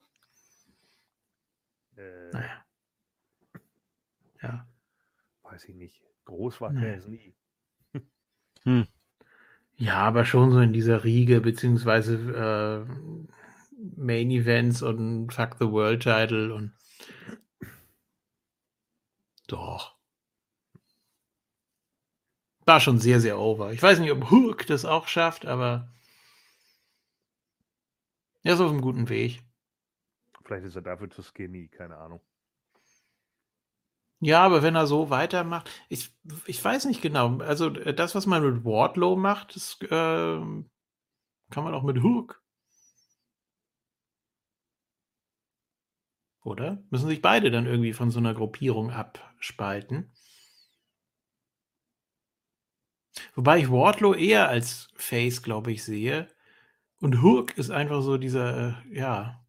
Äh, 1.97 2.29
Naja. 2.31 2.65
Ja. 4.41 4.67
Weiß 5.43 5.65
ich 5.65 5.75
nicht. 5.75 6.01
Groß 6.29 6.61
war 6.61 6.71
Nee. 6.71 6.97
TS 6.97 7.07
nie. 7.07 7.35
Ja, 9.77 9.95
aber 9.95 10.25
schon 10.25 10.51
so 10.51 10.59
in 10.59 10.73
dieser 10.73 11.03
Riege, 11.03 11.41
beziehungsweise 11.41 12.15
äh, 12.15 12.85
Main 13.95 14.29
Events 14.29 14.81
und 14.83 15.33
Fuck 15.33 15.55
the 15.59 15.71
World 15.71 16.03
Title 16.03 16.53
und 16.53 16.73
doch. 19.47 19.97
War 22.65 22.79
schon 22.79 22.99
sehr, 22.99 23.19
sehr 23.19 23.39
over. 23.39 23.73
Ich 23.73 23.81
weiß 23.81 23.99
nicht, 23.99 24.11
ob 24.11 24.29
Hook 24.29 24.67
das 24.67 24.85
auch 24.85 25.07
schafft, 25.07 25.47
aber 25.47 25.91
er 28.43 28.53
ist 28.53 28.59
auf 28.59 28.69
einem 28.69 28.81
guten 28.81 29.09
Weg. 29.09 29.41
Vielleicht 30.43 30.65
ist 30.65 30.75
er 30.75 30.83
dafür 30.83 31.09
zu 31.09 31.23
skinny, 31.23 31.69
keine 31.69 31.97
Ahnung. 31.97 32.21
Ja, 34.21 34.43
aber 34.43 34.63
wenn 34.63 34.75
er 34.75 34.85
so 34.87 35.09
weitermacht, 35.09 35.69
ich, 35.87 36.11
ich 36.45 36.63
weiß 36.63 36.85
nicht 36.85 37.01
genau. 37.01 37.37
Also 37.39 37.67
äh, 37.73 37.93
das, 37.93 38.15
was 38.15 38.25
man 38.25 38.43
mit 38.43 38.65
Wardlow 38.65 39.15
macht, 39.15 39.55
das 39.55 39.77
ähm, 39.89 40.69
kann 41.51 41.63
man 41.63 41.73
auch 41.73 41.83
mit 41.83 42.01
Hook. 42.03 42.41
Oder? 46.43 46.83
Müssen 46.89 47.07
sich 47.07 47.21
beide 47.21 47.51
dann 47.51 47.65
irgendwie 47.65 47.93
von 47.93 48.11
so 48.11 48.19
einer 48.19 48.33
Gruppierung 48.33 48.91
abspalten. 48.91 50.11
Wobei 53.35 53.59
ich 53.59 53.71
Wardlow 53.71 54.13
eher 54.13 54.49
als 54.49 54.89
Face, 54.95 55.41
glaube 55.41 55.71
ich, 55.71 55.83
sehe. 55.83 56.27
Und 57.01 57.21
Hook 57.21 57.57
ist 57.57 57.71
einfach 57.71 58.01
so 58.01 58.17
dieser, 58.17 58.69
äh, 58.87 58.97
ja, 58.97 59.45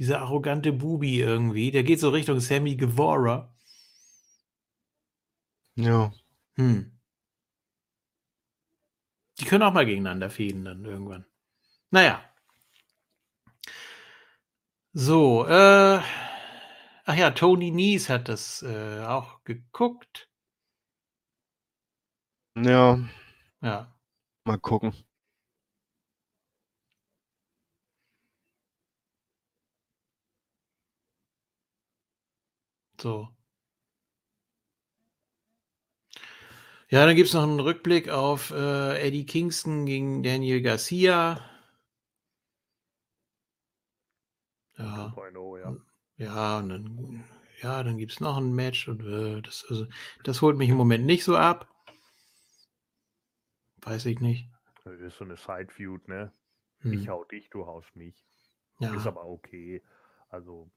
dieser 0.00 0.20
arrogante 0.22 0.72
Bubi 0.72 1.20
irgendwie. 1.20 1.70
Der 1.70 1.82
geht 1.84 2.00
so 2.00 2.08
Richtung 2.08 2.40
Sammy 2.40 2.74
Guevara. 2.76 3.54
Ja. 5.76 6.10
Hm. 6.56 6.98
Die 9.38 9.44
können 9.44 9.62
auch 9.62 9.74
mal 9.74 9.84
gegeneinander 9.84 10.30
fäden 10.30 10.64
dann 10.64 10.84
irgendwann. 10.86 11.26
Naja. 11.90 12.24
So, 14.94 15.46
äh. 15.46 16.00
Ach 17.04 17.14
ja, 17.16 17.30
Tony 17.32 17.70
Nies 17.70 18.08
hat 18.08 18.28
das 18.28 18.62
äh, 18.62 19.04
auch 19.04 19.44
geguckt. 19.44 20.30
Ja, 22.56 22.98
Ja. 23.62 23.92
mal 24.44 24.58
gucken. 24.58 24.94
So. 33.00 33.28
Ja, 36.90 37.06
dann 37.06 37.14
gibt 37.14 37.28
es 37.28 37.34
noch 37.34 37.44
einen 37.44 37.60
Rückblick 37.60 38.08
auf 38.08 38.50
äh, 38.50 39.00
Eddie 39.00 39.24
Kingston 39.24 39.86
gegen 39.86 40.22
Daniel 40.22 40.60
Garcia. 40.60 41.40
Ja. 44.76 45.14
2.0, 45.14 45.60
ja. 45.60 45.76
Ja, 46.16 46.58
und 46.58 46.68
dann, 46.68 47.24
ja, 47.62 47.82
dann 47.82 47.96
gibt 47.96 48.12
es 48.12 48.20
noch 48.20 48.36
ein 48.36 48.52
Match 48.52 48.88
und 48.88 49.02
äh, 49.02 49.40
das, 49.40 49.64
also, 49.68 49.86
das 50.24 50.42
holt 50.42 50.58
mich 50.58 50.68
im 50.68 50.76
Moment 50.76 51.06
nicht 51.06 51.24
so 51.24 51.36
ab. 51.36 51.68
Weiß 53.82 54.04
ich 54.06 54.20
nicht. 54.20 54.50
Das 54.84 54.98
ist 55.00 55.16
so 55.16 55.24
eine 55.24 55.36
Side-Feud, 55.36 56.08
ne? 56.08 56.32
Hm. 56.80 56.92
Ich 56.92 57.08
hau 57.08 57.24
dich, 57.24 57.48
du 57.50 57.66
haust 57.66 57.94
mich. 57.94 58.14
ja. 58.80 58.94
Ist 58.94 59.06
aber 59.06 59.24
okay. 59.26 59.82
Also, 60.28 60.70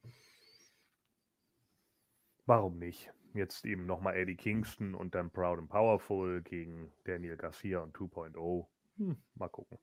warum 2.45 2.79
nicht? 2.79 3.11
Jetzt 3.33 3.65
eben 3.65 3.85
nochmal 3.85 4.15
Eddie 4.15 4.35
Kingston 4.35 4.93
und 4.93 5.15
dann 5.15 5.31
Proud 5.31 5.59
and 5.59 5.69
Powerful 5.69 6.41
gegen 6.41 6.91
Daniel 7.03 7.35
Garcia 7.35 7.79
und 7.79 7.95
2.0. 7.95 8.67
Hm, 8.97 9.17
mal 9.35 9.49
gucken. 9.49 9.79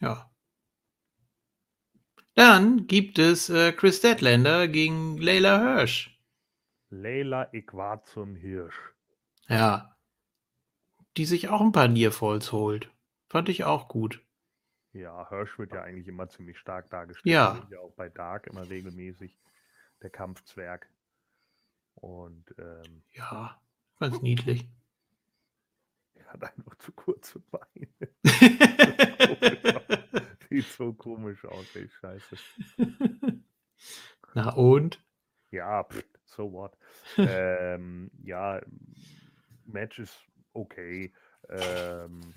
Ja. 0.00 0.30
Dann 2.34 2.86
gibt 2.86 3.18
es 3.18 3.48
äh, 3.50 3.72
Chris 3.72 4.00
Deadlander 4.00 4.68
gegen 4.68 5.18
Layla 5.18 5.58
Hirsch. 5.58 6.16
Leila 6.90 7.52
Equazum 7.52 8.36
Hirsch. 8.36 8.78
Ja. 9.48 9.96
Die 11.16 11.24
sich 11.24 11.48
auch 11.48 11.60
ein 11.60 11.72
paar 11.72 11.88
Nearfalls 11.88 12.52
holt. 12.52 12.90
Fand 13.28 13.48
ich 13.48 13.64
auch 13.64 13.88
gut. 13.88 14.22
Ja, 14.92 15.28
Hirsch 15.28 15.58
wird 15.58 15.72
ja 15.72 15.82
eigentlich 15.82 16.08
immer 16.08 16.28
ziemlich 16.28 16.58
stark 16.58 16.90
dargestellt. 16.90 17.32
Ja. 17.32 17.66
Ja 17.70 17.80
auch 17.80 17.92
bei 17.92 18.08
Dark 18.08 18.46
immer 18.46 18.68
regelmäßig. 18.68 19.36
Der 20.02 20.10
Kampfzwerg. 20.10 20.88
Und 21.96 22.54
ähm, 22.58 23.02
Ja, 23.14 23.60
ganz 23.98 24.20
niedlich. 24.22 24.68
er 26.14 26.26
hat 26.32 26.44
einfach 26.44 26.76
zu 26.78 26.92
kurze 26.92 27.40
Beine. 27.40 27.88
Sieht 30.48 30.66
so 30.66 30.92
komisch 30.92 31.44
aus, 31.44 31.74
ey, 31.74 31.88
scheiße. 31.88 32.36
Na 34.34 34.50
und? 34.54 35.02
Ja, 35.50 35.84
pff, 35.84 36.04
so 36.24 36.52
what. 36.52 36.76
ähm, 37.18 38.10
ja, 38.22 38.60
Match 39.64 39.98
ist 39.98 40.18
okay. 40.52 41.12
Ähm, 41.48 42.34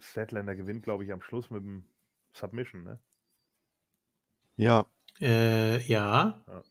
Statlander 0.00 0.56
gewinnt, 0.56 0.84
glaube 0.84 1.04
ich, 1.04 1.12
am 1.12 1.22
Schluss 1.22 1.50
mit 1.50 1.62
dem 1.62 1.84
Submission, 2.32 2.84
ne? 2.84 2.98
Ja, 4.56 4.86
Äh, 5.20 5.78
ja. 5.86 6.42
Ja, 6.46 6.62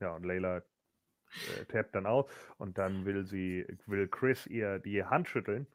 und 0.00 0.24
Layla 0.24 0.58
äh, 0.58 1.64
tappt 1.68 1.94
dann 1.94 2.06
aus 2.06 2.26
und 2.58 2.78
dann 2.78 3.04
will 3.04 3.24
sie, 3.26 3.66
will 3.86 4.08
Chris 4.08 4.46
ihr 4.46 4.78
die 4.78 5.04
Hand 5.04 5.28
schütteln 5.28 5.66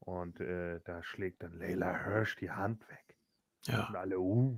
und 0.00 0.40
äh, 0.40 0.80
da 0.84 1.02
schlägt 1.02 1.42
dann 1.42 1.58
Layla 1.58 2.04
Hirsch 2.04 2.36
die 2.36 2.50
Hand 2.50 2.88
weg. 2.88 3.16
Ja. 3.66 3.86
Und 3.88 3.96
alle, 3.96 4.18
uh. 4.18 4.56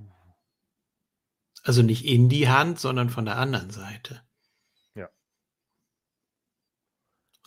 Also 1.62 1.82
nicht 1.82 2.06
in 2.06 2.28
die 2.28 2.48
Hand, 2.48 2.78
sondern 2.78 3.10
von 3.10 3.24
der 3.24 3.36
anderen 3.36 3.70
Seite. 3.70 4.22
Ja. 4.94 5.10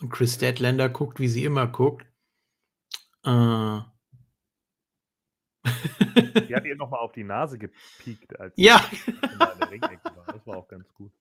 Und 0.00 0.10
Chris 0.10 0.38
Deadlander 0.38 0.88
guckt, 0.88 1.18
wie 1.18 1.28
sie 1.28 1.44
immer 1.44 1.66
guckt. 1.66 2.06
Äh. 3.24 3.80
Die 6.46 6.54
hat 6.54 6.64
ihr 6.64 6.76
nochmal 6.76 7.00
auf 7.00 7.12
die 7.12 7.24
Nase 7.24 7.58
gepiekt, 7.58 8.38
als 8.38 8.54
Ja. 8.56 8.78
sie 8.90 9.10
in 9.10 9.18
der 9.20 9.70
Ringecke 9.70 10.16
war. 10.16 10.26
Das 10.26 10.46
war 10.46 10.58
auch 10.58 10.68
ganz 10.68 10.92
gut. 10.92 11.12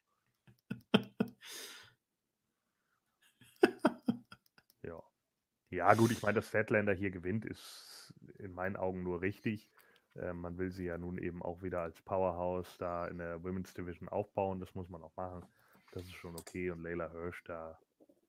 Ja, 5.73 5.93
gut, 5.95 6.11
ich 6.11 6.21
meine, 6.21 6.35
dass 6.35 6.49
Statlander 6.49 6.93
hier 6.93 7.09
gewinnt, 7.11 7.45
ist 7.45 8.13
in 8.37 8.53
meinen 8.53 8.75
Augen 8.75 9.01
nur 9.03 9.21
richtig. 9.21 9.69
Äh, 10.15 10.33
man 10.33 10.57
will 10.57 10.69
sie 10.71 10.85
ja 10.85 10.97
nun 10.97 11.17
eben 11.17 11.41
auch 11.41 11.63
wieder 11.63 11.81
als 11.81 11.99
Powerhouse 12.01 12.77
da 12.77 13.07
in 13.07 13.17
der 13.17 13.43
Women's 13.43 13.73
Division 13.73 14.07
aufbauen. 14.07 14.59
Das 14.59 14.75
muss 14.75 14.89
man 14.89 15.01
auch 15.01 15.15
machen. 15.15 15.43
Das 15.91 16.03
ist 16.03 16.13
schon 16.13 16.35
okay. 16.35 16.69
Und 16.69 16.83
Layla 16.83 17.09
Hirsch, 17.11 17.43
da, 17.45 17.79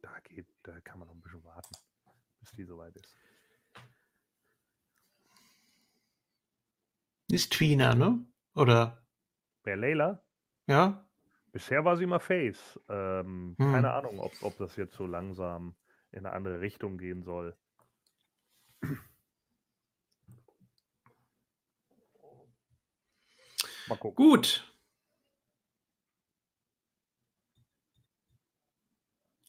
da 0.01 0.11
geht, 0.21 0.47
da 0.63 0.81
kann 0.81 0.99
man 0.99 1.09
noch 1.09 1.15
ein 1.15 1.21
bisschen 1.21 1.45
warten, 1.45 1.75
bis 2.41 2.53
die 2.53 2.65
soweit 2.65 2.97
ist. 2.97 3.15
Ist 7.31 7.53
Twina, 7.53 7.95
ne? 7.95 8.25
Oder? 8.55 9.03
Wer 9.65 9.77
Layla? 9.77 10.23
Ja? 10.67 11.07
Bisher 11.53 11.85
war 11.85 11.97
sie 11.97 12.05
immer 12.05 12.21
Face. 12.21 12.81
Ähm, 12.89 13.55
Hm. 13.59 13.73
Keine 13.73 13.93
Ahnung, 13.93 14.19
ob, 14.19 14.33
ob 14.43 14.57
das 14.59 14.77
jetzt 14.77 14.95
so 14.95 15.07
langsam 15.07 15.75
in 16.15 16.27
eine 16.27 16.33
andere 16.33 16.61
Richtung 16.61 16.97
gehen 16.97 17.23
soll. 17.25 17.57
Mal 23.89 23.97
gucken. 23.97 24.15
Gut. 24.15 24.71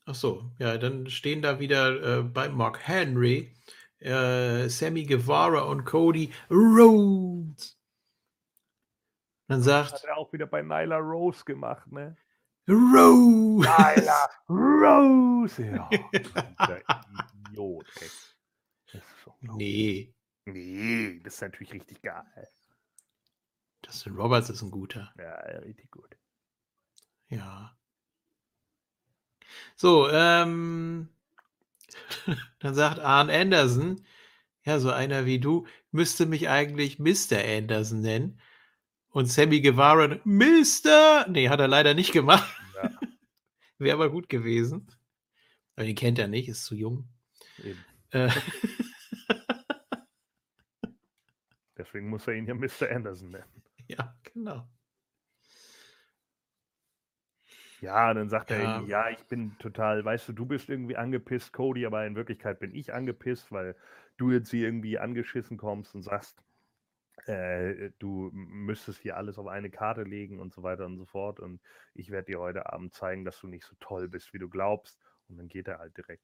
Ach 0.08 0.16
so, 0.16 0.52
ja, 0.60 0.78
dann 0.78 1.10
stehen 1.10 1.42
da 1.42 1.60
wieder 1.60 2.20
äh, 2.20 2.24
bei 2.24 2.48
Mark 2.50 2.88
Henry, 2.88 3.54
äh, 4.00 4.68
Sammy 4.70 5.06
Guevara 5.06 5.62
und 5.62 5.84
Cody 5.86 6.32
Rhodes. 6.50 7.80
Dann 9.48 9.60
Hat 9.60 9.64
sagt 9.64 10.04
er 10.04 10.18
auch 10.18 10.32
wieder 10.32 10.46
bei 10.46 10.62
Nyla 10.62 10.98
Rose 10.98 11.44
gemacht, 11.44 11.92
ne? 11.92 12.18
Rose. 12.68 13.68
Nyla 13.68 14.30
Rose! 14.50 15.56
Ja, 15.58 15.90
Idiot, 17.52 17.86
ey. 18.02 18.10
Das 18.92 19.04
ist 19.04 19.28
unglaublich. 19.28 19.58
Nee, 19.58 20.16
Nee, 20.48 21.20
das 21.24 21.36
ist 21.36 21.42
natürlich 21.42 21.74
richtig 21.74 22.02
geil. 22.02 22.48
Dustin 23.82 24.16
Roberts 24.16 24.50
ist 24.50 24.62
ein 24.62 24.72
guter. 24.72 25.12
Ja, 25.18 25.34
richtig 25.60 25.90
gut. 25.92 26.16
Ja. 27.30 27.76
So, 29.76 30.10
ähm, 30.10 31.10
dann 32.60 32.76
sagt 32.76 33.00
Arn 33.00 33.30
Anderson, 33.30 34.06
ja, 34.66 34.80
so 34.80 34.92
einer 34.92 35.26
wie 35.26 35.40
du, 35.40 35.68
müsste 35.92 36.26
mich 36.26 36.50
eigentlich 36.50 37.00
Mr. 37.00 37.44
Anderson 37.44 38.02
nennen. 38.02 38.40
Und 39.16 39.28
Sammy 39.28 39.62
Guevara, 39.62 40.20
Mr. 40.26 41.26
Nee, 41.30 41.48
hat 41.48 41.62
er 41.62 41.70
leider 41.70 41.94
nicht 41.94 42.12
gemacht. 42.12 42.54
Ja. 42.76 42.92
Wäre 43.78 43.96
aber 43.96 44.10
gut 44.10 44.28
gewesen. 44.28 44.88
Aber 45.78 45.86
den 45.86 45.96
kennt 45.96 46.20
er 46.20 46.28
nicht, 46.28 46.50
ist 46.50 46.66
zu 46.66 46.76
jung. 46.76 47.08
Eben. 47.64 47.80
Äh, 48.10 48.30
Deswegen 51.78 52.10
muss 52.10 52.28
er 52.28 52.34
ihn 52.34 52.46
ja 52.46 52.56
Mr. 52.56 52.92
Anderson 52.94 53.30
nennen. 53.30 53.64
ja, 53.88 54.14
genau. 54.34 54.68
Ja, 57.80 58.14
dann 58.14 58.28
sagt 58.28 58.52
er 58.52 58.62
Ja. 58.62 58.76
irgendwie, 58.76 58.92
ja, 58.92 59.10
ich 59.12 59.24
bin 59.28 59.58
total, 59.60 60.04
weißt 60.04 60.28
du, 60.28 60.34
du 60.34 60.46
bist 60.46 60.68
irgendwie 60.68 60.98
angepisst, 60.98 61.54
Cody, 61.54 61.86
aber 61.86 62.06
in 62.06 62.16
Wirklichkeit 62.18 62.60
bin 62.60 62.76
ich 62.76 62.94
angepisst, 62.94 63.50
weil 63.54 63.78
du 64.18 64.32
jetzt 64.32 64.52
hier 64.52 64.66
irgendwie 64.66 65.00
angeschissen 65.00 65.56
kommst 65.56 65.96
und 65.96 66.02
sagst, 66.04 66.44
äh, 67.28 67.92
du 68.00 68.30
müsstest 68.34 69.00
hier 69.02 69.18
alles 69.18 69.38
auf 69.38 69.48
eine 69.48 69.70
Karte 69.70 70.04
legen 70.04 70.40
und 70.40 70.54
so 70.54 70.64
weiter 70.64 70.86
und 70.86 70.98
so 70.98 71.06
fort. 71.06 71.40
Und 71.40 71.62
ich 71.94 72.12
werde 72.12 72.28
dir 72.32 72.40
heute 72.40 72.72
Abend 72.72 72.94
zeigen, 72.94 73.26
dass 73.26 73.40
du 73.40 73.48
nicht 73.48 73.66
so 73.66 73.76
toll 73.80 74.08
bist, 74.10 74.34
wie 74.34 74.40
du 74.40 74.50
glaubst. 74.50 75.00
Und 75.30 75.38
dann 75.38 75.48
geht 75.48 75.68
er 75.68 75.80
halt 75.80 75.98
direkt. 75.98 76.24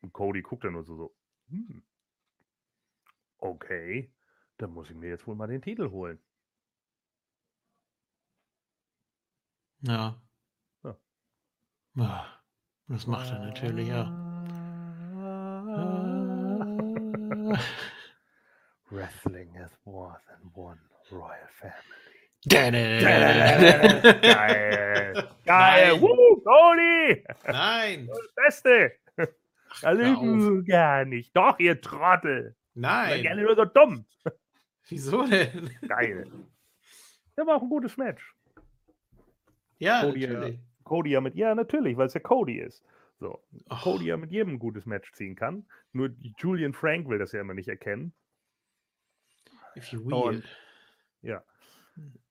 Und 0.00 0.12
Cody 0.12 0.42
guckt 0.42 0.64
dann 0.64 0.72
nur 0.74 0.84
so, 0.84 0.96
so 0.96 1.16
hm, 1.48 1.84
okay, 3.38 4.12
dann 4.58 4.72
muss 4.72 4.90
ich 4.90 4.96
mir 4.96 5.08
jetzt 5.10 5.26
wohl 5.26 5.34
mal 5.36 5.46
den 5.46 5.62
Titel 5.62 5.90
holen. 5.90 6.20
Ja. 9.82 10.20
Ja. 11.94 12.26
Das 12.88 13.06
macht 13.06 13.32
er 13.32 13.38
natürlich 13.40 13.92
auch. 13.92 14.12
Wrestling 18.94 19.48
is 19.56 19.72
more 19.84 20.20
than 20.28 20.38
one 20.54 20.78
royal 21.10 21.48
family. 21.60 21.74
Geil. 22.48 22.92
Geil. 25.44 26.00
Woo, 26.00 26.40
Cody. 26.44 27.24
Nein. 27.48 28.06
Das 28.06 28.34
Beste. 28.36 28.92
Da 29.82 29.90
lügen 29.90 30.64
gar 30.64 31.04
nicht. 31.04 31.34
Doch, 31.34 31.58
ihr 31.58 31.80
Trottel. 31.80 32.54
Seid 32.74 32.82
Nein. 32.82 33.22
gerne 33.22 33.42
nur 33.42 33.56
so 33.56 33.64
dumm. 33.64 34.04
Wieso 34.88 35.26
denn? 35.26 35.70
Geil. 35.88 36.30
Das 37.34 37.46
war 37.48 37.56
auch 37.56 37.62
ein 37.62 37.68
gutes 37.68 37.96
Match. 37.96 38.32
Ja, 39.78 40.02
Cody, 40.02 40.20
ja. 40.20 40.32
natürlich. 40.32 40.60
Cody 40.84 41.10
ja 41.10 41.20
mit, 41.20 41.34
ja, 41.34 41.52
natürlich, 41.56 41.96
weil 41.96 42.06
es 42.06 42.14
ja 42.14 42.20
Cody 42.20 42.60
ist. 42.60 42.84
So. 43.18 43.42
Och, 43.70 43.82
Cody 43.82 44.04
ja 44.06 44.16
mit 44.16 44.30
jedem 44.30 44.54
ein 44.54 44.58
gutes 44.60 44.86
Match 44.86 45.10
ziehen 45.14 45.34
kann. 45.34 45.66
Nur 45.92 46.10
Julian 46.38 46.74
Frank 46.74 47.08
will 47.08 47.18
das 47.18 47.32
ja 47.32 47.40
immer 47.40 47.54
nicht 47.54 47.68
erkennen. 47.68 48.12
If 49.76 49.88
you 49.92 50.00
Und- 50.00 50.10
will. 50.42 50.44
Ja. 51.22 51.44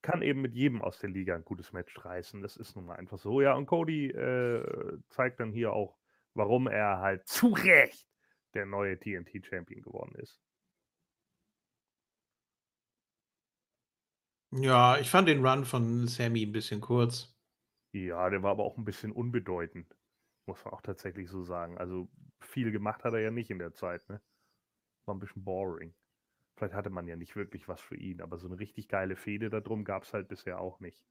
Kann 0.01 0.21
eben 0.21 0.41
mit 0.41 0.53
jedem 0.55 0.81
aus 0.81 0.99
der 0.99 1.09
Liga 1.09 1.35
ein 1.35 1.45
gutes 1.45 1.71
Match 1.71 2.03
reißen. 2.03 2.41
Das 2.41 2.57
ist 2.57 2.75
nun 2.75 2.85
mal 2.85 2.95
einfach 2.97 3.17
so. 3.17 3.39
Ja, 3.39 3.53
und 3.53 3.65
Cody 3.65 4.09
äh, 4.09 4.99
zeigt 5.09 5.39
dann 5.39 5.53
hier 5.53 5.71
auch, 5.71 5.97
warum 6.33 6.67
er 6.67 6.99
halt 6.99 7.25
zu 7.27 7.47
Recht 7.53 8.05
der 8.53 8.65
neue 8.65 8.99
TNT-Champion 8.99 9.81
geworden 9.81 10.15
ist. 10.15 10.41
Ja, 14.51 14.97
ich 14.99 15.09
fand 15.09 15.27
den 15.27 15.45
Run 15.45 15.65
von 15.65 16.07
Sammy 16.07 16.45
ein 16.45 16.51
bisschen 16.51 16.79
kurz. 16.79 17.35
Ja, 17.93 18.29
der 18.29 18.43
war 18.43 18.51
aber 18.51 18.63
auch 18.63 18.77
ein 18.77 18.85
bisschen 18.85 19.11
unbedeutend. 19.11 19.95
Muss 20.45 20.63
man 20.63 20.73
auch 20.73 20.81
tatsächlich 20.81 21.29
so 21.29 21.41
sagen. 21.43 21.77
Also 21.77 22.09
viel 22.41 22.71
gemacht 22.71 23.03
hat 23.03 23.13
er 23.13 23.21
ja 23.21 23.31
nicht 23.31 23.49
in 23.49 23.59
der 23.59 23.73
Zeit, 23.73 24.07
ne? 24.09 24.21
War 25.05 25.15
ein 25.15 25.19
bisschen 25.19 25.43
boring. 25.43 25.95
Vielleicht 26.63 26.75
hatte 26.77 26.89
man 26.91 27.09
ja 27.09 27.17
nicht 27.17 27.35
wirklich 27.35 27.67
was 27.67 27.81
für 27.81 27.97
ihn, 27.97 28.21
aber 28.21 28.37
so 28.37 28.47
eine 28.47 28.57
richtig 28.57 28.87
geile 28.87 29.17
Fehde 29.17 29.49
darum 29.49 29.83
gab 29.83 30.03
es 30.03 30.13
halt 30.13 30.29
bisher 30.29 30.61
auch 30.61 30.79
nicht. 30.79 31.03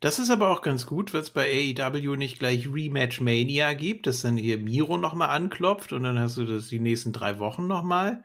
Das 0.00 0.18
ist 0.18 0.28
aber 0.28 0.50
auch 0.50 0.60
ganz 0.60 0.86
gut, 0.86 1.14
weil 1.14 1.20
es 1.20 1.30
bei 1.30 1.44
AEW 1.78 2.16
nicht 2.16 2.40
gleich 2.40 2.66
Rematch 2.66 3.20
Mania 3.20 3.74
gibt, 3.74 4.08
dass 4.08 4.22
dann 4.22 4.36
hier 4.36 4.58
Miro 4.58 4.96
nochmal 4.96 5.30
anklopft 5.30 5.92
und 5.92 6.02
dann 6.02 6.18
hast 6.18 6.36
du 6.36 6.44
das 6.44 6.66
die 6.66 6.80
nächsten 6.80 7.12
drei 7.12 7.38
Wochen 7.38 7.68
nochmal. 7.68 8.24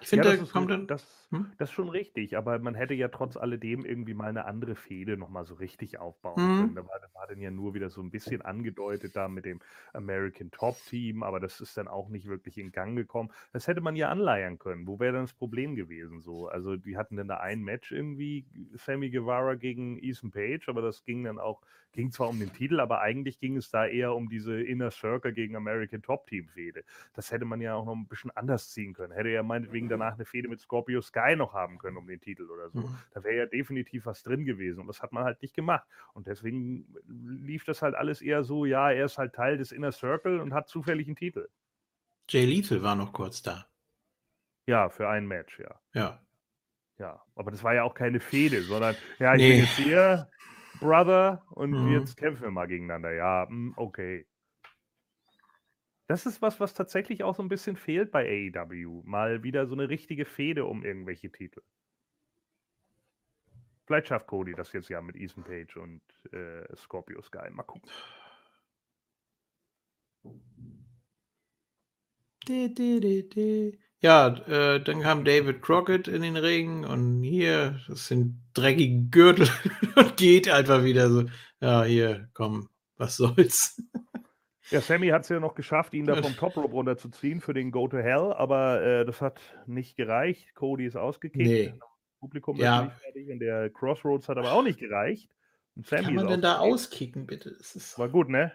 Ich 0.00 0.08
finde, 0.08 0.28
ja, 0.28 0.36
da 0.38 0.44
kommt 0.44 0.72
dann. 0.72 0.88
Das, 0.88 1.23
hm? 1.34 1.42
das 1.56 1.68
ist 1.70 1.74
schon 1.74 1.88
richtig, 1.88 2.36
aber 2.36 2.58
man 2.58 2.74
hätte 2.74 2.94
ja 2.94 3.08
trotz 3.08 3.36
alledem 3.36 3.84
irgendwie 3.84 4.14
mal 4.14 4.28
eine 4.28 4.44
andere 4.44 4.74
Fehde 4.74 5.16
nochmal 5.16 5.44
so 5.44 5.54
richtig 5.54 5.98
aufbauen 5.98 6.48
Mhm. 6.48 6.50
können. 6.50 6.74
Da 6.74 6.82
war, 6.86 6.98
da 7.00 7.06
war 7.14 7.26
dann 7.28 7.40
ja 7.40 7.50
nur 7.52 7.74
wieder 7.74 7.90
so 7.90 8.00
ein 8.02 8.10
bisschen 8.10 8.42
angedeutet 8.42 9.14
da 9.14 9.28
mit 9.28 9.44
dem 9.44 9.60
American 9.92 10.50
Top 10.50 10.84
Team, 10.84 11.22
aber 11.22 11.38
das 11.40 11.60
ist 11.60 11.76
dann 11.76 11.86
auch 11.88 12.08
nicht 12.08 12.26
wirklich 12.26 12.58
in 12.58 12.72
Gang 12.72 12.96
gekommen. 12.96 13.30
Das 13.52 13.68
hätte 13.68 13.80
man 13.80 13.94
ja 13.96 14.08
anleiern 14.08 14.58
können. 14.58 14.86
Wo 14.88 14.98
wäre 14.98 15.12
dann 15.12 15.22
das 15.22 15.34
Problem 15.34 15.76
gewesen? 15.76 16.20
So, 16.20 16.48
also 16.48 16.76
die 16.76 16.96
hatten 16.96 17.16
dann 17.16 17.28
da 17.28 17.36
ein 17.38 17.62
Match 17.62 17.92
irgendwie, 17.92 18.46
Sammy 18.74 19.10
Guevara 19.10 19.54
gegen 19.54 19.98
Ethan 20.02 20.30
Page, 20.32 20.68
aber 20.68 20.82
das 20.82 21.04
ging 21.04 21.24
dann 21.24 21.38
auch, 21.38 21.62
ging 21.92 22.10
zwar 22.10 22.28
um 22.28 22.38
den 22.40 22.52
Titel, 22.52 22.80
aber 22.80 23.00
eigentlich 23.00 23.38
ging 23.38 23.56
es 23.56 23.70
da 23.70 23.86
eher 23.86 24.14
um 24.14 24.28
diese 24.28 24.60
Inner 24.60 24.90
Circle 24.90 25.32
gegen 25.32 25.56
American 25.56 26.02
Top 26.02 26.26
Team 26.26 26.48
Fehde. 26.48 26.84
Das 27.12 27.30
hätte 27.30 27.44
man 27.44 27.60
ja 27.60 27.74
auch 27.74 27.84
noch 27.86 27.94
ein 27.94 28.08
bisschen 28.08 28.30
anders 28.32 28.70
ziehen 28.70 28.94
können. 28.94 29.12
Hätte 29.12 29.28
ja 29.30 29.42
meinetwegen 29.42 29.88
danach 29.88 30.14
eine 30.14 30.24
Fehde 30.24 30.48
mit 30.48 30.60
Scorpio 30.60 31.00
Sky 31.00 31.23
noch 31.36 31.54
haben 31.54 31.78
können 31.78 31.96
um 31.96 32.06
den 32.06 32.20
Titel 32.20 32.48
oder 32.50 32.70
so. 32.70 32.80
Mhm. 32.80 32.98
Da 33.12 33.24
wäre 33.24 33.36
ja 33.36 33.46
definitiv 33.46 34.06
was 34.06 34.22
drin 34.22 34.44
gewesen 34.44 34.80
und 34.80 34.86
das 34.86 35.02
hat 35.02 35.12
man 35.12 35.24
halt 35.24 35.40
nicht 35.42 35.54
gemacht. 35.54 35.86
Und 36.12 36.26
deswegen 36.26 36.94
lief 37.06 37.64
das 37.64 37.82
halt 37.82 37.94
alles 37.94 38.20
eher 38.22 38.44
so, 38.44 38.64
ja, 38.66 38.90
er 38.90 39.06
ist 39.06 39.18
halt 39.18 39.34
Teil 39.34 39.56
des 39.58 39.72
Inner 39.72 39.92
Circle 39.92 40.40
und 40.40 40.52
hat 40.52 40.68
zufällig 40.68 41.06
einen 41.08 41.16
Titel. 41.16 41.48
Jay 42.28 42.44
Lethal 42.44 42.82
war 42.82 42.94
noch 42.94 43.12
kurz 43.12 43.42
da. 43.42 43.66
Ja, 44.66 44.88
für 44.88 45.08
ein 45.08 45.26
Match, 45.26 45.58
ja. 45.58 45.80
Ja. 45.92 46.20
Ja, 46.98 47.22
aber 47.34 47.50
das 47.50 47.62
war 47.64 47.74
ja 47.74 47.82
auch 47.82 47.94
keine 47.94 48.20
Fehde, 48.20 48.62
sondern 48.62 48.94
ja, 49.18 49.34
ich 49.34 49.40
Nee. 49.40 49.50
bin 49.50 49.58
jetzt 49.64 49.76
hier, 49.76 50.30
Brother, 50.80 51.44
und 51.50 51.70
Mhm. 51.72 51.92
jetzt 51.92 52.16
kämpfen 52.16 52.42
wir 52.44 52.50
mal 52.50 52.66
gegeneinander. 52.66 53.12
Ja, 53.12 53.46
hm, 53.48 53.74
okay. 53.76 54.26
Das 56.06 56.26
ist 56.26 56.42
was, 56.42 56.60
was 56.60 56.74
tatsächlich 56.74 57.24
auch 57.24 57.34
so 57.34 57.42
ein 57.42 57.48
bisschen 57.48 57.76
fehlt 57.76 58.10
bei 58.10 58.50
AEW. 58.54 59.02
Mal 59.04 59.42
wieder 59.42 59.66
so 59.66 59.74
eine 59.74 59.88
richtige 59.88 60.26
Fehde 60.26 60.66
um 60.66 60.84
irgendwelche 60.84 61.30
Titel. 61.30 61.62
Vielleicht 63.86 64.08
schafft 64.08 64.26
Cody 64.26 64.54
das 64.54 64.72
jetzt 64.72 64.88
ja 64.88 65.00
mit 65.00 65.16
Ethan 65.16 65.44
Page 65.44 65.76
und 65.76 66.00
äh, 66.32 66.64
Scorpio 66.76 67.20
Sky. 67.22 67.50
Mal 67.50 67.64
gucken. 67.64 67.90
Ja, 74.00 74.28
äh, 74.48 74.82
dann 74.82 75.00
kam 75.00 75.24
David 75.24 75.62
Crockett 75.62 76.08
in 76.08 76.22
den 76.22 76.36
Ring 76.36 76.84
und 76.84 77.22
hier, 77.22 77.80
das 77.88 78.08
sind 78.08 78.42
dreckige 78.52 79.08
Gürtel 79.10 79.48
und 79.96 80.16
geht 80.18 80.48
einfach 80.48 80.84
wieder 80.84 81.08
so. 81.10 81.24
Ja, 81.60 81.84
hier, 81.84 82.28
komm, 82.34 82.68
was 82.96 83.16
soll's. 83.16 83.82
Ja, 84.70 84.80
Sammy 84.80 85.08
hat 85.08 85.22
es 85.22 85.28
ja 85.28 85.40
noch 85.40 85.54
geschafft, 85.54 85.94
ihn 85.94 86.06
da 86.06 86.16
vom 86.22 86.36
Top 86.36 86.56
Rope 86.56 86.72
runterzuziehen 86.72 87.40
für 87.40 87.54
den 87.54 87.70
Go 87.70 87.88
to 87.88 87.98
Hell, 87.98 88.32
aber 88.32 88.82
äh, 88.82 89.04
das 89.04 89.20
hat 89.20 89.40
nicht 89.66 89.96
gereicht. 89.96 90.54
Cody 90.54 90.86
ist 90.86 90.96
ausgekickt. 90.96 91.46
Nee. 91.46 91.74
Das 91.78 91.88
Publikum 92.20 92.58
Ja. 92.58 92.76
natürlich 92.76 93.00
fertig 93.02 93.30
und 93.30 93.38
der 93.40 93.70
Crossroads 93.70 94.28
hat 94.28 94.38
aber 94.38 94.52
auch 94.52 94.62
nicht 94.62 94.78
gereicht. 94.78 95.30
Und 95.76 95.86
Sammy 95.86 96.04
Kann 96.04 96.14
man 96.14 96.24
ist 96.26 96.30
denn 96.30 96.42
da 96.42 96.58
auskicken, 96.58 97.26
bitte? 97.26 97.52
Das 97.58 97.76
ist, 97.76 97.98
War 97.98 98.08
gut, 98.08 98.28
ne? 98.28 98.52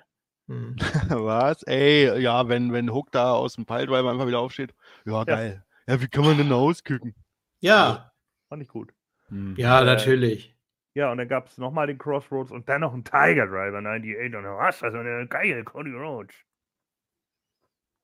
hm. 0.47 0.75
Was? 1.09 1.63
Ey, 1.63 2.19
ja, 2.21 2.47
wenn, 2.47 2.73
wenn 2.73 2.91
Hook 2.91 3.11
da 3.11 3.33
aus 3.33 3.55
dem 3.55 3.65
Piledriver 3.65 4.09
einfach 4.09 4.27
wieder 4.27 4.39
aufsteht. 4.39 4.73
Ja, 5.05 5.23
geil. 5.23 5.63
Ja, 5.87 6.01
wie 6.01 6.07
kann 6.07 6.23
man 6.23 6.37
denn 6.37 6.49
da 6.49 6.55
auskicken? 6.55 7.13
Ja, 7.59 8.11
Fand 8.47 8.63
ich 8.63 8.69
gut. 8.69 8.91
Hm. 9.27 9.55
ja, 9.57 9.81
Äh, 9.81 9.85
natürlich. 9.85 10.55
Ja, 10.99 11.11
und 11.13 11.17
dann 11.17 11.29
gab 11.29 11.47
es 11.47 11.57
nochmal 11.57 11.87
den 11.87 11.97
Crossroads 11.97 12.51
und 12.51 12.67
dann 12.67 12.81
noch 12.81 12.91
einen 12.91 13.05
Tiger 13.05 13.47
Driver 13.47 13.77
98 13.77 14.35
und 14.35 14.43
was? 14.43 14.83
Also 14.83 14.97
eine 14.97 15.25
geile 15.29 15.63
Cody 15.63 15.93
Rhodes. 15.93 16.35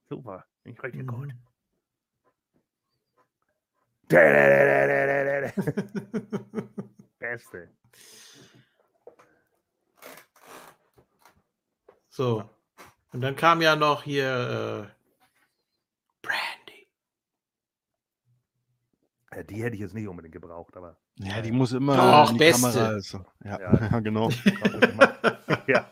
Super. 0.07 0.45
Ich 0.63 0.81
richtig 0.81 1.05
gut. 1.05 1.27
Mhm. 1.27 1.33
Beste. 7.19 7.69
So. 12.07 12.49
Und 13.11 13.19
dann 13.19 13.35
kam 13.35 13.61
ja 13.61 13.75
noch 13.75 14.03
hier 14.03 14.87
äh, 14.87 14.89
Brandy. 16.21 16.87
Ja, 19.33 19.43
die 19.43 19.61
hätte 19.61 19.75
ich 19.75 19.81
jetzt 19.81 19.95
nicht 19.95 20.07
unbedingt 20.07 20.33
gebraucht, 20.33 20.77
aber. 20.77 20.97
Ja, 21.17 21.41
die 21.41 21.51
muss 21.51 21.71
immer 21.71 21.95
Doch, 21.95 22.29
in 22.31 22.35
die 22.37 22.39
beste. 22.39 22.61
Kamera. 22.71 22.87
Also. 22.87 23.25
Ja, 23.43 23.59
Ja. 23.59 23.89
ja. 23.91 23.99
genau. 24.01 24.29
ja. 25.67 25.89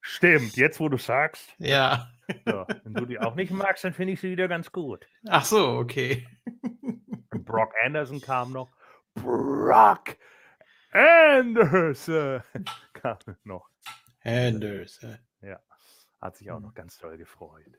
Stimmt, 0.00 0.56
jetzt 0.56 0.80
wo 0.80 0.88
du 0.88 0.96
sagst, 0.98 1.54
Ja. 1.58 2.10
ja, 2.46 2.66
wenn 2.84 2.94
du 2.94 3.06
die 3.06 3.18
auch 3.18 3.34
nicht 3.34 3.50
magst, 3.52 3.84
dann 3.84 3.92
finde 3.92 4.12
ich 4.14 4.20
sie 4.20 4.30
wieder 4.30 4.48
ganz 4.48 4.72
gut. 4.72 5.06
Ach 5.28 5.44
so, 5.44 5.76
okay. 5.78 6.26
Und 7.30 7.44
Brock 7.44 7.72
Anderson 7.84 8.20
kam 8.20 8.52
noch. 8.52 8.70
Brock 9.14 10.16
Anderson 10.92 12.42
kam 12.92 13.18
noch. 13.44 13.68
Anders. 14.22 15.02
äh, 15.02 15.56
Hat 16.20 16.36
sich 16.36 16.50
auch 16.50 16.60
noch 16.60 16.74
ganz 16.74 16.98
toll 16.98 17.16
gefreut. 17.16 17.78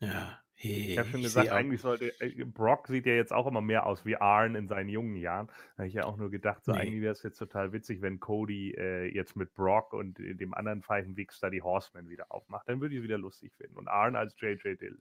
Ja. 0.00 0.38
Hey, 0.62 0.92
Ich 0.92 0.98
habe 0.98 1.08
schon 1.08 1.22
gesagt, 1.22 1.48
eigentlich 1.48 1.80
sollte 1.80 2.12
äh, 2.20 2.44
Brock 2.44 2.86
sieht 2.88 3.06
ja 3.06 3.14
jetzt 3.14 3.32
auch 3.32 3.46
immer 3.46 3.62
mehr 3.62 3.86
aus 3.86 4.04
wie 4.04 4.16
Arn 4.16 4.54
in 4.56 4.68
seinen 4.68 4.90
jungen 4.90 5.16
Jahren. 5.16 5.46
Da 5.46 5.78
habe 5.78 5.88
ich 5.88 5.94
ja 5.94 6.04
auch 6.04 6.18
nur 6.18 6.30
gedacht, 6.30 6.62
so 6.64 6.72
Nee. 6.72 6.80
eigentlich 6.80 7.00
wäre 7.00 7.12
es 7.12 7.22
jetzt 7.22 7.38
total 7.38 7.72
witzig, 7.72 8.02
wenn 8.02 8.20
Cody 8.20 8.72
äh, 8.72 9.06
jetzt 9.06 9.36
mit 9.36 9.54
Brock 9.54 9.94
und 9.94 10.20
äh, 10.20 10.34
dem 10.34 10.52
anderen 10.52 10.82
Pfeifenwichs 10.82 11.40
da 11.40 11.48
die 11.48 11.62
Horsemen 11.62 12.10
wieder 12.10 12.26
aufmacht. 12.30 12.68
Dann 12.68 12.82
würde 12.82 12.94
ich 12.94 12.98
es 12.98 13.04
wieder 13.04 13.16
lustig 13.16 13.54
finden. 13.56 13.78
Und 13.78 13.88
Arn 13.88 14.16
als 14.16 14.38
JJ 14.38 14.74
Dill. 14.76 14.98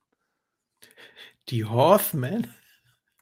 Die 1.50 1.66
Horseman. 1.66 2.48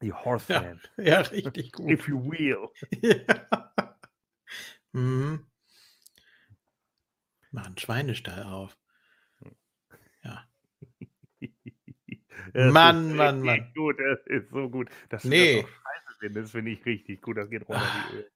Die 0.04 0.14
Horseman. 0.26 0.80
Ja, 0.98 1.22
richtig 1.22 1.72
gut. 1.72 1.90
If 1.90 2.08
you 2.08 2.24
will. 2.24 2.68
ja. 3.02 3.72
mhm. 4.92 5.44
Machen 7.50 7.78
Schweinestall 7.80 8.44
auf. 8.44 8.78
Das 12.58 12.74
Mann, 12.74 13.16
Mann, 13.16 13.42
Mann. 13.42 13.72
Gut, 13.76 13.98
das 14.00 14.20
ist 14.26 14.50
so 14.50 14.68
gut. 14.70 14.90
Dass 15.10 15.22
du 15.22 15.30
Nee. 15.30 15.62
das 15.62 15.64
so 15.64 15.68
scheiße 15.68 16.18
findest, 16.20 16.44
das 16.46 16.52
finde 16.52 16.72
ich 16.72 16.86
richtig 16.86 17.22
gut. 17.22 17.38
Das 17.38 17.50
geht 17.50 17.68
runter 17.70 17.82
Ah. 17.84 18.06
wie 18.12 18.18
Öl. 18.18 18.32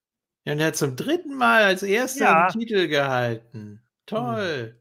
Ja, 0.45 0.53
und 0.53 0.59
er 0.59 0.67
hat 0.67 0.75
zum 0.75 0.95
dritten 0.95 1.35
Mal 1.35 1.63
als 1.63 1.83
erster 1.83 2.25
Ja. 2.25 2.47
den 2.49 2.59
Titel 2.59 2.87
gehalten. 2.87 3.81
Toll. 4.05 4.75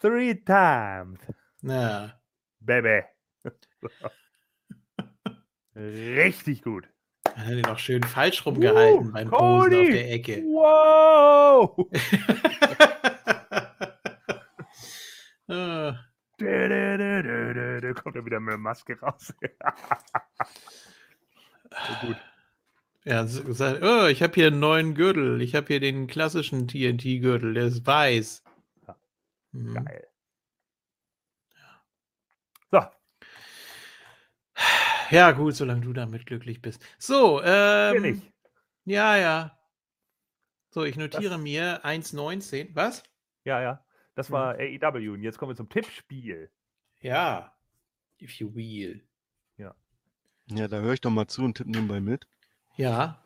Three 0.00 0.34
times, 0.34 1.18
Ja. 1.62 2.18
baby. 2.60 3.02
richtig 5.76 6.62
gut. 6.62 6.88
Hat 7.34 7.48
er 7.48 7.56
den 7.56 7.66
auch 7.66 7.78
schön 7.78 8.02
falsch 8.02 8.44
rumgehalten 8.46 9.08
Uh, 9.08 9.12
beim 9.12 9.28
Posen 9.30 9.40
auf 9.40 9.64
Cody. 9.64 9.92
der 9.92 10.12
Ecke. 10.12 10.42
Wow! 10.44 11.86
Ah, 15.48 15.94
Dö, 16.38 17.94
Kommt 17.94 18.16
er 18.16 18.24
wieder 18.26 18.40
mit 18.40 18.52
der 18.52 18.58
Maske 18.58 18.98
raus. 19.00 19.32
so 21.70 21.94
gut. 22.06 22.16
ja, 23.04 23.24
oh, 23.82 24.06
ich 24.06 24.22
habe 24.22 24.34
hier 24.34 24.48
einen 24.48 24.60
neuen 24.60 24.94
Gürtel. 24.94 25.40
Ich 25.40 25.54
habe 25.54 25.66
hier 25.68 25.80
den 25.80 26.06
klassischen 26.06 26.68
TNT-Gürtel, 26.68 27.54
der 27.54 27.66
ist 27.66 27.86
weiß. 27.86 28.42
Ja. 28.86 28.96
Mhm. 29.52 29.74
Geil. 29.74 30.08
So, 32.70 32.80
Ja, 35.10 35.30
gut, 35.32 35.54
solange 35.54 35.82
du 35.82 35.92
damit 35.92 36.26
glücklich 36.26 36.60
bist. 36.60 36.82
So, 36.98 37.40
ähm, 37.42 38.02
bin 38.02 38.14
ich. 38.16 38.32
ja, 38.84 39.16
ja. 39.16 39.58
So, 40.70 40.84
ich 40.84 40.96
notiere 40.96 41.38
mir 41.38 41.84
1,19. 41.84 42.74
Was? 42.74 43.02
Ja, 43.44 43.62
ja. 43.62 43.85
Das 44.16 44.32
war 44.32 44.56
AEW. 44.58 45.12
Und 45.12 45.22
jetzt 45.22 45.38
kommen 45.38 45.52
wir 45.52 45.56
zum 45.56 45.68
Tippspiel. 45.68 46.50
Ja. 47.00 47.56
If 48.20 48.32
you 48.40 48.52
will. 48.52 49.06
Ja, 50.48 50.68
da 50.68 50.78
höre 50.78 50.92
ich 50.92 51.00
doch 51.00 51.10
mal 51.10 51.26
zu 51.26 51.42
und 51.42 51.56
tippe 51.56 51.70
nebenbei 51.70 52.00
mit. 52.00 52.28
Ja, 52.76 53.20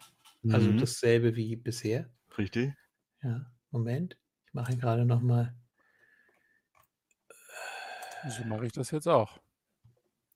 also 0.48 0.70
Mhm. 0.70 0.78
dasselbe 0.78 1.36
wie 1.36 1.54
bisher. 1.54 2.08
Richtig. 2.38 2.72
Ja, 3.22 3.44
Moment. 3.70 4.16
Ich 4.46 4.54
mache 4.54 4.74
gerade 4.78 5.04
noch 5.04 5.20
mal. 5.20 5.54
So 8.26 8.44
mache 8.44 8.64
ich 8.64 8.72
das 8.72 8.90
jetzt 8.90 9.06
auch. 9.06 9.38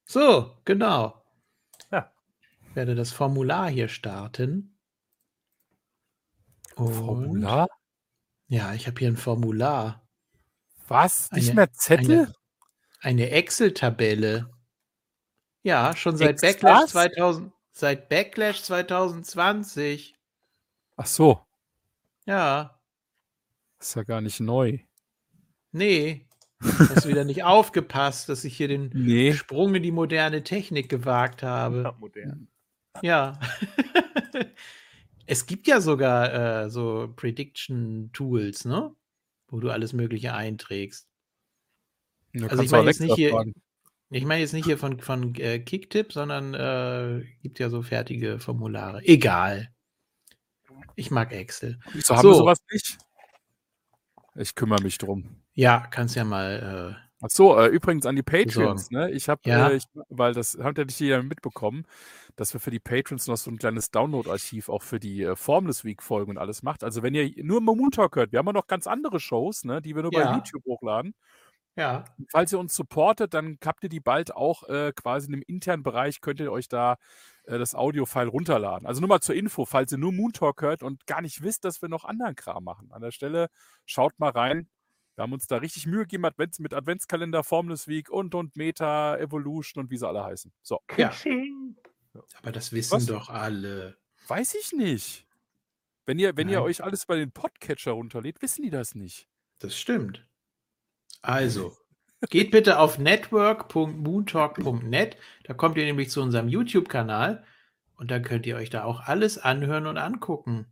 So, 0.05 0.59
genau. 0.67 1.25
Ja. 1.91 2.13
Ich 2.69 2.77
werde 2.77 2.95
das 2.95 3.13
Formular 3.13 3.71
hier 3.71 3.89
starten. 3.89 4.79
Und 6.77 6.93
Formular? 6.93 7.69
Ja, 8.49 8.75
ich 8.75 8.87
habe 8.87 8.99
hier 8.99 9.09
ein 9.09 9.17
Formular. 9.17 10.04
Was? 10.89 11.31
Nicht 11.33 11.49
Eine- 11.49 11.55
mehr 11.55 11.73
Zettel? 11.73 12.19
Eine, 12.21 12.35
eine 13.01 13.31
Excel-Tabelle. 13.31 14.51
Ja, 15.63 15.97
schon 15.97 16.17
seit? 16.17 16.41
Backlash 16.41 16.91
2000, 16.91 17.53
seit 17.73 18.09
Backlash 18.09 18.63
2020. 18.63 20.15
Ach 20.97 21.07
so, 21.07 21.41
Ja, 22.27 22.79
ist 23.81 23.97
ja 23.97 24.03
gar 24.03 24.21
nicht 24.21 24.41
neu. 24.41 24.79
nee. 25.73 26.27
Hast 26.61 27.05
du 27.05 27.09
wieder 27.11 27.25
nicht 27.25 27.45
aufgepasst, 27.45 28.29
dass 28.31 28.45
ich 28.45 28.57
hier 28.57 28.69
den 28.69 28.91
Nee. 28.95 29.35
Sprung 29.35 29.75
in 29.75 29.83
die 29.83 29.93
moderne 29.93 30.43
Technik 30.45 30.89
gewagt 30.89 31.43
habe. 31.43 31.83
Ja, 31.83 31.93
modern. 31.99 32.49
Ja. 33.03 33.39
es 35.27 35.45
gibt 35.45 35.67
ja 35.67 35.83
sogar 35.83 36.65
äh, 36.65 36.71
so 36.71 37.13
Prediction-Tools, 37.17 38.65
ne? 38.65 38.95
Wo 39.55 39.61
du 39.61 39.71
alles 39.71 39.93
Mögliche 39.93 40.35
einträgst. 40.35 41.07
Da 42.33 42.49
Also 42.49 42.65
ich 42.65 42.71
du 42.71 42.77
meine 42.77 42.89
jetzt 42.91 43.01
nicht 43.01 43.15
hier- 43.15 43.31
fragen. 43.31 43.55
Ich 44.11 44.25
meine 44.25 44.41
jetzt 44.41 44.53
nicht 44.53 44.65
hier 44.65 44.79
von, 44.79 44.99
von 44.99 45.33
äh, 45.37 45.61
Kicktip, 45.61 46.13
sondern 46.13 46.55
äh, 46.55 47.25
gibt 47.43 47.61
ja 47.61 47.71
so 47.71 47.81
fertige 47.83 48.41
Formulare. 48.41 49.01
Egal. 49.05 49.69
Ich 50.97 51.13
mag 51.13 51.31
Excel. 51.33 51.79
Wieso 51.93 52.17
haben 52.17 52.25
wir 52.29 52.33
So. 52.35 52.39
sowas 52.41 52.59
nicht? 52.73 52.99
Ich 54.35 54.57
kümmere 54.57 54.83
mich 54.83 54.99
drum. 54.99 55.37
Ja, 55.53 55.87
kannst 55.89 56.17
ja 56.17 56.25
mal. 56.25 56.99
Ach 57.23 57.31
so, 57.31 57.57
äh, 57.57 57.69
übrigens 57.69 58.07
an 58.07 58.17
die 58.17 58.25
Patreons, 58.25 58.91
ne? 58.91 59.13
Ich 59.13 59.29
habe, 59.29 59.41
Ja. 59.45 59.71
äh, 59.71 59.79
weil 60.09 60.35
das 60.35 60.59
habt 60.61 60.79
ihr 60.79 60.85
nicht 60.85 60.99
jeder 60.99 61.23
mitbekommen, 61.23 61.87
dass 62.37 62.53
wir 62.55 62.61
für 62.61 62.71
die 62.71 62.81
Patrons 62.81 63.27
noch 63.27 63.37
so 63.37 63.51
ein 63.51 63.59
kleines 63.59 63.91
Download-Archiv 63.91 64.69
auch 64.69 64.83
für 64.83 65.01
die 65.01 65.23
äh, 65.23 65.37
Formless 65.37 65.85
Week-Folgen 65.85 66.31
und 66.33 66.39
alles 66.39 66.63
macht. 66.63 66.85
Also 66.85 67.03
wenn 67.03 67.15
ihr 67.15 67.31
nur 67.45 67.61
Moon 67.61 67.91
Talk 67.91 68.17
hört, 68.17 68.33
wir 68.33 68.39
haben 68.39 68.47
ja 68.47 68.53
noch 68.53 68.67
ganz 68.67 68.87
andere 68.87 69.21
Shows, 69.21 69.65
ne, 69.65 69.81
die 69.83 69.95
wir 69.95 70.03
nur 70.03 70.11
bei 70.13 70.21
Ja. 70.21 70.37
YouTube 70.37 70.65
hochladen. 70.65 71.15
Ja. 71.77 72.05
Falls 72.31 72.53
ihr 72.53 72.59
uns 72.61 72.75
supportet, 72.75 73.35
dann 73.35 73.59
habt 73.65 73.83
ihr 73.83 73.89
die 73.89 74.01
bald 74.01 74.35
auch 74.35 74.69
äh, 74.69 74.93
quasi 74.95 75.27
in 75.27 75.33
dem 75.33 75.43
internen 75.47 75.83
Bereich, 75.83 76.21
könnt 76.21 76.39
ihr 76.41 76.53
euch 76.53 76.69
da 76.69 76.97
äh, 77.45 77.59
das 77.59 77.75
Audio-File 77.75 78.29
runterladen. 78.29 78.87
Also 78.87 79.01
nur 79.01 79.09
mal 79.09 79.21
zur 79.21 79.35
Info, 79.35 79.65
falls 79.65 79.91
ihr 79.93 79.99
nur 79.99 80.13
Moon 80.13 80.33
Talk 80.33 80.63
hört 80.63 80.83
und 80.85 81.07
gar 81.07 81.21
nicht 81.21 81.43
wisst, 81.43 81.65
dass 81.65 81.83
wir 81.83 81.89
noch 81.89 82.05
anderen 82.05 82.37
Kram 82.37 82.65
machen. 82.65 82.93
An 82.93 83.03
der 83.03 83.11
Stelle 83.11 83.49
schaut 83.87 84.19
mal 84.19 84.31
rein. 84.31 84.69
Wir 85.17 85.23
haben 85.23 85.33
uns 85.33 85.47
da 85.47 85.57
richtig 85.59 85.87
Mühe 85.87 86.01
gegeben 86.01 86.25
Advents, 86.25 86.59
mit 86.59 86.75
Adventskalender, 86.75 87.45
Formless 87.45 87.87
Week 87.89 88.11
und 88.11 88.35
und 88.35 88.57
Meta, 88.57 89.17
Evolution 89.17 89.85
und 89.85 89.91
wie 89.91 89.97
sie 89.97 90.09
alle 90.09 90.25
heißen. 90.25 90.53
So, 90.63 90.81
ja. 90.97 91.11
Aber 92.35 92.53
das 92.53 92.73
wissen 92.73 92.95
Was? 92.95 93.07
doch 93.07 93.31
alle. 93.31 93.97
weiß 94.29 94.55
ich 94.55 94.73
nicht. 94.73 95.27
Wenn 96.07 96.19
ihr, 96.19 96.37
wenn 96.37 96.49
ihr 96.49 96.63
euch 96.63 96.83
alles 96.85 97.07
bei 97.07 97.17
den 97.17 97.33
Podcatcher 97.33 97.93
runterlädt, 97.93 98.43
wissen 98.43 98.63
die 98.63 98.71
das 98.71 98.95
nicht. 98.95 99.27
Das 99.59 99.79
stimmt. 99.79 100.27
Also, 101.23 101.75
geht 102.29 102.51
bitte 102.51 102.79
auf 102.79 102.99
network.moontalk.net. 102.99 105.17
Da 105.45 105.55
kommt 105.55 105.79
ihr 105.79 105.85
nämlich 105.85 106.11
zu 106.11 106.21
unserem 106.21 106.49
YouTube-Kanal 106.49 107.43
und 107.97 108.11
dann 108.11 108.23
könnt 108.23 108.45
ihr 108.47 108.57
euch 108.57 108.69
da 108.69 108.85
auch 108.85 109.01
alles 109.01 109.39
anhören 109.39 109.87
und 109.87 109.97
angucken. 109.97 110.67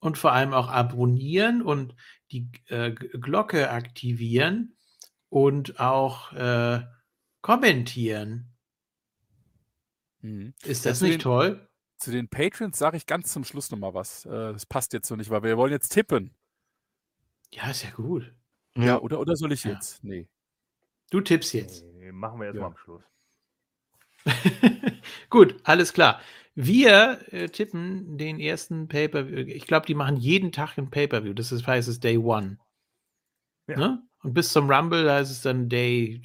Und 0.00 0.18
vor 0.18 0.32
allem 0.32 0.52
auch 0.54 0.68
abonnieren 0.68 1.62
und 1.62 1.94
die 2.32 2.50
äh, 2.68 2.90
Glocke 2.92 3.70
aktivieren 3.70 4.76
und 5.28 5.78
auch 5.78 6.32
äh, 6.32 6.80
kommentieren. 7.42 8.49
Ist 10.22 10.84
Ja, 10.84 10.90
das 10.90 10.98
zu 10.98 11.04
nicht 11.04 11.14
den- 11.16 11.20
toll? 11.20 11.66
Zu 11.98 12.10
den 12.12 12.28
Patrons 12.28 12.78
sage 12.78 12.96
ich 12.96 13.04
ganz 13.06 13.30
zum 13.32 13.44
Schluss 13.44 13.70
nochmal 13.70 13.92
was. 13.92 14.24
Äh, 14.24 14.30
das 14.30 14.64
passt 14.64 14.92
jetzt 14.94 15.06
so 15.08 15.16
nicht, 15.16 15.28
weil 15.28 15.42
wir 15.42 15.56
wollen 15.58 15.72
jetzt 15.72 15.90
tippen. 15.90 16.34
Ja, 17.52 17.70
ist 17.70 17.82
ja 17.84 17.90
gut. 17.90 18.32
Ja, 18.76 18.98
oder, 19.00 19.20
oder 19.20 19.36
soll 19.36 19.52
ich 19.52 19.64
Ja. 19.64 19.72
jetzt? 19.72 20.02
Nee. 20.02 20.26
Du 21.10 21.20
tippst 21.20 21.52
jetzt. 21.52 21.84
Nee, 21.94 22.12
machen 22.12 22.38
wir 22.40 22.46
erst 22.46 22.56
Ja. 22.56 22.62
mal 22.62 22.68
am 22.68 22.76
Schluss. 22.78 23.02
Gut, 25.30 25.56
alles 25.64 25.92
klar. 25.92 26.20
Wir 26.54 27.20
äh, 27.32 27.48
tippen 27.48 28.18
den 28.18 28.38
ersten 28.40 28.88
Pay-Per-View. 28.88 29.38
Ich 29.48 29.66
glaube, 29.66 29.86
die 29.86 29.94
machen 29.94 30.16
jeden 30.16 30.52
Tag 30.52 30.76
ein 30.78 30.90
Pay-Per-View. 30.90 31.32
Das 31.34 31.52
ist, 31.52 31.66
heißt 31.66 31.88
es 31.88 32.00
Day 32.00 32.18
One. 32.18 32.58
Ja. 33.66 33.76
Ne? 33.76 34.02
Und 34.22 34.34
bis 34.34 34.52
zum 34.52 34.70
Rumble 34.70 35.10
heißt 35.10 35.30
es 35.30 35.42
dann 35.42 35.68
Day 35.68 36.20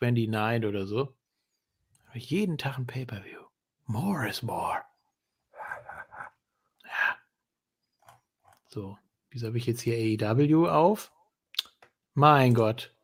29 0.00 0.66
oder 0.68 0.86
so. 0.86 1.14
Aber 2.08 2.18
jeden 2.18 2.58
Tag 2.58 2.78
ein 2.78 2.86
Pay-Per-View. 2.86 3.39
More 3.90 4.24
is 4.24 4.40
more. 4.40 4.84
Ja. 6.84 7.16
So, 8.68 8.96
wieso 9.30 9.48
habe 9.48 9.58
ich 9.58 9.66
jetzt 9.66 9.80
hier 9.80 9.96
AEW 9.96 10.68
auf? 10.68 11.10
Mein 12.14 12.54
Gott. 12.54 12.94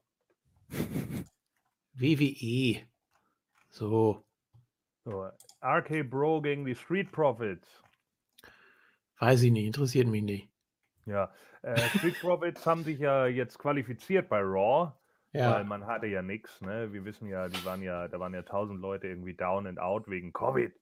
WWE. 1.95 2.87
So. 3.69 4.25
So, 5.05 5.29
RK 5.61 6.09
Bro 6.09 6.43
gegen 6.43 6.65
die 6.65 6.77
Street 6.77 7.11
Profits. 7.11 7.83
Weiß 9.19 9.43
ich 9.43 9.51
nicht, 9.51 9.67
interessiert 9.67 10.07
mich 10.07 10.23
nicht. 10.23 10.49
Ja, 11.05 11.33
äh, 11.63 11.81
Street 11.99 12.21
Profits 12.21 12.65
haben 12.65 12.85
sich 12.85 13.01
ja 13.01 13.27
jetzt 13.27 13.59
qualifiziert 13.59 14.29
bei 14.29 14.39
Raw, 14.41 14.93
weil 15.35 15.65
Ja, 15.65 15.65
man 15.65 15.87
hatte 15.87 16.07
ja 16.07 16.23
nichts. 16.23 16.61
Ne? 16.61 16.93
Wir 16.93 17.05
wissen 17.05 17.29
ja, 17.29 17.49
die 17.49 17.65
waren 17.65 17.83
ja, 17.83 18.09
da 18.09 18.19
waren 18.21 18.35
ja 18.35 18.43
tausend 18.43 18.81
Leute 18.81 19.09
irgendwie 19.09 19.35
down 19.35 19.67
and 19.67 19.79
out 19.79 20.09
wegen 20.09 20.33
Covid. 20.33 20.73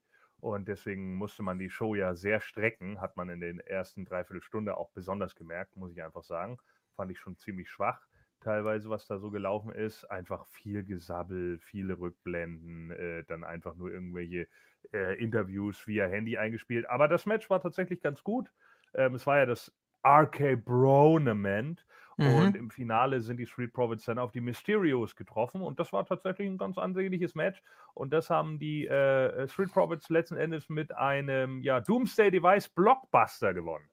Und 0.41 0.69
deswegen 0.69 1.15
musste 1.15 1.43
man 1.43 1.59
die 1.59 1.71
Show 1.71 1.95
ja 1.95 2.15
sehr 2.15 2.41
strecken, 2.41 3.01
hat 3.01 3.17
man 3.17 3.31
in 3.31 3.41
den 3.41 3.61
ersten 3.61 4.05
Dreiviertelstunde 4.05 4.77
auch 4.77 4.91
besonders 4.91 5.35
gemerkt, 5.35 5.77
muss 5.77 5.93
ich 5.93 6.03
einfach 6.03 6.23
sagen. 6.23 6.59
Fand 6.97 7.11
ich 7.11 7.19
schon 7.19 7.39
ziemlich 7.39 7.71
schwach, 7.71 8.01
teilweise, 8.41 8.91
was 8.91 9.07
da 9.07 9.19
so 9.19 9.31
gelaufen 9.31 9.73
ist. 9.73 10.05
Einfach 10.05 10.47
viel 10.47 10.85
Gesabbel, 10.85 11.59
viele 11.61 11.99
Rückblenden, 11.99 12.91
äh, 12.91 13.25
dann 13.25 13.43
einfach 13.43 13.75
nur 13.75 13.91
irgendwelche 13.91 14.47
äh, 14.93 15.15
Interviews 15.19 15.87
via 15.87 16.07
Handy 16.07 16.37
eingespielt. 16.37 16.89
Aber 16.91 17.09
das 17.09 17.27
Match 17.27 17.49
war 17.49 17.63
tatsächlich 17.63 18.03
ganz 18.03 18.23
gut. 18.23 18.53
Ähm, 18.95 19.15
es 19.15 19.27
war 19.27 19.39
ja 19.39 19.47
das 19.47 19.73
RK 20.07 20.57
Bronament. 20.57 21.87
Und 22.17 22.51
mhm. 22.51 22.55
im 22.57 22.71
Finale 22.71 23.21
sind 23.21 23.39
die 23.39 23.47
Street 23.47 23.73
Profits 23.73 24.05
dann 24.05 24.19
auf 24.19 24.31
die 24.33 24.41
Mysterios 24.41 25.17
getroffen. 25.17 25.63
Und 25.63 25.81
das 25.81 25.93
war 25.93 26.07
tatsächlich 26.07 26.47
ein 26.49 26.59
ganz 26.59 26.79
ansehnliches 26.79 27.35
Match. 27.35 27.63
Und 27.95 28.13
das 28.13 28.31
haben 28.31 28.59
die 28.59 28.87
äh, 28.87 29.49
Street 29.49 29.73
Profits 29.73 30.09
letzten 30.11 30.37
Endes 30.37 30.69
mit 30.69 30.95
einem 30.95 31.61
ja, 31.63 31.81
Doomsday 31.81 32.31
Device 32.31 32.69
Blockbuster 32.69 33.53
gewonnen. 33.55 33.89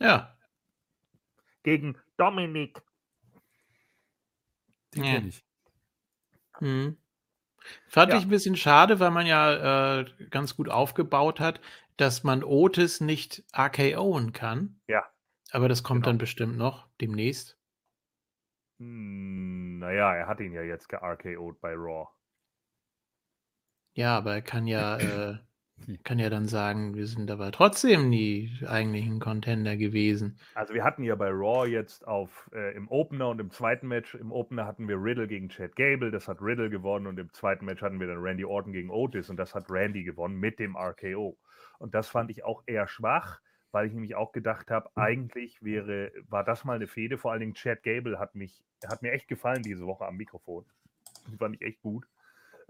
ja. 0.00 0.34
Gegen 1.64 1.98
Dominik. 2.16 2.80
Den 4.94 5.04
Ja. 5.04 5.12
kenne 5.14 5.28
ich. 5.28 5.44
Mhm. 6.60 6.96
Fand 7.88 8.12
Ja. 8.12 8.18
ich 8.18 8.24
ein 8.24 8.30
bisschen 8.30 8.56
schade, 8.56 9.00
weil 9.00 9.10
man 9.10 9.26
ja 9.26 9.98
äh, 10.00 10.06
ganz 10.30 10.56
gut 10.56 10.68
aufgebaut 10.70 11.40
hat, 11.40 11.60
dass 11.96 12.24
man 12.24 12.42
Otis 12.44 13.00
nicht 13.00 13.42
RKOen 13.56 14.32
kann. 14.32 14.80
Ja. 14.88 15.04
Aber 15.52 15.68
das 15.68 15.82
kommt 15.82 16.06
Genau. 16.06 16.06
dann 16.06 16.16
bestimmt 16.16 16.56
noch 16.56 16.88
demnächst. 17.02 17.58
Hm, 18.80 19.78
naja, 19.78 20.14
er 20.16 20.26
hat 20.26 20.40
ihn 20.40 20.52
ja 20.52 20.62
jetzt 20.62 20.88
ge-RKO'd 20.88 21.60
bei 21.60 21.74
Raw. 21.74 22.08
Ja, 23.92 24.16
aber 24.16 24.32
er 24.34 24.40
kann 24.42 24.66
ja, 24.66 24.98
äh, 25.34 25.38
kann 26.04 26.18
ja 26.18 26.30
dann 26.30 26.48
sagen, 26.48 26.94
wir 26.94 27.06
sind 27.06 27.30
aber 27.30 27.52
trotzdem 27.52 28.10
die 28.10 28.50
eigentlichen 28.66 29.20
Contender 29.20 29.76
gewesen. 29.76 30.40
Also 30.54 30.74
wir 30.74 30.82
hatten 30.84 31.04
ja 31.04 31.14
bei 31.14 31.28
Raw 31.30 31.66
jetzt 31.70 32.06
auf 32.06 32.50
äh, 32.52 32.74
im 32.74 32.88
Opener 32.88 33.28
und 33.28 33.40
im 33.40 33.50
zweiten 33.50 33.86
Match, 33.86 34.14
im 34.14 34.32
Opener 34.32 34.66
hatten 34.66 34.88
wir 34.88 34.96
Riddle 35.00 35.28
gegen 35.28 35.48
Chad 35.48 35.76
Gable, 35.76 36.10
das 36.10 36.26
hat 36.26 36.42
Riddle 36.42 36.68
gewonnen 36.68 37.06
und 37.06 37.18
im 37.18 37.32
zweiten 37.32 37.64
Match 37.64 37.80
hatten 37.80 38.00
wir 38.00 38.08
dann 38.08 38.18
Randy 38.18 38.44
Orton 38.44 38.72
gegen 38.72 38.90
Otis 38.90 39.30
und 39.30 39.36
das 39.36 39.54
hat 39.54 39.70
Randy 39.70 40.02
gewonnen 40.02 40.36
mit 40.36 40.58
dem 40.58 40.76
RKO. 40.76 41.38
Und 41.78 41.94
das 41.94 42.08
fand 42.08 42.30
ich 42.30 42.44
auch 42.44 42.62
eher 42.66 42.88
schwach, 42.88 43.40
weil 43.72 43.86
ich 43.86 43.92
nämlich 43.92 44.14
auch 44.14 44.32
gedacht 44.32 44.70
habe, 44.70 44.90
eigentlich 44.94 45.62
wäre, 45.62 46.12
war 46.28 46.44
das 46.44 46.64
mal 46.64 46.76
eine 46.76 46.86
Fehde, 46.86 47.18
vor 47.18 47.32
allen 47.32 47.40
Dingen 47.40 47.54
Chad 47.54 47.82
Gable 47.82 48.18
hat 48.18 48.34
mich, 48.34 48.62
hat 48.86 49.02
mir 49.02 49.12
echt 49.12 49.28
gefallen 49.28 49.62
diese 49.62 49.86
Woche 49.86 50.06
am 50.06 50.16
Mikrofon. 50.16 50.64
Die 51.30 51.36
fand 51.36 51.56
ich 51.56 51.62
echt 51.62 51.80
gut. 51.80 52.06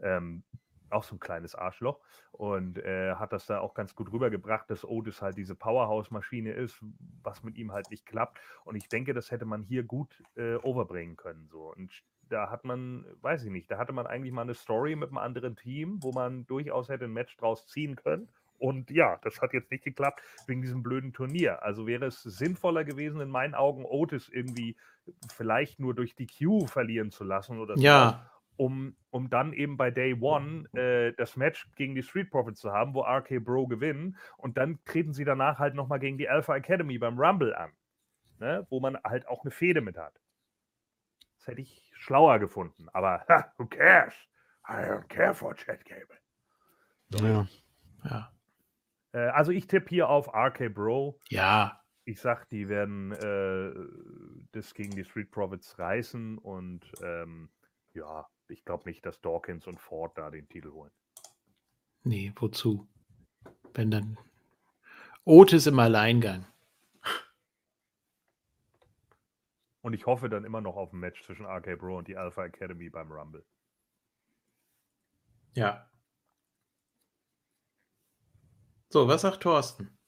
Ähm, 0.01 0.45
auch 0.91 1.05
so 1.05 1.17
ein 1.17 1.21
kleines 1.21 1.55
Arschloch 1.55 2.01
und 2.33 2.79
äh, 2.79 3.15
hat 3.15 3.33
das 3.33 3.47
da 3.47 3.61
auch 3.61 3.75
ganz 3.75 3.95
gut 3.95 4.13
rübergebracht, 4.13 4.71
dass 4.71 4.85
Otis 4.85 5.23
halt 5.23 5.37
diese 5.37 5.55
Powerhouse-Maschine 5.55 6.53
ist, 6.53 6.79
was 7.23 7.43
mit 7.43 7.57
ihm 7.57 7.73
halt 7.73 7.91
nicht 7.91 8.07
klappt. 8.07 8.39
Und 8.65 8.77
ich 8.77 8.89
denke, 8.89 9.15
das 9.15 9.31
hätte 9.31 9.45
man 9.45 9.63
hier 9.63 9.83
gut 9.83 10.23
äh, 10.37 10.57
overbringen 10.57 11.17
können. 11.17 11.49
So. 11.49 11.73
Und 11.75 11.93
da 12.23 12.51
hat 12.51 12.65
man, 12.65 13.05
weiß 13.21 13.45
ich 13.45 13.51
nicht, 13.51 13.71
da 13.71 13.79
hatte 13.79 13.93
man 13.93 14.07
eigentlich 14.07 14.33
mal 14.33 14.43
eine 14.43 14.55
Story 14.55 14.97
mit 14.97 15.09
einem 15.09 15.19
anderen 15.19 15.57
Team, 15.57 16.03
wo 16.03 16.13
man 16.13 16.47
durchaus 16.47 16.89
hätte 16.89 17.07
ein 17.07 17.13
Match 17.13 17.37
draus 17.37 17.67
ziehen 17.67 17.97
können. 17.97 18.29
Und 18.59 18.91
ja, 18.91 19.19
das 19.23 19.41
hat 19.41 19.53
jetzt 19.53 19.71
nicht 19.71 19.85
geklappt 19.85 20.23
wegen 20.47 20.63
diesem 20.63 20.83
blöden 20.83 21.13
Turnier. 21.13 21.63
Also 21.63 21.87
wäre 21.87 22.07
es 22.07 22.23
sinnvoller 22.23 22.85
gewesen, 22.85 23.21
in 23.21 23.31
meinen 23.31 23.55
Augen 23.55 23.85
Otis 23.85 24.29
irgendwie 24.29 24.77
vielleicht 25.33 25.79
nur 25.79 25.95
durch 25.95 26.15
die 26.15 26.27
Q 26.27 26.67
verlieren 26.67 27.11
zu 27.11 27.25
lassen 27.25 27.59
oder 27.59 27.77
so 27.77 27.83
Ja, 27.83 28.31
um, 28.59 28.97
um 29.11 29.31
dann 29.31 29.53
eben 29.53 29.77
bei 29.77 29.91
Day 29.91 30.15
One 30.21 30.69
äh, 30.75 31.13
das 31.17 31.37
Match 31.37 31.71
gegen 31.77 31.95
die 31.95 32.03
Street 32.03 32.31
Profits 32.31 32.61
zu 32.61 32.73
haben, 32.73 32.93
wo 32.93 33.03
RK 33.03 33.39
Bro 33.39 33.69
gewinnen 33.69 34.17
und 34.37 34.59
dann 34.59 34.81
treten 34.85 35.13
sie 35.13 35.25
danach 35.25 35.59
halt 35.59 35.75
nochmal 35.75 36.01
gegen 36.01 36.19
die 36.19 36.29
Alpha 36.29 36.57
Academy 36.57 36.99
beim 36.99 37.19
Rumble 37.19 37.55
an, 37.55 37.73
ne? 38.39 38.67
wo 38.69 38.81
man 38.81 38.99
halt 39.05 39.27
auch 39.29 39.45
eine 39.45 39.53
Fehde 39.53 39.81
mit 39.81 39.97
hat. 39.97 40.21
Das 41.37 41.47
hätte 41.47 41.61
ich 41.61 41.89
schlauer 41.95 42.41
gefunden. 42.41 42.89
Aber 42.93 43.25
ha, 43.29 43.53
who 43.59 43.67
cares? 43.67 44.15
I 44.69 44.83
don't 44.83 45.09
care 45.09 45.35
for 45.35 45.55
Chad 45.55 45.85
Gable. 45.85 46.19
Ja. 47.11 47.47
Ja. 48.05 48.33
Äh, 49.19 49.31
also 49.31 49.51
ich 49.51 49.67
tippe 49.67 49.89
hier 49.89 50.09
auf 50.09 50.29
RK 50.29 50.69
Bro. 50.73 51.19
Ja. 51.29 51.83
Ich 52.05 52.21
sag, 52.21 52.49
die 52.49 52.69
werden 52.69 53.13
äh, 53.13 53.75
das 54.53 54.73
gegen 54.73 54.95
die 54.97 55.05
Street 55.05 55.31
Profits 55.31 55.79
reißen 55.79 56.39
und 56.39 56.91
ähm, 57.03 57.51
ja, 57.93 58.27
ich 58.49 58.65
glaube 58.65 58.89
nicht, 58.89 59.05
dass 59.05 59.21
Dawkins 59.21 59.67
und 59.67 59.79
Ford 59.79 60.17
da 60.17 60.31
den 60.31 60.49
Titel 60.49 60.71
holen. 60.71 60.93
Nee, 62.05 62.33
wozu? 62.37 62.89
Wenn 63.75 63.91
dann 63.91 64.19
Otis 65.25 65.67
im 65.67 65.79
Alleingang. 65.79 66.47
Und 69.83 69.93
ich 69.93 70.07
hoffe 70.07 70.29
dann 70.29 70.45
immer 70.45 70.61
noch 70.61 70.77
auf 70.77 70.93
ein 70.93 71.01
Match 71.01 71.23
zwischen 71.25 71.45
RK 71.45 71.77
Bro 71.77 71.99
und 71.99 72.09
die 72.09 72.17
Alpha 72.17 72.45
Academy 72.45 72.89
beim 72.89 73.13
Rumble. 73.13 73.45
Ja. 75.55 75.91
So, 78.91 79.07
was 79.07 79.21
sagt 79.21 79.43
Thorsten? 79.43 79.99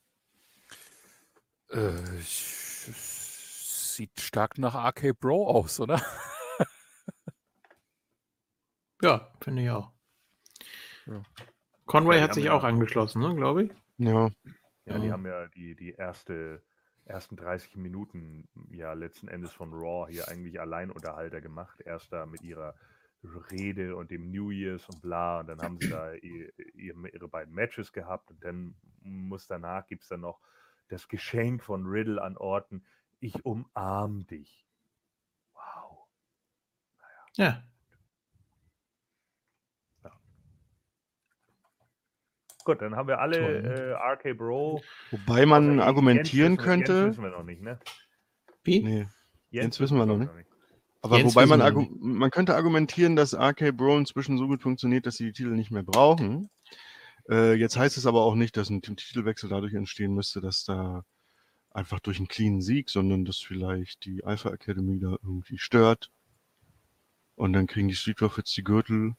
Äh, 1.69 1.93
sieht 2.23 4.19
stark 4.21 4.59
nach 4.59 4.75
RK 4.75 5.13
Bro 5.13 5.49
aus, 5.49 5.81
oder? 5.81 6.03
Ja, 9.03 9.33
finde 9.41 9.63
ich 9.63 9.71
auch. 9.71 9.91
Ja. 11.07 11.23
Conway 11.87 12.19
Ja, 12.19 12.25
hat 12.25 12.35
sich 12.35 12.51
auch 12.51 12.65
angeschlossen, 12.65 13.23
ne, 13.23 13.35
glaube 13.35 13.65
ich. 13.65 13.71
Ja. 13.97 14.29
Ja, 14.85 14.99
die 14.99 15.11
haben 15.11 15.25
ja 15.27 15.47
die, 15.49 15.75
die 15.75 15.93
erste, 15.93 16.63
ersten 17.05 17.37
30 17.37 17.77
Minuten 17.77 18.47
ja 18.71 18.93
letzten 18.93 19.29
Endes 19.29 19.53
von 19.53 19.73
Raw 19.73 20.11
hier 20.11 20.29
eigentlich 20.29 20.61
Alleinunterhalter 20.61 21.41
gemacht. 21.41 21.81
Erst 21.81 22.13
da 22.13 22.27
mit 22.27 22.43
ihrer 22.43 22.75
Rede 23.23 23.97
und 23.97 24.11
dem 24.11 24.31
New 24.31 24.51
Year's 24.51 24.89
und 24.89 25.03
bla. 25.03 25.41
Und 25.41 25.49
dann 25.49 25.61
haben 25.61 25.79
sie 25.81 25.89
da 25.91 26.13
ihr, 26.23 26.51
ihr, 26.75 26.95
ihre 27.13 27.29
beiden 27.29 27.55
Matches 27.55 27.93
gehabt. 27.93 28.31
Und 28.31 28.43
dann 28.45 28.75
muss 29.03 29.47
danach, 29.47 29.87
gibt 29.87 30.03
es 30.03 30.09
dann 30.09 30.21
noch 30.21 30.41
das 30.89 31.07
Geschenk 31.09 31.63
von 31.63 31.87
Riddle 31.87 32.21
an 32.23 32.37
Orten. 32.37 32.85
Ich 33.21 33.45
umarm 33.45 34.27
dich. 34.27 34.67
Wow. 35.55 36.09
Ja. 37.37 37.63
Gut, 42.65 42.83
dann 42.83 42.95
haben 42.95 43.09
wir 43.09 43.19
alle 43.19 43.39
Toll. 43.39 43.65
äh, 43.65 44.13
RK 44.13 44.35
Bro. 44.37 44.83
Wobei 45.11 45.47
man 45.47 45.71
Jens 45.73 45.83
argumentieren 45.83 46.59
wir- 46.59 46.65
könnte. 46.65 46.93
Jens 46.93 47.09
wissen 47.17 47.25
wir 47.25 47.31
noch 47.31 47.43
nicht, 47.43 47.63
ne? 47.63 47.79
Wie? 48.65 48.83
Nee. 48.83 49.09
Jens 49.51 49.81
wissen 49.81 49.97
wir 49.97 50.07
noch 50.07 50.19
glaub 50.21 50.37
ich, 50.37 50.47
Aber 51.03 51.19
Jens 51.19 51.35
wobei 51.35 51.47
man, 51.47 51.89
man 52.01 52.31
könnte 52.31 52.55
argumentieren, 52.55 53.17
dass 53.17 53.35
RK 53.35 53.73
Bro 53.73 53.99
inzwischen 53.99 54.37
so 54.37 54.47
gut 54.47 54.61
funktioniert, 54.61 55.07
dass 55.07 55.17
sie 55.17 55.25
die 55.27 55.33
Titel 55.33 55.51
nicht 55.51 55.71
mehr 55.71 55.83
brauchen. 55.83 56.51
Äh, 57.29 57.55
jetzt 57.55 57.77
heißt 57.79 57.97
es 57.97 58.07
aber 58.07 58.23
auch 58.23 58.35
nicht, 58.35 58.57
dass 58.57 58.71
ein 58.71 58.83
Titelwechsel 58.83 59.49
dadurch 59.49 59.75
entstehen 59.75 60.15
müsste, 60.15 60.41
dass 60.41 60.65
da 60.65 61.05
einfach 61.71 62.01
durch 62.01 62.19
einen 62.19 62.29
cleanen 62.29 62.61
Sieg, 62.61 62.91
sondern 62.91 63.25
dass 63.25 63.39
vielleicht 63.39 64.05
die 64.05 64.25
Alpha 64.25 64.51
Academy 64.51 64.99
da 64.99 65.17
irgendwie 65.23 65.59
stört. 65.59 66.11
Und 67.37 67.53
dann 67.55 67.67
kriegen 67.67 67.89
die 67.89 67.95
Street 67.95 68.19
Profits 68.19 68.53
die 68.53 68.65
Gürtel. 68.65 69.15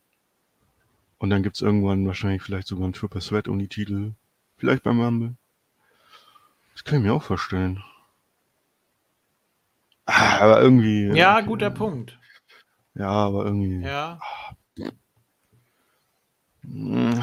Und 1.17 1.29
dann 1.29 1.43
gibt 1.43 1.55
es 1.55 1.61
irgendwann 1.61 2.05
wahrscheinlich 2.05 2.41
vielleicht 2.41 2.67
sogar 2.67 2.87
ein 2.87 2.93
Triple 2.93 3.21
Threat 3.21 3.47
um 3.47 3.57
die 3.57 3.67
Titel. 3.67 4.13
Vielleicht 4.57 4.83
beim 4.83 5.01
Rumble. 5.01 5.35
Das 6.73 6.83
kann 6.83 6.99
ich 6.99 7.05
mir 7.05 7.13
auch 7.13 7.23
vorstellen. 7.23 7.83
Ah, 10.13 10.39
aber 10.39 10.61
irgendwie. 10.61 11.07
Ja, 11.17 11.37
okay. 11.37 11.45
guter 11.45 11.69
Punkt. 11.69 12.19
Ja, 12.95 13.09
aber 13.09 13.45
irgendwie. 13.45 13.81
Ja. 13.81 14.19
Mm, 16.63 17.13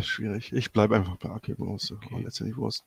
Schwierig. 0.00 0.52
Ich 0.52 0.72
bleibe 0.72 0.96
einfach 0.96 1.16
bei 1.16 1.54
Bros. 1.54 1.92
Okay. 1.92 2.22
Letztendlich 2.22 2.56
Wurst. 2.56 2.84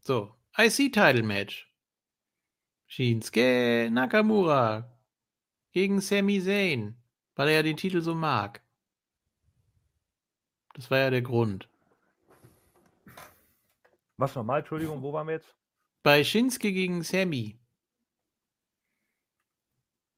So, 0.00 0.34
IC-Title-Match. 0.56 1.70
Shinsuke 2.86 3.88
Nakamura 3.90 4.90
gegen 5.72 6.00
Sami 6.00 6.40
Zayn, 6.40 6.96
weil 7.34 7.48
er 7.48 7.54
ja 7.56 7.62
den 7.62 7.76
Titel 7.76 8.00
so 8.00 8.14
mag. 8.14 8.62
Das 10.74 10.90
war 10.90 10.98
ja 10.98 11.10
der 11.10 11.22
Grund. 11.22 11.68
Was 14.16 14.34
nochmal? 14.34 14.60
Entschuldigung, 14.60 15.02
wo 15.02 15.12
waren 15.12 15.26
wir 15.26 15.34
jetzt? 15.34 15.54
Bei 16.04 16.22
Shinsuke 16.22 16.70
gegen 16.70 17.02
Sami. 17.02 17.58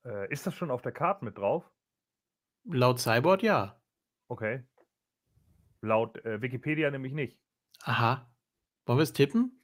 Äh, 0.05 0.33
ist 0.33 0.45
das 0.45 0.55
schon 0.55 0.73
auf 0.73 0.83
der 0.83 0.91
Karte 0.91 1.25
mit 1.25 1.39
drauf? 1.39 1.73
Laut 2.65 2.99
Cyborg 2.99 3.45
ja. 3.45 3.81
Okay. 4.27 4.67
Laut 5.81 6.17
äh, 6.25 6.43
Wikipedia 6.43 6.91
nämlich 6.91 7.13
nicht. 7.13 7.39
Aha. 7.85 8.29
Wollen 8.85 8.99
wir 8.99 9.05
es 9.05 9.13
tippen? 9.13 9.63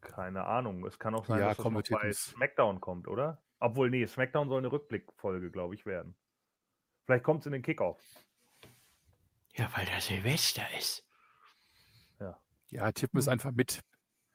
Keine 0.00 0.44
Ahnung. 0.46 0.86
Es 0.86 0.98
kann 0.98 1.14
auch 1.14 1.26
sein, 1.26 1.40
Ja, 1.40 1.48
dass 1.48 1.58
das 1.58 1.64
komm, 1.64 1.74
noch 1.74 1.82
wir 1.86 1.98
bei. 1.98 2.10
SmackDown 2.12 2.80
kommt, 2.80 3.06
oder? 3.06 3.42
Obwohl, 3.58 3.90
nee, 3.90 4.06
SmackDown 4.06 4.48
soll 4.48 4.58
eine 4.58 4.72
Rückblickfolge, 4.72 5.50
glaube 5.50 5.74
ich, 5.74 5.84
werden. 5.84 6.16
Vielleicht 7.04 7.24
kommt 7.24 7.40
es 7.40 7.46
in 7.46 7.52
den 7.52 7.62
Kickoff. 7.62 8.02
Ja, 9.56 9.70
weil 9.76 9.84
das 9.84 10.06
Silvester 10.06 10.64
ist. 10.78 11.06
Ja, 12.68 12.90
tippen 12.92 13.18
es 13.18 13.28
einfach 13.28 13.52
mit. 13.52 13.82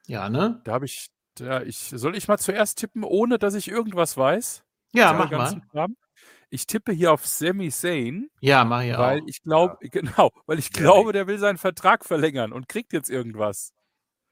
Ja, 0.08 0.30
ne? 0.30 0.62
Da 0.66 0.74
habe 0.74 0.86
ich, 0.86 1.08
da 1.36 1.62
ich, 1.62 1.78
soll 1.78 2.16
ich 2.16 2.28
mal 2.28 2.38
zuerst 2.38 2.78
tippen, 2.80 3.04
ohne 3.04 3.40
dass 3.40 3.54
ich 3.54 3.68
irgendwas 3.70 4.18
weiß? 4.18 4.64
Ja, 4.94 5.14
mach 5.14 5.32
mal. 5.32 5.62
Kram? 5.72 5.96
Ich 6.50 6.68
tippe 6.68 6.92
hier 6.92 7.14
auf 7.14 7.26
Sami 7.26 7.70
Zayn, 7.70 8.30
Ja, 8.42 8.66
mach 8.66 8.82
ich 8.84 8.98
weil 8.98 9.22
auch. 9.22 9.28
ich 9.28 9.42
glaube, 9.42 9.78
genau, 9.90 10.32
weil 10.48 10.60
ich 10.60 10.70
Ja, 10.76 10.82
glaube, 10.82 11.14
der 11.14 11.28
will 11.28 11.38
seinen 11.40 11.58
Vertrag 11.58 12.04
verlängern 12.06 12.52
und 12.52 12.68
kriegt 12.68 12.92
jetzt 12.94 13.10
irgendwas. 13.10 13.72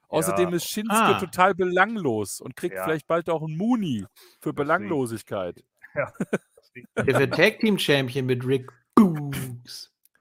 Außerdem 0.09 0.49
Ja. 0.49 0.55
ist 0.55 0.65
Shinsuke 0.67 0.95
Ah. 1.15 1.19
total 1.19 1.53
belanglos 1.55 2.41
und 2.41 2.55
kriegt 2.55 2.75
Ja. 2.75 2.83
vielleicht 2.83 3.07
bald 3.07 3.29
auch 3.29 3.43
einen 3.43 3.55
Muni 3.57 4.05
für. 4.41 4.53
Belanglosigkeit. 4.53 5.63
Ja, 5.95 6.11
Der 6.97 7.19
wird 7.19 7.33
Tag 7.35 7.59
Team 7.59 7.77
Champion 7.79 8.25
mit 8.25 8.45
Rick 8.45 8.69
Boogs. 8.95 9.37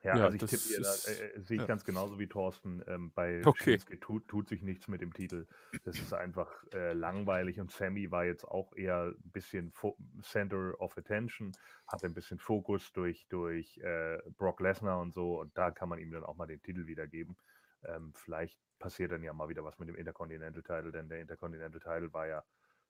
ja, 0.08 0.18
Ja, 0.18 0.24
also 0.24 0.34
ich 0.36 0.44
tippe 0.46 0.68
hier, 0.68 0.80
da, 0.80 0.94
ist- 0.94 1.04
äh, 1.04 1.32
äh, 1.36 1.40
sehe 1.42 1.58
ich 1.58 1.64
ja. 1.64 1.66
ganz 1.66 1.84
genauso 1.84 2.18
wie 2.18 2.28
Thorsten. 2.28 2.82
Ähm, 2.86 3.12
bei 3.14 3.46
Okay. 3.46 3.82
Tut, 4.00 4.28
tut 4.28 4.48
sich 4.48 4.62
nichts 4.62 4.88
mit 4.88 5.00
dem 5.02 5.12
Titel. 5.12 5.46
Das 5.82 6.00
ist 6.00 6.12
einfach 6.12 6.64
äh, 6.72 6.92
langweilig 6.92 7.60
und 7.60 7.70
Sammy 7.70 8.10
war 8.10 8.24
jetzt 8.24 8.44
auch 8.44 8.74
eher 8.74 9.14
ein 9.18 9.30
bisschen 9.32 9.70
Fo 9.72 9.96
Center 10.22 10.80
of 10.80 10.96
Attention, 10.98 11.56
hatte 11.86 12.06
ein 12.06 12.14
bisschen 12.14 12.38
Fokus 12.38 12.92
durch, 12.92 13.26
durch 13.28 13.78
äh, 13.78 14.18
Brock 14.36 14.60
Lesnar 14.60 15.00
und 15.00 15.12
so 15.12 15.40
und 15.40 15.56
da 15.56 15.70
kann 15.70 15.88
man 15.88 15.98
ihm 15.98 16.10
dann 16.12 16.24
auch 16.24 16.36
mal 16.36 16.46
den 16.46 16.62
Titel 16.62 16.86
wiedergeben. 16.86 17.36
Ähm, 17.84 18.12
vielleicht 18.14 18.58
passiert 18.78 19.12
dann 19.12 19.22
ja 19.22 19.32
mal 19.32 19.48
wieder 19.48 19.64
was 19.64 19.78
mit 19.78 19.88
dem 19.88 19.96
Intercontinental 19.96 20.62
Title, 20.62 20.92
denn 20.92 21.08
der 21.08 21.20
Intercontinental 21.20 21.80
Title 21.80 22.12
war 22.12 22.26
ja 22.26 22.44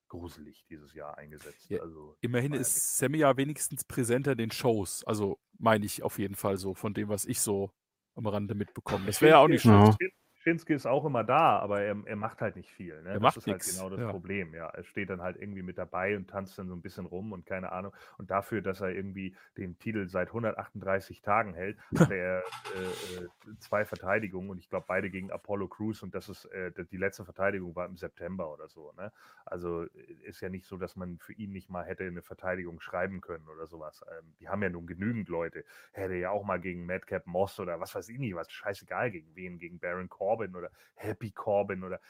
gruselig 0.08 0.64
dieses 0.68 0.94
Jahr 0.94 1.16
eingesetzt. 1.18 1.68
Ja, 1.70 1.80
also 1.80 2.16
Immerhin 2.20 2.52
war 2.52 2.56
ja 2.56 2.62
ist 2.62 2.98
Sammy 2.98 3.18
ja 3.18 3.36
wenigstens 3.36 3.84
präsenter 3.84 4.32
in 4.32 4.38
den 4.38 4.50
Shows. 4.50 5.04
Also 5.04 5.38
meine 5.58 5.84
ich 5.86 6.02
auf 6.02 6.18
jeden 6.18 6.34
Fall 6.34 6.56
so, 6.56 6.74
von 6.74 6.94
dem, 6.94 7.08
was 7.08 7.24
ich 7.24 7.40
so 7.40 7.70
am 8.14 8.26
Rande 8.26 8.54
mitbekomme. 8.54 9.06
Das 9.06 9.20
wäre 9.20 9.32
ja 9.32 9.38
auch 9.38 9.48
nicht 9.48 9.62
Shinsuke- 9.62 9.96
schlecht. 9.96 10.14
Shinsuke 10.48 10.74
ist 10.74 10.86
auch 10.86 11.04
immer 11.04 11.24
da, 11.24 11.58
aber 11.58 11.82
er, 11.82 11.96
er 12.06 12.16
macht 12.16 12.40
halt 12.40 12.56
nicht 12.56 12.70
viel. 12.70 13.02
Ne? 13.02 13.10
Er 13.10 13.14
das 13.14 13.22
macht 13.22 13.36
ist 13.36 13.46
halt 13.46 13.56
nix, 13.56 13.76
genau 13.76 13.90
das 13.90 14.00
ja. 14.00 14.10
Problem. 14.10 14.54
Ja, 14.54 14.68
er 14.68 14.82
steht 14.84 15.10
dann 15.10 15.20
halt 15.20 15.36
irgendwie 15.36 15.62
mit 15.62 15.76
dabei 15.76 16.16
und 16.16 16.28
tanzt 16.28 16.58
dann 16.58 16.68
so 16.68 16.74
ein 16.74 16.80
bisschen 16.80 17.06
rum 17.06 17.32
und 17.32 17.44
keine 17.44 17.72
Ahnung. 17.72 17.92
Und 18.16 18.30
dafür, 18.30 18.62
dass 18.62 18.80
er 18.80 18.90
irgendwie 18.90 19.36
den 19.56 19.78
Titel 19.78 20.08
seit 20.08 20.28
138 20.28 21.20
Tagen 21.20 21.54
hält, 21.54 21.76
hat 21.98 22.10
er 22.10 22.38
äh, 22.38 23.20
äh, 23.20 23.28
zwei 23.58 23.84
Verteidigungen 23.84 24.50
und 24.50 24.58
ich 24.58 24.68
glaube 24.70 24.86
beide 24.88 25.10
gegen 25.10 25.30
Apollo 25.30 25.68
Crews 25.68 26.02
und 26.02 26.14
das 26.14 26.28
ist 26.28 26.46
äh, 26.46 26.72
die 26.90 26.96
letzte 26.96 27.24
Verteidigung 27.24 27.76
war 27.76 27.86
im 27.86 27.96
September 27.96 28.52
oder 28.52 28.68
so. 28.68 28.92
Ne? 28.96 29.12
Also 29.44 29.84
äh, 29.84 29.88
ist 30.24 30.40
ja 30.40 30.48
nicht 30.48 30.66
so, 30.66 30.78
dass 30.78 30.96
man 30.96 31.18
für 31.18 31.34
ihn 31.34 31.52
nicht 31.52 31.68
mal 31.68 31.84
hätte 31.84 32.04
eine 32.04 32.22
Verteidigung 32.22 32.80
schreiben 32.80 33.20
können 33.20 33.48
oder 33.48 33.66
sowas. 33.66 34.02
Ähm, 34.10 34.34
die 34.40 34.48
haben 34.48 34.62
ja 34.62 34.70
nun 34.70 34.86
genügend 34.86 35.28
Leute. 35.28 35.64
Hätte 35.92 36.14
ja 36.14 36.30
auch 36.30 36.44
mal 36.44 36.60
gegen 36.60 36.86
Madcap 36.86 37.26
Moss 37.26 37.60
oder 37.60 37.80
was 37.80 37.94
weiß 37.94 38.08
ich 38.08 38.18
nicht, 38.18 38.34
was 38.34 38.50
scheißegal 38.50 39.10
gegen 39.10 39.34
wen, 39.34 39.58
gegen 39.58 39.78
Baron 39.78 40.08
Corbin 40.08 40.37
oder 40.38 40.70
Happy 40.94 41.30
Corbin 41.30 41.84
oder 41.84 42.00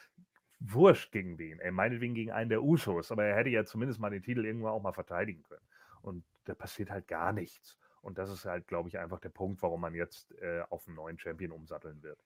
wurscht 0.60 1.12
gegen 1.12 1.38
wen. 1.38 1.60
Er 1.60 1.72
meinetwegen 1.72 2.14
gegen 2.14 2.32
einen 2.32 2.50
der 2.50 2.62
Usos, 2.62 3.12
aber 3.12 3.24
er 3.24 3.36
hätte 3.36 3.50
ja 3.50 3.64
zumindest 3.64 4.00
mal 4.00 4.10
den 4.10 4.22
Titel 4.22 4.44
irgendwann 4.44 4.72
auch 4.72 4.82
mal 4.82 4.92
verteidigen 4.92 5.42
können. 5.44 5.66
Und 6.02 6.24
da 6.44 6.54
passiert 6.54 6.90
halt 6.90 7.06
gar 7.08 7.32
nichts. 7.32 7.76
Und 8.02 8.18
das 8.18 8.30
ist 8.30 8.44
halt, 8.44 8.66
glaube 8.66 8.88
ich, 8.88 8.98
einfach 8.98 9.20
der 9.20 9.28
Punkt, 9.28 9.62
warum 9.62 9.80
man 9.80 9.94
jetzt 9.94 10.32
äh, 10.40 10.62
auf 10.70 10.86
einen 10.86 10.96
neuen 10.96 11.18
Champion 11.18 11.52
umsatteln 11.52 12.02
wird. 12.02 12.18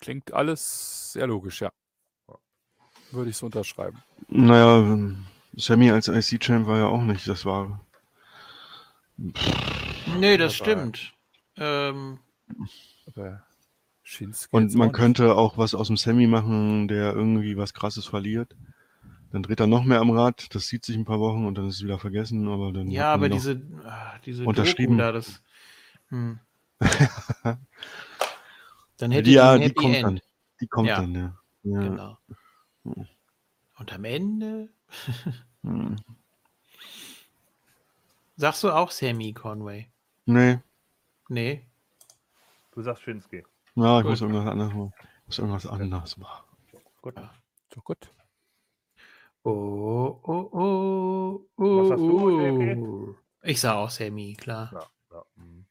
Klingt 0.00 0.32
alles 0.32 1.12
sehr 1.12 1.26
logisch, 1.26 1.62
ja. 1.62 1.70
Würde 3.12 3.30
ich 3.30 3.36
so 3.36 3.46
unterschreiben. 3.46 4.02
Naja, 4.28 4.78
ähm, 4.78 5.26
Sammy 5.54 5.90
als 5.90 6.08
IC-Champ 6.08 6.66
war 6.66 6.78
ja 6.78 6.86
auch 6.86 7.02
nicht 7.02 7.28
das 7.28 7.44
Wahre. 7.44 7.80
Nee, 10.18 10.36
das 10.36 10.54
stimmt. 10.54 11.14
Ähm, 11.56 12.18
Aber 13.06 13.45
Shinsuke 14.08 14.56
Und 14.56 14.72
man 14.76 14.92
könnte 14.92 15.34
auch 15.34 15.58
was 15.58 15.74
aus 15.74 15.88
dem 15.88 15.96
Sammy 15.96 16.28
machen, 16.28 16.86
der 16.86 17.12
irgendwie 17.12 17.56
was 17.56 17.74
krasses 17.74 18.06
verliert. 18.06 18.54
Dann 19.32 19.42
dreht 19.42 19.58
er 19.58 19.66
noch 19.66 19.82
mehr 19.82 19.98
am 20.00 20.10
Rad, 20.12 20.54
das 20.54 20.66
zieht 20.68 20.84
sich 20.84 20.96
ein 20.96 21.04
paar 21.04 21.18
Wochen 21.18 21.44
und 21.44 21.58
dann 21.58 21.66
ist 21.66 21.76
es 21.76 21.82
wieder 21.84 21.98
vergessen, 21.98 22.46
aber 22.48 22.72
dann. 22.72 22.88
Ja, 22.88 23.12
aber 23.12 23.28
diese, 23.28 23.60
ah, 23.84 24.16
diese 24.24 24.44
unterschrieben. 24.44 24.96
Doku 24.96 25.06
da, 25.06 25.12
das. 25.12 25.42
Hm. 26.10 26.38
Dann 28.98 29.10
hätte 29.10 29.28
ja, 29.28 29.58
die 29.58 29.74
kommt 29.74 29.94
End. 29.94 30.04
dann. 30.04 30.20
Die 30.60 30.66
kommt 30.68 30.88
Ja. 30.88 31.00
dann, 31.00 31.14
ja. 31.14 31.36
ja. 31.64 31.80
Genau. 31.80 32.18
Und 32.84 33.92
am 33.92 34.04
Ende 34.04 34.68
Hm. 35.62 35.96
sagst 38.36 38.62
du 38.62 38.70
auch 38.70 38.90
Sammy 38.92 39.32
Conway. 39.32 39.88
Nee, 40.26 40.60
Nee. 41.28 41.66
Du 42.72 42.82
sagst 42.82 43.02
Shinsuke. 43.02 43.44
Ja, 43.76 43.98
ich 43.98 44.02
Gut. 44.02 44.10
muss 44.10 44.20
irgendwas 44.20 44.46
anderes 44.46 44.74
machen. 44.74 44.92
Ich 45.20 45.26
muss 45.26 45.38
irgendwas 45.38 45.66
anderes 45.66 46.16
machen. 46.16 46.44
Gut. 47.02 47.14
So 47.74 47.80
gut. 47.82 48.12
Oh, 49.44 50.18
oh, 50.24 50.48
oh, 50.52 51.46
oh. 51.56 51.82
Was 51.82 51.90
hast 51.92 52.00
du, 52.00 53.10
oh. 53.10 53.16
Ich 53.42 53.60
sah 53.60 53.74
auch 53.74 53.90
Sammy, 53.90 54.34
klar. 54.34 54.70
Ja, 54.72 55.16
ja. 55.16 55.24
mhm. 55.36 55.66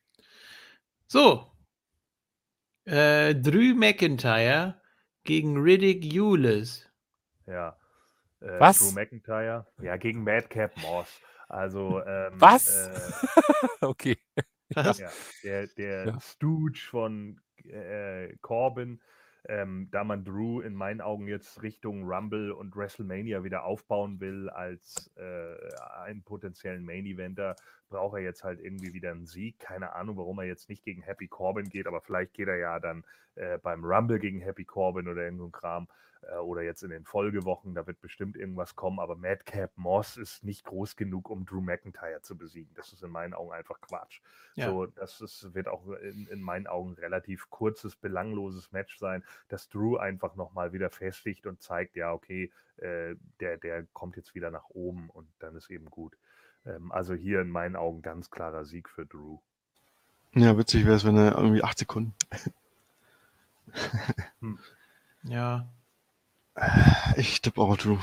So. 1.07 1.51
Äh, 2.85 3.35
Drew 3.35 3.73
McIntyre 3.75 4.79
gegen 5.23 5.57
Riddick 5.57 6.05
Eulis. 6.13 6.87
Ja. 7.47 7.75
Äh, 8.39 8.59
Was? 8.59 8.79
Drew 8.79 8.91
McIntyre. 8.93 9.67
Ja, 9.81 9.97
gegen 9.97 10.23
Madcap 10.23 10.77
Moss. 10.77 11.07
Also, 11.49 12.01
ähm, 12.05 12.33
Was? 12.35 12.69
Äh, 12.69 13.11
Okay. 13.81 14.17
Was? 14.73 14.99
ja, 14.99 15.09
der 15.43 15.67
der 15.67 16.05
Ja. 16.07 16.19
Stooge 16.21 16.79
von 16.89 17.41
äh, 17.69 18.35
Corbin, 18.41 18.99
ähm, 19.47 19.89
da 19.91 20.03
man 20.03 20.23
Drew 20.23 20.61
in 20.61 20.73
meinen 20.73 21.01
Augen 21.01 21.27
jetzt 21.27 21.61
Richtung 21.61 22.03
Rumble 22.03 22.51
und 22.51 22.75
WrestleMania 22.75 23.43
wieder 23.43 23.63
aufbauen 23.63 24.19
will 24.19 24.49
als 24.49 25.11
äh, 25.17 25.55
einen 26.03 26.23
potenziellen 26.23 26.83
Main 26.83 27.05
Eventer, 27.05 27.55
braucht 27.89 28.17
er 28.17 28.23
jetzt 28.23 28.43
halt 28.43 28.59
irgendwie 28.59 28.93
wieder 28.93 29.11
einen 29.11 29.27
Sieg. 29.27 29.59
Keine 29.59 29.93
Ahnung, 29.93 30.17
warum 30.17 30.39
er 30.39 30.45
jetzt 30.45 30.69
nicht 30.69 30.83
gegen 30.83 31.03
Happy 31.03 31.27
Corbin 31.27 31.69
geht, 31.69 31.85
aber 31.85 32.01
vielleicht 32.01 32.33
geht 32.33 32.47
er 32.47 32.57
ja 32.57 32.79
dann 32.79 33.03
äh, 33.35 33.59
beim 33.59 33.83
Rumble 33.83 34.19
gegen 34.19 34.41
Happy 34.41 34.65
Corbin 34.65 35.07
oder 35.07 35.23
irgendein 35.23 35.51
Kram 35.51 35.83
äh, 35.83 36.04
oder 36.41 36.61
jetzt 36.63 36.83
in 36.83 36.89
den 36.89 37.05
Folgewochen, 37.05 37.75
da 37.75 37.85
wird 37.87 38.01
bestimmt 38.01 38.35
irgendwas 38.35 38.75
kommen, 38.75 38.99
aber 38.99 39.15
Madcap 39.15 39.71
Moss 39.75 40.17
ist 40.17 40.43
nicht 40.43 40.65
groß 40.65 40.95
genug, 40.95 41.29
um 41.29 41.45
Drew 41.45 41.61
McIntyre 41.61 42.21
zu 42.21 42.37
besiegen. 42.37 42.73
Das 42.75 42.93
ist 42.93 43.03
in 43.03 43.11
meinen 43.11 43.33
Augen 43.33 43.51
einfach 43.51 43.79
Quatsch. 43.81 44.21
Ja. 44.55 44.69
So, 44.69 44.85
das 44.85 45.21
ist, 45.21 45.53
wird 45.53 45.67
auch 45.67 45.87
in, 45.91 46.27
in 46.27 46.41
meinen 46.41 46.67
Augen 46.67 46.91
ein 46.91 46.99
relativ 46.99 47.49
kurzes, 47.49 47.95
belangloses 47.95 48.71
Match 48.71 48.97
sein, 48.97 49.23
dass 49.49 49.69
Drew 49.69 49.97
einfach 49.97 50.35
nochmal 50.35 50.73
wieder 50.73 50.89
festigt 50.89 51.45
und 51.45 51.61
zeigt, 51.61 51.95
ja, 51.95 52.11
okay, 52.11 52.51
äh, 52.77 53.15
der, 53.39 53.57
der 53.57 53.83
kommt 53.93 54.15
jetzt 54.17 54.33
wieder 54.33 54.51
nach 54.51 54.69
oben 54.69 55.09
und 55.09 55.27
dann 55.39 55.55
ist 55.55 55.69
eben 55.69 55.89
gut. 55.89 56.17
Ähm, 56.65 56.91
also 56.91 57.13
hier 57.13 57.41
in 57.41 57.49
meinen 57.49 57.75
Augen 57.75 58.01
ganz 58.01 58.31
klarer 58.31 58.65
Sieg 58.65 58.89
für 58.89 59.05
Drew. 59.05 59.39
Ja, 60.33 60.57
witzig 60.57 60.85
wäre 60.85 60.95
es, 60.95 61.05
wenn 61.05 61.17
er 61.17 61.37
irgendwie 61.37 61.63
acht 61.63 61.77
Sekunden. 61.77 62.13
Ja. 65.23 65.67
Ich 67.17 67.41
tippe 67.41 67.61
auch 67.61 67.77
Drew. 67.77 67.97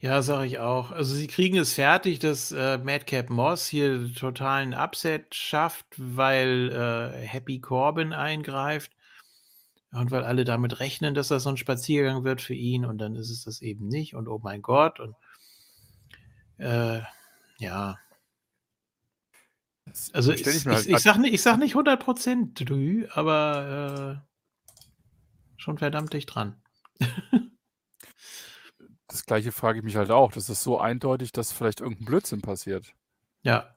Ja, 0.00 0.20
sage 0.22 0.46
ich 0.46 0.58
auch. 0.58 0.90
Also 0.90 1.14
sie 1.14 1.28
kriegen 1.28 1.56
es 1.56 1.74
fertig, 1.74 2.18
dass 2.18 2.50
äh, 2.50 2.78
Madcap 2.78 3.30
Moss 3.30 3.68
hier 3.68 4.12
totalen 4.12 4.74
Upset 4.74 5.32
schafft, 5.32 5.86
weil 5.96 6.72
äh, 6.72 7.24
Happy 7.24 7.60
Corbin 7.60 8.12
eingreift 8.12 8.90
und 9.92 10.10
weil 10.10 10.24
alle 10.24 10.44
damit 10.44 10.80
rechnen, 10.80 11.14
dass 11.14 11.28
das 11.28 11.44
so 11.44 11.50
ein 11.50 11.56
Spaziergang 11.56 12.24
wird 12.24 12.40
für 12.40 12.54
ihn 12.54 12.84
und 12.84 12.98
dann 12.98 13.14
ist 13.14 13.30
es 13.30 13.44
das 13.44 13.62
eben 13.62 13.86
nicht 13.86 14.16
und 14.16 14.26
oh 14.26 14.40
mein 14.42 14.60
Gott 14.60 14.98
und 14.98 15.14
äh, 16.58 17.02
ja. 17.58 17.98
Also 20.12 20.32
ich, 20.32 20.44
ich, 20.44 20.66
halt 20.66 20.86
ich, 20.86 20.98
sag 20.98 21.18
nicht, 21.18 21.34
ich 21.34 21.42
sag 21.42 21.58
nicht 21.58 21.76
100% 21.76 22.64
Drü, 22.64 23.06
aber 23.12 24.20
äh, 24.20 25.60
schon 25.60 25.78
verdammt 25.78 26.12
dicht 26.12 26.34
dran. 26.34 26.61
Das 29.06 29.26
gleiche 29.26 29.52
frage 29.52 29.78
ich 29.78 29.84
mich 29.84 29.96
halt 29.96 30.10
auch. 30.10 30.32
Das 30.32 30.48
ist 30.48 30.62
so 30.62 30.78
eindeutig, 30.80 31.32
dass 31.32 31.52
vielleicht 31.52 31.80
irgendein 31.80 32.06
Blödsinn 32.06 32.40
passiert. 32.40 32.94
Ja, 33.42 33.74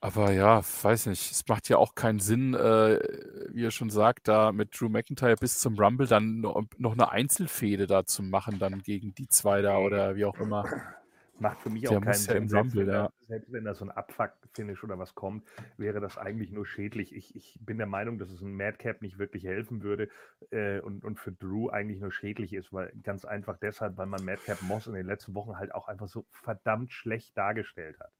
Aber 0.00 0.32
ja, 0.32 0.60
weiß 0.82 1.06
nicht. 1.06 1.30
Es 1.32 1.46
macht 1.48 1.68
ja 1.70 1.78
auch 1.78 1.94
keinen 1.94 2.18
Sinn, 2.20 2.52
äh, 2.54 3.00
wie 3.52 3.64
er 3.64 3.70
schon 3.70 3.88
sagt, 3.90 4.28
da 4.28 4.52
mit 4.52 4.78
Drew 4.78 4.88
McIntyre 4.90 5.36
bis 5.36 5.58
zum 5.58 5.78
Rumble 5.78 6.06
dann 6.06 6.40
no- 6.40 6.66
noch 6.76 6.92
eine 6.92 7.10
Einzelfehde 7.10 7.86
da 7.86 8.04
zu 8.04 8.22
machen, 8.22 8.58
dann 8.58 8.82
gegen 8.82 9.14
die 9.14 9.28
zwei 9.28 9.62
da 9.62 9.78
oder 9.78 10.14
wie 10.14 10.26
auch 10.26 10.38
immer. 10.38 10.66
Macht 11.38 11.60
für 11.60 11.68
mich 11.70 11.82
Der 11.82 11.90
auch 11.90 12.00
keinen 12.00 12.14
Sinn. 12.14 12.48
selbst, 12.48 12.54
Rumble, 12.54 12.80
wenn 12.82 12.86
da, 12.86 13.04
ja. 13.04 13.10
selbst 13.26 13.52
wenn 13.52 13.64
da 13.64 13.74
so 13.74 13.84
ein 13.84 13.90
Abfuck-Finish 13.90 14.84
oder 14.84 14.98
was 14.98 15.14
kommt, 15.14 15.44
wäre 15.76 16.00
das 16.00 16.16
eigentlich 16.16 16.52
nur 16.52 16.64
schädlich. 16.64 17.14
Ich, 17.14 17.34
ich 17.34 17.58
bin 17.60 17.76
der 17.78 17.88
Meinung, 17.88 18.18
dass 18.18 18.30
es 18.30 18.40
ein 18.40 18.54
Madcap 18.54 19.02
nicht 19.02 19.18
wirklich 19.18 19.44
helfen 19.44 19.82
würde 19.82 20.08
äh, 20.50 20.78
und, 20.80 21.04
und 21.04 21.18
für 21.18 21.32
Drew 21.32 21.70
eigentlich 21.70 22.00
nur 22.00 22.12
schädlich 22.12 22.52
ist, 22.52 22.72
weil 22.72 22.92
ganz 23.02 23.24
einfach 23.24 23.58
deshalb, 23.58 23.96
weil 23.96 24.06
man 24.06 24.24
Madcap 24.24 24.62
Moss 24.62 24.86
in 24.86 24.94
den 24.94 25.06
letzten 25.06 25.34
Wochen 25.34 25.56
halt 25.56 25.74
auch 25.74 25.88
einfach 25.88 26.08
so 26.08 26.24
verdammt 26.30 26.92
schlecht 26.92 27.36
dargestellt 27.36 27.98
hat. 27.98 28.12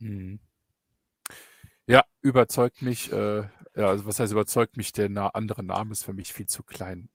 Mhm. 0.00 0.40
Ja, 1.86 2.04
überzeugt 2.20 2.82
mich. 2.82 3.12
Äh, 3.12 3.42
ja, 3.76 3.88
also 3.88 4.06
was 4.06 4.18
heißt 4.18 4.32
überzeugt 4.32 4.76
mich? 4.76 4.92
Der 4.92 5.08
na 5.08 5.28
andere 5.28 5.62
Name 5.62 5.92
ist 5.92 6.04
für 6.04 6.12
mich 6.14 6.32
viel 6.32 6.46
zu 6.46 6.62
klein. 6.62 7.08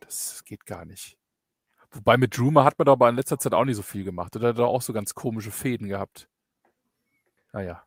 Das 0.00 0.44
geht 0.44 0.64
gar 0.64 0.84
nicht. 0.86 1.18
Wobei 1.90 2.16
mit 2.16 2.36
Druma 2.36 2.64
hat 2.64 2.78
man 2.78 2.86
doch 2.86 2.92
aber 2.92 3.08
in 3.08 3.16
letzter 3.16 3.38
Zeit 3.38 3.54
auch 3.54 3.64
nicht 3.64 3.76
so 3.76 3.82
viel 3.82 4.04
gemacht. 4.04 4.34
Oder 4.36 4.48
hat 4.48 4.58
er 4.58 4.66
auch 4.66 4.82
so 4.82 4.92
ganz 4.92 5.14
komische 5.14 5.50
Fäden 5.50 5.88
gehabt. 5.88 6.28
Naja. 7.52 7.84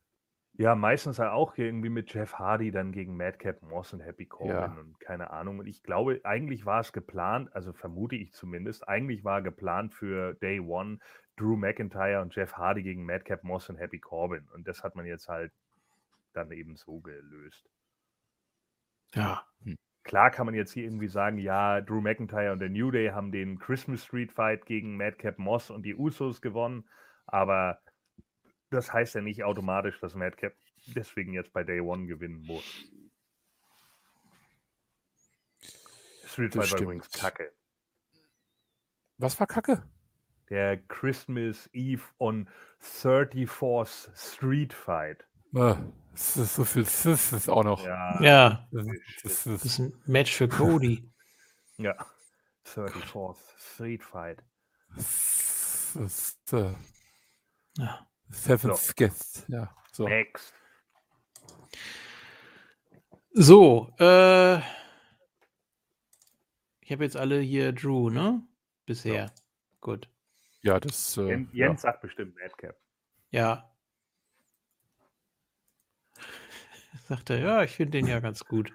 Ja, 0.54 0.76
meistens 0.76 1.18
halt 1.18 1.32
auch 1.32 1.58
irgendwie 1.58 1.90
mit 1.90 2.14
Jeff 2.14 2.34
Hardy 2.36 2.72
dann 2.72 2.92
gegen 2.92 3.16
Madcap 3.18 3.62
Moss 3.64 3.94
und 3.94 4.02
Happy 4.02 4.26
Corbin 4.26 4.76
Ja. 4.76 4.80
und 4.80 5.00
keine 5.00 5.32
Ahnung. 5.32 5.60
Und 5.60 5.66
ich 5.68 5.82
glaube, 5.82 6.22
eigentlich 6.24 6.66
war 6.66 6.82
es 6.82 6.92
geplant, 6.94 7.54
also 7.56 7.74
vermute 7.74 8.16
ich 8.16 8.34
zumindest, 8.34 8.88
eigentlich 8.88 9.24
war 9.24 9.42
geplant 9.42 9.94
für 9.94 10.34
Day 10.36 10.60
One 10.60 11.00
Drew 11.38 11.56
McIntyre 11.56 12.22
und 12.22 12.36
Jeff 12.36 12.54
Hardy 12.54 12.84
gegen 12.84 13.06
Madcap 13.06 13.44
Moss 13.44 13.70
und 13.70 13.78
Happy 13.78 14.00
Corbin. 14.00 14.48
Und 14.54 14.68
das 14.68 14.84
hat 14.84 14.96
man 14.96 15.06
jetzt 15.06 15.28
halt 15.30 15.52
dann 16.34 16.52
eben 16.52 16.76
so 16.76 17.00
gelöst. 17.00 17.70
ja. 19.16 19.46
Klar 20.04 20.32
kann 20.32 20.48
man 20.48 20.56
jetzt 20.56 20.72
hier 20.72 20.84
irgendwie 20.84 21.08
sagen, 21.08 21.38
ja, 21.38 21.82
Drew 21.82 22.02
McIntyre 22.02 22.52
und 22.52 22.60
der 22.60 22.70
New 22.70 22.90
Day 22.92 23.10
haben 23.10 23.32
den 23.32 23.60
Christmas 23.60 24.04
Street 24.04 24.32
Fight 24.32 24.66
gegen 24.66 24.98
Madcap 24.98 25.38
Moss 25.38 25.70
und 25.70 25.84
die 25.84 25.96
Usos 25.96 26.42
gewonnen, 26.42 26.90
aber 27.26 27.80
das 28.72 28.92
heißt 28.92 29.16
ja 29.16 29.22
nicht 29.22 29.44
automatisch, 29.44 30.00
dass 30.00 30.16
Madcap 30.16 30.54
deswegen 30.88 31.34
jetzt 31.34 31.54
bei 31.54 31.64
Day 31.64 31.82
One 31.82 32.08
gewinnen 32.08 32.42
muss. 32.46 32.64
Street 36.26 36.54
Fight 36.54 36.72
war 36.72 36.82
übrigens 36.82 37.12
kacke. 37.12 37.52
Was 39.22 39.40
war 39.40 39.46
Kacke? 39.46 39.84
Der 40.50 40.78
Christmas 40.78 41.70
Eve 41.74 42.02
on 42.18 42.50
34th 42.82 44.10
Street 44.16 44.74
Fight. 44.74 45.28
Äh, 45.54 45.76
es 46.14 46.38
ist 46.38 46.56
so 46.56 46.64
viel 46.66 46.86
Sis 46.86 47.32
ist 47.34 47.50
auch 47.50 47.64
noch. 47.64 47.84
Ja, 47.86 48.22
Ja, 48.22 48.68
Das 48.72 49.44
das 49.44 49.66
ist, 49.66 49.80
ein 49.80 49.94
Match 50.06 50.36
für 50.36 50.48
Cody. 50.48 51.10
ja. 51.78 51.96
34th 52.66 53.38
Street 53.58 54.04
Fight. 54.04 54.44
das 54.96 55.96
ist 55.96 56.54
äh, 56.54 56.74
Ja. 57.78 58.08
Seventh 58.30 58.78
So. 58.78 58.94
Guest. 58.96 59.46
Ja, 59.50 59.76
so. 59.92 60.08
Next. 60.08 60.54
So, 63.34 63.94
äh, 64.00 64.58
ich 66.82 66.92
habe 66.92 67.04
jetzt 67.04 67.16
alle 67.18 67.40
hier 67.40 67.72
Drew, 67.72 68.10
ne? 68.10 68.42
Bisher. 68.86 69.32
Gut. 69.80 70.10
Ja, 70.64 70.80
das. 70.80 71.16
Äh, 71.18 71.28
Jens, 71.30 71.50
ja. 71.54 71.68
Jens 71.68 71.82
sagt 71.82 72.02
bestimmt 72.02 72.36
Madcap. 72.36 72.76
Ja. 73.32 73.71
Sagt 77.08 77.30
er, 77.30 77.40
ja, 77.40 77.64
ich 77.64 77.72
finde 77.72 77.98
den 77.98 78.08
ja 78.08 78.20
ganz 78.20 78.46
gut. 78.46 78.74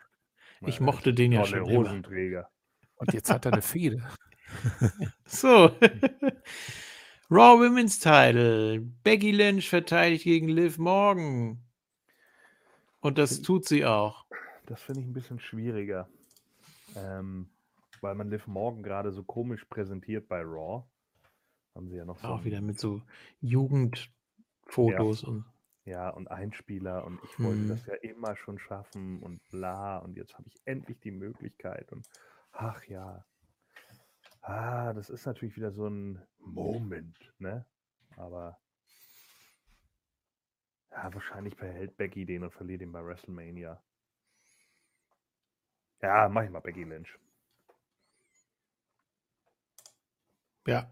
Ich 0.67 0.81
mochte 0.81 1.13
den 1.13 1.33
ja 1.33 1.45
schon 1.45 1.67
immer. 1.67 1.81
Hosenträger. 1.81 2.49
Und 2.97 3.13
jetzt 3.13 3.31
hat 3.31 3.45
er 3.47 3.53
eine 3.53 3.63
Fehde. 3.63 4.03
So. 5.27 5.71
Raw 7.31 7.59
Women's 7.59 7.99
Title. 7.99 8.81
Becky 9.03 9.33
Lynch 9.33 9.69
verteidigt 9.69 10.25
gegen 10.25 10.49
Liv 10.49 10.79
Morgan. 10.79 11.63
Und 13.01 13.19
das 13.19 13.43
tut 13.43 13.67
sie 13.67 13.85
auch. 13.85 14.25
Das 14.65 14.83
finde 14.83 15.01
ich 15.01 15.07
ein 15.07 15.13
bisschen 15.13 15.41
schwieriger. 15.41 16.09
Ähm, 16.95 17.51
weil 18.01 18.15
man 18.15 18.31
Liv 18.31 18.47
Morgan 18.47 18.83
gerade 18.83 19.13
so 19.13 19.23
komisch 19.25 19.65
präsentiert 19.65 20.29
bei 20.29 20.41
Raw. 20.41 20.85
Haben 21.75 21.89
sie 21.89 21.97
ja 21.97 22.05
noch 22.05 22.19
so. 22.19 22.29
Auch 22.29 22.45
wieder 22.45 22.61
mit 22.61 22.79
so 22.81 23.03
Jugendfotos 23.41 25.25
und 25.25 25.45
Ja, 25.87 26.11
und 26.11 26.31
Einspieler 26.31 27.05
und 27.05 27.19
ich 27.25 27.41
wollte 27.43 27.63
Mhm. 27.63 27.69
das 27.69 27.87
ja 27.87 27.95
immer 27.95 28.37
schon 28.37 28.59
schaffen 28.59 29.23
und 29.23 29.41
bla 29.51 29.99
und 29.99 30.17
jetzt 30.17 30.35
habe 30.37 30.49
ich 30.49 30.61
endlich 30.67 31.01
die 31.01 31.13
Möglichkeit 31.13 31.93
und 31.93 32.07
ach 32.53 32.85
ja. 32.87 33.25
Ah, 34.41 34.95
das 34.95 35.11
ist 35.11 35.27
natürlich 35.27 35.57
wieder 35.57 35.73
so 35.73 35.87
ein 35.89 36.23
Moment, 36.39 37.35
ne? 37.39 37.67
Aber 38.17 38.59
ja, 40.91 41.15
wahrscheinlich 41.15 41.57
behält 41.57 41.97
Becky 41.97 42.27
den 42.27 42.43
und 42.43 42.53
verliert 42.53 42.83
ihn 42.83 42.91
bei 42.91 43.05
WrestleMania. 43.05 43.81
Ja, 46.03 46.29
mach 46.31 46.43
ich 46.45 46.51
mal 46.51 46.61
Becky 46.61 46.85
Lynch. 46.85 47.19
Ja. 50.67 50.91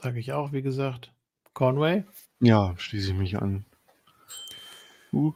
Sage 0.00 0.20
ich 0.20 0.32
auch, 0.32 0.52
wie 0.52 0.62
gesagt. 0.62 1.12
Conway? 1.54 2.04
Ja, 2.40 2.76
schließe 2.78 3.10
ich 3.10 3.18
mich 3.18 3.38
an. 3.42 3.66
Uh, 5.14 5.32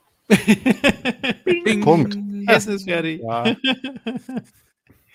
Bing. 1.44 1.80
Punkt. 1.82 2.18
Essen 2.46 2.74
ist 2.74 2.84
fertig. 2.84 3.22
Ja, 3.22 3.54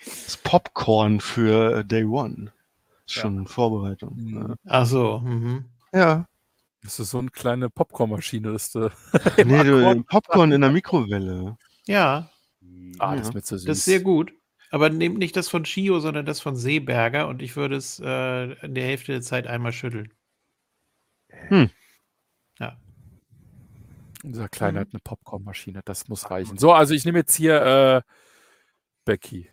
das 0.04 0.36
Popcorn 0.42 1.20
für 1.20 1.84
Day 1.84 2.04
One. 2.04 2.52
Ist 3.06 3.16
Ja. 3.16 3.22
schon 3.22 3.38
in 3.38 3.46
Vorbereitung. 3.46 4.16
Mhm. 4.16 4.54
Ach 4.66 4.86
so. 4.86 5.20
Mhm. 5.20 5.64
Ja. 5.92 6.26
das 6.82 6.98
ist 7.00 7.10
so 7.10 7.18
eine 7.18 7.30
kleine 7.30 7.70
Popcornmaschine. 7.70 8.52
Das, 8.52 8.72
ja. 8.74 8.90
Nee, 9.44 9.64
du, 9.64 10.02
Popcorn 10.04 10.52
in 10.52 10.60
der 10.60 10.70
Mikrowelle. 10.70 11.56
Ja, 11.86 12.30
ah, 12.98 13.16
das 13.16 13.22
Ja. 13.24 13.28
ist 13.28 13.34
mir 13.34 13.42
zu 13.42 13.58
süß. 13.58 13.66
das 13.66 13.78
ist 13.78 13.84
sehr 13.84 14.00
gut. 14.00 14.32
Aber 14.70 14.90
nehmt 14.90 15.18
nicht 15.18 15.36
das 15.36 15.48
von 15.48 15.64
Chio, 15.64 16.00
sondern 16.00 16.26
das 16.26 16.40
von 16.40 16.56
Seeberger 16.56 17.28
und 17.28 17.42
ich 17.42 17.54
würde 17.56 17.76
es 17.76 18.00
äh, 18.04 18.52
in 18.64 18.74
der 18.74 18.84
Hälfte 18.84 19.12
der 19.12 19.22
Zeit 19.22 19.46
einmal 19.46 19.72
schütteln. 19.72 20.12
Dieser 21.50 21.70
Kleine 24.50 24.78
Mhm. 24.78 24.80
hat 24.80 24.88
eine 24.92 25.00
Popcornmaschine. 25.00 25.82
Das 25.84 26.08
muss 26.08 26.30
reichen. 26.30 26.56
So, 26.58 26.72
also 26.72 26.94
ich 26.94 27.04
nehme 27.04 27.18
jetzt 27.18 27.34
hier 27.34 27.62
äh, 27.62 28.02
Becky. 29.04 29.50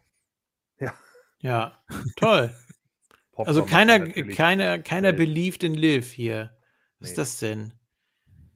Ja, 1.44 1.84
toll. 2.18 2.56
Popcorn 3.32 3.48
Also 3.48 3.66
keiner, 3.66 4.00
keiner, 4.10 4.78
keiner 4.78 5.08
Welt. 5.08 5.18
believed 5.18 5.64
in 5.64 5.74
Liv 5.74 6.12
hier. 6.12 6.56
Was 7.00 7.10
ist 7.10 7.18
Nee. 7.18 7.22
das 7.24 7.40
denn? 7.40 7.74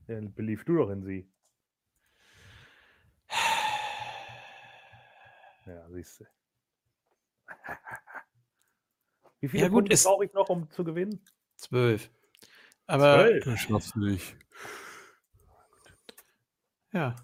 Ja, 0.07 0.19
belief 0.21 0.65
du 0.65 0.77
doch 0.77 0.91
in 0.91 1.01
sie. 1.03 1.27
Ja, 5.65 5.89
siehst 5.89 6.19
du. 6.19 6.25
Wie 9.41 9.47
viele 9.49 9.63
Ja, 9.63 9.69
gut, 9.69 9.87
Punkte 9.89 10.03
brauche 10.03 10.25
ich 10.25 10.33
noch, 10.33 10.47
um 10.49 10.69
zu 10.69 10.83
gewinnen? 10.83 11.19
Zwölf. 11.55 12.11
Aber 12.85 13.23
Zwölf? 13.25 13.45
Das 13.45 13.59
schaffst 13.61 13.95
du 13.95 13.99
nicht. 13.99 14.35
Ja, 16.95 17.15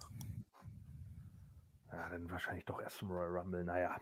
Ja, 1.92 2.10
dann 2.10 2.30
wahrscheinlich 2.30 2.66
doch 2.66 2.82
erst 2.82 2.98
zum 2.98 3.10
Royal 3.10 3.38
Rumble. 3.38 3.64
Naja. 3.64 4.00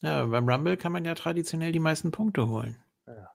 ja, 0.00 0.24
beim 0.24 0.48
Rumble 0.48 0.76
kann 0.78 0.92
man 0.92 1.04
ja 1.04 1.14
traditionell 1.14 1.72
die 1.72 1.78
meisten 1.78 2.10
Punkte 2.10 2.48
holen. 2.48 2.82
Ja. 3.06 3.30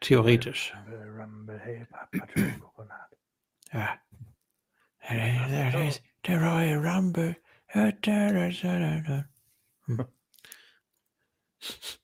Theoretisch. 0.00 0.74
Rumble, 0.74 1.20
Rumble, 1.20 1.58
hey, 1.58 1.86
Papa. 1.86 2.26
Ja. 3.72 4.00
Der 5.08 5.88
ist 5.88 6.02
der 6.26 6.40
Royal 6.40 6.86
Rumble. 6.86 7.36
Hm. 9.86 10.06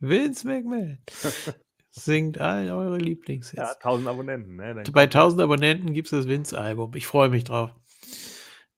Vince 0.00 0.46
McMahon 0.46 0.98
singt 1.96 2.38
all 2.38 2.70
eure 2.70 2.98
Lieblingshits. 2.98 3.56
Ja, 3.56 3.72
1000 3.72 4.08
Abonnenten, 4.08 4.56
ne? 4.56 4.84
Bei 4.92 5.04
1000 5.04 5.40
Abonnenten 5.42 5.94
gibt 5.94 6.06
es 6.06 6.10
das 6.10 6.28
Vince-Album. 6.28 6.94
Ich 6.94 7.06
freue 7.06 7.28
mich 7.28 7.44
drauf. 7.44 7.70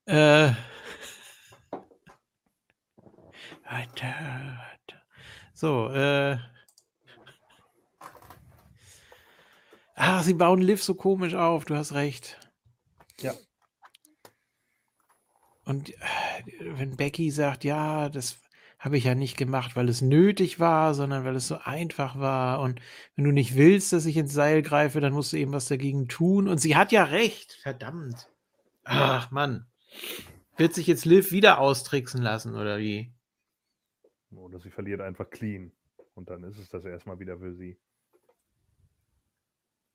Äh. 0.06 0.52
So, 5.52 5.90
äh. 5.90 6.38
Ah, 9.94 10.22
sie 10.22 10.34
bauen 10.34 10.62
Liv 10.62 10.82
so 10.82 10.94
komisch 10.94 11.34
auf, 11.34 11.64
du 11.64 11.74
hast 11.74 11.92
recht. 11.92 12.38
Ja. 13.20 13.34
Und 15.64 15.90
äh, 15.90 15.96
wenn 16.60 16.96
Becky 16.96 17.32
sagt, 17.32 17.64
ja, 17.64 18.08
das 18.08 18.38
habe 18.78 18.96
ich 18.96 19.04
ja 19.04 19.14
nicht 19.14 19.36
gemacht, 19.36 19.74
weil 19.74 19.88
es 19.88 20.02
nötig 20.02 20.60
war, 20.60 20.94
sondern 20.94 21.24
weil 21.24 21.34
es 21.34 21.48
so 21.48 21.58
einfach 21.58 22.18
war. 22.18 22.60
Und 22.60 22.80
wenn 23.16 23.24
du 23.24 23.32
nicht 23.32 23.56
willst, 23.56 23.92
dass 23.92 24.06
ich 24.06 24.16
ins 24.16 24.32
Seil 24.32 24.62
greife, 24.62 25.00
dann 25.00 25.12
musst 25.12 25.32
du 25.32 25.36
eben 25.36 25.52
was 25.52 25.66
dagegen 25.66 26.06
tun. 26.08 26.48
Und 26.48 26.58
sie 26.58 26.76
hat 26.76 26.92
ja 26.92 27.04
recht. 27.04 27.58
Verdammt. 27.62 28.30
Ach, 28.84 29.30
Mann. 29.30 29.66
Wird 30.56 30.74
sich 30.74 30.86
jetzt 30.86 31.04
Liv 31.04 31.32
wieder 31.32 31.58
austricksen 31.58 32.22
lassen, 32.22 32.54
oder 32.54 32.78
wie? 32.78 33.12
Oder 34.30 34.60
sie 34.60 34.70
verliert 34.70 35.00
einfach 35.00 35.28
clean. 35.30 35.72
Und 36.14 36.30
dann 36.30 36.44
ist 36.44 36.58
es 36.58 36.68
das 36.68 36.84
erstmal 36.84 37.18
wieder 37.18 37.38
für 37.38 37.54
sie. 37.54 37.78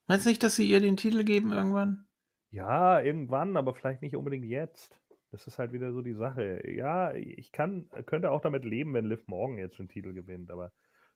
Meinst 0.07 0.25
du 0.25 0.29
nicht, 0.29 0.43
dass 0.43 0.55
sie 0.55 0.67
ihr 0.67 0.81
den 0.81 0.97
Titel 0.97 1.23
geben 1.23 1.53
irgendwann? 1.53 2.05
Ja, 2.51 2.99
irgendwann, 2.99 3.57
aber 3.57 3.73
vielleicht 3.73 4.01
nicht 4.01 4.15
unbedingt 4.15 4.45
jetzt. 4.45 4.99
Das 5.33 5.47
ist 5.47 5.57
halt 5.57 5.71
wieder 5.73 5.91
so 5.91 6.03
die 6.03 6.13
Sache. 6.13 6.61
Ja, 6.69 7.11
ich 7.15 7.51
kann, 7.51 7.89
könnte 8.05 8.29
auch 8.29 8.41
damit 8.41 8.65
leben, 8.65 8.93
wenn 8.93 9.05
Liv 9.09 9.23
morgen 9.25 9.57
jetzt 9.57 9.79
den 9.79 9.89
Titel 9.89 10.13
gewinnt, 10.13 10.51
aber. 10.51 10.71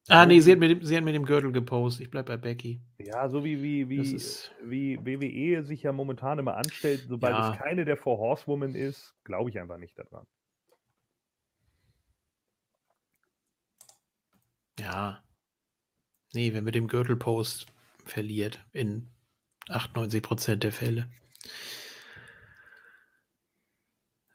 Ah, 0.10 0.26
nee, 0.26 0.40
sie 0.40 0.54
hat, 0.54 0.58
mit 0.60 0.72
dem, 0.72 0.82
sie 0.84 0.98
hat 0.98 1.04
mit 1.04 1.14
dem 1.14 1.24
Gürtel 1.26 1.52
gepostet. 1.52 2.06
Ich 2.06 2.10
bleib 2.10 2.26
bei 2.26 2.38
Becky. 2.38 2.82
Ja, 2.98 3.30
so 3.30 3.44
wie, 3.44 3.62
wie, 3.62 3.88
wie, 3.90 4.16
ist- 4.16 4.52
wie 4.64 4.98
WWE 5.06 5.62
sich 5.64 5.84
ja 5.84 5.92
momentan 5.92 6.40
immer 6.40 6.58
anstellt, 6.58 7.06
sobald 7.08 7.36
Ja. 7.36 7.52
es 7.54 7.60
keine 7.60 7.86
der 7.86 7.96
Four 7.96 8.18
Horsewomen 8.18 8.74
ist, 8.74 9.14
glaube 9.24 9.52
ich 9.52 9.60
einfach 9.60 9.78
nicht 9.78 10.00
daran. 10.00 10.26
Ja. 14.80 15.22
Nee, 16.34 16.54
wer 16.54 16.64
mit 16.64 16.74
dem 16.74 16.88
Gürtelpost 16.88 17.68
verliert 18.04 18.66
in 18.74 19.10
98% 19.68 20.56
der 20.64 20.72
Fälle. 20.72 21.08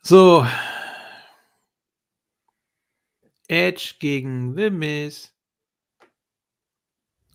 So. 0.04 0.44
Edge 3.48 3.94
gegen 4.00 4.56
The 4.56 4.70
Miz. 4.70 5.32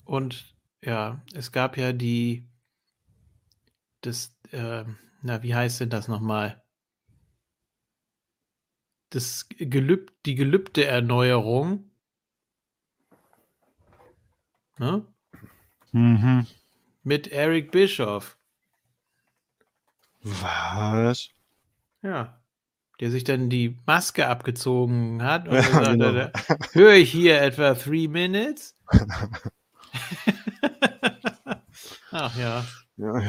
Und 0.03 0.55
ja, 0.83 1.21
es 1.33 1.51
gab 1.51 1.77
ja 1.77 1.93
die, 1.93 2.45
das, 4.01 4.35
äh, 4.51 4.83
na, 5.21 5.43
wie 5.43 5.55
heißt 5.55 5.79
denn 5.79 5.89
das 5.89 6.07
nochmal? 6.07 6.61
Das 9.11 9.47
Gelüb, 9.49 10.11
die 10.25 10.35
gelübde 10.35 10.85
Erneuerung. 10.85 11.89
Ne? 14.77 15.05
Mhm. 15.93 16.45
Mit 17.03 17.29
Eric 17.29 17.71
Bischoff. 17.71 18.37
Was? 20.21 21.29
Ja. 22.01 22.36
Der 22.99 23.11
sich 23.11 23.23
dann 23.23 23.49
die 23.49 23.77
Maske 23.85 24.27
abgezogen 24.27 25.21
hat 25.23 25.47
und 25.47 25.53
Ja, 25.55 25.61
gesagt 25.61 25.91
genau. 25.99 26.13
hat, 26.15 26.73
höre 26.73 26.93
ich 26.93 27.11
hier 27.11 27.41
etwa 27.41 27.73
three 27.75 28.07
minutes? 28.07 28.75
Ach 32.11 32.35
ja. 32.37 32.65
Ja. 32.97 33.21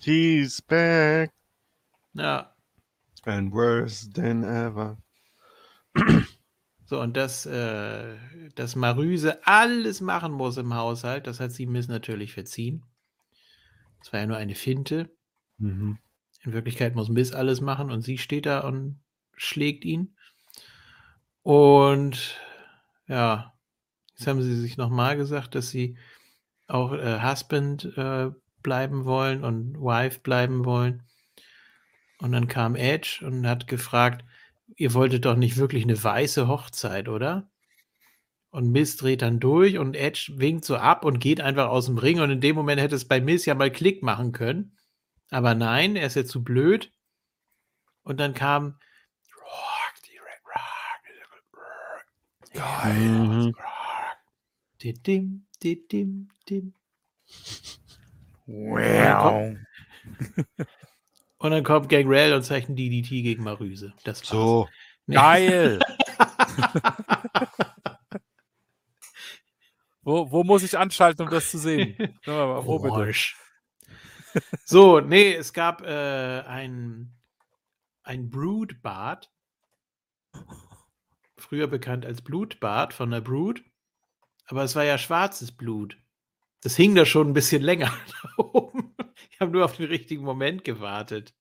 He's 0.00 0.60
back 0.62 1.30
Ja. 2.14 2.52
and 3.24 3.52
worse 3.52 4.10
than 4.10 4.42
ever. 4.42 4.96
So, 6.86 7.00
und 7.00 7.16
dass, 7.16 7.44
äh, 7.44 8.16
dass 8.54 8.74
Marüse 8.74 9.46
alles 9.46 10.00
machen 10.00 10.32
muss 10.32 10.56
im 10.56 10.74
Haushalt, 10.74 11.26
das 11.26 11.38
hat 11.38 11.52
sie 11.52 11.66
Miss 11.66 11.86
natürlich 11.88 12.32
verziehen. 12.32 12.84
Das 14.00 14.12
war 14.12 14.20
ja 14.20 14.26
nur 14.26 14.36
eine 14.38 14.54
Finte. 14.54 15.10
Mhm. 15.58 15.98
In 16.44 16.52
Wirklichkeit 16.52 16.94
muss 16.94 17.08
Miss 17.08 17.32
alles 17.32 17.60
machen 17.60 17.90
und 17.90 18.02
sie 18.02 18.18
steht 18.18 18.46
da 18.46 18.60
und 18.60 19.00
schlägt 19.36 19.84
ihn. 19.84 20.16
Und 21.42 22.38
ja, 23.06 23.54
jetzt 24.10 24.26
haben 24.26 24.42
sie 24.42 24.54
sich 24.54 24.76
nochmal 24.76 25.16
gesagt, 25.16 25.54
dass 25.54 25.70
sie 25.70 25.96
auch 26.66 26.92
äh, 26.92 27.22
Husband 27.22 27.84
äh, 27.96 28.30
bleiben 28.62 29.04
wollen 29.04 29.44
und 29.44 29.80
Wife 29.80 30.20
bleiben 30.20 30.64
wollen. 30.64 31.02
Und 32.18 32.32
dann 32.32 32.48
kam 32.48 32.74
Edge 32.74 33.20
und 33.24 33.46
hat 33.46 33.66
gefragt, 33.66 34.24
ihr 34.76 34.92
wolltet 34.94 35.24
doch 35.24 35.36
nicht 35.36 35.56
wirklich 35.56 35.84
eine 35.84 36.02
weiße 36.02 36.48
Hochzeit, 36.48 37.08
oder? 37.08 37.48
Und 38.50 38.70
Miss 38.70 38.96
dreht 38.96 39.22
dann 39.22 39.40
durch 39.40 39.78
und 39.78 39.94
Edge 39.94 40.32
winkt 40.36 40.64
so 40.64 40.76
ab 40.76 41.04
und 41.04 41.20
geht 41.20 41.40
einfach 41.40 41.68
aus 41.68 41.86
dem 41.86 41.98
Ring. 41.98 42.20
Und 42.20 42.30
in 42.30 42.40
dem 42.40 42.56
Moment 42.56 42.80
hätte 42.80 42.96
es 42.96 43.06
bei 43.06 43.20
Miss 43.20 43.46
ja 43.46 43.54
mal 43.54 43.70
Klick 43.70 44.02
machen 44.02 44.32
können. 44.32 44.77
Aber 45.30 45.54
nein, 45.54 45.96
er 45.96 46.06
ist 46.06 46.16
ja 46.16 46.24
zu 46.24 46.42
blöd. 46.42 46.90
Und 48.02 48.18
dann 48.18 48.34
kam 48.34 48.78
Rock, 49.36 49.94
die 50.06 50.16
Rock, 50.18 50.54
Rock, 50.54 51.02
Mhm. 52.94 53.54
Rock. 53.56 53.64
Didim, 54.82 55.46
didim, 55.62 56.28
dim. 56.48 56.74
Wow. 58.46 59.56
Und 61.38 61.50
dann 61.50 61.64
kommt 61.64 61.88
Gangrel 61.88 62.32
und 62.32 62.50
ein 62.50 62.76
DDT 62.76 63.22
gegen 63.22 63.44
Marüse. 63.44 63.92
Das 64.04 64.20
war's. 64.22 64.28
So. 64.28 64.68
Nee. 65.06 65.14
Geil! 65.16 65.78
wo, 70.02 70.30
wo 70.30 70.44
muss 70.44 70.62
ich 70.62 70.76
anschalten, 70.76 71.26
um 71.26 71.30
das 71.30 71.50
zu 71.50 71.58
sehen? 71.58 71.96
Wo 72.24 72.78
bitte? 72.78 72.96
So, 74.64 75.00
nee, 75.00 75.34
es 75.34 75.52
gab 75.52 75.82
äh, 75.82 76.40
ein, 76.46 77.12
ein 78.02 78.30
Broodbad. 78.30 79.30
Früher 81.36 81.66
bekannt 81.66 82.04
als 82.04 82.22
Blutbad 82.22 82.92
von 82.92 83.10
der 83.10 83.20
Brood. 83.20 83.62
Aber 84.46 84.64
es 84.64 84.74
war 84.74 84.84
ja 84.84 84.98
schwarzes 84.98 85.52
Blut. 85.52 85.98
Das 86.62 86.74
hing 86.74 86.94
da 86.94 87.06
schon 87.06 87.28
ein 87.28 87.34
bisschen 87.34 87.62
länger 87.62 87.92
da 88.36 88.42
oben. 88.42 88.94
Ich 89.30 89.40
habe 89.40 89.52
nur 89.52 89.64
auf 89.64 89.76
den 89.76 89.86
richtigen 89.86 90.24
Moment 90.24 90.64
gewartet. 90.64 91.34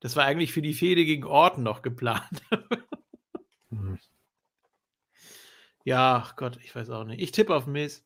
Das 0.00 0.14
war 0.14 0.24
eigentlich 0.24 0.52
für 0.52 0.62
die 0.62 0.74
Fehde 0.74 1.04
gegen 1.04 1.24
Orton 1.24 1.64
noch 1.64 1.82
geplant. 1.82 2.42
Hm. 3.70 3.98
ja, 5.84 6.30
Gott, 6.36 6.58
ich 6.62 6.74
weiß 6.74 6.90
auch 6.90 7.04
nicht. 7.04 7.20
Ich 7.20 7.32
tippe 7.32 7.54
auf 7.54 7.66
Miss. 7.66 8.04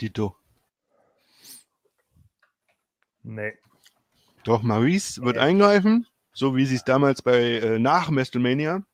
Dito. 0.00 0.36
Nee. 3.22 3.54
Doch, 4.44 4.62
Maurice 4.62 5.22
wird 5.22 5.36
Ja. 5.36 5.42
eingreifen, 5.42 6.06
so 6.32 6.56
wie 6.56 6.66
sie 6.66 6.74
es 6.76 6.84
damals 6.84 7.22
bei 7.22 7.38
äh, 7.58 7.78
nach 7.78 8.10
WrestleMania 8.10 8.84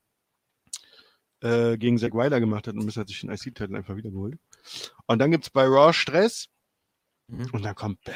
äh, 1.41 1.77
gegen 1.77 1.97
Zack 1.97 2.13
Ryder 2.13 2.39
gemacht 2.39 2.67
hat 2.67 2.75
und 2.75 2.85
Miss 2.85 2.97
hat 2.97 3.07
sich 3.07 3.21
den 3.21 3.31
IC-Titel 3.31 3.75
einfach 3.75 3.95
wiedergeholt. 3.95 4.37
Und 5.07 5.19
dann 5.19 5.31
gibt 5.31 5.45
es 5.45 5.49
bei 5.49 5.63
Raw 5.65 5.93
Stress 5.93 6.49
Mhm. 7.27 7.49
und 7.51 7.63
dann 7.63 7.75
kommt 7.75 8.03
Beth. 8.03 8.15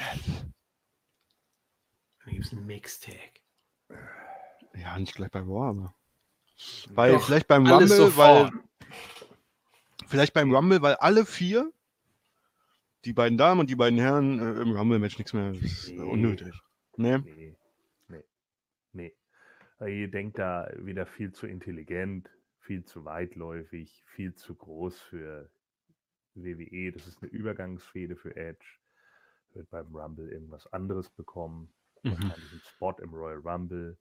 Dann 2.25 2.33
gibt 2.33 2.45
es 2.45 2.51
einen 2.51 2.65
Mixtag. 2.65 3.41
Ja, 4.75 4.97
nicht 4.97 5.13
gleich 5.15 5.29
bei 5.31 5.39
Raw, 5.39 5.69
aber. 5.69 5.95
Weil 6.89 7.13
Doch, 7.13 7.25
vielleicht 7.25 7.47
beim 7.47 7.65
Rumble, 7.67 8.15
weil 8.17 8.51
vielleicht 10.07 10.33
beim 10.33 10.53
Rumble, 10.53 10.81
weil 10.81 10.95
alle 10.95 11.25
vier, 11.25 11.71
die 13.05 13.13
beiden 13.13 13.37
Damen 13.37 13.59
und 13.61 13.69
die 13.69 13.75
beiden 13.75 13.99
Herren, 13.99 14.39
äh, 14.39 14.61
im 14.61 14.71
Rumble-Match 14.75 15.17
nichts 15.17 15.33
mehr 15.33 15.51
das 15.53 15.61
ist 15.61 15.91
Nee. 15.91 16.01
unnötig. 16.01 16.53
Ne? 16.97 17.19
Nee. 17.25 17.57
Nee. 18.07 18.23
Nee. 18.93 19.15
Weil 19.79 19.93
Ihr 19.93 20.11
denkt 20.11 20.37
da 20.39 20.69
wieder 20.77 21.05
viel 21.05 21.31
zu 21.31 21.47
intelligent, 21.47 22.29
viel 22.59 22.83
zu 22.85 23.05
weitläufig, 23.05 24.03
viel 24.07 24.33
zu 24.35 24.55
groß 24.55 25.01
für 25.01 25.49
WWE. 26.35 26.91
Das 26.91 27.07
ist 27.07 27.21
eine 27.21 27.31
Übergangsfehde 27.31 28.15
für 28.15 28.35
Edge. 28.35 28.65
Wird 29.53 29.69
beim 29.69 29.95
Rumble 29.95 30.29
irgendwas 30.31 30.71
anderes 30.71 31.09
bekommen. 31.09 31.73
Mhm. 32.03 32.11
Wahrscheinlich 32.11 32.51
einen 32.51 32.61
Spot 32.61 32.95
im 33.01 33.13
Royal 33.13 33.39
Rumble. 33.39 33.97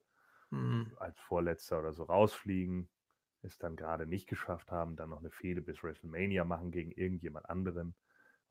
Mhm. 0.51 0.93
als 0.99 1.19
Vorletzter 1.21 1.79
oder 1.81 1.95
so 1.95 2.03
rausfliegen, 2.03 2.91
es 3.41 3.57
dann 3.57 3.75
gerade 3.75 4.07
nicht 4.07 4.29
geschafft 4.29 4.71
haben, 4.71 4.97
dann 4.97 5.09
noch 5.09 5.21
eine 5.21 5.31
Fehde 5.31 5.63
bis 5.63 5.83
WrestleMania 5.83 6.45
machen 6.45 6.71
gegen 6.71 6.91
irgendjemand 6.93 7.49
anderen, 7.49 7.95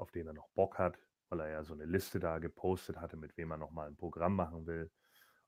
auf 0.02 0.11
den 0.11 0.28
er 0.28 0.34
noch 0.34 0.49
Bock 0.49 0.78
hat, 0.80 0.98
weil 1.30 1.40
er 1.41 1.49
ja 1.49 1.64
so 1.64 1.73
eine 1.73 1.86
Liste 1.86 2.19
da 2.19 2.40
gepostet 2.40 2.98
hatte, 2.99 3.15
mit 3.18 3.38
wem 3.38 3.52
er 3.52 3.57
nochmal 3.57 3.88
ein 3.88 3.95
Programm 3.95 4.36
machen 4.36 4.65
will. 4.65 4.91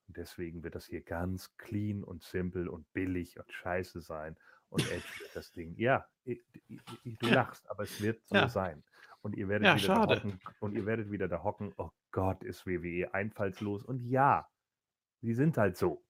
Und 0.06 0.16
deswegen 0.16 0.62
wird 0.62 0.74
das 0.74 0.86
hier 0.86 1.02
ganz 1.02 1.56
clean 1.56 2.04
und 2.04 2.22
simpel 2.22 2.68
und 2.68 2.90
billig 2.92 3.38
und 3.38 3.50
scheiße 3.52 4.00
sein. 4.00 4.36
Und 4.68 4.82
Edge 4.90 5.08
wird 5.20 5.34
das 5.36 5.52
Ding, 5.52 5.74
ja, 5.76 6.06
i- 6.26 6.42
i- 6.68 6.80
i- 7.04 7.16
du 7.16 7.26
lachst, 7.54 7.68
aber 7.70 7.82
es 7.84 8.00
wird 8.00 8.24
so 8.26 8.36
Ja. 8.36 8.48
sein. 8.48 8.82
Und 9.22 9.34
ihr 9.36 9.48
werdet 9.48 9.66
Ja, 9.66 9.76
wieder 9.76 9.86
da 9.88 9.94
schade. 9.94 10.16
hocken 10.16 10.40
und 10.60 10.72
ihr 10.74 10.84
werdet 10.86 11.10
wieder 11.10 11.28
da 11.28 11.42
hocken, 11.42 11.72
oh 11.78 11.90
Gott, 12.10 12.44
ist 12.44 12.66
WWE 12.66 13.12
einfallslos. 13.14 13.82
Und 13.84 14.04
ja, 14.04 14.48
die 15.22 15.34
sind 15.34 15.56
halt 15.56 15.76
so. 15.76 16.04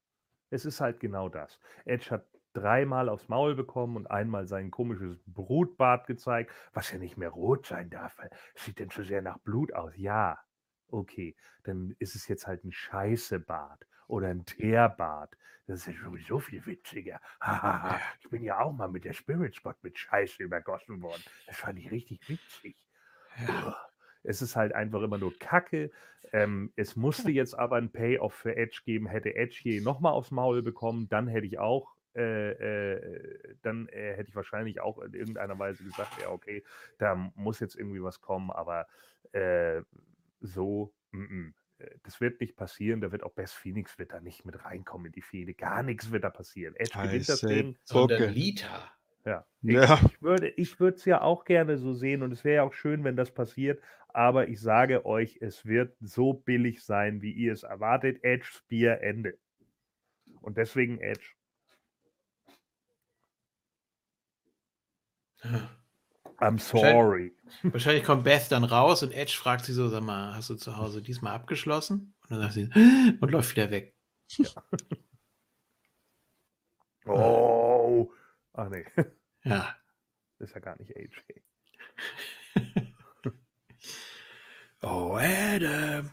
Es 0.51 0.65
ist 0.65 0.81
halt 0.81 0.99
genau 1.01 1.29
das. 1.29 1.59
Edge 1.85 2.11
hat 2.11 2.27
dreimal 2.55 3.09
aufs 3.09 3.29
Maul 3.29 3.55
bekommen 3.55 3.97
und 3.97 4.07
einmal 4.11 4.47
sein 4.47 4.71
komisches 4.71 5.23
Brutbart 5.27 6.07
gezeigt, 6.07 6.53
was 6.73 6.91
ja 6.91 6.99
nicht 6.99 7.17
mehr 7.17 7.31
rot 7.31 7.67
sein 7.67 7.91
darf. 7.91 8.19
weil 8.19 8.31
es 8.55 8.65
Sieht 8.65 8.79
denn 8.79 8.91
zu 8.91 9.05
sehr 9.05 9.23
nach 9.23 9.39
Blut 9.39 9.73
aus? 9.75 9.93
Ja, 9.97 10.39
okay. 10.89 11.37
Dann 11.65 11.95
ist 11.99 12.15
es 12.15 12.29
jetzt 12.29 12.47
halt 12.47 12.65
ein 12.65 12.73
Scheißebart 12.73 13.87
oder 14.09 14.29
ein 14.29 14.45
Teerbart. 14.47 15.37
Das 15.67 15.81
ist 15.81 15.87
ja 15.87 16.05
sowieso 16.05 16.41
viel 16.41 16.65
witziger. 16.67 17.21
Hahaha, 17.41 17.99
ich 18.21 18.29
bin 18.29 18.43
ja 18.43 18.61
auch 18.61 18.73
mal 18.73 18.89
mit 18.89 19.05
der 19.05 19.15
Spirit 19.15 19.57
Spot 19.57 19.75
mit 19.83 19.99
Scheiße 19.99 20.43
übergossen 20.43 21.01
worden. 21.01 21.23
Das 21.47 21.57
fand 21.57 21.79
ich 21.79 21.91
richtig 21.91 22.29
witzig. 22.29 22.77
Ja. 23.47 23.77
Es 24.23 24.43
ist 24.43 24.57
halt 24.57 24.75
einfach 24.75 25.03
immer 25.03 25.19
nur 25.19 25.39
Kacke. 25.39 25.91
Ähm, 26.33 26.73
es 26.77 26.97
musste 26.97 27.31
jetzt 27.31 27.55
aber 27.55 27.77
ein 27.77 27.93
Payoff 27.93 28.35
für 28.35 28.57
Edge 28.57 28.81
geben. 28.85 29.07
Hätte 29.07 29.35
Edge 29.35 29.59
hier 29.61 29.83
nochmal 29.83 30.13
aufs 30.13 30.31
Maul 30.31 30.63
bekommen, 30.63 31.09
dann 31.09 31.29
hätte 31.29 31.47
ich 31.47 31.59
auch, 31.59 31.94
äh, 32.15 32.93
äh, 32.93 33.57
dann 33.63 33.89
äh, 33.89 34.15
hätte 34.15 34.31
ich 34.31 34.37
wahrscheinlich 34.37 34.81
auch 34.81 34.99
in 34.99 35.15
irgendeiner 35.15 35.59
Weise 35.59 35.85
gesagt, 35.85 36.21
ja, 36.21 36.31
okay, 36.31 36.65
da 36.99 37.15
muss 37.35 37.61
jetzt 37.61 37.77
irgendwie 37.77 38.03
was 38.03 38.21
kommen, 38.21 38.51
aber 38.51 38.87
äh, 39.33 39.83
so, 40.41 40.93
mm, 41.13 41.19
mm. 41.19 41.55
Äh, 41.79 41.91
das 42.03 42.21
wird 42.21 42.41
nicht 42.41 42.57
passieren. 42.57 43.01
Da 43.01 43.13
wird 43.13 43.23
auch 43.23 43.33
Best 43.33 43.55
Phoenix 43.55 43.99
wird 43.99 44.13
da 44.13 44.21
nicht 44.21 44.45
mit 44.45 44.65
reinkommen 44.65 45.07
in 45.07 45.13
die 45.13 45.23
Fehde. 45.23 45.55
Gar 45.55 45.83
nichts 45.83 46.11
wird 46.11 46.25
da 46.25 46.31
passieren. 46.31 46.75
Edge 46.77 46.99
gewinnt 47.01 47.29
das 47.29 47.41
Ding. 47.41 47.77
Sondern. 47.85 48.33
Lita. 48.33 48.91
Ja. 49.25 49.47
Ich, 49.63 49.73
Ja. 49.73 49.99
ich 50.05 50.23
würde 50.23 50.49
ich 50.51 50.81
würde 50.81 50.97
es 50.97 51.05
ja 51.05 51.23
auch 51.23 51.45
gerne 51.45 51.79
so 51.79 51.95
sehen 51.95 52.23
und 52.23 52.33
es 52.33 52.45
wäre 52.45 52.57
ja 52.57 52.63
auch 52.63 52.75
schön, 52.75 53.05
wenn 53.05 53.17
das 53.17 53.33
passiert, 53.33 53.83
aber 54.09 54.49
ich 54.49 54.61
sage 54.61 55.07
euch, 55.07 55.39
es 55.41 55.65
wird 55.65 55.97
so 56.01 56.35
billig 56.35 56.85
sein, 56.85 57.23
wie 57.23 57.33
ihr 57.33 57.53
es 57.53 57.63
erwartet. 57.63 58.23
Edge, 58.23 58.47
Spear, 58.47 59.01
Ende. 59.01 59.39
Und 60.41 60.59
deswegen 60.59 61.01
Edge. 61.01 61.25
I'm 66.39 66.59
sorry. 66.59 67.33
Wahrscheinlich 67.63 68.05
kommt 68.05 68.25
Beth 68.25 68.51
dann 68.51 68.65
raus 68.65 69.03
und 69.03 69.13
Edge 69.13 69.35
fragt 69.37 69.65
sie 69.65 69.73
so, 69.73 69.89
sag 69.89 70.03
mal, 70.03 70.35
hast 70.35 70.51
du 70.51 70.57
zu 70.57 70.77
Hause 70.77 71.01
diesmal 71.03 71.35
abgeschlossen? 71.35 72.15
Und 72.23 72.31
dann 72.31 72.41
sagt 72.41 72.55
sie, 72.55 72.69
und 73.21 73.31
läuft 73.31 73.51
wieder 73.53 73.71
weg. 73.71 73.95
Oh. 77.07 78.11
Ach 78.55 78.69
nee, 78.69 78.85
Ja. 79.45 79.77
das 80.39 80.49
ist 80.51 80.55
ja 80.55 80.61
gar 80.61 80.77
nicht 80.79 80.97
AJ. 80.97 81.11
Oh, 84.83 85.17
Adam. 85.19 86.11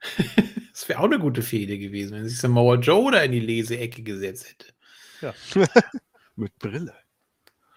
Das 0.72 0.88
wäre 0.88 1.00
auch 1.00 1.04
eine 1.04 1.18
gute 1.18 1.42
Fehde 1.42 1.78
gewesen, 1.78 2.14
wenn 2.16 2.28
sich 2.28 2.38
Samoa 2.38 2.76
Joe 2.76 3.10
da 3.10 3.22
in 3.22 3.32
die 3.32 3.40
Leseecke 3.40 4.02
gesetzt 4.02 4.48
hätte. 4.50 4.75
Mit 6.36 6.58
Brille. 6.58 6.94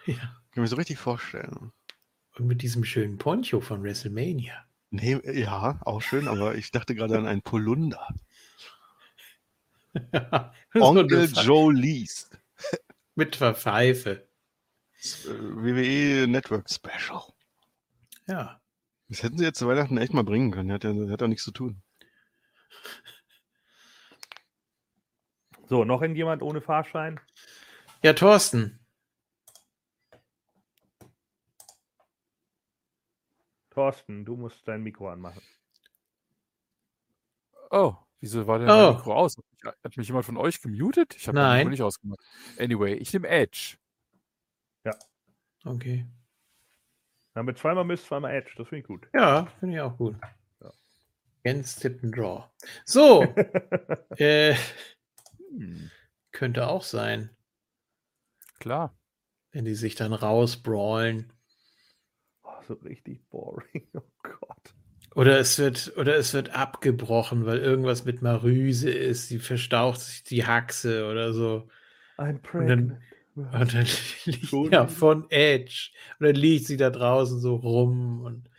Ja. 0.06 0.16
Kann 0.52 0.64
mir 0.64 0.68
so 0.68 0.76
richtig 0.76 0.98
vorstellen. 0.98 1.72
Und 2.38 2.48
mit 2.48 2.62
diesem 2.62 2.84
schönen 2.84 3.18
Poncho 3.18 3.62
von 3.62 3.84
WrestleMania. 3.84 4.66
Nee, 4.92 5.20
ja, 5.40 5.80
auch 5.82 6.02
schön, 6.02 6.28
aber 6.28 6.56
ich 6.56 6.72
dachte 6.72 6.96
gerade 6.96 7.18
an 7.18 7.28
einen 7.28 7.42
Polunder. 7.42 8.08
Onkel 10.74 11.32
Joe 11.32 11.74
Least. 11.74 12.38
Mit 13.16 13.36
Verpfeife. 13.36 14.28
Äh, 15.02 15.28
WWE 15.28 16.28
Network 16.28 16.70
Special. 16.70 17.22
Ja. 18.28 18.62
Das 19.10 19.24
hätten 19.24 19.38
sie 19.38 19.44
jetzt 19.44 19.60
zu 19.60 19.68
Weihnachten 19.68 19.98
echt 19.98 20.14
mal 20.14 20.24
bringen 20.24 20.52
können. 20.52 20.72
Hat 20.72 20.84
ja 20.84 20.94
hat 21.10 21.24
auch 21.24 21.28
nichts 21.28 21.44
zu 21.44 21.52
tun. 21.52 21.82
So, 25.70 25.86
noch 25.86 26.02
irgendjemand 26.02 26.42
ohne 26.42 26.62
Fahrschein? 26.62 27.20
Ja, 28.04 28.14
Thorsten. 28.14 28.80
Thorsten, 33.70 34.26
du 34.26 34.36
musst 34.36 34.68
dein 34.68 34.82
Mikro 34.82 35.10
anmachen. 35.10 35.42
Oh, 37.72 37.94
wieso 38.20 38.48
war 38.48 38.58
denn 38.60 38.70
Oh. 38.70 38.74
mein 38.74 38.96
Mikro 38.96 39.14
aus? 39.14 39.38
Hat 39.84 39.96
mich 39.98 40.08
jemand 40.08 40.26
von 40.26 40.38
euch 40.38 40.62
gemutet? 40.62 41.16
Ich 41.16 41.28
habe 41.28 41.38
mein. 41.38 41.58
Mikro 41.60 41.70
nicht 41.70 41.84
ausgemacht. 41.84 42.20
Anyway, 42.58 42.94
ich 42.96 43.14
nehme 43.14 43.28
Edge. 43.28 43.78
Okay. 45.66 46.06
Ja, 47.36 47.44
mit 47.44 47.58
zweimal 47.58 47.84
Mist, 47.84 48.06
zweimal 48.06 48.32
Edge. 48.34 48.54
Das 48.56 48.70
finde 48.70 48.80
ich 48.80 48.88
gut. 48.88 49.08
Ja, 49.14 49.46
finde 49.60 49.76
ich 49.76 49.82
auch 49.82 49.98
gut. 49.98 50.16
Ja. 50.62 50.72
Jens 51.44 51.76
tippt 51.76 52.02
einen 52.02 52.14
Draw. 52.14 52.46
So, 52.86 53.24
äh, 54.18 54.56
Hm, 55.50 55.90
könnte 56.32 56.68
auch 56.68 56.84
sein, 56.84 57.30
klar. 58.60 58.96
wenn 59.52 59.66
die 59.66 59.76
sich 59.76 59.96
dann 59.96 60.14
rausbrawlen. 60.14 61.34
oh, 62.44 62.62
so 62.68 62.74
richtig 62.76 63.28
boring. 63.30 63.88
Oh 63.94 64.02
Gott. 64.24 64.74
Oder 65.16 65.40
es 65.40 65.58
wird, 65.58 65.94
oder 65.98 66.16
es 66.18 66.34
wird 66.34 66.52
abgebrochen, 66.52 67.46
weil 67.46 67.58
irgendwas 67.60 68.06
mit 68.06 68.22
Marüse 68.22 68.92
ist. 68.92 69.28
Sie 69.28 69.40
verstaucht 69.40 70.00
sich 70.02 70.24
die 70.24 70.46
Haxe 70.46 71.08
oder 71.10 71.34
so. 71.34 71.68
I'm 72.18 72.26
dann- 72.26 72.42
pregnant. 72.42 73.02
Und 73.36 73.74
dann 73.74 73.88
liegt 74.26 74.46
Schon 74.48 74.66
ja 74.66 74.84
wieder? 74.84 74.88
von 74.90 75.30
Edge. 75.32 75.90
Und 76.20 76.26
dann 76.28 76.36
liegt 76.36 76.68
sie 76.68 76.78
da 76.78 76.90
draußen 76.90 77.40
so 77.40 77.56
rum 77.56 78.22
und 78.22 78.50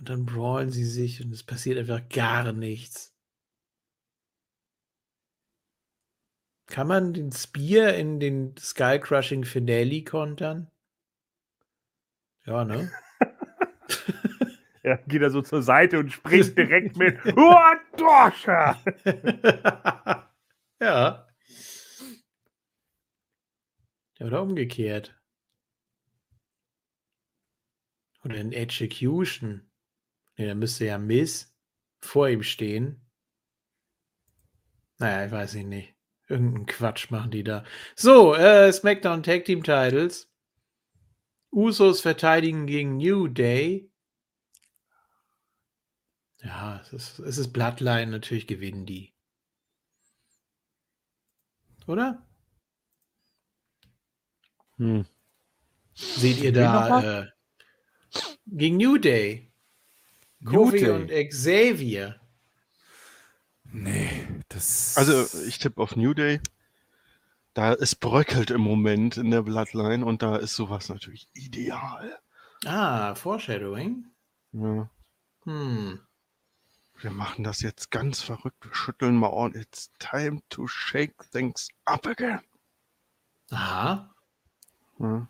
Und 0.00 0.08
dann 0.08 0.24
brawlen 0.24 0.70
sie 0.70 0.86
sich 0.86 1.22
und 1.22 1.30
es 1.30 1.42
passiert 1.42 1.78
einfach 1.78 2.08
gar 2.08 2.52
nichts. 2.52 3.14
Kann 6.66 6.88
man 6.88 7.12
den 7.12 7.32
Spear 7.32 7.92
in 7.94 8.18
den 8.18 8.56
Sky 8.56 8.98
Crushing 8.98 9.44
Finale 9.44 10.02
kontern? 10.02 10.70
Ja, 12.46 12.64
ne? 12.64 12.90
Ja, 14.82 14.96
geht 14.96 15.20
er 15.20 15.30
so 15.30 15.42
zur 15.42 15.62
Seite 15.62 15.98
und 15.98 16.10
springt 16.10 16.56
direkt 16.56 16.96
mit. 16.96 17.18
Dorscher! 17.98 18.80
ja. 20.80 21.26
Ja, 24.18 24.26
oder 24.26 24.40
umgekehrt. 24.40 25.14
Oder 28.24 28.36
in 28.36 28.52
Execution. 28.52 29.69
Nee, 30.40 30.46
da 30.46 30.54
müsste 30.54 30.86
ja 30.86 30.96
Miss 30.96 31.54
vor 32.00 32.30
ihm 32.30 32.42
stehen. 32.42 32.98
Naja, 34.96 35.26
ich 35.26 35.32
weiß 35.32 35.52
nicht. 35.56 35.94
Irgendeinen 36.28 36.64
Quatsch 36.64 37.10
machen 37.10 37.30
die 37.30 37.44
da. 37.44 37.62
So, 37.94 38.34
äh, 38.34 38.72
SmackDown 38.72 39.22
Tag 39.22 39.44
Team 39.44 39.62
Titles. 39.62 40.32
Usos 41.52 42.00
verteidigen 42.00 42.66
gegen 42.66 42.96
New 42.96 43.28
Day. 43.28 43.92
Ja, 46.42 46.80
es 46.80 46.94
ist, 46.94 47.18
es 47.18 47.36
ist 47.36 47.52
Bloodline, 47.52 48.10
natürlich 48.10 48.46
gewinnen 48.46 48.86
die. 48.86 49.12
Oder? 51.86 52.26
Hm. 54.78 55.04
Seht 55.92 56.38
ihr 56.38 56.54
da 56.54 57.20
äh, 57.24 57.26
gegen 58.46 58.78
New 58.78 58.96
Day? 58.96 59.49
Kofi 60.44 60.88
und 60.88 61.10
Xavier. 61.10 62.20
Nee, 63.72 64.26
das. 64.48 64.96
Also 64.96 65.26
ich 65.46 65.58
tippe 65.58 65.80
auf 65.80 65.96
New 65.96 66.14
Day. 66.14 66.40
Da 67.54 67.74
es 67.74 67.94
bröckelt 67.94 68.50
im 68.50 68.60
Moment 68.60 69.16
in 69.16 69.30
der 69.30 69.42
Bloodline 69.42 70.04
und 70.04 70.22
da 70.22 70.36
ist 70.36 70.54
sowas 70.54 70.88
natürlich 70.88 71.28
ideal. 71.34 72.18
Ah, 72.64 73.14
Foreshadowing. 73.14 74.06
Ja. 74.52 74.88
Hm. 75.44 76.00
Wir 77.00 77.10
machen 77.10 77.44
das 77.44 77.62
jetzt 77.62 77.90
ganz 77.90 78.20
verrückt. 78.22 78.64
Wir 78.64 78.74
schütteln 78.74 79.16
mal 79.16 79.30
on. 79.30 79.54
It's 79.54 79.90
time 79.98 80.42
to 80.50 80.66
shake 80.66 81.14
things 81.32 81.68
up 81.86 82.06
again. 82.06 82.42
Aha. 83.50 84.14
Ja. 84.98 85.28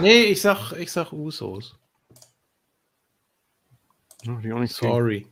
Nee, 0.00 0.22
ich 0.24 0.40
sag, 0.40 0.72
ich 0.72 0.90
sag 0.90 1.12
Usos. 1.12 1.76
Ja, 4.22 4.40
die 4.40 4.52
auch 4.52 4.60
nicht 4.60 4.74
so. 4.74 4.86
Sorry. 4.86 5.26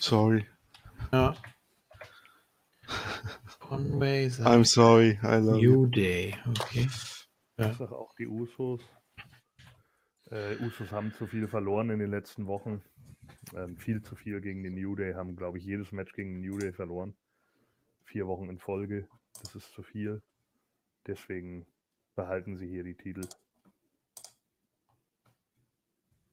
Sorry. 0.00 0.46
Ja. 1.12 1.36
Conway 3.60 4.28
sagt 4.28 4.48
I'm 4.48 4.64
sorry. 4.64 5.18
I 5.22 5.36
love 5.36 5.58
you. 5.58 5.72
New 5.72 5.86
Day. 5.86 6.36
Okay. 6.48 6.86
Ich 7.56 7.76
sage 7.76 7.96
auch 7.96 8.14
die 8.16 8.26
Usos. 8.26 8.82
Äh, 10.30 10.56
Usos 10.56 10.90
haben 10.90 11.12
zu 11.14 11.26
viel 11.26 11.46
verloren 11.48 11.90
in 11.90 11.98
den 11.98 12.10
letzten 12.10 12.46
Wochen. 12.46 12.82
Ähm, 13.54 13.76
viel 13.76 14.02
zu 14.02 14.16
viel 14.16 14.40
gegen 14.40 14.62
den 14.62 14.74
New 14.74 14.96
Day, 14.96 15.14
haben, 15.14 15.36
glaube 15.36 15.58
ich, 15.58 15.64
jedes 15.64 15.92
Match 15.92 16.12
gegen 16.12 16.34
den 16.34 16.50
New 16.50 16.58
Day 16.58 16.72
verloren. 16.72 17.14
Vier 18.04 18.26
Wochen 18.26 18.48
in 18.48 18.58
Folge. 18.58 19.08
Das 19.42 19.54
ist 19.54 19.72
zu 19.72 19.82
viel. 19.82 20.22
Deswegen 21.06 21.66
behalten 22.16 22.56
sie 22.58 22.68
hier 22.68 22.84
die 22.84 22.96
Titel. 22.96 23.26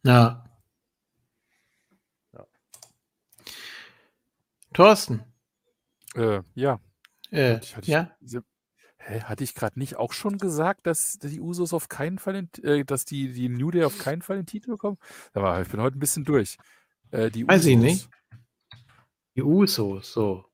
Ja. 0.03 0.13
Ja. 0.13 0.50
Thorsten. 4.73 5.23
Äh, 6.15 6.41
ja. 6.55 6.79
Äh, 7.29 7.55
Hatte 7.55 7.63
ich- 7.65 7.75
hatte 7.75 7.81
ich- 7.83 7.87
ja? 7.87 8.15
diese- 8.21 8.43
Hä, 9.03 9.21
hatte 9.21 9.43
ich 9.43 9.55
gerade 9.55 9.79
nicht 9.79 9.95
auch 9.95 10.13
schon 10.13 10.37
gesagt, 10.37 10.85
dass 10.85 11.17
die 11.17 11.41
Usos 11.41 11.73
auf 11.73 11.89
keinen 11.89 12.19
Fall, 12.19 12.33
den, 12.33 12.63
äh, 12.63 12.85
dass 12.85 13.03
die, 13.03 13.33
die 13.33 13.49
New 13.49 13.71
Day 13.71 13.83
auf 13.83 13.97
keinen 13.97 14.21
Fall 14.21 14.35
den 14.37 14.45
Titel 14.45 14.69
bekommen? 14.69 14.99
Aber 15.33 15.59
ich 15.59 15.67
bin 15.69 15.81
heute 15.81 15.97
ein 15.97 15.99
bisschen 15.99 16.23
durch. 16.23 16.57
Äh, 17.09 17.31
die 17.31 17.47
Weiß 17.47 17.65
ich 17.65 17.77
Usos- 17.77 17.81
nicht. 17.81 18.09
Die 19.35 19.41
Usos, 19.41 20.13
so. 20.13 20.45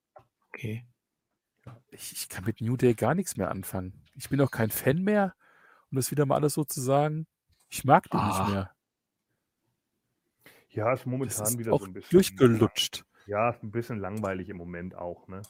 Okay. 0.48 0.88
Ich, 1.90 2.14
ich 2.14 2.30
kann 2.30 2.46
mit 2.46 2.62
New 2.62 2.78
Day 2.78 2.94
gar 2.94 3.16
nichts 3.16 3.36
mehr 3.36 3.52
anfangen. 3.52 4.02
Ich 4.16 4.30
bin 4.30 4.40
auch 4.40 4.52
kein 4.52 4.70
Fan 4.72 5.02
mehr, 5.04 5.36
um 5.92 5.98
das 5.98 6.10
wieder 6.12 6.26
mal 6.26 6.36
alles 6.36 6.54
so 6.54 6.64
zu 6.64 6.80
sagen. 6.80 7.28
Ich 7.70 7.84
mag 7.84 8.06
die 8.10 8.16
Ah. 8.16 8.28
nicht 8.44 8.54
mehr. 8.54 8.72
Ja, 10.70 10.94
ist 10.94 11.00
Das 11.02 11.06
momentan 11.06 11.48
ist 11.48 11.58
wieder 11.58 11.74
auch 11.74 11.82
so 11.82 11.86
ein 11.88 11.94
bisschen. 11.94 12.12
durchgelutscht. 12.12 13.04
Ja, 13.28 13.50
ist 13.50 13.64
ein 13.64 13.72
bisschen 13.72 14.00
langweilig 14.00 14.50
im 14.50 14.58
Moment 14.58 14.96
auch, 14.96 15.28
ne? 15.28 15.42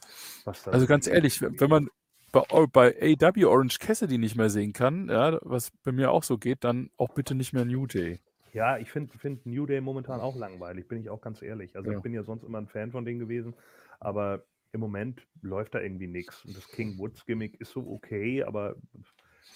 Also 0.45 0.79
so 0.79 0.87
ganz 0.87 1.07
ehrlich, 1.07 1.41
wenn 1.41 1.59
wenn 1.59 1.69
man 1.69 1.89
bei, 2.31 2.65
bei 2.67 3.17
AW 3.21 3.45
Orange 3.45 3.79
Cassidy 3.79 4.17
nicht 4.17 4.35
mehr 4.35 4.49
sehen 4.49 4.73
kann, 4.73 5.09
ja, 5.09 5.39
was 5.41 5.71
bei 5.83 5.91
mir 5.91 6.11
auch 6.11 6.23
so 6.23 6.37
geht, 6.37 6.63
dann 6.63 6.89
auch 6.97 7.13
bitte 7.13 7.35
nicht 7.35 7.53
mehr 7.53 7.65
New 7.65 7.87
Day. 7.87 8.19
Ja, 8.53 8.77
ich 8.77 8.91
finde 8.91 9.17
find 9.17 9.45
New 9.45 9.65
Day 9.65 9.81
momentan 9.81 10.19
auch 10.19 10.35
langweilig, 10.35 10.87
bin 10.87 10.99
ich 10.99 11.09
auch 11.09 11.21
ganz 11.21 11.41
ehrlich. 11.41 11.75
Also 11.75 11.91
Ja. 11.91 11.97
ich 11.97 12.03
bin 12.03 12.13
ja 12.13 12.23
sonst 12.23 12.43
immer 12.43 12.57
ein 12.57 12.67
Fan 12.67 12.91
von 12.91 13.05
denen 13.05 13.19
gewesen, 13.19 13.53
aber 13.99 14.43
im 14.71 14.79
Moment 14.79 15.21
läuft 15.41 15.75
da 15.75 15.79
irgendwie 15.79 16.07
nichts. 16.07 16.43
Und 16.45 16.57
das 16.57 16.67
King 16.71 16.97
Woods 16.97 17.25
Gimmick 17.25 17.59
ist 17.61 17.71
so 17.71 17.87
okay, 17.87 18.43
aber 18.43 18.75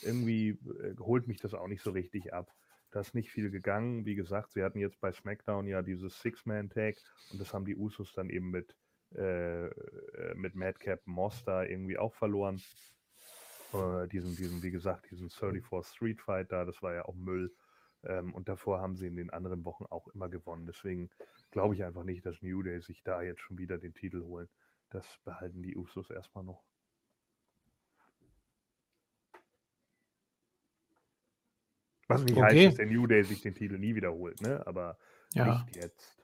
irgendwie 0.04 0.50
äh, 0.50 0.96
holt 1.00 1.28
mich 1.28 1.40
das 1.40 1.54
auch 1.54 1.68
nicht 1.68 1.82
so 1.82 1.92
richtig 1.92 2.34
ab. 2.34 2.52
Da 2.92 3.00
ist 3.00 3.16
nicht 3.16 3.32
viel 3.32 3.50
gegangen. 3.50 4.06
Wie 4.06 4.16
gesagt, 4.16 4.52
sie 4.52 4.64
hatten 4.64 4.80
jetzt 4.80 5.00
bei 5.00 5.12
SmackDown 5.12 5.68
ja 5.68 5.82
dieses 5.82 6.20
Six-Man-Tag 6.22 6.98
und 7.32 7.40
das 7.40 7.54
haben 7.54 7.66
die 7.66 7.76
Usos 7.76 8.14
dann 8.14 8.30
eben 8.30 8.52
mit, 8.52 8.76
äh, 9.16 9.68
äh, 9.68 10.36
mit 10.36 10.56
Madcap 10.56 11.02
Moss 11.06 11.44
irgendwie 11.48 11.98
auch 11.98 12.14
verloren. 12.14 12.62
Äh, 13.74 14.08
diesen, 14.10 14.36
diesen, 14.36 14.62
wie 14.62 14.72
gesagt, 14.72 15.10
diesen 15.10 15.30
34 15.30 15.94
Street 15.96 16.22
Fight 16.22 16.52
da, 16.52 16.66
das 16.66 16.82
war 16.82 16.94
ja 16.94 17.06
auch 17.06 17.16
Müll. 17.16 17.54
Ähm, 18.04 18.34
und 18.34 18.50
davor 18.50 18.82
haben 18.82 18.98
sie 18.98 19.08
in 19.08 19.16
den 19.16 19.30
anderen 19.30 19.64
Wochen 19.64 19.86
auch 19.86 20.08
immer 20.10 20.28
gewonnen. 20.28 20.66
Deswegen 20.66 21.10
glaube 21.52 21.76
ich 21.76 21.84
einfach 21.84 22.04
nicht, 22.04 22.26
dass 22.26 22.42
New 22.42 22.62
Day 22.62 22.82
sich 22.82 23.04
da 23.04 23.22
jetzt 23.22 23.42
schon 23.42 23.58
wieder 23.58 23.78
den 23.78 23.94
Titel 23.94 24.24
holen. 24.24 24.50
Das 24.90 25.06
behalten 25.24 25.64
die 25.64 25.78
Usos 25.78 26.10
erstmal 26.10 26.44
noch. 26.44 26.64
Was 32.12 32.24
nicht 32.24 32.38
Okay. 32.38 32.44
heißt, 32.44 32.68
dass 32.68 32.76
der 32.76 32.86
New 32.88 33.08
Day 33.08 33.24
sich 33.24 33.42
den 33.42 33.56
Titel 33.56 33.78
nie 33.78 33.96
wiederholt, 33.96 34.42
ne? 34.42 34.62
Aber 34.66 34.98
Ja. 35.34 35.46
nicht 35.46 35.76
jetzt. 35.76 36.18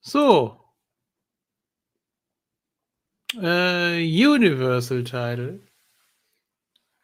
So. 0.00 0.58
Äh, 3.34 4.02
Universal 4.26 5.04
Title. 5.04 5.60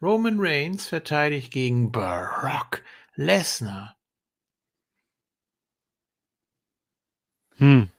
Roman 0.02 0.36
Reigns 0.38 0.86
verteidigt 0.86 1.52
gegen 1.52 1.90
Brock 1.90 2.82
Lesnar. 3.14 3.96
Hm. 7.56 7.90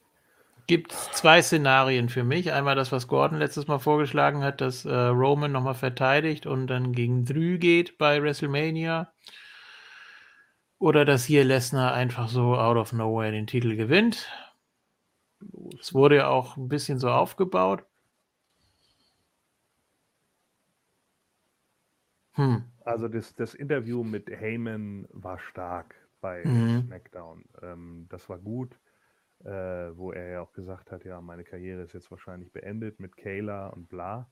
Gibt 0.69 0.91
zwei 0.91 1.41
Szenarien 1.41 2.09
für 2.09 2.23
mich. 2.23 2.53
Einmal 2.53 2.75
das, 2.75 2.91
was 2.91 3.07
Gordon 3.07 3.39
letztes 3.39 3.65
Mal 3.65 3.79
vorgeschlagen 3.79 4.43
hat, 4.43 4.61
dass 4.61 4.85
äh, 4.85 4.93
Roman 4.93 5.51
nochmal 5.51 5.73
verteidigt 5.73 6.45
und 6.45 6.67
dann 6.67 6.93
gegen 6.93 7.25
Drü 7.25 7.57
geht 7.57 7.97
bei 7.97 8.21
WrestleMania. 8.21 9.11
Oder 10.77 11.05
dass 11.05 11.25
hier 11.25 11.43
Lesnar 11.43 11.95
einfach 11.95 12.29
so 12.29 12.55
out 12.55 12.77
of 12.77 12.93
nowhere 12.93 13.31
den 13.31 13.47
Titel 13.47 13.75
gewinnt. 13.77 14.29
Es 15.79 15.95
wurde 15.95 16.17
ja 16.17 16.27
auch 16.27 16.55
ein 16.55 16.67
bisschen 16.69 16.99
so 16.99 17.09
aufgebaut. 17.09 17.83
Hm. 22.33 22.63
Also 22.85 23.07
das, 23.07 23.33
das 23.33 23.55
Interview 23.55 24.03
mit 24.03 24.29
Heyman 24.29 25.07
war 25.09 25.39
stark 25.39 25.95
bei 26.21 26.43
Mhm. 26.45 26.83
SmackDown. 26.85 27.43
Ähm, 27.63 28.05
das 28.09 28.29
war 28.29 28.37
gut, 28.37 28.77
äh, 29.44 29.98
wo 29.98 30.11
er 30.11 30.30
ja 30.30 30.41
auch 30.41 30.52
gesagt 30.53 30.91
hat, 30.91 31.06
ja, 31.06 31.22
meine 31.22 31.44
Karriere 31.44 31.82
ist 31.84 31.94
jetzt 31.94 32.11
wahrscheinlich 32.11 32.52
beendet 32.52 32.99
mit 32.99 33.16
Kayla 33.18 33.68
und 33.68 33.90
bla. 33.90 34.30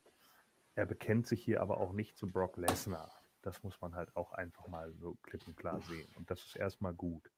Er 0.76 0.86
bekennt 0.86 1.28
sich 1.28 1.44
hier 1.44 1.62
aber 1.62 1.80
auch 1.80 1.94
nicht 1.94 2.18
zu 2.18 2.32
Brock 2.32 2.58
Lesnar. 2.58 3.12
Das 3.42 3.64
muss 3.64 3.80
man 3.82 3.96
halt 3.96 4.16
auch 4.16 4.34
einfach 4.34 4.68
mal 4.68 4.94
so 4.94 5.16
klipp 5.24 5.48
und 5.48 5.58
klar 5.58 5.82
sehen. 5.82 6.08
Und 6.16 6.30
das 6.32 6.44
ist 6.46 6.56
erstmal 6.56 6.94
gut. 6.94 7.32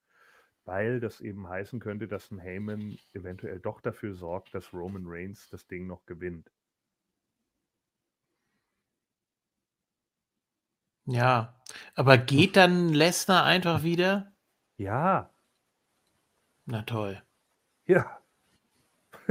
Weil 0.66 1.00
das 1.00 1.22
eben 1.22 1.48
heißen 1.48 1.80
könnte, 1.80 2.08
dass 2.08 2.32
ein 2.32 2.40
Heyman 2.40 2.98
eventuell 3.14 3.60
doch 3.60 3.82
dafür 3.82 4.16
sorgt, 4.16 4.54
dass 4.56 4.74
Roman 4.74 5.04
Reigns 5.06 5.50
das 5.50 5.68
Ding 5.68 5.88
noch 5.88 6.06
gewinnt. 6.06 6.52
Ja. 11.06 11.60
Aber 11.96 12.18
geht 12.18 12.56
dann 12.56 12.90
Lesnar 12.90 13.44
einfach 13.46 13.84
wieder? 13.84 14.32
Ja, 14.78 15.32
Na 16.66 16.84
toll. 16.84 17.20
Ja. 17.90 18.20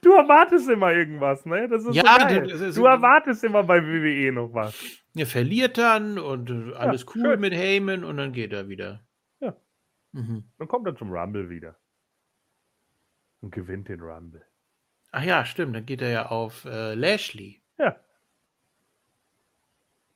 du 0.00 0.12
erwartest 0.12 0.68
immer 0.68 0.92
irgendwas, 0.92 1.44
ne? 1.46 1.68
Das 1.68 1.84
ist 1.84 1.94
Ja, 1.94 2.02
so 2.20 2.26
geil. 2.26 2.42
du- 2.42 2.48
das 2.50 2.60
ist- 2.60 2.76
du 2.78 2.84
erwartest 2.86 3.44
immer 3.44 3.62
bei 3.64 3.82
WWE 3.84 4.32
noch 4.32 4.52
was. 4.54 4.74
Er 5.14 5.26
verliert 5.26 5.76
dann 5.78 6.18
und 6.18 6.50
äh, 6.50 6.74
alles 6.74 7.06
cool 7.14 7.22
schön. 7.32 7.40
mit 7.40 7.52
Heyman 7.52 8.04
und 8.04 8.16
dann 8.16 8.32
geht 8.32 8.52
er 8.52 8.68
wieder. 8.68 9.00
Ja. 9.40 9.54
Mhm. 10.12 10.44
Dann 10.58 10.68
kommt 10.68 10.86
er 10.86 10.96
zum 10.96 11.12
Rumble 11.12 11.50
wieder. 11.50 11.76
Und 13.40 13.50
gewinnt 13.52 13.88
den 13.88 14.00
Rumble. 14.00 14.42
Ach 15.10 15.22
ja, 15.24 15.44
stimmt. 15.44 15.74
Dann 15.76 15.84
geht 15.84 16.00
er 16.00 16.10
ja 16.10 16.26
auf 16.26 16.64
äh, 16.64 16.94
Lashley. 16.94 17.60
Ja. 17.78 17.96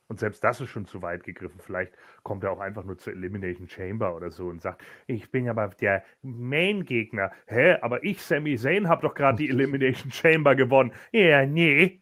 Und 0.07 0.19
selbst 0.19 0.43
das 0.43 0.61
ist 0.61 0.69
schon 0.69 0.85
zu 0.85 1.01
weit 1.01 1.23
gegriffen. 1.23 1.59
Vielleicht 1.59 1.93
kommt 2.23 2.43
er 2.43 2.51
auch 2.51 2.59
einfach 2.59 2.83
nur 2.83 2.97
zur 2.97 3.13
Elimination 3.13 3.67
Chamber 3.67 4.15
oder 4.15 4.31
so 4.31 4.47
und 4.47 4.61
sagt, 4.61 4.81
ich 5.05 5.29
bin 5.31 5.49
aber 5.49 5.67
der 5.67 6.03
Main-Gegner. 6.21 7.31
Hä? 7.47 7.77
Aber 7.81 8.03
ich, 8.03 8.21
Sami 8.21 8.57
Zayn, 8.57 8.87
habe 8.87 9.01
doch 9.01 9.13
gerade 9.13 9.37
die 9.37 9.49
Elimination 9.49 10.11
Chamber 10.11 10.55
gewonnen. 10.55 10.93
Ja, 11.11 11.45
nee. 11.45 12.01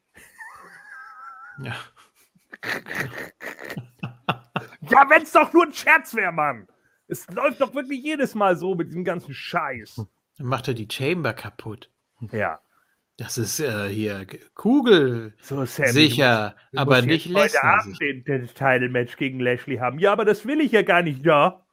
Ja. 1.60 1.76
Ja, 4.90 5.10
wenn's 5.10 5.32
doch 5.32 5.52
nur 5.52 5.66
ein 5.66 5.74
Scherz 5.74 6.14
wäre, 6.14 6.32
Mann. 6.32 6.68
Es 7.08 7.28
läuft 7.30 7.62
doch 7.62 7.74
wirklich 7.74 8.04
jedes 8.04 8.36
Mal 8.36 8.56
so 8.56 8.76
mit 8.76 8.90
diesem 8.90 9.04
ganzen 9.04 9.34
Scheiß. 9.34 10.06
Dann 10.38 10.48
macht 10.48 10.68
er 10.68 10.74
die 10.74 10.88
Chamber 10.90 11.34
kaputt. 11.34 11.92
Ja. 12.32 12.60
Das 13.18 13.38
ist 13.38 13.60
äh, 13.62 13.88
hier 13.88 14.26
Kugel 14.56 15.34
So, 15.42 15.64
Sammy, 15.66 15.90
sicher, 15.90 16.56
du 16.72 16.80
aber 16.80 16.96
musst 16.98 17.08
nicht 17.08 17.26
jetzt 17.28 17.36
heute 17.36 17.44
Lesnar. 17.44 17.80
Abend 17.80 18.02
den, 18.02 18.24
den 18.26 18.48
Title-Match 18.48 19.16
gegen 19.16 19.40
Lashley 19.40 19.78
haben. 19.78 20.00
Ja, 20.00 20.12
aber 20.12 20.26
das 20.26 20.46
will 20.46 20.60
ich 20.60 20.74
ja 20.74 20.82
gar 20.82 21.02
nicht, 21.02 21.26
ja. 21.26 21.66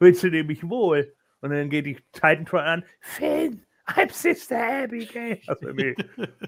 Willst 0.00 0.22
du 0.24 0.28
nämlich 0.28 0.68
wohl? 0.68 1.14
Und 1.40 1.50
dann 1.50 1.70
geht 1.70 1.86
die 1.86 1.98
Titan 2.12 2.46
an. 2.60 2.84
Finn, 3.00 3.64
I'm 3.86 4.12
Sister 4.12 4.84
Abigail. 4.84 5.40
Also, 5.46 5.68
nee. 5.72 5.94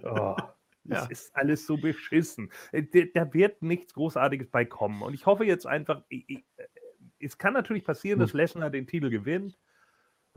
oh, 0.02 0.36
das 0.84 1.04
Ja. 1.04 1.06
ist 1.10 1.36
alles 1.36 1.64
so 1.66 1.76
beschissen. 1.76 2.50
Äh, 2.72 2.82
Da 3.14 3.32
wird 3.32 3.62
nichts 3.62 3.94
Großartiges 3.94 4.50
bei 4.50 4.64
kommen. 4.64 5.02
Und 5.02 5.14
ich 5.14 5.26
hoffe 5.26 5.44
jetzt 5.44 5.66
einfach, 5.66 6.02
ich, 6.08 6.24
ich, 6.28 6.44
äh, 6.56 6.64
es 7.20 7.38
kann 7.38 7.52
natürlich 7.52 7.84
passieren, 7.84 8.18
dass 8.18 8.32
Lesnar 8.32 8.70
den 8.70 8.86
Titel 8.88 9.10
gewinnt, 9.10 9.56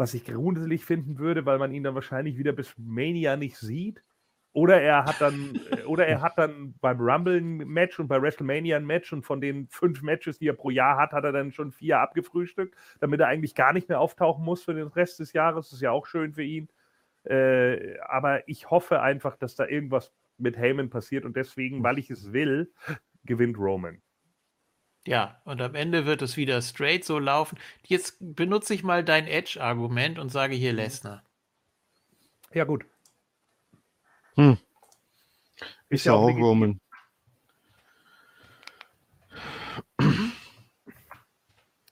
was 0.02 0.15
ich 0.15 0.26
gruselig 0.26 0.84
finden 0.84 1.19
würde, 1.19 1.45
weil 1.45 1.60
man 1.60 1.72
ihn 1.72 1.84
dann 1.84 1.94
wahrscheinlich 1.94 2.36
wieder 2.40 2.53
bis 2.53 2.73
Mania 2.76 3.38
nicht 3.38 3.56
sieht. 3.57 4.03
Oder 4.52 4.82
er 4.82 5.06
hat 5.06 5.22
dann, 5.22 5.60
äh, 5.69 5.84
oder 5.84 6.07
er 6.07 6.22
hat 6.23 6.40
dann 6.40 6.73
beim 6.82 6.99
Rumble 6.99 7.38
ein 7.40 7.57
Match 7.57 7.99
und 7.99 8.07
bei 8.07 8.19
WrestleMania 8.19 8.78
ein 8.78 8.86
Match 8.88 9.14
und 9.14 9.22
von 9.23 9.40
den 9.40 9.68
fünf 9.68 10.02
Matches, 10.02 10.40
die 10.40 10.48
er 10.48 10.53
pro 10.53 10.72
Jahr 10.72 10.98
hat, 10.98 11.11
hat 11.11 11.23
er 11.23 11.32
dann 11.32 11.52
schon 11.52 11.72
vier 11.72 11.99
abgefrühstückt, 11.99 12.76
damit 12.99 13.19
er 13.19 13.28
eigentlich 13.28 13.53
gar 13.53 13.73
nicht 13.73 13.90
mehr 13.90 13.99
auftauchen 13.99 14.44
muss 14.44 14.64
für 14.64 14.73
den 14.73 14.88
Rest 14.88 15.19
des 15.19 15.34
Jahres. 15.34 15.68
Das 15.68 15.73
ist 15.73 15.82
ja 15.84 15.91
auch 15.91 16.07
schön 16.07 16.34
für 16.34 16.44
ihn. 16.44 16.68
Äh, 17.23 17.99
aber 17.99 18.49
ich 18.49 18.72
hoffe 18.72 19.03
einfach, 19.03 19.36
dass 19.36 19.53
da 19.53 19.68
irgendwas 19.68 20.11
mit 20.40 20.57
Heyman 20.57 20.90
passiert 20.90 21.26
und 21.26 21.38
deswegen, 21.38 21.84
weil 21.84 21.99
ich 21.99 22.10
es 22.10 22.34
will, 22.34 22.73
gewinnt 23.23 23.60
Roman. 23.60 24.02
Ja, 25.07 25.41
und 25.45 25.61
am 25.61 25.73
Ende 25.76 26.06
wird 26.06 26.22
es 26.22 26.38
wieder 26.38 26.61
straight 26.61 27.03
so 27.03 27.18
laufen. 27.18 27.57
Jetzt 27.88 28.18
benutze 28.19 28.73
ich 28.73 28.84
mal 28.84 29.03
dein 29.03 29.28
Edge-Argument 29.28 30.19
und 30.19 30.30
sage 30.30 30.53
hier 30.56 30.73
Lesnar. 30.73 31.23
Ja, 32.53 32.65
gut. 32.65 32.86
Hm. 34.36 34.57
Ist 35.90 36.06
ja 36.06 36.14
auch. 36.14 36.28
Roman. 36.30 36.80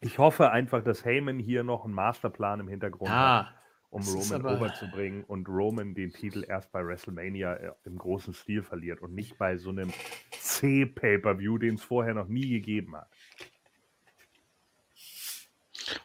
Ich 0.02 0.18
hoffe 0.18 0.52
einfach, 0.52 0.84
dass 0.84 1.04
Heyman 1.04 1.40
hier 1.40 1.64
noch 1.64 1.84
einen 1.84 1.94
Masterplan 1.94 2.62
im 2.62 2.68
Hintergrund 2.68 3.10
hat, 3.10 3.48
Ja, 3.48 3.59
um 3.90 4.02
das 4.02 4.14
Roman 4.14 4.46
aber- 4.46 4.58
overzubringen 4.58 5.24
und 5.24 5.48
Roman 5.48 5.96
den 5.96 6.12
Titel 6.14 6.46
erst 6.48 6.72
bei 6.72 6.86
WrestleMania 6.86 7.54
äh, 7.56 7.72
im 7.86 7.98
großen 7.98 8.34
Stil 8.34 8.64
verliert 8.64 9.02
und 9.02 9.14
nicht 9.16 9.38
bei 9.38 9.58
so 9.58 9.70
einem 9.70 9.92
C-Pay-Per-View, 10.40 11.58
den 11.58 11.76
es 11.76 11.84
vorher 11.84 12.14
noch 12.14 12.28
nie 12.28 12.50
gegeben 12.50 12.96
hat. 12.96 13.10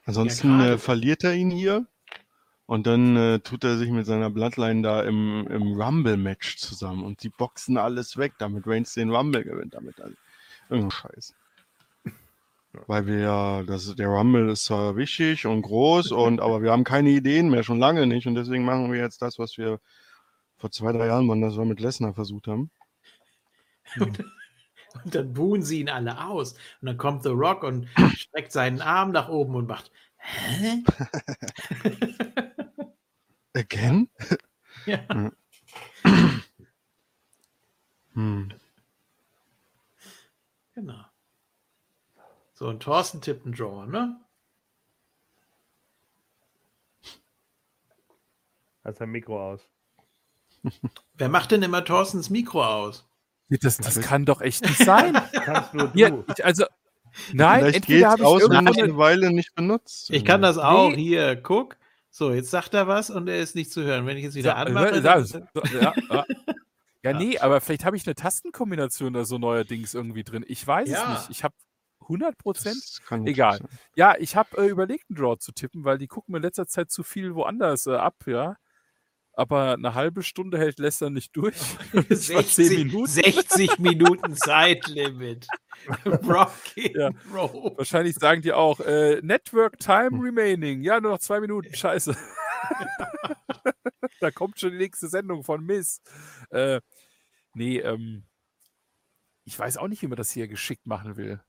Ansonsten 0.07 0.59
gerade- 0.59 0.73
äh, 0.75 0.79
verliert 0.79 1.25
er 1.25 1.35
ihn 1.35 1.51
hier 1.51 1.87
und 2.67 2.87
dann 2.87 3.17
äh, 3.17 3.41
tut 3.41 3.65
er 3.65 3.77
sich 3.77 3.91
mit 3.91 4.07
seiner 4.07 4.31
Bloodline 4.31 4.83
da 4.83 5.03
im, 5.03 5.47
im 5.49 5.81
Rumble-Match 5.81 6.57
zusammen 6.57 7.05
und 7.05 7.23
die 7.23 7.29
boxen 7.29 7.77
alles 7.77 8.17
weg, 8.17 8.33
damit 8.39 8.67
Reigns 8.67 8.95
den 8.95 9.11
Rumble 9.11 9.45
gewinnt. 9.45 9.75
Damit 9.75 10.01
also. 10.01 10.17
Irgendein 10.71 10.91
Scheiß. 10.91 11.35
Weil 12.87 13.07
wir 13.07 13.19
ja, 13.19 13.63
das, 13.63 13.95
der 13.95 14.09
Rumble 14.09 14.51
ist 14.51 14.65
zwar 14.65 14.97
wichtig 14.97 15.47
und 15.47 15.63
groß, 15.63 16.13
und, 16.13 16.41
aber 16.41 16.63
wir 16.63 16.73
haben 16.73 16.85
keine 16.85 17.11
Ideen 17.11 17.51
mehr, 17.51 17.63
schon 17.63 17.79
lange 17.79 18.07
nicht. 18.07 18.27
Und 18.27 18.35
deswegen 18.35 18.65
machen 18.65 18.93
wir 18.93 19.01
jetzt 19.01 19.23
das, 19.23 19.39
was 19.39 19.57
wir 19.59 19.81
vor 20.57 20.71
zwei, 20.71 20.93
drei 20.93 21.07
Jahren, 21.07 21.29
wann 21.29 21.41
das 21.41 21.57
wir 21.57 21.65
mit 21.65 21.81
Lesnar 21.81 22.15
versucht 22.15 22.47
haben. 22.47 22.71
Und 25.03 25.15
dann 25.15 25.33
buhen 25.33 25.63
sie 25.63 25.81
ihn 25.81 25.89
alle 25.89 26.25
aus. 26.25 26.53
Und 26.81 26.87
dann 26.87 26.97
kommt 26.97 27.25
The 27.25 27.31
Rock 27.31 27.65
und 27.65 27.89
streckt 28.15 28.53
seinen 28.53 28.81
Arm 28.81 29.11
nach 29.11 29.29
oben 29.29 29.57
und 29.57 29.67
macht. 29.67 29.91
Hä? 30.19 30.85
Again? 33.55 34.09
Ja. 34.87 35.31
Hm. 38.15 38.49
Genau. 40.75 41.05
So, 42.65 42.71
und 42.71 42.83
Thorsten 42.83 43.21
tippt 43.21 43.45
einen 43.45 43.55
Draw, 43.55 43.85
ne? 43.85 44.17
Hat 48.83 48.97
sein 48.97 49.11
Mikro 49.11 49.51
aus. 49.51 49.61
Wer 51.19 51.29
macht 51.29 51.51
denn 51.51 51.63
immer 51.63 51.85
Thorstens 51.85 52.31
Mikro 52.31 52.65
aus? 52.65 53.07
Das, 53.51 53.77
das 53.77 54.01
kann 54.01 54.25
doch 54.25 54.41
echt 54.41 54.63
nicht 54.65 54.79
sein. 54.79 55.13
Kannst 55.33 55.75
nur 55.75 55.89
du. 55.89 55.99
Ja, 55.99 56.25
ich, 56.27 56.43
also, 56.43 56.65
nein, 57.35 57.61
Vielleicht 57.61 57.77
entweder 57.77 58.09
habe 58.13 58.23
ich 58.23 58.27
aus, 58.29 58.41
irgendeine, 58.41 58.83
eine 58.83 58.97
Weile 58.97 59.31
nicht 59.31 59.55
benutzt. 59.55 60.09
Ich 60.09 60.25
kann 60.25 60.41
das 60.41 60.57
auch. 60.57 60.89
Nee. 60.89 60.97
Hier, 61.03 61.37
guck. 61.37 61.77
So, 62.09 62.33
jetzt 62.33 62.51
sagt 62.51 62.73
er 62.73 62.89
was 62.89 63.11
und 63.11 63.29
er 63.29 63.41
ist 63.41 63.55
nicht 63.55 63.73
zu 63.73 63.83
hören. 63.83 64.07
Wenn 64.07 64.17
ich 64.17 64.25
jetzt 64.25 64.37
wieder 64.37 64.53
Ja, 64.53 64.57
anmache. 64.57 64.95
ja, 64.95 65.01
dann- 65.03 65.27
so- 65.27 65.39
ja, 65.71 65.93
ja. 66.11 66.25
ja, 67.03 67.13
nee, 67.13 67.39
aber 67.39 67.61
vielleicht 67.61 67.85
habe 67.85 67.99
ich 67.99 68.07
eine 68.07 68.15
Tastenkombination 68.15 69.13
da 69.13 69.27
so 69.27 69.37
neuerdings 69.37 69.93
irgendwie 69.93 70.25
drin. 70.25 70.47
Ich 70.49 70.67
weiß 70.67 70.89
Ja. 70.89 71.13
es 71.13 71.29
nicht. 71.29 71.39
Ich 71.41 71.45
habe 71.45 71.55
100 72.05 72.39
Prozent. 72.39 73.01
Egal. 73.25 73.59
sein. 73.59 73.69
Ja, 73.97 74.15
ich 74.19 74.37
habe 74.37 74.57
äh, 74.59 74.69
überlegt, 74.69 75.11
einen 75.11 75.17
Draw 75.17 75.37
zu 75.39 75.53
tippen, 75.53 75.85
weil 75.85 75.99
die 75.99 76.07
gucken 76.07 76.33
mir 76.33 76.39
in 76.39 76.45
letzter 76.45 76.67
Zeit 76.67 76.91
zu 76.91 77.03
viel 77.03 77.35
woanders 77.35 77.87
äh, 77.87 77.95
ab, 77.95 78.17
ja. 78.27 78.57
Aber 79.37 79.73
eine 79.73 79.95
halbe 79.95 80.23
Stunde 80.23 80.59
hält 80.59 80.79
Lester 80.79 81.11
nicht 81.11 81.37
durch. 81.37 81.57
Das 82.09 82.33
war 82.33 82.45
10 82.45 82.87
Minuten. 82.87 83.07
60 83.07 83.79
Minuten 83.79 84.37
Zeitlimit. 84.37 85.47
Rocky 86.07 86.97
Ja. 86.97 87.11
Roll. 87.33 87.75
Wahrscheinlich 87.77 88.15
sagen 88.15 88.43
die 88.43 88.53
auch, 88.53 88.81
äh, 88.81 89.21
Network 89.23 89.79
Time 89.79 90.23
remaining. 90.23 90.83
Ja, 90.83 91.01
nur 91.01 91.13
noch 91.13 91.19
zwei 91.19 91.41
Minuten. 91.41 91.75
Scheiße. 91.75 92.17
da 94.21 94.31
kommt 94.31 94.61
schon 94.61 94.71
die 94.71 94.79
nächste 94.79 95.09
Sendung 95.09 95.43
von 95.43 95.65
Miss. 95.65 96.01
Äh, 96.51 96.81
nee, 97.55 97.79
ähm, 97.79 98.25
ich 99.45 99.59
weiß 99.59 99.77
auch 99.77 99.89
nicht, 99.89 100.03
wie 100.03 100.07
man 100.07 100.17
das 100.17 100.31
hier 100.31 100.49
geschickt 100.49 100.87
machen 100.87 101.17
will. 101.17 101.43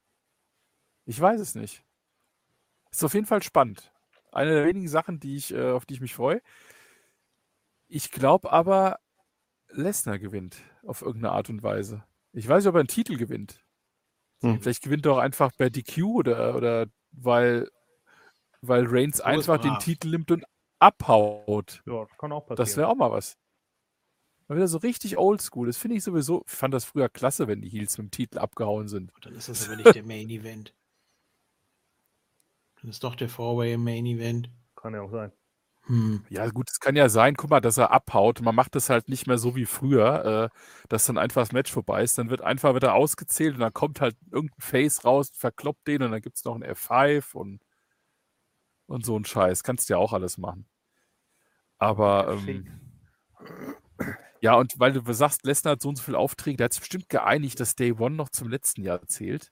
Ich 1.06 1.20
weiß 1.20 1.40
es 1.40 1.56
nicht. 1.56 1.84
Ist 2.92 3.04
auf 3.04 3.14
jeden 3.14 3.26
Fall 3.26 3.44
spannend. 3.44 3.92
Eine 4.32 4.54
der 4.54 4.66
wenigen 4.66 4.88
Sachen, 4.88 5.20
die 5.20 5.38
ich, 5.38 5.54
äh, 5.54 5.72
auf 5.72 5.86
die 5.86 5.94
ich 5.94 6.02
mich 6.02 6.16
freue. 6.16 6.42
Ich 7.88 8.12
glaube 8.12 8.52
aber, 8.52 9.00
Lesnar 9.70 10.20
gewinnt 10.20 10.58
auf 10.84 11.02
irgendeine 11.02 11.34
Art 11.34 11.50
und 11.50 11.64
Weise. 11.64 12.04
Ich 12.34 12.48
weiß 12.48 12.64
nicht, 12.64 12.70
ob 12.70 12.76
er 12.76 12.80
einen 12.80 12.88
Titel 12.88 13.18
gewinnt. 13.18 13.64
Hm. 14.42 14.62
Vielleicht 14.62 14.84
gewinnt 14.84 15.06
er 15.06 15.14
auch 15.14 15.20
einfach 15.20 15.52
bei 15.58 15.70
DQ 15.70 16.04
oder, 16.06 16.56
oder 16.56 16.88
weil, 17.12 17.70
weil 18.62 18.86
Reigns 18.88 19.16
ist 19.16 19.22
einfach 19.22 19.60
den. 19.60 19.78
Titel 19.80 20.10
nimmt 20.10 20.32
und 20.32 20.44
abhaut. 20.80 21.82
Ja, 21.86 22.06
das 22.06 22.18
kann 22.18 22.32
auch 22.32 22.42
passieren. 22.42 22.58
Das 22.58 22.78
wäre 22.78 22.88
auch 22.90 22.96
mal 22.96 23.12
was. 23.12 23.38
Mal 24.48 24.58
wieder 24.58 24.68
so 24.68 24.78
richtig 24.80 25.18
oldschool. 25.18 25.68
Das 25.68 25.78
finde 25.78 25.98
ich 25.98 26.04
sowieso, 26.04 26.44
ich 26.46 26.52
fand 26.54 26.74
das 26.74 26.86
früher 26.86 27.10
klasse, 27.10 27.48
wenn 27.48 27.62
die 27.62 27.70
Heels 27.70 27.98
mit 27.98 28.08
dem 28.08 28.12
Titel 28.12 28.38
abgehauen 28.38 28.88
sind. 28.88 29.12
Dann 29.22 29.34
ist 29.34 29.50
das 29.50 29.68
aber 29.68 29.78
nicht 29.78 29.96
der 29.96 30.04
Main 30.04 30.30
Event. 30.30 30.74
Dann 32.86 32.92
ist 32.92 33.04
doch 33.04 33.16
der 33.16 33.30
Four-Way 33.30 33.74
im 33.74 33.84
Main 33.84 34.06
Event. 34.06 34.52
Kann 34.76 34.94
ja 34.94 35.02
auch 35.02 35.10
sein. 35.10 35.32
Hm. 35.88 36.24
Ja, 36.30 36.48
gut, 36.50 36.70
es 36.70 36.80
kann 36.80 36.96
ja 36.96 37.10
sein, 37.10 37.34
guck 37.36 37.50
mal, 37.50 37.60
dass 37.60 37.80
er 37.80 37.90
abhaut. 37.90 38.42
Man 38.42 38.54
macht 38.54 38.76
das 38.76 38.92
halt 38.92 39.10
nicht 39.10 39.26
mehr 39.26 39.40
so 39.40 39.56
wie 39.56 39.66
früher, 39.66 40.52
äh, 40.54 40.58
dass 40.88 41.08
dann 41.08 41.18
einfach 41.18 41.42
das 41.42 41.52
Match 41.52 41.72
vorbei 41.72 42.04
ist. 42.04 42.20
Dann 42.20 42.30
wird 42.30 42.42
einfach 42.42 42.76
wieder 42.76 42.94
ausgezählt 42.94 43.56
und 43.56 43.62
dann 43.62 43.74
kommt 43.74 44.02
halt 44.02 44.16
irgendein 44.30 44.62
Face 44.62 45.04
raus, 45.04 45.32
verkloppt 45.34 45.88
den 45.88 46.04
und 46.04 46.12
dann 46.12 46.22
gibt 46.22 46.38
es 46.38 46.46
noch 46.46 46.54
ein 46.54 46.64
F5 46.64 47.34
und, 47.34 47.60
und 48.86 49.04
so 49.04 49.18
ein 49.18 49.26
Scheiß. 49.26 49.64
Kannst 49.64 49.90
du 49.90 49.96
ja 49.96 49.98
auch 49.98 50.14
alles 50.14 50.38
machen. 50.38 50.68
Aber 51.80 52.38
ähm, 52.38 52.68
ja, 54.42 54.54
und 54.54 54.80
weil 54.80 54.94
du 54.94 55.12
sagst, 55.12 55.44
Lesnar 55.44 55.72
hat 55.72 55.82
so 55.82 55.90
und 55.90 55.96
so 55.96 56.04
viele 56.04 56.20
Aufträge, 56.20 56.58
der 56.58 56.66
hat 56.66 56.74
sich 56.74 56.82
bestimmt 56.82 57.10
geeinigt, 57.10 57.60
dass 57.60 57.76
Day 57.76 57.94
One 57.94 58.16
noch 58.16 58.30
zum 58.30 58.48
letzten 58.48 58.84
Jahr 58.84 59.02
zählt. 59.08 59.52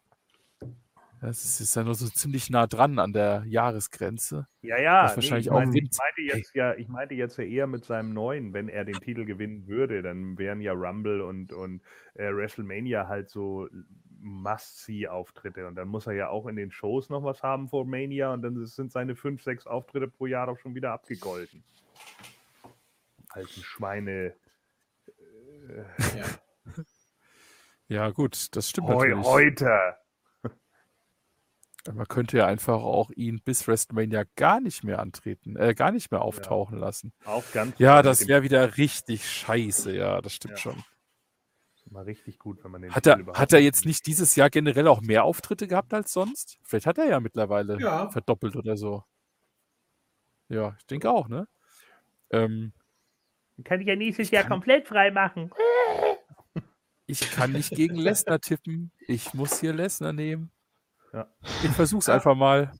Das 1.23 1.45
ist, 1.45 1.61
ist 1.61 1.73
ja 1.77 1.85
nur 1.85 1.95
so 1.95 2.09
ziemlich 2.09 2.49
nah 2.49 2.67
dran 2.67 2.99
an 2.99 3.13
der 3.13 3.45
Jahresgrenze. 3.47 4.45
Ja, 4.61 4.77
ja. 4.77 5.03
Wahrscheinlich 5.03 5.45
ich, 5.45 5.51
auch 5.51 5.59
meine, 5.59 5.71
ich, 5.77 5.89
meinte 5.97 6.21
jetzt 6.21 6.53
ja, 6.53 6.73
ich 6.75 6.89
meinte 6.89 7.15
jetzt 7.15 7.37
ja 7.37 7.45
eher 7.45 7.65
mit 7.65 7.85
seinem 7.85 8.13
neuen, 8.13 8.51
wenn 8.51 8.67
er 8.67 8.83
den 8.83 8.99
Titel 8.99 9.23
gewinnen 9.23 9.65
würde, 9.65 10.01
dann 10.01 10.37
wären 10.37 10.59
ja 10.59 10.73
Rumble 10.73 11.21
und, 11.21 11.53
und 11.53 11.81
äh, 12.15 12.29
WrestleMania 12.29 13.07
halt 13.07 13.29
so 13.29 13.69
Must-See-Auftritte. 14.19 15.65
Und 15.65 15.75
dann 15.75 15.87
muss 15.87 16.07
er 16.07 16.13
ja 16.13 16.27
auch 16.27 16.45
in 16.45 16.57
den 16.57 16.71
Shows 16.71 17.09
noch 17.09 17.23
was 17.23 17.41
haben 17.41 17.69
vor 17.69 17.85
Mania 17.85 18.33
und 18.33 18.41
dann 18.41 18.65
sind 18.65 18.91
seine 18.91 19.15
fünf, 19.15 19.43
sechs 19.43 19.65
Auftritte 19.65 20.09
pro 20.09 20.25
Jahr 20.25 20.47
doch 20.47 20.59
schon 20.59 20.75
wieder 20.75 20.91
abgegolten. 20.91 21.63
Alten 23.29 23.61
Schweine. 23.61 24.33
Äh, 25.07 25.83
Ja. 26.17 26.25
Ja, 27.89 28.09
gut, 28.09 28.55
das 28.55 28.69
stimmt 28.69 28.87
heu, 28.87 29.07
natürlich. 29.07 29.25
heute. 29.25 29.97
Man 31.91 32.07
könnte 32.07 32.37
ja 32.37 32.45
einfach 32.47 32.81
auch 32.81 33.11
ihn 33.11 33.41
bis 33.41 33.67
WrestleMania 33.67 34.23
gar 34.35 34.61
nicht 34.61 34.83
mehr 34.85 34.99
antreten, 34.99 35.57
äh, 35.57 35.73
gar 35.73 35.91
nicht 35.91 36.11
mehr 36.11 36.21
auftauchen 36.21 36.77
lassen. 36.79 37.11
Auch 37.25 37.43
ganz 37.51 37.77
Ja, 37.77 38.01
das 38.01 38.27
wäre 38.27 38.41
wieder 38.43 38.77
richtig 38.77 39.29
scheiße, 39.29 39.93
ja, 39.95 40.21
das 40.21 40.33
stimmt 40.33 40.53
Ja. 40.53 40.57
schon. 40.59 40.83
mal 41.89 42.05
richtig 42.05 42.39
gut, 42.39 42.63
wenn 42.63 42.71
man 42.71 42.81
den 42.81 42.95
Hat 42.95 43.05
er, 43.05 43.17
hat 43.33 43.53
er 43.53 43.59
jetzt 43.59 43.85
nicht 43.85 44.07
dieses 44.07 44.35
Jahr 44.35 44.49
generell 44.49 44.87
auch 44.87 45.01
mehr 45.01 45.25
Auftritte 45.25 45.67
gehabt 45.67 45.93
als 45.93 46.11
sonst? 46.13 46.57
Vielleicht 46.63 46.87
hat 46.87 46.97
er 46.97 47.05
ja 47.05 47.19
mittlerweile 47.19 47.79
Ja. 47.79 48.09
verdoppelt 48.09 48.55
oder 48.55 48.77
so. 48.77 49.03
Ja, 50.49 50.75
ich 50.79 50.85
denke 50.87 51.11
auch, 51.11 51.27
ne? 51.27 51.47
Ähm, 52.31 52.73
Kann 53.63 53.81
ich 53.81 53.87
ja 53.87 53.95
nächstes 53.95 54.31
Jahr 54.31 54.43
komplett 54.45 54.87
frei 54.87 55.11
machen. 55.11 55.51
ich 57.05 57.29
kann 57.31 57.51
nicht 57.51 57.71
gegen 57.71 57.95
Lesnar 57.95 58.39
tippen. 58.39 58.91
Ich 59.07 59.33
muss 59.33 59.59
hier 59.59 59.73
Lesnar 59.73 60.13
nehmen. 60.13 60.51
Ja. 61.13 61.27
Ich 61.63 61.69
versuch's 61.71 62.09
einfach 62.09 62.35
mal. 62.35 62.71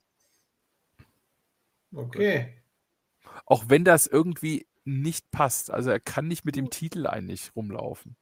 Okay. 1.94 2.62
Auch 3.46 3.66
wenn 3.70 3.86
das 3.86 4.08
irgendwie 4.08 4.68
nicht 4.84 5.30
passt. 5.32 5.72
Also 5.72 5.92
er 5.92 6.00
kann 6.00 6.28
nicht 6.28 6.44
mit 6.44 6.56
dem 6.56 6.70
Titel 6.70 7.08
eigentlich 7.08 7.56
rumlaufen. 7.56 8.16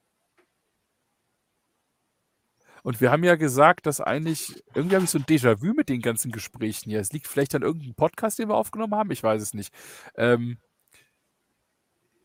Und 2.84 3.00
wir 3.00 3.12
haben 3.12 3.24
ja 3.24 3.36
gesagt, 3.36 3.86
dass 3.86 4.02
eigentlich, 4.02 4.64
irgendwie 4.74 4.96
habe 4.96 5.06
ich 5.06 5.12
so 5.12 5.20
ein 5.20 5.26
Déjà-vu 5.26 5.74
mit 5.74 5.88
den 5.88 6.02
ganzen 6.02 6.32
Gesprächen 6.32 6.90
hier. 6.90 7.00
Es 7.00 7.14
liegt 7.14 7.28
vielleicht 7.28 7.54
an 7.54 7.62
irgendeinem 7.62 7.94
Podcast, 7.94 8.40
den 8.40 8.50
wir 8.50 8.56
aufgenommen 8.56 8.96
haben, 8.96 9.12
ich 9.12 9.22
weiß 9.22 9.42
es 9.42 9.54
nicht. 9.54 9.72
Ähm, 10.16 10.58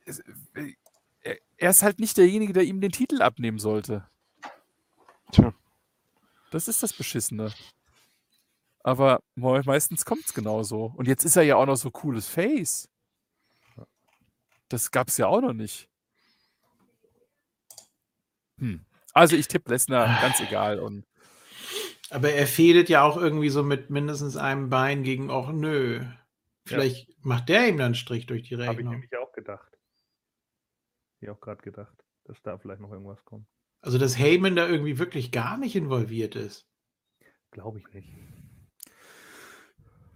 es, 0.07 0.21
äh, 0.55 0.73
er- 1.21 1.39
er 1.59 1.71
ist 1.71 1.83
halt 1.83 2.01
nicht 2.01 2.17
derjenige, 2.17 2.55
der 2.55 2.63
ihm 2.65 2.81
den 2.81 2.93
Titel 2.93 3.21
abnehmen 3.21 3.59
sollte. 3.59 4.09
Tja. 5.31 5.53
Das 6.51 6.69
ist 6.69 6.83
das 6.83 6.95
Beschissene. 6.95 7.53
Aber 8.87 9.21
me- 9.35 9.63
meistens 9.65 10.05
kommt 10.05 10.27
es 10.27 10.33
genauso. 10.33 10.93
Und 10.97 11.09
jetzt 11.09 11.25
ist 11.25 11.35
er 11.35 11.43
ja 11.43 11.57
auch 11.57 11.67
noch 11.67 11.75
so 11.75 11.91
cooles 11.91 12.29
Face. 12.29 12.89
Das 14.69 14.93
gab 14.93 15.09
es 15.09 15.17
ja 15.17 15.27
auch 15.27 15.41
noch 15.41 15.53
nicht. 15.55 15.89
Hm. 18.59 18.85
Also 19.13 19.35
ich 19.35 19.49
tippe 19.49 19.71
Lesnar, 19.73 20.21
ganz 20.21 20.39
egal. 20.41 20.79
Und 20.79 21.05
Aber 22.11 22.31
er 22.31 22.47
fehlt 22.47 22.89
ja 22.89 23.03
auch 23.03 23.17
irgendwie 23.17 23.49
so 23.49 23.65
mit 23.65 23.91
mindestens 23.91 24.37
einem 24.37 24.71
Bein 24.71 25.03
gegen 25.03 25.31
auch 25.31 25.51
nö. 25.51 26.05
Vielleicht 26.65 27.09
macht 27.25 27.49
der 27.49 27.67
ihm 27.69 27.79
dann 27.79 27.87
einen 27.87 27.95
Strich 27.97 28.27
durch 28.27 28.45
die 28.45 28.55
Habe 28.55 28.63
ich 28.65 28.69
Rechnung. 28.71 28.93
nämlich 28.93 29.17
auch 29.17 29.33
gedacht. 29.33 29.77
Ich 31.21 31.29
auch 31.29 31.41
gerade 31.41 31.63
gedacht, 31.63 32.05
dass 32.25 32.41
da 32.43 32.57
vielleicht 32.59 32.81
noch 32.81 32.93
irgendwas 32.93 33.25
kommt. 33.25 33.49
Also, 33.81 33.99
dass 33.99 34.17
Heyman 34.17 34.55
da 34.55 34.69
irgendwie 34.69 34.99
wirklich 34.99 35.33
gar 35.33 35.57
nicht 35.57 35.75
involviert 35.75 36.37
ist. 36.37 36.67
Glaube 37.51 37.81
ich 37.81 37.89
nicht. 37.93 38.09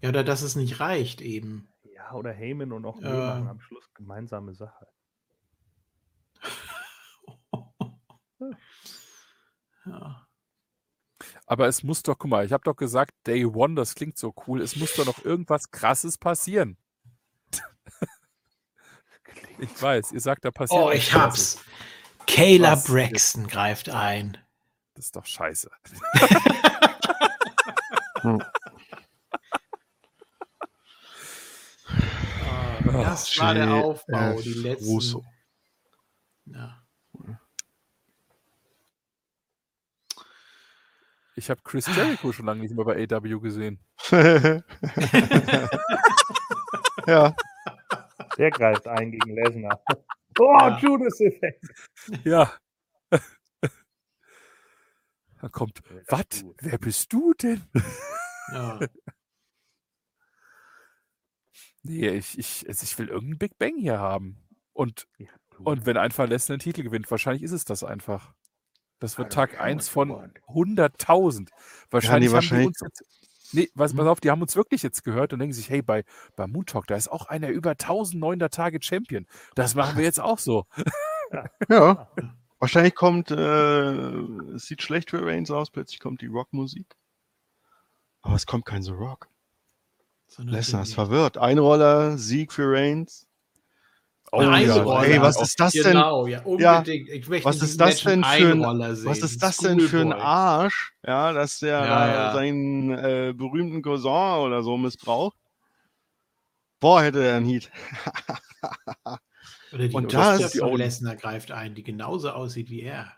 Ja, 0.02 0.08
oder 0.08 0.24
dass 0.24 0.42
es 0.42 0.56
nicht 0.56 0.80
reicht 0.80 1.20
eben. 1.20 1.68
Ja, 1.94 2.12
oder 2.12 2.32
Heyman 2.32 2.72
und 2.72 2.84
auch 2.86 3.00
wir 3.00 3.10
machen 3.10 3.48
am 3.48 3.60
Schluss 3.60 3.92
gemeinsame 3.94 4.54
Sache. 4.54 4.86
Ja. 9.86 10.26
aber 11.46 11.66
es 11.66 11.82
muss 11.82 12.02
doch, 12.02 12.16
guck 12.18 12.30
mal, 12.30 12.44
ich 12.44 12.52
habe 12.52 12.64
doch 12.64 12.76
gesagt, 12.76 13.12
Day 13.26 13.44
One, 13.44 13.74
das 13.74 13.94
klingt 13.94 14.18
so 14.18 14.34
cool. 14.46 14.60
Es 14.60 14.76
muss 14.76 14.94
doch 14.94 15.06
noch 15.06 15.24
irgendwas 15.24 15.70
Krasses 15.70 16.18
passieren. 16.18 16.76
Ich 19.58 19.82
weiß, 19.82 20.12
ihr 20.12 20.20
sagt, 20.20 20.44
da 20.44 20.50
passiert. 20.50 20.80
Oh, 20.82 20.90
ich 20.90 21.10
Krasses. 21.10 21.56
hab's. 21.56 21.64
Kayla 22.26 22.72
Was 22.72 22.84
Braxton 22.84 23.46
greift 23.46 23.90
ein. 23.90 24.38
Das 24.94 25.06
ist 25.06 25.16
doch 25.16 25.26
scheiße. 25.26 25.70
Ah, 28.22 28.38
das 32.84 33.38
war 33.38 33.54
der 33.54 33.70
Aufbau, 33.72 34.32
F. 34.34 34.42
die 34.42 34.52
letzten. 34.54 34.84
Russo. 34.86 35.24
Ja. 36.46 36.82
Ich 41.36 41.48
habe 41.48 41.60
Chris 41.62 41.86
Jericho 41.86 42.32
schon 42.32 42.46
lange 42.46 42.60
nicht 42.62 42.74
mehr 42.74 42.84
bei 42.84 43.06
AW 43.10 43.38
gesehen. 43.40 43.78
ja, 47.06 47.34
Der 48.36 48.50
greift 48.50 48.86
ein 48.86 49.10
gegen 49.12 49.34
Lesnar. 49.34 49.80
Oh, 50.38 50.56
Ja. 50.56 50.78
Judas-Effekt. 50.78 51.64
Ja. 52.24 52.52
Da 55.42 55.48
kommt, 55.48 55.80
was? 56.08 56.44
Wer 56.60 56.76
bist 56.78 57.10
du 57.12 57.32
denn? 57.32 57.64
Ja. 58.52 58.78
Nee, 61.82 62.08
ich, 62.08 62.38
ich, 62.38 62.68
also 62.68 62.84
ich 62.84 62.98
will 62.98 63.08
irgendeinen 63.08 63.38
Big 63.38 63.58
Bang 63.58 63.76
hier 63.78 63.98
haben. 63.98 64.38
Und, 64.72 65.06
Ja, 65.18 65.28
du. 65.50 65.62
und 65.64 65.86
wenn 65.86 65.96
einfach 65.96 66.28
Lesnar 66.28 66.54
einen 66.54 66.60
Titel 66.60 66.82
gewinnt, 66.82 67.10
wahrscheinlich 67.10 67.42
ist 67.42 67.52
es 67.52 67.64
das 67.64 67.82
einfach. 67.84 68.32
Das 68.98 69.16
wird 69.16 69.32
Tag 69.32 69.52
care 69.52 69.62
1 69.64 69.96
what 69.96 70.08
you 70.08 70.14
von 70.14 70.22
want. 70.22 70.38
100.000. 70.48 71.48
Wahrscheinlich 71.90 72.28
haben 72.28 72.34
wahrscheinlich- 72.34 72.64
die 72.66 72.68
uns 72.68 72.80
jetzt. 72.80 73.04
Nee, 73.52 73.68
was, 73.74 73.94
pass 73.94 74.06
auf, 74.06 74.20
die 74.20 74.30
haben 74.30 74.42
uns 74.42 74.54
wirklich 74.54 74.82
jetzt 74.82 75.02
gehört 75.02 75.32
und 75.32 75.40
denken 75.40 75.54
sich, 75.54 75.68
hey, 75.70 75.82
bei, 75.82 76.04
bei 76.36 76.46
Moon 76.46 76.66
Talk, 76.66 76.86
da 76.86 76.94
ist 76.94 77.08
auch 77.10 77.26
einer 77.26 77.48
über 77.48 77.70
1900 77.70 78.52
Tage 78.54 78.78
Champion. 78.80 79.26
Das 79.56 79.74
machen 79.74 79.96
wir 79.96 80.04
jetzt 80.04 80.20
auch 80.20 80.38
so. 80.38 80.66
ja. 81.68 82.08
Wahrscheinlich 82.60 82.94
kommt, 82.94 83.30
äh, 83.32 83.90
es 84.54 84.66
sieht 84.66 84.82
schlecht 84.82 85.10
für 85.10 85.24
Reigns 85.26 85.50
aus, 85.50 85.70
plötzlich 85.70 85.98
kommt 85.98 86.20
die 86.20 86.26
Rockmusik. 86.26 86.94
Aber 88.22 88.36
es 88.36 88.46
kommt 88.46 88.66
kein 88.66 88.82
The 88.82 88.92
Rock. 88.92 89.28
So 90.32 90.42
Lesnar 90.44 90.82
ist 90.82 90.94
verwirrt. 90.94 91.38
Einroller, 91.38 92.16
Sieg 92.16 92.52
für 92.52 92.70
Reigns. 92.72 93.26
Oh, 94.32 94.38
Ein 94.38 94.64
ja. 94.64 95.02
Ey, 95.02 95.20
was 95.20 95.42
ist 95.42 95.58
das 95.58 95.72
denn? 95.72 95.82
Genau, 95.82 96.28
ja, 96.28 96.40
unbedingt. 96.42 97.08
Ich 97.08 97.28
möchte 97.28 97.44
Was 97.44 97.60
ist 97.62 97.80
das 97.80 98.00
denn 98.04 98.22
für 98.22 98.52
ein-. 98.52 98.60
Was 98.62 99.18
ist 99.18 99.42
das 99.42 99.56
denn 99.56 99.80
für 99.80 100.02
ein. 100.02 100.12
Arsch, 100.12 100.92
ja, 101.04 101.32
dass 101.32 101.58
der 101.58 101.80
Ja, 101.80 101.86
da 101.86 102.12
ja. 102.12 102.32
seinen 102.34 102.90
äh, 102.92 103.34
berühmten 103.36 103.82
Cousin 103.82 104.38
oder 104.46 104.62
so 104.62 104.76
missbraucht? 104.76 105.36
Boah, 106.78 107.02
hätte 107.02 107.24
er 107.24 107.38
einen 107.38 107.46
Heat. 107.46 107.72
Oder 109.72 109.88
die 109.88 109.94
Und 109.94 110.12
das- 110.14 110.56
von 110.56 110.76
Lesnar 110.76 111.16
greift 111.16 111.50
ein, 111.50 111.74
die 111.74 111.82
genauso 111.82 112.30
aussieht 112.30 112.70
wie 112.70 112.82
er. 112.82 113.12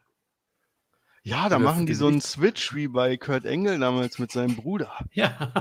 Ja, 1.24 1.48
da 1.50 1.56
Oder 1.56 1.64
machen 1.66 1.84
die 1.86 1.94
so 1.94 2.06
einen. 2.08 2.22
Switch 2.22 2.74
wie 2.74 2.88
bei 2.88 3.18
Kurt 3.18 3.44
Engel 3.44 3.78
damals 3.78 4.18
mit 4.18 4.32
seinem 4.32 4.56
Bruder. 4.56 4.90
Ja. 5.12 5.52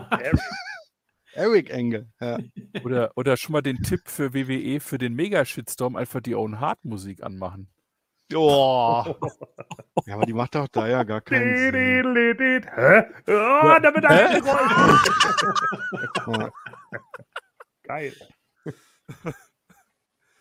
Eric. 1.33 1.69
Engel. 1.69 2.07
Ja. 2.19 2.37
Oder, 2.83 3.11
oder 3.15 3.37
schon 3.37 3.53
mal 3.53 3.61
den 3.61 3.81
Tipp 3.83 4.01
für 4.05 4.33
WWE 4.33 4.79
für 4.79 4.97
den 4.97 5.13
Mega-Shitstorm 5.13 5.95
einfach 5.95 6.21
die 6.21 6.35
Own 6.35 6.59
Heart 6.59 6.83
Musik 6.83 7.23
anmachen. 7.23 7.69
Oh. 8.33 9.03
ja, 10.05 10.15
aber 10.15 10.25
die 10.25 10.33
macht 10.33 10.55
doch 10.55 10.67
da 10.69 10.87
ja 10.87 11.03
gar 11.03 11.21
keinen 11.21 11.57
Sinn. 11.57 12.63
Hä? 12.75 13.03
Oh, 13.27 13.79
damit 13.81 14.07
Hä? 14.07 14.39
Ja. 16.27 16.51
Geil. 17.83 18.13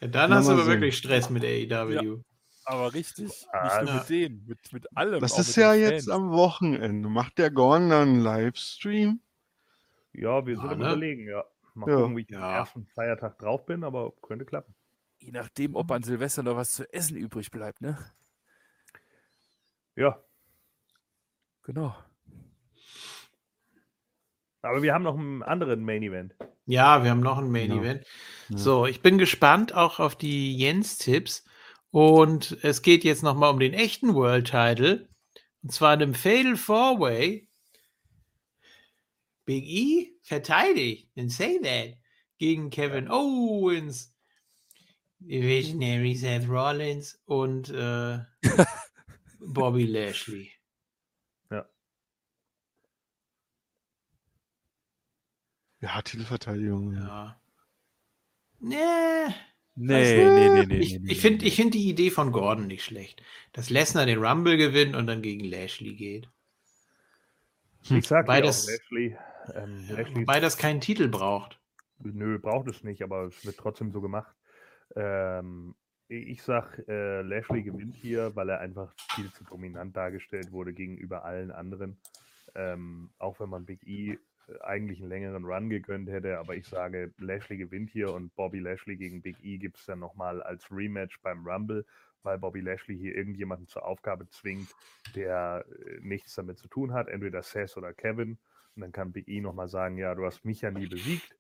ja 0.01 0.07
dann 0.09 0.33
hast 0.33 0.47
du 0.47 0.53
mal 0.53 0.61
aber 0.61 0.65
sehen. 0.65 0.73
wirklich 0.75 0.97
Stress 0.97 1.31
mit 1.31 1.45
AEW. 1.45 2.21
Aber 2.65 2.95
richtig. 2.95 3.33
Ah, 3.53 3.65
Nicht 3.65 3.81
nur 3.83 3.89
ja. 3.89 3.95
mit 3.97 4.09
denen, 4.09 4.47
mit, 4.47 4.73
mit 4.73 4.97
allem. 4.97 5.21
Das 5.21 5.33
auch 5.33 5.39
ist 5.41 5.57
mit 5.57 5.65
ja 5.65 5.75
jetzt 5.75 6.09
am 6.11 6.31
Wochenende. 6.31 7.09
Macht 7.09 7.39
der 7.39 7.51
Gorn 7.51 7.91
dann 7.91 8.09
einen 8.09 8.21
Livestream? 8.21 9.21
Ja, 10.13 10.45
wir 10.47 10.57
sind 10.57 10.65
Ja, 10.67 10.73
am 10.73 10.79
ne? 10.79 10.87
überlegen, 10.87 11.27
ja. 11.29 11.45
Mal 11.75 11.89
Ja. 11.89 11.97
gucken, 11.97 12.17
wie 12.17 12.23
ich 12.23 12.31
Ja. 12.31 12.39
am 12.39 12.55
ersten 12.55 12.87
Feiertag 12.87 13.39
drauf 13.39 13.65
bin, 13.67 13.85
aber 13.85 14.13
könnte 14.23 14.45
klappen. 14.45 14.75
Je 15.19 15.31
nachdem, 15.33 15.77
ob 15.77 15.91
an 15.91 16.03
Silvester 16.03 16.43
noch 16.43 16.57
was 16.57 16.73
zu 16.75 16.91
essen 16.93 17.17
übrig 17.17 17.51
bleibt, 17.51 17.81
ne? 17.81 17.99
Ja, 19.97 20.23
Genau. 21.63 21.95
aber 24.63 24.83
wir 24.83 24.93
haben 24.95 25.05
noch 25.05 25.17
einen 25.19 25.43
anderen 25.43 25.85
Main 25.85 26.03
Event. 26.03 26.35
Ja, 26.67 27.03
wir 27.03 27.11
haben 27.11 27.21
noch 27.21 27.39
ein 27.39 27.51
Main 27.51 27.71
Ja. 27.73 27.81
Event. 27.81 28.07
Ja. 28.49 28.59
So, 28.59 28.87
ich 28.87 29.03
bin 29.03 29.19
gespannt 29.19 29.75
auch 29.75 30.01
auf 30.01 30.17
die 30.17 30.57
Jens-Tipps. 30.57 31.45
Und 31.91 32.57
es 32.63 32.83
geht 32.83 33.03
jetzt 33.03 33.23
nochmal 33.25 33.51
um 33.53 33.59
den 33.59 33.75
echten 33.75 34.15
World 34.15 34.47
Title. 34.47 35.09
Und 35.63 35.73
zwar 35.73 35.95
in 35.95 36.01
dem 36.01 36.15
Fatal 36.15 36.57
Four 36.57 37.01
Way. 37.01 37.49
Big 39.51 39.65
E 39.67 40.13
verteidigt 40.23 41.09
and 41.17 41.29
say 41.29 41.59
that 41.59 41.99
gegen 42.39 42.71
Kevin 42.71 43.09
Owens, 43.11 44.15
Visionary 45.19 46.15
Seth 46.15 46.49
Rollins 46.49 47.21
und 47.27 47.69
äh, 47.71 48.21
Bobby 49.41 49.87
Lashley. 49.87 50.53
Ja. 51.51 51.69
Ja, 55.81 56.01
Titelverteidigung. 56.01 56.95
Ja. 56.95 57.43
Nee. 58.61 59.35
Nee, 59.75 60.31
nee, 60.31 60.49
nee, 60.49 60.67
nee. 60.67 60.77
Ich, 60.77 61.01
nee, 61.01 61.11
ich 61.11 61.21
finde 61.21 61.45
nee. 61.45 61.51
find 61.51 61.75
die 61.75 61.89
Idee 61.89 62.13
von 62.13 62.31
Gordon 62.31 62.69
nicht 62.69 62.85
schlecht. 62.85 63.21
Dass 63.53 63.69
Lesnar 63.69 64.07
den 64.07 64.25
Rumble 64.25 64.57
gewinnt 64.57 64.95
und 64.95 65.09
dann 65.09 65.23
gegen 65.23 65.43
Lashley 65.43 65.95
geht. 65.97 66.29
Hm. 67.89 67.97
Ich 67.99 68.07
sag 68.07 68.27
Beides, 68.27 68.69
Lashley 68.69 69.17
ähm, 69.55 70.15
wobei 70.15 70.41
das 70.41 70.57
keinen 70.57 70.81
Titel 70.81 71.09
braucht. 71.09 71.61
Nö, 71.99 72.39
braucht 72.39 72.69
es 72.69 72.83
nicht, 72.83 73.03
aber 73.03 73.25
es 73.25 73.45
wird 73.45 73.59
trotzdem 73.59 73.93
so 73.93 74.01
gemacht. 74.01 74.35
Ähm, 74.97 75.75
ich 76.09 76.43
sag, 76.43 76.83
äh, 76.89 77.23
Lashley 77.23 77.63
gewinnt 77.63 77.95
hier, 77.95 78.35
weil 78.35 78.49
er 78.49 78.61
einfach 78.61 78.93
viel 79.15 79.31
zu 79.33 79.45
dominant 79.45 79.97
dargestellt 79.97 80.51
wurde 80.51 80.73
gegenüber 80.73 81.25
allen 81.25 81.53
anderen. 81.53 82.01
Ähm, 82.57 83.11
auch 83.19 83.39
wenn 83.39 83.49
man 83.49 83.65
Big 83.65 83.87
E 83.87 84.13
äh, 84.49 84.61
eigentlich 84.63 85.01
einen 85.01 85.09
längeren 85.09 85.45
Run 85.45 85.71
gegönnt 85.71 86.09
hätte, 86.09 86.39
aber 86.39 86.57
ich 86.57 86.67
sage, 86.67 87.13
Lashley 87.19 87.59
gewinnt 87.59 87.91
hier 87.91 88.13
und 88.13 88.35
Bobby 88.35 88.59
Lashley 88.59 88.97
gegen 88.97 89.23
Big 89.23 89.37
E 89.43 89.59
gibt 89.59 89.79
es 89.79 89.87
dann 89.87 90.01
nochmal 90.01 90.43
als 90.43 90.69
Rematch 90.73 91.21
beim 91.23 91.47
Rumble, 91.47 91.87
weil 92.25 92.39
Bobby 92.39 92.61
Lashley 92.61 92.99
hier 92.99 93.15
irgendjemanden 93.15 93.69
zur 93.69 93.85
Aufgabe 93.85 94.29
zwingt, 94.31 94.69
der 95.15 95.65
äh, 95.69 96.01
nichts 96.01 96.35
damit 96.35 96.59
zu 96.59 96.67
tun 96.67 96.93
hat, 96.93 97.09
entweder 97.09 97.43
Seth 97.43 97.77
oder 97.77 97.93
Kevin. 97.93 98.39
Und 98.77 98.83
dann 98.83 98.93
kann 98.93 99.13
Big 99.13 99.29
E 99.29 99.41
nochmal 99.41 99.69
sagen, 99.69 99.99
ja, 99.99 100.15
du 100.15 100.25
hast 100.25 100.45
mich 100.45 100.61
ja 100.61 100.71
nie 100.71 100.87
besiegt. 100.87 101.37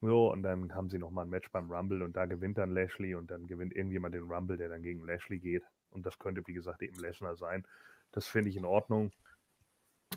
So, 0.00 0.30
und 0.30 0.42
dann 0.42 0.74
haben 0.74 0.90
sie 0.90 0.98
nochmal 0.98 1.24
ein 1.24 1.30
Match 1.30 1.50
beim 1.50 1.70
Rumble 1.70 2.02
und 2.02 2.14
da 2.14 2.26
gewinnt 2.26 2.58
dann 2.58 2.70
Lashley 2.70 3.14
und 3.14 3.30
dann 3.30 3.46
gewinnt 3.46 3.74
irgendjemand 3.74 4.14
den 4.14 4.24
Rumble, 4.24 4.56
der 4.56 4.68
dann 4.68 4.82
gegen 4.82 5.04
Lashley 5.06 5.38
geht. 5.38 5.62
Und 5.90 6.04
das 6.04 6.18
könnte, 6.18 6.42
wie 6.46 6.52
gesagt, 6.52 6.82
eben 6.82 6.98
Lesnar 7.00 7.36
sein. 7.36 7.66
Das 8.12 8.26
finde 8.26 8.50
ich 8.50 8.56
in 8.56 8.64
Ordnung. 8.64 9.12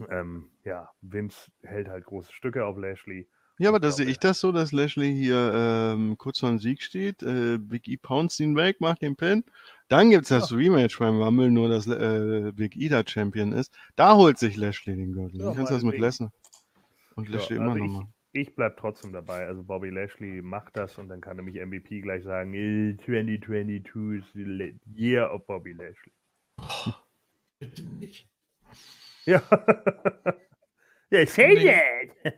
Ähm, 0.09 0.49
ja, 0.63 0.89
Vince 1.01 1.49
hält 1.63 1.87
halt 1.87 2.05
große 2.05 2.33
Stücke 2.33 2.65
auf 2.65 2.77
Lashley. 2.77 3.27
Ja, 3.59 3.69
aber 3.69 3.79
da 3.79 3.91
sehe 3.91 4.05
ich 4.05 4.19
das 4.19 4.39
so, 4.39 4.51
dass 4.51 4.71
Lashley 4.71 5.15
hier 5.15 5.51
ähm, 5.53 6.17
kurz 6.17 6.39
vor 6.39 6.49
dem 6.49 6.59
Sieg 6.59 6.83
steht. 6.83 7.23
Äh, 7.23 7.57
Big 7.57 7.87
E 7.87 7.97
pounced 7.97 8.39
ihn 8.39 8.55
weg, 8.55 8.81
macht 8.81 9.01
den 9.01 9.15
Pin. 9.15 9.43
Dann 9.89 10.09
gibt 10.11 10.23
es 10.23 10.29
das 10.29 10.51
Rematch 10.51 10.99
beim 10.99 11.21
Rumble, 11.21 11.49
nur 11.49 11.69
dass 11.69 11.87
äh, 11.87 12.51
Big 12.53 12.75
E 12.75 12.89
da 12.89 13.03
Champion 13.07 13.53
ist. 13.53 13.73
Da 13.95 14.15
holt 14.15 14.37
sich 14.37 14.57
Lashley 14.57 14.95
den 14.95 15.13
Gürtel. 15.13 15.39
Ja, 15.41 15.53
kannst 15.53 15.71
du 15.71 15.75
das 15.75 15.83
mit. 15.83 15.97
Lesnar? 15.99 16.31
Und 17.15 17.29
Ja, 17.29 17.35
Lashley 17.37 17.57
also 17.57 17.71
immer 17.71 17.75
ich- 17.77 17.81
noch 17.91 17.99
mal. 18.01 18.07
Ich 18.33 18.53
bleibe 18.53 18.75
trotzdem 18.77 19.13
dabei. 19.13 19.47
Also 19.47 19.63
Bobby 19.63 19.89
Lashley 19.89 20.41
macht 20.43 20.77
das 20.77 20.97
und 20.99 21.07
dann 21.09 21.21
kann 21.21 21.37
nämlich 21.37 21.55
MVP 21.59 22.01
gleich 22.01 22.23
sagen, 22.23 22.53
"Eh, 22.53 22.95
2022 23.03 24.19
is 24.19 24.25
the 24.35 24.75
year 24.93 25.33
of 25.33 25.47
Bobby 25.47 25.71
Lashley. 25.71 26.11
Bitte 27.59 27.83
nicht. 27.99 28.27
Ja. 29.25 29.41
ja, 31.11 31.25
say 31.25 31.53
Nee. 31.55 32.11
that. 32.23 32.33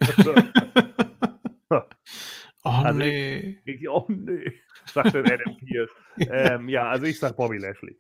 Oh 2.70 2.84
Also- 2.86 3.00
nee. 3.00 3.58
Ich, 3.66 3.90
oh 3.90 4.06
nee, 4.10 4.54
sagt 4.86 5.16
dann 5.16 5.26
Adam 5.26 5.58
Pierce. 5.58 5.90
ähm, 6.18 6.70
ja, 6.70 6.88
also 6.90 7.06
ich 7.06 7.18
sag 7.20 7.36
Bobby 7.36 7.58
Lashley. 7.58 7.98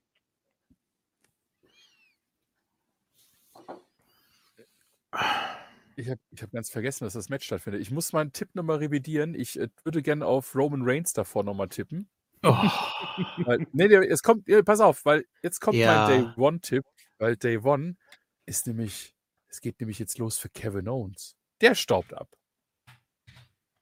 Ich 5.96 6.10
habe 6.10 6.20
ich 6.32 6.42
hab 6.42 6.52
ganz 6.52 6.70
vergessen, 6.70 7.04
dass 7.04 7.14
das 7.14 7.30
Match 7.30 7.46
stattfindet. 7.46 7.82
Ich 7.82 7.92
muss 7.92 8.14
meinen 8.14 8.32
Tipp 8.32 8.50
nochmal 8.54 8.78
revidieren. 8.78 9.36
Ich 9.36 9.60
äh, 9.60 9.68
würde 9.84 10.02
gerne 10.02 10.26
auf 10.26 10.56
Roman 10.56 10.82
Reigns 10.84 11.12
davor 11.14 11.44
nochmal 11.44 11.68
tippen. 11.68 12.10
Oh. 12.42 12.54
Weil, 13.46 13.68
nee, 13.74 13.88
nee, 13.88 13.96
es 14.08 14.22
kommt, 14.24 14.48
ja, 14.48 14.62
pass 14.62 14.80
auf, 14.80 15.04
weil 15.04 15.26
jetzt 15.44 15.60
kommt 15.60 15.76
Ja. 15.76 16.08
mein 16.08 16.24
Day 16.24 16.34
One-Tipp, 16.38 16.86
weil 17.18 17.36
Day 17.36 17.58
One 17.58 17.98
ist 18.46 18.66
nämlich, 18.66 19.14
es 19.50 19.60
geht 19.60 19.78
nämlich 19.82 20.00
jetzt 20.00 20.18
los 20.20 20.38
für 20.38 20.48
Kevin 20.48 20.88
Owens. 20.88 21.36
Der 21.60 21.76
staubt 21.76 22.14
ab. 22.14 22.30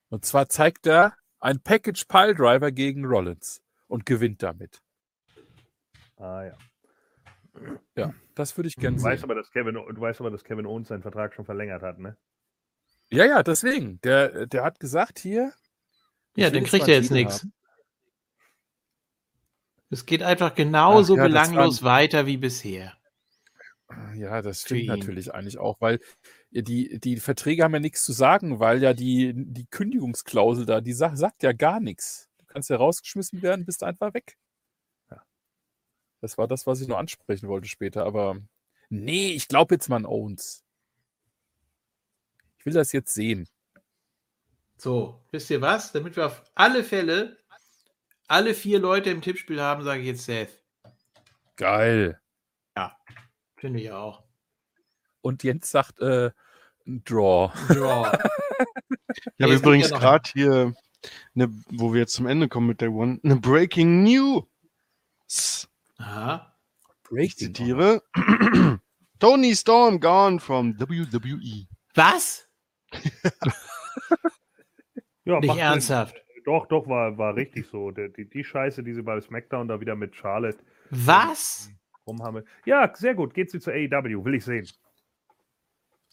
Und 0.09 0.25
zwar 0.25 0.49
zeigt 0.49 0.87
er 0.87 1.15
ein 1.39 1.59
Package 1.61 2.05
Pile 2.05 2.33
Driver 2.35 2.71
gegen 2.71 3.05
Rollins 3.05 3.61
und 3.87 4.05
gewinnt 4.05 4.41
damit. 4.43 4.81
Ah 6.17 6.43
ja. 6.45 6.57
Ja, 7.95 8.13
das 8.35 8.55
würde 8.57 8.67
ich 8.69 8.75
gerne 8.75 8.97
Du 8.97 9.03
weißt, 9.03 9.21
sehen. 9.21 9.29
aber, 9.29 9.35
dass 9.35 9.51
Kevin, 9.51 9.73
du 9.75 9.99
weißt 9.99 10.19
aber, 10.19 10.29
dass 10.31 10.43
Kevin 10.43 10.65
Owens 10.65 10.87
seinen 10.89 11.01
Vertrag 11.01 11.33
schon 11.33 11.45
verlängert 11.45 11.81
hat, 11.81 11.99
ne? 11.99 12.15
Ja, 13.09 13.25
ja, 13.25 13.41
deswegen. 13.43 13.99
Der, 14.01 14.45
der 14.47 14.63
hat 14.63 14.79
gesagt 14.79 15.19
hier. 15.19 15.53
Ja, 16.35 16.49
dann 16.49 16.63
kriegt 16.65 16.87
er 16.87 16.95
jetzt 16.95 17.11
nichts. 17.11 17.47
Es 19.89 20.05
geht 20.05 20.21
einfach 20.21 20.53
genauso 20.53 21.13
Ach 21.13 21.17
ja, 21.17 21.23
belanglos 21.23 21.81
waren- 21.81 21.93
weiter 21.95 22.25
wie 22.25 22.37
bisher. 22.37 22.93
Ja, 24.15 24.41
das 24.41 24.61
stimmt 24.61 24.87
natürlich 24.87 25.33
eigentlich 25.33 25.57
auch, 25.57 25.79
weil 25.79 25.99
die, 26.51 26.99
die 26.99 27.17
Verträge 27.17 27.63
haben 27.63 27.73
ja 27.73 27.79
nichts 27.79 28.03
zu 28.03 28.13
sagen, 28.13 28.59
weil 28.59 28.81
ja 28.81 28.93
die, 28.93 29.33
die 29.35 29.65
Kündigungsklausel 29.65 30.65
da, 30.65 30.81
die 30.81 30.93
sagt, 30.93 31.17
sagt 31.17 31.43
ja 31.43 31.51
gar 31.53 31.79
nichts. 31.79 32.29
Du 32.37 32.45
kannst 32.45 32.69
ja 32.69 32.77
rausgeschmissen 32.77 33.41
werden, 33.41 33.65
bist 33.65 33.83
einfach 33.83 34.13
weg. 34.13 34.37
Ja. 35.11 35.21
Das 36.21 36.37
war 36.37 36.47
das, 36.47 36.65
was 36.65 36.81
ich 36.81 36.87
nur 36.87 36.97
ansprechen 36.97 37.47
wollte 37.49 37.67
später, 37.67 38.05
aber 38.05 38.37
nee, 38.89 39.31
ich 39.31 39.47
glaube 39.47 39.75
jetzt 39.75 39.89
mal 39.89 39.97
an 39.97 40.05
Owens. 40.05 40.63
Ich 42.59 42.65
will 42.65 42.73
das 42.73 42.91
jetzt 42.91 43.13
sehen. 43.13 43.47
So, 44.77 45.21
wisst 45.31 45.49
ihr 45.49 45.61
was? 45.61 45.91
Damit 45.91 46.15
wir 46.15 46.27
auf 46.27 46.43
alle 46.55 46.83
Fälle 46.83 47.37
alle 48.27 48.53
vier 48.53 48.79
Leute 48.79 49.09
im 49.09 49.21
Tippspiel 49.21 49.61
haben, 49.61 49.83
sage 49.83 50.01
ich 50.01 50.07
jetzt 50.07 50.25
Seth. 50.25 50.61
Geil. 51.55 52.19
Finde 53.57 53.81
ich 53.81 53.91
auch. 53.91 54.23
Und 55.27 55.43
Jens 55.43 55.71
sagt, 55.71 55.99
äh, 55.99 56.31
ein 56.87 57.03
Draw. 57.03 57.51
Ja. 57.75 58.13
Ich 59.35 59.43
habe 59.43 59.55
übrigens 59.55 59.89
gerade 59.89 60.29
hier, 60.31 60.73
ne, 61.33 61.49
wo 61.69 61.91
wir 61.91 61.99
jetzt 61.99 62.13
zum 62.13 62.27
Ende 62.27 62.47
kommen 62.47 62.67
mit 62.67 62.79
der 62.79 62.91
One, 62.93 63.19
eine 63.23 63.35
Breaking 63.35 64.03
News. 64.03 65.67
Aha. 65.97 66.55
Ich 67.11 67.35
zitiere. 67.35 68.01
Tony 69.19 69.53
Storm 69.53 69.99
gone 69.99 70.39
from. 70.39 70.79
WWE. 70.79 71.67
Was? 71.93 72.47
Ja, 75.25 75.41
Nicht 75.41 75.57
ernsthaft. 75.57 76.15
Doch, 76.45 76.67
doch, 76.67 76.87
war, 76.87 77.17
war 77.17 77.35
richtig 77.35 77.67
so. 77.67 77.91
Die, 77.91 78.13
die, 78.13 78.29
die 78.29 78.45
Scheiße, 78.45 78.81
die 78.81 78.93
sie 78.93 79.01
bei 79.01 79.19
SmackDown 79.19 79.67
da 79.67 79.81
wieder 79.81 79.97
mit 79.97 80.15
Charlotte 80.15 80.59
Was? 80.89 81.69
rumhammelt. 82.07 82.47
Ja, 82.65 82.89
sehr 82.95 83.13
gut. 83.13 83.33
Geht 83.33 83.51
sie 83.51 83.59
zu 83.59 83.71
AEW, 83.71 84.23
will 84.23 84.35
ich 84.35 84.45
sehen. 84.45 84.65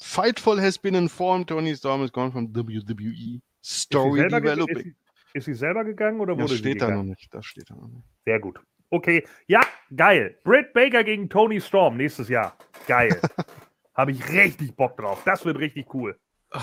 Fightful 0.01 0.61
has 0.61 0.79
been 0.79 0.95
informed 0.95 1.49
Tony 1.49 1.75
Storm 1.77 2.03
is 2.05 2.13
gone 2.13 2.31
from 2.33 2.49
WWE. 2.53 3.41
Ist 3.63 3.63
sie, 3.63 3.81
Story 3.83 4.25
ist, 4.27 4.33
developing. 4.33 4.83
sie, 4.83 4.95
ist 5.35 5.45
sie 5.47 5.55
selber 5.55 5.85
gegangen 5.85 6.21
oder 6.21 6.35
Das 6.35 6.43
wurde 6.43 6.53
sie 6.55 6.59
steht 6.59 6.83
da 6.83 6.91
noch 6.91 7.03
nicht. 7.03 7.33
Das 7.33 7.47
steht 7.47 7.71
da 7.71 7.75
noch 7.75 7.89
nicht. 7.89 8.05
Sehr 8.25 8.41
gut. 8.41 8.61
Okay, 8.91 9.27
ja, 9.47 9.61
geil. 9.97 10.39
Britt 10.45 10.73
Baker 10.73 11.03
gegen 11.05 11.29
Tony 11.29 11.61
Storm 11.61 11.97
nächstes 11.97 12.29
Jahr. 12.29 12.57
Geil. 12.87 13.21
Habe 13.95 14.13
ich 14.13 14.29
richtig 14.29 14.77
Bock 14.77 14.97
drauf. 14.97 15.23
Das 15.25 15.45
wird 15.45 15.59
richtig 15.59 15.93
cool. 15.95 16.19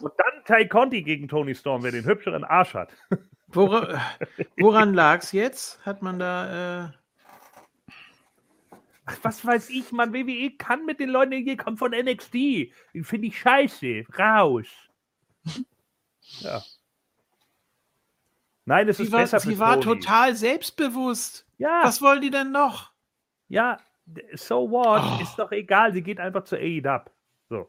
Und 0.00 0.12
dann 0.16 0.44
Ty 0.46 0.68
Conti 0.68 1.02
gegen 1.02 1.28
Tony 1.28 1.54
Storm, 1.54 1.82
wer 1.82 1.92
den 1.92 2.04
hübscheren 2.04 2.44
Arsch 2.44 2.74
hat. 2.74 2.90
Wora, 3.48 4.00
woran 4.58 4.94
lag 4.94 5.22
es 5.22 5.32
jetzt? 5.32 5.84
Hat 5.84 6.02
man 6.02 6.18
da. 6.18 6.86
Äh, 6.86 6.90
Ach, 9.10 9.18
was 9.22 9.44
weiß 9.44 9.70
ich, 9.70 9.90
man, 9.92 10.12
WWE 10.14 10.50
kann 10.56 10.84
mit 10.86 11.00
den 11.00 11.08
Leuten, 11.10 11.32
die 11.32 11.42
hier 11.42 11.56
kommen 11.56 11.76
von 11.76 11.90
NXT. 11.92 12.32
Finde 13.02 13.26
ich 13.26 13.38
scheiße. 13.38 14.04
Raus. 14.18 14.66
Ja. 16.40 16.62
Nein, 18.64 18.88
es 18.88 18.98
sie 18.98 19.02
ist 19.04 19.10
war, 19.12 19.20
besser 19.22 19.40
sie 19.40 19.58
war 19.58 19.80
Tony. 19.80 19.98
total 20.00 20.36
selbstbewusst. 20.36 21.44
Ja, 21.58 21.80
Was 21.82 22.00
wollen 22.00 22.20
die 22.22 22.30
denn 22.30 22.52
noch? 22.52 22.92
ja, 23.48 23.78
so 24.34 24.70
what? 24.70 25.02
Oh. 25.04 25.22
Ist 25.22 25.36
doch 25.40 25.50
egal. 25.50 25.92
Sie 25.92 26.02
geht 26.02 26.20
einfach 26.20 26.44
zu 26.44 26.56
AEW. 26.56 27.00
So. 27.48 27.68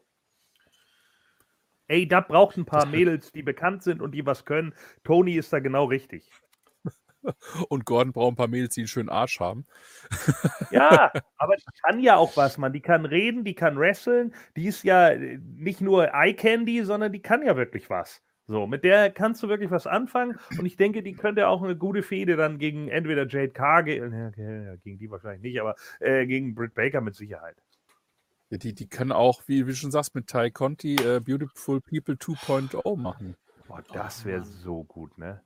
AEW 1.90 2.20
braucht 2.28 2.56
ein 2.56 2.64
paar 2.64 2.86
Mädels, 2.86 3.32
die 3.32 3.42
bekannt 3.42 3.82
sind 3.82 4.00
und 4.00 4.12
die 4.12 4.24
was 4.24 4.44
können. 4.44 4.74
Tony 5.02 5.34
ist 5.34 5.52
da 5.52 5.58
genau 5.58 5.86
richtig. 5.86 6.30
Und 7.68 7.84
Gordon 7.84 8.12
braucht 8.12 8.32
ein 8.32 8.36
paar 8.36 8.48
Mädels, 8.48 8.74
die 8.74 8.82
einen 8.82 8.88
schönen 8.88 9.08
Arsch 9.08 9.40
haben. 9.40 9.66
Ja, 10.70 11.12
aber 11.36 11.56
die 11.56 11.64
kann 11.82 12.00
ja 12.00 12.16
auch 12.16 12.36
was, 12.36 12.58
Mann. 12.58 12.72
Die 12.72 12.80
kann 12.80 13.04
reden, 13.04 13.44
die 13.44 13.54
kann 13.54 13.78
wresteln. 13.78 14.34
Die 14.56 14.66
ist 14.66 14.84
ja 14.84 15.10
äh, 15.10 15.38
nicht 15.38 15.80
nur 15.80 16.12
Eye 16.14 16.34
Candy, 16.34 16.84
sondern 16.84 17.12
die 17.12 17.22
kann 17.22 17.42
ja 17.42 17.56
wirklich 17.56 17.90
was. 17.90 18.22
So, 18.46 18.66
mit 18.66 18.84
der 18.84 19.10
kannst 19.10 19.42
du 19.42 19.48
wirklich 19.48 19.70
was 19.70 19.86
anfangen. 19.86 20.38
Und 20.58 20.66
ich 20.66 20.76
denke, 20.76 21.02
die 21.02 21.14
könnte 21.14 21.48
auch 21.48 21.62
eine 21.62 21.76
gute 21.76 22.02
Fehde 22.02 22.36
dann 22.36 22.58
gegen 22.58 22.88
entweder 22.88 23.26
Jade 23.26 23.50
Carr, 23.50 23.82
ge 23.82 23.98
ja, 23.98 24.28
okay, 24.28 24.64
ja, 24.64 24.76
gegen 24.76 24.98
die 24.98 25.10
wahrscheinlich 25.10 25.42
nicht, 25.42 25.60
aber 25.60 25.76
äh, 26.00 26.26
gegen 26.26 26.54
Britt 26.54 26.74
Baker 26.74 27.00
mit 27.00 27.14
Sicherheit. 27.14 27.56
Ja, 28.50 28.58
die, 28.58 28.74
die 28.74 28.88
können 28.88 29.12
auch, 29.12 29.42
wie, 29.46 29.66
wie 29.66 29.70
du 29.70 29.76
schon 29.76 29.90
sagst, 29.90 30.14
mit 30.14 30.26
Ty 30.26 30.50
Conti 30.50 30.96
äh, 30.96 31.20
Beautiful 31.20 31.80
People 31.80 32.14
2.0 32.14 32.96
machen. 32.98 33.36
Boah, 33.68 33.82
das 33.92 34.24
wäre 34.24 34.40
Mann. 34.40 34.50
so 34.50 34.84
gut, 34.84 35.16
ne? 35.16 35.40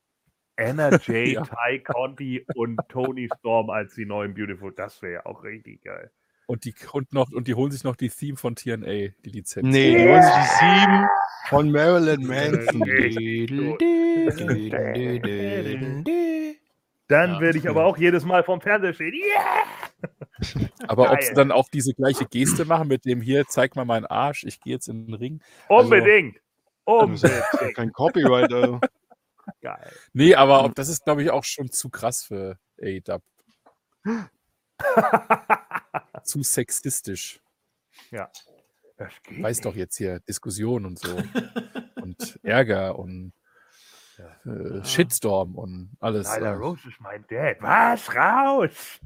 Anna 0.57 0.99
Jay, 0.99 1.33
Ja. 1.35 1.43
Ty 1.43 1.81
Conti 1.85 2.45
und 2.55 2.79
Tony 2.89 3.29
Storm 3.39 3.71
als 3.71 3.95
die 3.95 4.07
neuen 4.07 4.35
Beautiful. 4.35 4.73
Das 4.75 5.01
wäre 5.03 5.13
ja 5.15 5.27
auch 5.27 5.43
richtig 5.45 5.83
geil. 5.83 6.11
Und 6.49 6.65
die, 6.65 6.75
und, 6.93 7.13
noch, 7.13 7.31
und 7.33 7.49
die 7.49 7.55
holen 7.55 7.73
sich 7.73 7.83
noch 7.83 7.97
die 7.97 8.09
Theme 8.09 8.37
von 8.37 8.55
TNA, 8.55 8.85
die 9.25 9.31
Lizenz. 9.31 9.67
Nee, 9.67 9.97
die 9.97 10.09
holen 10.09 10.23
sich 10.23 10.33
die 10.33 10.65
sieben 10.65 11.09
von 11.49 11.71
Marilyn 11.73 12.25
Manson. 12.27 13.77
Dann 17.09 17.31
Ja. 17.35 17.41
werde 17.41 17.59
ich 17.59 17.69
aber 17.69 17.85
auch 17.85 17.97
jedes 17.99 18.25
Mal 18.25 18.43
vorm 18.45 18.61
Fernseher 18.61 18.93
stehen. 18.95 19.15
Yeah! 19.15 19.65
Aber 20.89 21.11
ob 21.13 21.23
sie 21.23 21.35
dann 21.35 21.51
auch 21.53 21.69
diese 21.69 21.95
gleiche 21.95 22.27
Geste 22.27 22.65
machen 22.65 22.89
mit 22.89 23.05
dem 23.05 23.21
hier, 23.21 23.45
zeig 23.47 23.75
mal 23.77 23.85
meinen 23.85 24.07
Arsch, 24.07 24.45
ich 24.45 24.61
gehe 24.61 24.75
jetzt 24.75 24.89
in 24.89 25.07
den 25.07 25.15
Ring. 25.15 25.41
Also- 25.69 25.85
Unbedingt. 25.85 26.37
Das 26.87 27.11
ist 27.11 27.23
ja 27.25 27.31
Unbedingt. 27.53 27.77
kein 27.77 27.93
Copyright. 27.93 28.53
Also. 28.53 28.81
Geil. 29.61 29.93
Nee, 30.13 30.35
aber 30.35 30.71
das 30.75 30.89
ist, 30.89 31.05
glaube 31.05 31.23
ich, 31.23 31.31
auch 31.31 31.45
schon 31.45 31.71
zu 31.71 31.89
krass 31.91 32.25
für 32.25 32.59
AEW. 32.81 33.21
zu 36.25 36.43
sexistisch. 36.43 37.41
Das 38.97 39.13
geht 39.23 39.43
Weiß 39.43 39.61
doch 39.61 39.75
jetzt 39.75 39.97
hier, 39.97 40.21
Diskussion 40.21 40.87
und 40.87 40.99
so. 40.99 41.17
und 41.97 42.39
Ärger 42.43 42.99
und 42.99 43.33
äh, 44.19 44.85
Shitstorm 44.85 45.57
und 45.57 45.97
alles. 46.01 46.29
Äh, 46.29 46.49
Rose 46.49 46.89
ist 46.89 47.01
mein 47.01 47.25
Dad. 47.29 47.59
Was? 47.61 48.15
Raus! 48.15 49.01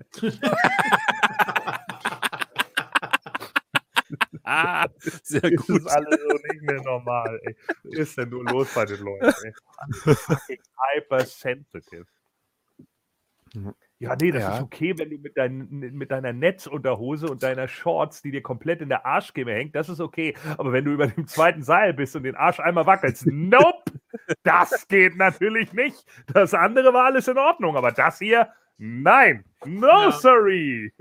Ah, 4.52 4.88
sehr 5.22 5.40
Das 5.42 5.66
gut. 5.66 5.76
ist 5.78 5.86
alles 5.86 6.18
so 6.20 6.38
nicht 6.52 6.62
mehr 6.62 6.82
normal. 6.82 7.40
Ey. 7.44 7.56
Was 7.84 7.94
ist 7.94 8.18
denn 8.18 8.30
nur 8.30 8.44
los 8.44 8.72
bei 8.74 8.84
den 8.84 8.98
Leuten? 9.00 9.32
Ey? 9.44 10.58
Hypersensitive. 10.94 12.06
Ja, 13.98 14.16
nee, 14.16 14.30
das 14.30 14.42
Ja. 14.42 14.56
ist 14.56 14.62
okay, 14.62 14.96
wenn 14.98 15.10
du 15.10 15.18
mit, 15.18 15.36
dein, 15.36 15.68
mit 15.68 16.10
deiner 16.10 16.32
Netzunterhose 16.32 17.28
und 17.28 17.42
deiner 17.42 17.68
Shorts, 17.68 18.22
die 18.22 18.30
dir 18.30 18.42
komplett 18.42 18.80
in 18.80 18.88
der 18.88 19.04
Arschgeme 19.04 19.52
hängt, 19.52 19.74
das 19.74 19.88
ist 19.88 20.00
okay. 20.00 20.34
Aber 20.56 20.72
wenn 20.72 20.84
du 20.84 20.92
über 20.92 21.06
dem 21.08 21.26
zweiten 21.26 21.62
Seil 21.62 21.92
bist 21.94 22.14
und 22.16 22.22
den 22.22 22.36
Arsch 22.36 22.60
einmal 22.60 22.86
wackelst, 22.86 23.26
nope, 23.26 23.82
das 24.44 24.86
geht 24.88 25.16
natürlich 25.16 25.72
nicht. 25.72 26.04
Das 26.32 26.54
andere 26.54 26.92
war 26.94 27.04
alles 27.06 27.28
in 27.28 27.38
Ordnung, 27.38 27.76
aber 27.76 27.92
das 27.92 28.18
hier, 28.18 28.48
nein, 28.78 29.44
no, 29.64 29.86
Ja. 29.88 30.12
sorry. 30.12 30.92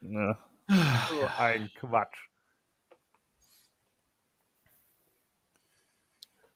Ja. 0.00 0.38
So 0.68 1.26
ein 1.38 1.70
Quatsch. 1.74 2.28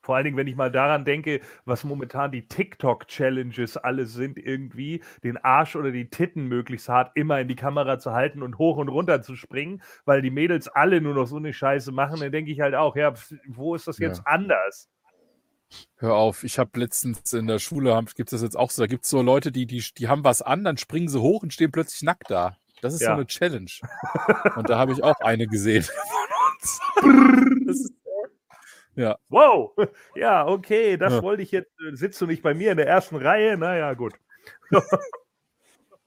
Vor 0.04 0.16
allen 0.16 0.24
Dingen, 0.24 0.36
wenn 0.36 0.48
ich 0.48 0.56
mal 0.56 0.70
daran 0.70 1.04
denke, 1.04 1.40
was 1.64 1.84
momentan 1.84 2.32
die 2.32 2.48
TikTok-Challenges 2.48 3.76
alle 3.76 4.06
sind, 4.06 4.36
irgendwie 4.36 5.02
den 5.22 5.36
Arsch 5.36 5.76
oder 5.76 5.92
die 5.92 6.10
Titten 6.10 6.48
möglichst 6.48 6.88
hart 6.88 7.12
immer 7.14 7.40
in 7.40 7.46
die 7.46 7.54
Kamera 7.54 7.98
zu 8.00 8.12
halten 8.12 8.42
und 8.42 8.58
hoch 8.58 8.78
und 8.78 8.88
runter 8.88 9.22
zu 9.22 9.36
springen, 9.36 9.80
weil 10.04 10.20
die 10.20 10.30
Mädels 10.32 10.66
alle 10.66 11.00
nur 11.00 11.14
noch 11.14 11.26
so 11.26 11.36
eine 11.36 11.52
Scheiße 11.52 11.92
machen, 11.92 12.18
dann 12.20 12.32
denke 12.32 12.50
ich 12.50 12.60
halt 12.60 12.74
auch, 12.74 12.96
ja, 12.96 13.14
wo 13.46 13.76
ist 13.76 13.86
das 13.86 13.98
Ja. 13.98 14.08
jetzt 14.08 14.26
anders? 14.26 14.90
Hör 15.96 16.14
auf, 16.16 16.44
ich 16.44 16.58
habe 16.58 16.78
letztens 16.80 17.32
in 17.32 17.46
der 17.46 17.58
Schule, 17.58 17.98
gibt 18.14 18.28
es 18.32 18.32
das 18.32 18.42
jetzt 18.42 18.56
auch 18.58 18.70
so, 18.70 18.82
da 18.82 18.86
gibt 18.86 19.04
es 19.04 19.10
so 19.10 19.22
Leute, 19.22 19.52
die, 19.52 19.66
die, 19.66 19.82
die 19.96 20.08
haben 20.08 20.24
was 20.24 20.42
an, 20.42 20.64
dann 20.64 20.76
springen 20.76 21.08
sie 21.08 21.20
hoch 21.20 21.42
und 21.42 21.52
stehen 21.54 21.70
plötzlich 21.72 22.02
nackt 22.02 22.30
da. 22.30 22.56
Das 22.82 22.92
ist 22.94 23.00
Ja. 23.00 23.08
so 23.08 23.12
eine 23.14 23.26
Challenge. 23.26 23.70
Und 24.56 24.68
da 24.68 24.76
habe 24.78 24.92
ich 24.92 25.02
auch 25.02 25.18
eine 25.20 25.46
gesehen 25.46 25.82
von 25.84 27.10
uns. 27.10 27.80
Ist, 27.80 27.92
Wow, 29.30 29.72
ja, 30.14 30.46
okay, 30.46 30.98
das 30.98 31.14
Ja. 31.14 31.22
wollte 31.22 31.42
ich 31.42 31.50
jetzt. 31.50 31.70
äh, 31.80 31.96
Sitzt 31.96 32.20
du 32.20 32.26
nicht 32.26 32.42
bei 32.42 32.52
mir 32.52 32.72
in 32.72 32.76
der 32.76 32.86
ersten 32.86 33.16
Reihe? 33.16 33.56
Naja, 33.56 33.94
gut. 33.94 34.12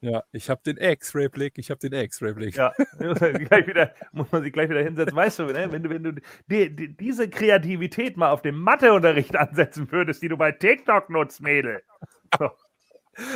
ja, 0.01 0.23
ich 0.31 0.49
habe 0.51 0.61
den 0.63 0.77
X-Ray-Blick, 0.77 1.57
ich 1.57 1.71
habe 1.71 1.79
den 1.79 1.93
X-Ray-Blick. 1.93 2.55
Ja, 2.55 2.73
muss 2.99 3.19
man 3.19 3.35
sich 3.35 3.47
gleich 3.49 3.65
wieder, 3.67 3.95
muss 4.11 4.31
man 4.31 4.43
sich 4.43 4.53
gleich 4.53 4.69
wieder 4.69 4.83
hinsetzen. 4.83 5.15
Weißt 5.15 5.39
du, 5.39 5.45
ne, 5.45 5.71
wenn 5.71 5.81
du, 5.81 5.89
wenn 5.89 6.03
du 6.03 6.13
die, 6.47 6.75
die, 6.75 6.95
diese 6.95 7.27
Kreativität 7.27 8.17
mal 8.17 8.29
auf 8.29 8.43
dem 8.43 8.59
Matheunterricht 8.59 9.35
ansetzen 9.35 9.91
würdest, 9.91 10.21
die 10.21 10.27
du 10.27 10.37
bei 10.37 10.51
TikTok 10.51 11.09
nutzt, 11.09 11.41
Mädel. 11.41 11.81
So. 12.37 12.51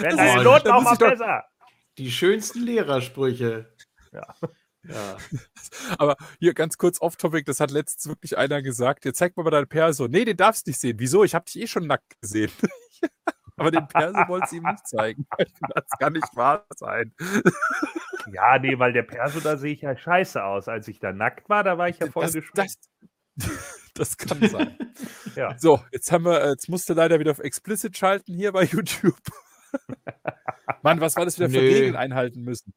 Wären 0.02 0.18
deine 0.18 0.44
Noten 0.44 0.70
auch 0.70 0.84
mal 0.84 0.95
besser. 0.95 1.45
Die 2.00 2.12
schönsten 2.12 2.62
Lehrersprüche. 2.64 3.76
Ja. 4.14 4.34
Ja. 4.88 5.18
Aber 5.98 6.16
hier 6.40 6.54
ganz 6.54 6.78
kurz 6.78 7.02
off-topic, 7.02 7.44
das 7.44 7.60
hat 7.60 7.72
letztens 7.72 8.08
wirklich 8.08 8.38
einer 8.38 8.62
gesagt. 8.62 9.04
Jetzt 9.04 9.18
zeig 9.18 9.36
mal 9.36 9.44
mal 9.44 9.50
deine 9.50 9.66
Perso. 9.66 10.08
Nee, 10.08 10.24
den 10.24 10.38
darfst 10.38 10.66
du 10.66 10.70
nicht 10.70 10.80
sehen. 10.80 10.98
Wieso? 10.98 11.26
Ich 11.26 11.36
habe 11.36 11.44
dich 11.44 11.62
eh 11.62 11.68
schon 11.68 11.88
nackt 11.88 12.20
gesehen. 12.22 12.52
Aber 13.58 13.70
den 13.70 13.86
Perso 13.90 14.18
wollte 14.30 14.48
sie 14.48 14.58
ihm 14.58 14.64
nicht 14.64 14.88
zeigen. 14.88 15.28
Das 15.76 15.90
kann 16.00 16.14
nicht 16.14 16.34
wahr 16.38 16.66
sein. 16.78 17.14
Ja, 18.32 18.58
nee, 18.58 18.80
weil 18.80 18.94
der 18.94 19.04
Perso, 19.04 19.42
da 19.42 19.58
sehe 19.58 19.74
ich 19.74 19.82
ja 19.82 19.98
scheiße 19.98 20.42
aus. 20.42 20.70
Als 20.70 20.88
ich 20.88 21.00
da 21.00 21.12
nackt 21.12 21.50
war, 21.50 21.66
da 21.66 21.78
war 21.78 21.90
ich 21.90 22.00
ja 22.00 22.10
voll 22.10 22.24
das, 22.24 22.34
geschminkt. 22.34 22.78
das, 23.36 23.90
das 23.94 24.18
kann 24.18 24.48
sein. 24.48 24.78
Ja. 25.36 25.58
So, 25.60 25.84
jetzt 25.92 26.10
haben 26.14 26.24
wir, 26.24 26.42
äh, 26.42 26.50
jetzt 26.52 26.70
musste 26.70 26.94
leider 26.94 27.20
wieder 27.20 27.32
auf 27.32 27.40
Explicit 27.40 27.98
schalten 27.98 28.34
hier 28.34 28.54
bei 28.54 28.64
YouTube. 28.64 29.20
Mann, 30.84 31.02
was 31.02 31.16
war 31.16 31.26
das 31.26 31.38
wieder 31.38 31.50
für 31.50 31.58
Nö. 31.58 31.68
Regeln 31.68 31.96
einhalten 31.96 32.41
müssen? 32.41 32.74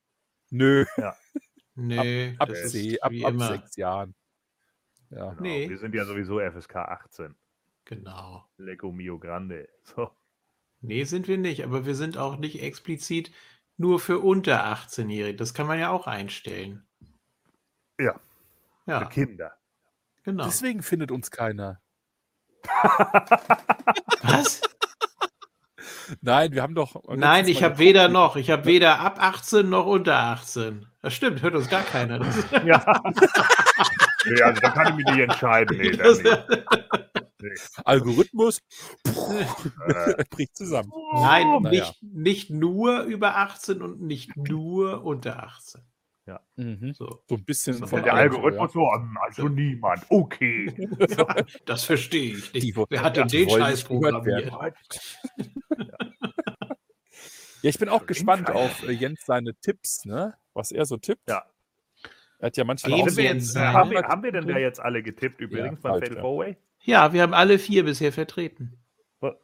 Nö, 0.51 0.85
Nee, 1.75 2.35
ab, 2.39 2.49
das 2.51 2.61
ist 2.65 2.73
C, 2.73 3.01
ab, 3.01 3.13
ab 3.25 3.35
sechs 3.39 3.77
Jahren. 3.77 4.15
Ja. 5.11 5.31
Genau, 5.31 5.41
Nee. 5.43 5.69
Wir 5.71 5.79
sind 5.79 5.95
ja 5.95 6.05
sowieso 6.05 6.39
FSK 6.41 6.77
18. 6.77 7.35
Genau. 7.87 8.47
Lecco 8.59 8.93
Mio 8.93 9.19
Grande. 9.19 9.69
So. 9.85 10.11
Nee, 10.81 11.05
sind 11.05 11.29
wir 11.29 11.39
nicht, 11.39 11.65
aber 11.65 11.87
wir 11.87 11.95
sind 11.95 12.19
auch 12.19 12.37
nicht 12.37 12.61
explizit 12.63 13.31
nur 13.79 14.01
für 14.01 14.19
unter 14.19 14.65
18-Jährige. 14.67 15.37
Das 15.37 15.55
kann 15.55 15.67
man 15.67 15.79
ja 15.79 15.91
auch 15.91 16.07
einstellen. 16.07 16.87
Ja. 17.99 18.21
Für 18.85 18.91
Ja, 18.91 19.05
Kinder. 19.07 19.57
genau. 20.25 20.45
Deswegen 20.45 20.83
findet 20.83 21.11
uns 21.11 21.31
keiner. 21.31 21.81
Was? 24.23 24.61
Nein, 26.21 26.53
wir 26.53 26.63
haben 26.63 26.75
doch. 26.75 26.95
Nein, 27.09 27.49
ich 27.49 27.63
habe 27.63 27.79
weder 27.79 28.09
noch. 28.09 28.37
Ich 28.37 28.51
habe 28.51 28.65
weder 28.67 29.01
ab 29.01 29.17
18 29.21 29.69
noch 29.69 29.87
unter 29.87 30.17
18. 30.19 30.87
Das 31.01 31.15
stimmt, 31.15 31.43
hört 31.43 31.55
uns 31.55 31.69
gar 31.69 31.83
keiner. 31.83 32.21
Ja. 32.65 32.85
nee, 34.27 34.41
also 34.43 34.61
da 34.61 34.71
kann 34.71 34.89
ich 34.89 34.95
mich 34.97 35.07
nicht 35.07 35.21
entscheiden. 35.29 35.77
Nee, 35.79 35.91
da 35.97 36.05
das, 36.05 36.23
nicht. 36.23 37.71
Algorithmus 37.85 38.61
Äh, 39.05 40.25
bricht 40.31 40.57
zusammen. 40.57 40.93
nein, 41.15 41.47
Naja. 41.63 41.71
nicht, 41.71 42.03
nicht 42.03 42.51
nur 42.51 43.01
über 43.03 43.37
18 43.37 43.83
und 43.83 44.01
nicht 44.01 44.37
nur 44.37 45.03
unter 45.05 45.43
18. 45.43 45.81
Mhm. 46.57 46.93
So, 46.95 47.23
So 47.29 47.35
ein 47.35 47.45
bisschen 47.45 47.75
So, 47.75 47.87
von 47.87 48.03
der 48.03 48.15
Algorithmus 48.15 48.73
so, 48.73 48.93
hm, 48.93 49.17
also 49.21 49.49
niemand. 49.49 50.05
Okay. 50.09 50.73
das 51.67 51.85
verstehe 51.85 52.37
ich 52.37 52.53
nicht. 52.53 52.67
Die 52.67 52.77
Wer 52.89 53.03
hat 53.03 53.17
denn 53.17 53.29
den 53.29 53.49
Scheiß 53.49 53.85
programmiert? 53.85 54.53
Ja, 57.63 57.69
ich 57.71 57.79
bin 57.79 57.89
auch 57.89 58.01
So 58.01 58.07
gespannt 58.07 58.51
auf 58.51 58.83
äh, 58.89 58.93
Jens 58.93 59.21
seine 59.25 59.55
Tipps, 59.55 60.05
ne? 60.05 60.35
Was 60.53 60.73
er 60.73 60.85
so 60.85 60.97
tippt. 60.97 61.29
Ja. 61.29 61.45
Er 62.39 62.47
hat 62.47 62.57
ja 62.57 62.65
manchmal 62.65 63.01
auch 63.01 63.05
wir 63.05 63.13
so 63.13 63.21
jetzt 63.21 63.57
eine? 63.57 63.73
haben, 63.73 63.91
wir, 63.91 64.03
haben 64.03 64.23
wir 64.25 64.33
denn 64.33 64.49
da 64.49 64.59
jetzt 64.59 64.81
alle 64.81 65.03
getippt 65.03 65.41
übrigens 65.41 65.79
Ja, 65.83 65.91
bald, 65.91 66.03
Fatal 66.05 66.17
ja. 66.17 66.21
Four-Way? 66.23 66.57
Ja, 66.81 67.13
wir 67.13 67.23
haben 67.23 67.35
alle 67.35 67.59
vier 67.61 67.85
bisher 67.85 68.13
vertreten. 68.13 68.77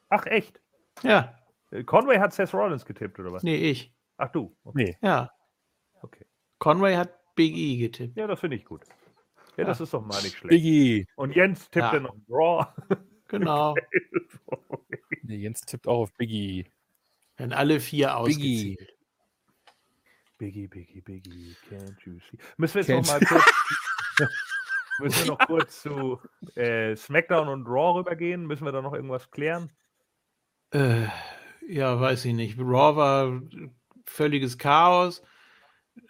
Ach, 0.09 0.27
echt? 0.27 0.61
Ja, 1.05 1.39
Äh, 1.71 1.85
Conway 1.85 2.19
hat 2.19 2.33
Seth 2.33 2.53
Rollins 2.55 2.85
getippt, 2.85 3.21
oder 3.21 3.33
was? 3.33 3.43
nee, 3.45 3.57
ich. 3.57 3.95
Ach 4.17 4.31
du. 4.31 4.57
Okay. 4.65 4.97
Nee. 5.01 5.07
Ja. 5.07 5.31
Conway 6.59 6.97
hat 6.97 7.10
Big 7.35 7.56
E 7.56 7.76
getippt. 7.76 8.16
Ja, 8.16 8.26
das 8.26 8.40
finde 8.40 8.56
ich 8.56 8.64
gut. 8.64 8.82
Ja, 9.56 9.64
das 9.64 9.78
Ja. 9.78 9.85
ist 9.85 9.94
doch 9.94 10.05
mal 10.05 10.20
nicht 10.22 10.36
schlecht. 10.36 10.51
Biggie. 10.51 11.06
Und 11.16 11.35
Jens 11.35 11.70
tippt 11.70 11.76
Ja. 11.86 11.93
dann 11.93 12.02
noch 12.05 12.16
Draw. 12.28 12.66
Genau. 13.30 13.74
Nee, 15.22 15.36
Jens 15.36 15.60
tippt 15.60 15.86
auch 15.86 15.98
auf 16.05 16.12
Biggie. 16.14 16.64
Wenn 17.36 17.52
alle 17.52 17.78
vier 17.78 18.06
Biggie. 18.24 18.74
ausgezählt. 18.76 18.94
Biggie, 20.39 20.66
Biggie, 20.66 21.01
Biggie, 21.02 21.56
can't 21.68 21.94
you 22.06 22.18
see? 22.30 22.39
Müssen 22.56 22.74
wir 22.76 22.80
jetzt 22.82 22.90
Can't 22.90 23.20
noch 23.20 23.20
mal 23.20 23.26
kurz, 23.26 23.44
müssen 25.01 25.18
wir 25.24 25.26
noch 25.32 25.39
kurz 25.47 25.82
zu 25.82 26.18
äh, 26.55 26.97
SmackDown 26.97 27.48
und 27.48 27.66
Raw 27.66 27.98
rübergehen? 27.98 28.47
Müssen 28.47 28.64
wir 28.64 28.72
da 28.72 28.80
noch 28.80 28.94
irgendwas 28.94 29.30
klären? 29.30 29.70
Äh, 30.70 31.06
ja, 31.68 32.01
weiß 32.01 32.24
ich 32.24 32.32
nicht. 32.35 32.59
Raw 32.59 32.97
war 32.97 33.43
völliges 34.06 34.56
Chaos. 34.56 35.22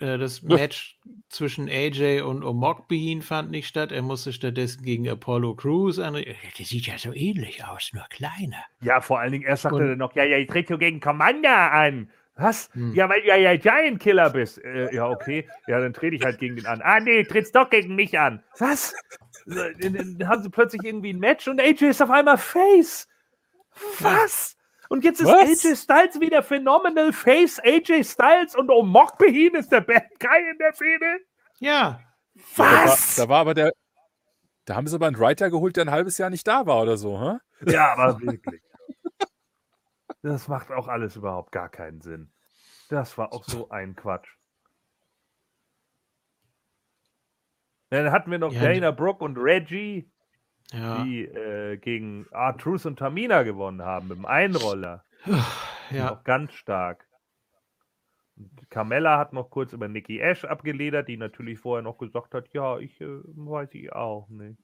Äh, 0.00 0.18
Das 0.18 0.42
Match 0.42 0.98
zwischen 1.28 1.68
AJ 1.68 2.20
und 2.22 2.44
Omogbehin 2.44 3.22
fand 3.22 3.50
nicht 3.50 3.66
statt. 3.66 3.92
Er 3.92 4.02
musste 4.02 4.32
stattdessen 4.32 4.82
gegen 4.84 5.08
Apollo 5.08 5.54
Crews 5.56 5.98
an. 5.98 6.14
Der 6.14 6.64
sieht 6.64 6.86
ja 6.86 6.98
so 6.98 7.12
ähnlich 7.12 7.64
aus, 7.64 7.90
nur 7.92 8.04
kleiner. 8.10 8.62
Ja, 8.80 9.00
vor 9.00 9.18
allen 9.20 9.32
Dingen, 9.32 9.44
erst 9.44 9.62
sagte 9.62 9.76
Und- 9.78 9.88
er 9.90 9.96
noch, 9.96 10.14
ja, 10.14 10.24
ja, 10.24 10.38
ich 10.38 10.48
trete 10.48 10.78
gegen 10.78 11.00
Commander 11.00 11.72
an. 11.72 12.10
Was? 12.36 12.70
Hm. 12.74 12.94
Ja, 12.94 13.08
weil 13.08 13.20
du 13.22 13.26
ja, 13.26 13.34
ja 13.36 13.56
Giant 13.56 13.98
Killer 13.98 14.30
bist. 14.30 14.62
Äh, 14.62 14.94
ja, 14.94 15.08
okay. 15.08 15.48
Ja, 15.66 15.80
dann 15.80 15.92
trete 15.92 16.14
ich 16.14 16.22
halt 16.22 16.38
gegen 16.38 16.54
den 16.54 16.66
an. 16.66 16.80
Ah, 16.82 17.00
nee, 17.00 17.24
trittst 17.24 17.56
doch 17.56 17.68
gegen 17.68 17.96
mich 17.96 18.16
an. 18.16 18.44
Was? 18.58 18.94
Dann, 19.46 19.74
dann 19.94 20.28
haben 20.28 20.42
sie 20.44 20.48
plötzlich 20.50 20.84
irgendwie 20.84 21.12
ein 21.12 21.18
Match 21.18 21.48
und 21.48 21.60
AJ 21.60 21.86
ist 21.86 22.00
auf 22.02 22.10
einmal 22.10 22.38
Face. 22.38 23.08
Was? 23.98 24.56
Und 24.88 25.04
jetzt 25.04 25.20
ist 25.20 25.28
Was? 25.28 25.64
AJ 25.64 25.76
Styles 25.76 26.20
wieder 26.20 26.42
phenomenal 26.42 27.12
Face 27.12 27.60
AJ 27.60 28.04
Styles 28.04 28.56
und 28.56 28.70
Omok 28.70 29.18
Behin 29.18 29.54
ist 29.54 29.70
der 29.70 29.82
Bad 29.82 30.08
Guy 30.18 30.50
in 30.50 30.58
der 30.58 30.72
Fehde. 30.72 31.20
Ja. 31.58 32.00
Was? 32.56 33.16
Da 33.16 33.22
war, 33.22 33.26
da 33.26 33.28
war 33.28 33.40
aber 33.40 33.54
der. 33.54 33.72
Da 34.64 34.76
haben 34.76 34.86
sie 34.86 34.94
aber 34.94 35.06
einen 35.06 35.18
Writer 35.18 35.50
geholt, 35.50 35.76
der 35.76 35.86
ein 35.86 35.90
halbes 35.90 36.18
Jahr 36.18 36.30
nicht 36.30 36.46
da 36.46 36.66
war 36.66 36.82
oder 36.82 36.96
so, 36.96 37.20
hä? 37.20 37.38
Ja, 37.70 37.92
aber 37.94 38.20
wirklich. 38.20 38.62
Das 40.20 40.48
macht 40.48 40.72
auch 40.72 40.88
alles 40.88 41.14
überhaupt 41.14 41.52
gar 41.52 41.68
keinen 41.68 42.00
Sinn. 42.00 42.32
Das 42.88 43.16
war 43.16 43.32
auch 43.32 43.44
so 43.44 43.68
ein 43.68 43.94
Quatsch. 43.94 44.28
Dann 47.90 48.10
hatten 48.10 48.30
wir 48.30 48.38
noch 48.38 48.52
Ja, 48.52 48.62
Dana 48.62 48.90
Brooke 48.90 49.24
und 49.24 49.38
Reggie, 49.38 50.10
Ja. 50.72 51.02
die 51.02 51.24
äh, 51.24 51.76
gegen 51.78 52.26
Artrus 52.30 52.84
und 52.84 52.98
Tamina 52.98 53.42
gewonnen 53.42 53.82
haben 53.82 54.08
mit 54.08 54.18
dem 54.18 54.26
Einroller. 54.26 55.04
ja. 55.90 56.12
Auch 56.12 56.24
ganz 56.24 56.52
stark. 56.52 57.06
Carmella 58.70 59.18
hat 59.18 59.32
noch 59.32 59.50
kurz 59.50 59.72
über 59.72 59.88
Nikki 59.88 60.20
Ash 60.20 60.44
abgeledert, 60.44 61.08
die 61.08 61.16
natürlich 61.16 61.58
vorher 61.58 61.82
noch 61.82 61.98
gesagt 61.98 62.34
hat, 62.34 62.48
ja, 62.52 62.78
ich 62.78 63.00
äh, 63.00 63.06
weiß 63.24 63.70
ich 63.74 63.92
auch 63.92 64.28
nicht. 64.28 64.58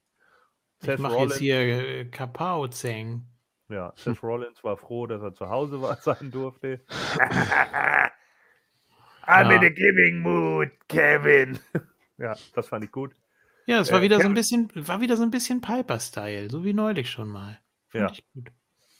Ich 0.79 0.85
Seth 0.85 0.99
mache 0.99 1.13
jetzt 1.13 1.21
Rollins- 1.21 1.39
hier 1.39 1.57
äh, 1.59 2.05
Kapau-Zeng. 2.05 3.25
Ja, 3.69 3.91
Seth 3.95 4.21
Rollins 4.21 4.63
war 4.63 4.77
froh, 4.77 5.07
dass 5.07 5.21
er 5.23 5.33
zu 5.33 5.49
Hause 5.49 5.81
war, 5.81 5.95
sein 6.01 6.29
durfte. 6.31 6.85
I'm 9.27 9.49
in 9.51 9.61
Ja. 9.63 9.67
a 9.67 9.69
giving 9.71 10.19
mood, 10.19 10.69
Kevin. 10.87 11.57
ja, 12.17 12.35
das 12.53 12.67
fand 12.67 12.85
ich 12.85 12.91
gut. 12.91 13.15
Ja, 13.65 13.79
es 13.79 13.91
war 13.91 13.99
Äh, 13.99 14.03
wieder 14.03 14.15
so 14.17 14.21
Kevin- 14.21 14.31
ein 14.31 14.35
bisschen, 14.35 14.71
war 14.87 15.01
wieder 15.01 15.17
so 15.17 15.23
ein 15.23 15.31
bisschen 15.31 15.61
Piper-Style, 15.61 16.49
so 16.49 16.63
wie 16.63 16.73
neulich 16.73 17.09
schon 17.09 17.29
mal. 17.29 17.59
Fand 17.89 18.17
Ja. 18.17 18.23
gut. 18.33 18.51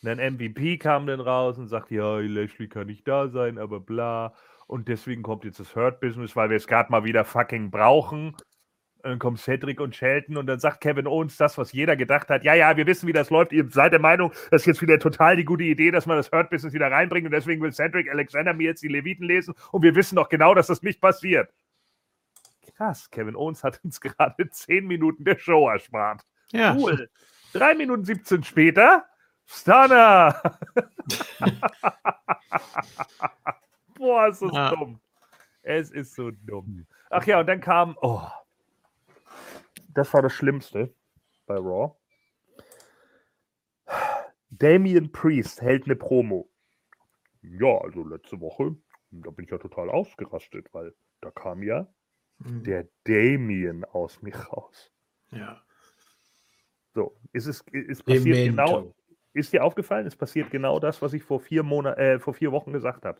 Dann 0.01 0.19
MVP 0.19 0.77
kam 0.77 1.07
dann 1.07 1.19
raus 1.19 1.57
und 1.57 1.67
sagte, 1.67 1.95
ja, 1.95 2.17
Lashley 2.19 2.67
kann 2.67 2.87
nicht 2.87 3.07
da 3.07 3.27
sein, 3.29 3.57
aber 3.57 3.79
bla. 3.79 4.33
Und 4.67 4.87
deswegen 4.87 5.23
kommt 5.23 5.45
jetzt 5.45 5.59
das 5.59 5.75
Hurt 5.75 5.99
Business, 5.99 6.35
weil 6.35 6.49
wir 6.49 6.57
es 6.57 6.67
gerade 6.67 6.91
mal 6.91 7.03
wieder 7.03 7.25
fucking 7.25 7.71
brauchen. 7.71 8.35
Dann 9.03 9.19
kommt 9.19 9.39
Cedric 9.39 9.79
und 9.79 9.95
Shelton 9.95 10.37
und 10.37 10.47
dann 10.47 10.59
sagt 10.59 10.81
Kevin 10.81 11.05
Owens 11.05 11.37
das, 11.37 11.57
was 11.59 11.71
jeder 11.71 11.95
gedacht 11.95 12.29
hat. 12.29 12.43
Ja, 12.43 12.55
ja, 12.55 12.75
wir 12.75 12.87
wissen, 12.87 13.07
wie 13.07 13.13
das 13.13 13.29
läuft. 13.29 13.51
Ihr 13.51 13.67
seid 13.69 13.93
der 13.93 13.99
Meinung, 13.99 14.31
das 14.49 14.63
ist 14.63 14.65
jetzt 14.65 14.81
wieder 14.81 14.97
total 14.97 15.35
die 15.37 15.45
gute 15.45 15.63
Idee, 15.63 15.91
dass 15.91 16.07
man 16.07 16.17
das 16.17 16.31
Hurt 16.31 16.49
Business 16.49 16.73
wieder 16.73 16.91
reinbringt 16.91 17.25
und 17.25 17.31
deswegen 17.31 17.61
will 17.61 17.71
Cedric 17.71 18.09
Alexander 18.09 18.53
mir 18.55 18.63
jetzt 18.65 18.81
die 18.81 18.87
Leviten 18.87 19.25
lesen 19.27 19.53
und 19.71 19.83
wir 19.83 19.93
wissen 19.95 20.15
doch 20.15 20.29
genau, 20.29 20.55
dass 20.55 20.67
das 20.67 20.81
nicht 20.81 21.01
passiert. 21.01 21.49
Krass, 22.75 23.09
Kevin 23.09 23.35
Owens 23.35 23.63
hat 23.63 23.79
uns 23.83 23.99
gerade 24.01 24.49
10 24.49 24.85
Minuten 24.85 25.23
der 25.23 25.37
Show 25.39 25.69
erspart. 25.69 26.25
Ja, 26.51 26.75
Cool. 26.75 27.09
3 27.53 27.75
Minuten 27.75 28.03
17 28.05 28.43
später, 28.43 29.05
Stunner. 29.45 30.41
Boah, 33.97 34.27
ist 34.27 34.41
das 34.41 34.51
Ja. 34.53 34.69
dumm. 34.71 34.99
Es 35.61 35.89
ist 35.91 36.13
so 36.15 36.31
dumm. 36.31 36.85
Ach 37.09 37.25
ja, 37.25 37.39
und 37.39 37.47
dann 37.47 37.61
kam, 37.61 37.97
oh, 38.01 38.21
das 39.89 40.13
war 40.13 40.21
das 40.21 40.33
Schlimmste 40.33 40.93
bei 41.47 41.55
Raw. 41.55 41.95
Damian 44.49 45.11
Priest 45.11 45.61
hält 45.61 45.85
eine 45.85 45.95
Promo. 45.95 46.49
Ja, 47.41 47.77
also 47.79 48.03
letzte 48.03 48.39
Woche, 48.41 48.75
da 49.11 49.29
bin 49.31 49.45
ich 49.45 49.51
ja 49.51 49.57
total 49.57 49.89
ausgerastet, 49.89 50.73
weil 50.73 50.93
da 51.21 51.31
kam 51.31 51.63
ja 51.63 51.87
Mhm. 52.39 52.63
der 52.63 52.87
Damien 53.05 53.85
aus 53.85 54.21
mir 54.21 54.35
raus. 54.35 54.91
ja. 55.31 55.61
So, 56.93 57.13
ist 57.33 57.45
es 57.47 57.61
ist 57.71 58.05
passiert 58.05 58.37
genau, 58.37 58.65
Demento. 58.67 58.95
ist 59.33 59.51
dir 59.51 59.63
aufgefallen, 59.65 60.07
es 60.07 60.15
passiert 60.15 60.49
genau 60.49 60.79
das, 60.79 61.01
was 61.01 61.11
ich 61.13 61.23
vor 61.23 61.41
vier 61.41 61.61
Monat, 61.63 61.97
äh, 61.97 62.19
vor 62.19 62.33
vier 62.33 62.53
Wochen 62.53 62.71
gesagt 62.71 63.03
habe, 63.03 63.19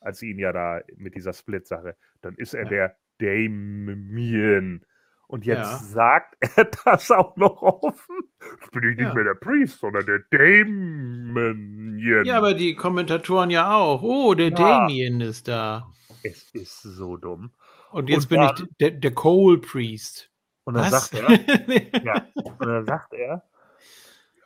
als 0.00 0.18
sie 0.18 0.30
ihn 0.30 0.40
ja 0.40 0.52
da 0.52 0.80
mit 0.96 1.14
dieser 1.14 1.32
Split-Sache, 1.32 1.96
dann 2.20 2.34
ist 2.34 2.52
er 2.54 2.64
Ja. 2.64 2.68
der 2.68 2.96
Damien. 3.20 4.84
Und 5.28 5.46
jetzt 5.46 5.70
Ja. 5.70 5.78
sagt 5.78 6.36
er 6.58 6.64
das 6.84 7.10
auch 7.12 7.36
noch 7.36 7.62
offen. 7.62 8.16
Jetzt 8.60 8.70
bin 8.72 8.82
ich 8.90 8.96
nicht 8.96 9.06
Ja. 9.06 9.14
mehr 9.14 9.24
der 9.24 9.34
Priest, 9.34 9.78
sondern 9.78 10.04
der 10.04 10.18
Damien. 10.30 11.98
ja, 12.24 12.38
aber 12.38 12.54
die 12.54 12.74
Kommentatoren 12.74 13.50
ja 13.50 13.72
auch. 13.76 14.02
Oh, 14.02 14.34
der 14.34 14.48
Ja. 14.48 14.56
Damien 14.56 15.20
ist 15.20 15.46
da. 15.48 15.86
es 16.24 16.50
ist 16.54 16.82
so 16.82 17.16
dumm. 17.16 17.52
Und 17.92 18.08
jetzt 18.08 18.24
Und 18.24 18.28
bin 18.30 18.40
dann- 18.40 18.56
ich 18.56 18.76
der, 18.80 18.90
der 18.92 19.14
Cole 19.14 19.58
Priest. 19.58 20.30
Und 20.64 20.74
dann 20.74 20.90
Was? 20.90 21.08
sagt 21.10 21.14
er, 21.14 21.28
Ja, 22.04 22.26
und 22.34 22.60
dann 22.60 22.84
sagt 22.86 23.12
er, 23.14 23.42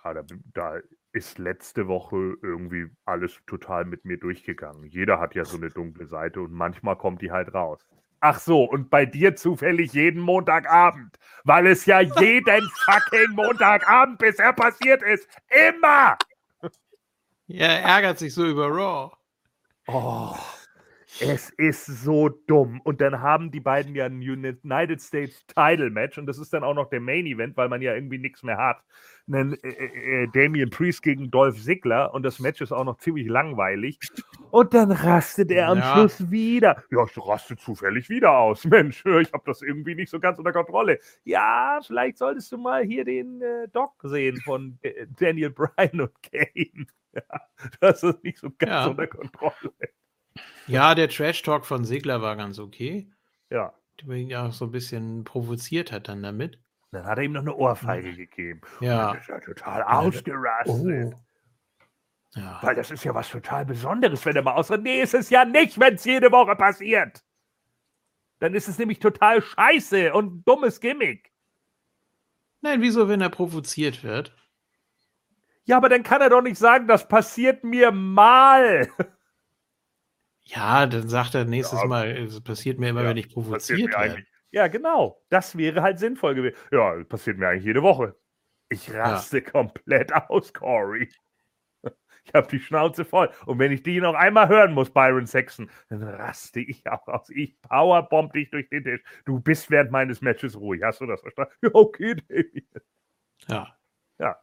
ja, 0.05 0.15
da, 0.15 0.23
da 0.55 0.79
ist 1.13 1.39
letzte 1.39 1.89
Woche 1.89 2.35
irgendwie 2.43 2.87
alles 3.05 3.39
total 3.47 3.85
mit 3.85 4.05
mir 4.05 4.19
durchgegangen. 4.19 4.85
Jeder 4.85 5.19
hat 5.21 5.35
ja 5.35 5.45
so 5.45 5.57
eine 5.57 5.71
dunkle 5.71 6.07
Seite 6.07 6.41
und 6.41 6.53
manchmal 6.53 6.97
kommt 6.97 7.23
die 7.23 7.31
halt 7.33 7.53
raus. 7.55 7.81
Ach 8.21 8.39
so, 8.39 8.65
und 8.65 8.89
bei 8.89 9.05
dir 9.05 9.37
zufällig 9.37 9.93
jeden 9.93 10.21
Montagabend, 10.23 11.19
weil 11.45 11.67
es 11.67 11.85
ja 11.87 12.01
jeden 12.01 12.71
fucking 12.85 13.31
Montagabend 13.35 14.19
bisher 14.19 14.53
passiert 14.55 15.03
ist. 15.03 15.29
Immer! 15.69 16.17
ja, 17.47 17.67
er 17.67 17.83
ärgert 17.83 18.19
sich 18.19 18.33
so 18.33 18.47
über 18.47 18.69
Raw. 18.69 19.13
Oh, 19.89 20.35
es 21.21 21.51
ist 21.51 21.87
so 21.87 22.29
dumm. 22.29 22.81
Und 22.83 23.01
dann 23.01 23.21
haben 23.21 23.51
die 23.51 23.61
beiden 23.61 23.95
ja 23.95 24.07
ein 24.07 24.21
United 24.21 25.01
States 25.01 25.45
Title 25.47 25.91
Match 25.91 26.19
und 26.19 26.27
das 26.27 26.39
ist 26.39 26.53
dann 26.53 26.65
auch 26.65 26.75
noch 26.75 26.89
der 26.91 27.01
Main 27.01 27.27
Event, 27.27 27.57
weil 27.57 27.69
man 27.69 27.83
ja 27.83 27.95
irgendwie 27.95 28.19
nichts 28.19 28.43
mehr 28.43 28.57
hat. 28.59 28.83
Einen, 29.29 29.55
äh, 29.63 30.23
äh, 30.25 30.29
Damian 30.33 30.71
Priest 30.71 31.03
gegen 31.03 31.31
Dolph 31.31 31.61
Ziggler 31.63 32.15
und 32.15 32.23
das 32.23 32.39
Match 32.39 32.61
ist 32.61 32.73
auch 32.73 32.85
noch 32.85 32.99
ziemlich 32.99 33.27
langweilig. 33.27 33.99
Und 34.51 34.73
dann 34.75 34.93
rastet 34.93 35.51
er 35.51 35.69
am 35.69 35.79
Ja. 35.79 35.93
Schluss 35.95 36.31
wieder. 36.31 36.83
Ja, 36.91 37.05
ich 37.05 37.17
raste 37.19 37.57
zufällig 37.57 38.09
wieder 38.09 38.37
aus. 38.39 38.65
Mensch, 38.65 39.05
ich 39.05 39.33
habe 39.33 39.43
das 39.47 39.63
irgendwie 39.63 39.95
nicht 39.95 40.11
so 40.11 40.21
ganz 40.21 40.39
unter 40.39 40.53
Kontrolle. 40.53 41.01
Ja, 41.25 41.81
vielleicht 41.85 42.19
solltest 42.19 42.53
du 42.53 42.59
mal 42.59 42.85
hier 42.85 43.05
den 43.05 43.43
äh, 43.43 43.69
Doc 43.69 43.95
sehen 44.05 44.41
von 44.45 44.79
äh, 44.83 45.07
Daniel 45.19 45.51
Bryan 45.51 46.01
und 46.03 46.13
Kane. 46.23 46.87
Ja, 47.15 47.41
das 47.81 48.03
ist 48.03 48.23
nicht 48.23 48.39
so 48.39 48.51
ganz 48.51 48.71
Ja. 48.71 48.87
unter 48.89 49.07
Kontrolle. 49.07 49.73
Ja, 50.67 50.95
der 50.95 51.09
Trash-Talk 51.09 51.65
von 51.65 51.85
Segler 51.85 52.23
war 52.23 52.37
ganz 52.37 52.59
okay. 52.59 53.11
Ja. 53.51 53.73
Der 54.01 54.17
ihn 54.17 54.29
ja 54.29 54.47
auch 54.47 54.53
so 54.53 54.67
ein 54.67 54.73
bisschen 54.73 55.25
provoziert 55.25 55.93
hat 55.93 56.09
dann 56.09 56.23
damit. 56.23 56.59
Dann 56.93 57.05
hat 57.05 57.19
er 57.19 57.25
ihm 57.25 57.33
noch 57.33 57.43
eine 57.43 57.55
Ohrfeige 57.55 58.13
gegeben. 58.13 58.61
Ja. 58.81 59.13
Dann 59.13 59.21
ist 59.21 59.29
er 59.29 59.41
total 59.41 59.83
ausgerastet. 59.83 61.15
Oh. 61.15 61.21
Ja. 62.39 62.59
Weil 62.63 62.75
das 62.75 62.91
ist 62.91 63.05
ja 63.05 63.15
was 63.15 63.31
total 63.31 63.65
Besonderes, 63.65 64.25
wenn 64.27 64.37
er 64.37 64.43
mal 64.43 64.55
ausrastet. 64.55 64.83
Nee, 64.83 65.01
ist 65.01 65.15
es 65.15 65.31
ja 65.31 65.45
nicht, 65.45 65.79
wenn 65.81 65.95
es 65.95 66.05
jede 66.05 66.31
Woche 66.31 66.55
passiert. 66.55 67.25
Dann 68.39 68.55
ist 68.55 68.69
es 68.69 68.79
nämlich 68.79 68.99
total 68.99 69.41
scheiße 69.41 70.13
und 70.13 70.27
ein 70.27 70.45
dummes 70.45 70.81
Gimmick. 70.81 71.33
Nein, 72.61 72.83
wieso, 72.83 73.09
wenn 73.09 73.21
er 73.21 73.31
provoziert 73.31 74.05
wird? 74.05 74.35
Ja, 75.65 75.79
aber 75.79 75.89
dann 75.89 76.03
kann 76.03 76.21
er 76.21 76.31
doch 76.31 76.43
nicht 76.43 76.59
sagen, 76.59 76.87
das 76.87 77.09
passiert 77.09 77.65
mir 77.65 77.91
mal. 77.91 78.89
Ja, 80.49 80.87
dann 80.87 81.09
sagt 81.09 81.35
er 81.35 81.45
nächstes 81.45 81.81
Ja. 81.81 81.87
Mal, 81.87 82.11
es 82.17 82.41
passiert 82.41 82.79
mir 82.79 82.91
immer, 82.91 83.03
Ja, 83.03 83.09
wenn 83.11 83.17
ich 83.17 83.29
provoziert 83.29 83.93
werde. 83.93 84.25
Ja, 84.53 84.69
genau. 84.69 85.21
Das 85.29 85.57
wäre 85.59 85.83
halt 85.83 85.99
sinnvoll 85.99 86.35
gewesen. 86.37 86.57
Ja, 86.71 87.03
passiert 87.05 87.37
mir 87.39 87.49
eigentlich 87.49 87.65
jede 87.65 87.83
Woche. 87.83 88.15
Ich 88.69 88.93
raste 88.93 89.43
komplett 89.43 90.13
aus, 90.31 90.53
Corey. 90.55 91.09
Ich 92.25 92.35
habe 92.35 92.49
die 92.49 92.59
Schnauze 92.61 93.05
voll. 93.05 93.31
Und 93.45 93.59
wenn 93.59 93.71
ich 93.71 93.83
die 93.83 94.01
noch 94.01 94.15
einmal 94.15 94.49
hören 94.49 94.73
muss, 94.73 94.91
Byron 94.91 95.27
Saxon, 95.27 95.71
dann 95.89 96.03
raste 96.03 96.61
ich 96.61 96.85
auch 96.89 97.07
aus. 97.07 97.29
Ich 97.31 97.61
powerbomb 97.63 98.33
dich 98.33 98.51
durch 98.51 98.69
den 98.69 98.83
Tisch. 98.85 99.01
Du 99.25 99.39
bist 99.41 99.71
während 99.71 99.91
meines 99.93 100.21
Matches 100.23 100.57
ruhig. 100.57 100.83
Hast 100.83 101.01
du 101.01 101.07
das 101.07 101.21
verstanden? 101.21 101.53
Ja, 101.63 101.71
okay, 101.75 102.15
Davy. 102.29 102.67
Ja. 103.49 103.77
Ja. 104.19 104.37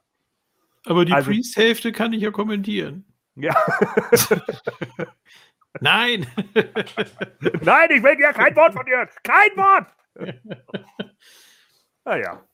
Aber 0.85 1.05
die 1.05 1.13
Also- 1.13 1.31
Priest-Hälfte 1.31 1.91
kann 1.91 2.13
ich 2.13 2.21
ja 2.21 2.31
kommentieren. 2.31 3.05
Ja. 3.35 3.55
Nein! 5.81 6.27
Nein, 7.61 7.89
ich 7.91 8.03
will 8.03 8.19
ja 8.19 8.31
kein 8.33 8.55
Wort 8.55 8.73
von 8.73 8.85
dir. 8.85 9.07
Kein 9.23 9.49
Wort! 9.57 9.87
naja. 12.05 12.45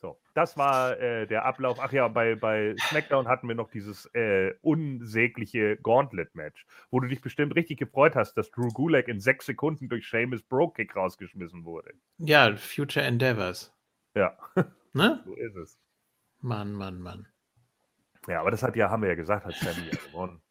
So, 0.00 0.18
das 0.32 0.56
war 0.56 0.98
äh, 0.98 1.26
der 1.26 1.44
Ablauf. 1.44 1.78
Ach 1.78 1.92
ja, 1.92 2.08
bei, 2.08 2.34
bei 2.34 2.74
SmackDown 2.88 3.28
hatten 3.28 3.46
wir 3.48 3.54
noch 3.54 3.70
dieses 3.70 4.06
äh, 4.14 4.54
unsägliche 4.62 5.76
Gauntlet-Match, 5.76 6.64
wo 6.90 7.00
du 7.00 7.08
dich 7.08 7.20
bestimmt 7.20 7.54
richtig 7.54 7.78
gefreut 7.78 8.16
hast, 8.16 8.34
dass 8.34 8.50
Drew 8.50 8.68
Gulak 8.72 9.08
in 9.08 9.20
sechs 9.20 9.44
Sekunden 9.44 9.90
durch 9.90 10.08
Seamus 10.08 10.42
Bro-Kick 10.42 10.96
rausgeschmissen 10.96 11.64
wurde. 11.66 11.92
ja, 12.18 12.56
Future 12.56 13.04
Endeavors. 13.04 13.74
Ja, 14.14 14.36
Ne? 14.94 15.22
so 15.24 15.34
ist 15.36 15.54
es. 15.56 15.78
Mann, 16.40 16.72
Mann, 16.72 16.98
Mann. 17.00 17.28
Ja, 18.26 18.40
aber 18.40 18.50
das 18.50 18.62
hat 18.62 18.74
ja, 18.76 18.88
haben 18.90 19.02
wir 19.02 19.10
ja 19.10 19.14
gesagt, 19.14 19.44
hat 19.44 19.54
Sammy 19.54 19.86
ja 19.86 19.98
gewonnen. 20.06 20.42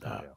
Ja. 0.00 0.36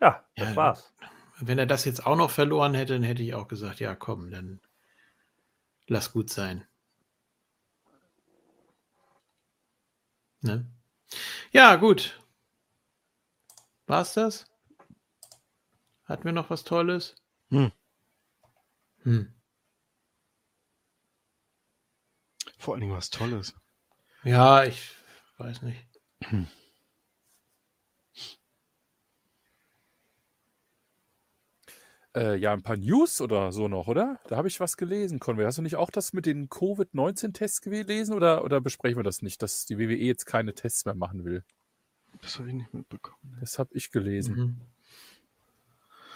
Ja, 0.00 0.24
das 0.36 0.48
Ja, 0.50 0.56
war's. 0.56 0.94
Wenn 1.40 1.58
er 1.58 1.66
das 1.66 1.84
jetzt 1.84 2.06
auch 2.06 2.16
noch 2.16 2.30
verloren 2.30 2.74
hätte, 2.74 2.92
dann 2.94 3.02
hätte 3.02 3.22
ich 3.22 3.34
auch 3.34 3.48
gesagt, 3.48 3.80
ja 3.80 3.94
komm, 3.94 4.30
dann 4.30 4.60
lass 5.86 6.12
gut 6.12 6.30
sein. 6.30 6.66
Ne? 10.42 10.64
Ja, 11.52 11.76
gut. 11.76 12.20
War's 13.86 14.14
das? 14.14 14.46
Hatten 16.04 16.24
wir 16.24 16.32
noch 16.32 16.50
was 16.50 16.64
Tolles? 16.64 17.14
Hm. 17.50 17.72
Hm. 19.04 19.34
Vor 22.58 22.74
allen 22.74 22.80
Dingen 22.82 22.94
was 22.96 23.10
Tolles. 23.10 23.54
Ja, 24.22 24.64
ich 24.64 24.94
weiß 25.38 25.62
nicht. 25.62 25.86
Äh, 32.16 32.36
ja, 32.36 32.52
ein 32.52 32.62
paar 32.62 32.76
News 32.76 33.20
oder 33.20 33.50
so 33.50 33.66
noch, 33.66 33.88
oder? 33.88 34.20
Da 34.28 34.36
habe 34.36 34.46
ich 34.46 34.60
was 34.60 34.76
gelesen, 34.76 35.18
Conway. 35.18 35.44
Hast 35.44 35.58
du 35.58 35.62
nicht 35.62 35.76
auch 35.76 35.90
das 35.90 36.12
mit 36.12 36.26
den 36.26 36.48
Covid-19-Tests 36.48 37.60
gelesen 37.60 38.14
oder, 38.14 38.44
oder 38.44 38.60
besprechen 38.60 38.98
wir 38.98 39.02
das 39.02 39.20
nicht, 39.20 39.42
dass 39.42 39.66
die 39.66 39.78
WWE 39.78 39.96
jetzt 39.96 40.24
keine 40.24 40.54
Tests 40.54 40.84
mehr 40.84 40.94
machen 40.94 41.24
will? 41.24 41.42
Das 42.22 42.38
habe 42.38 42.48
ich 42.48 42.54
nicht 42.54 42.72
mitbekommen. 42.72 43.36
Das 43.40 43.58
habe 43.58 43.70
ich 43.74 43.90
gelesen. 43.90 44.34
Mhm. 44.34 44.60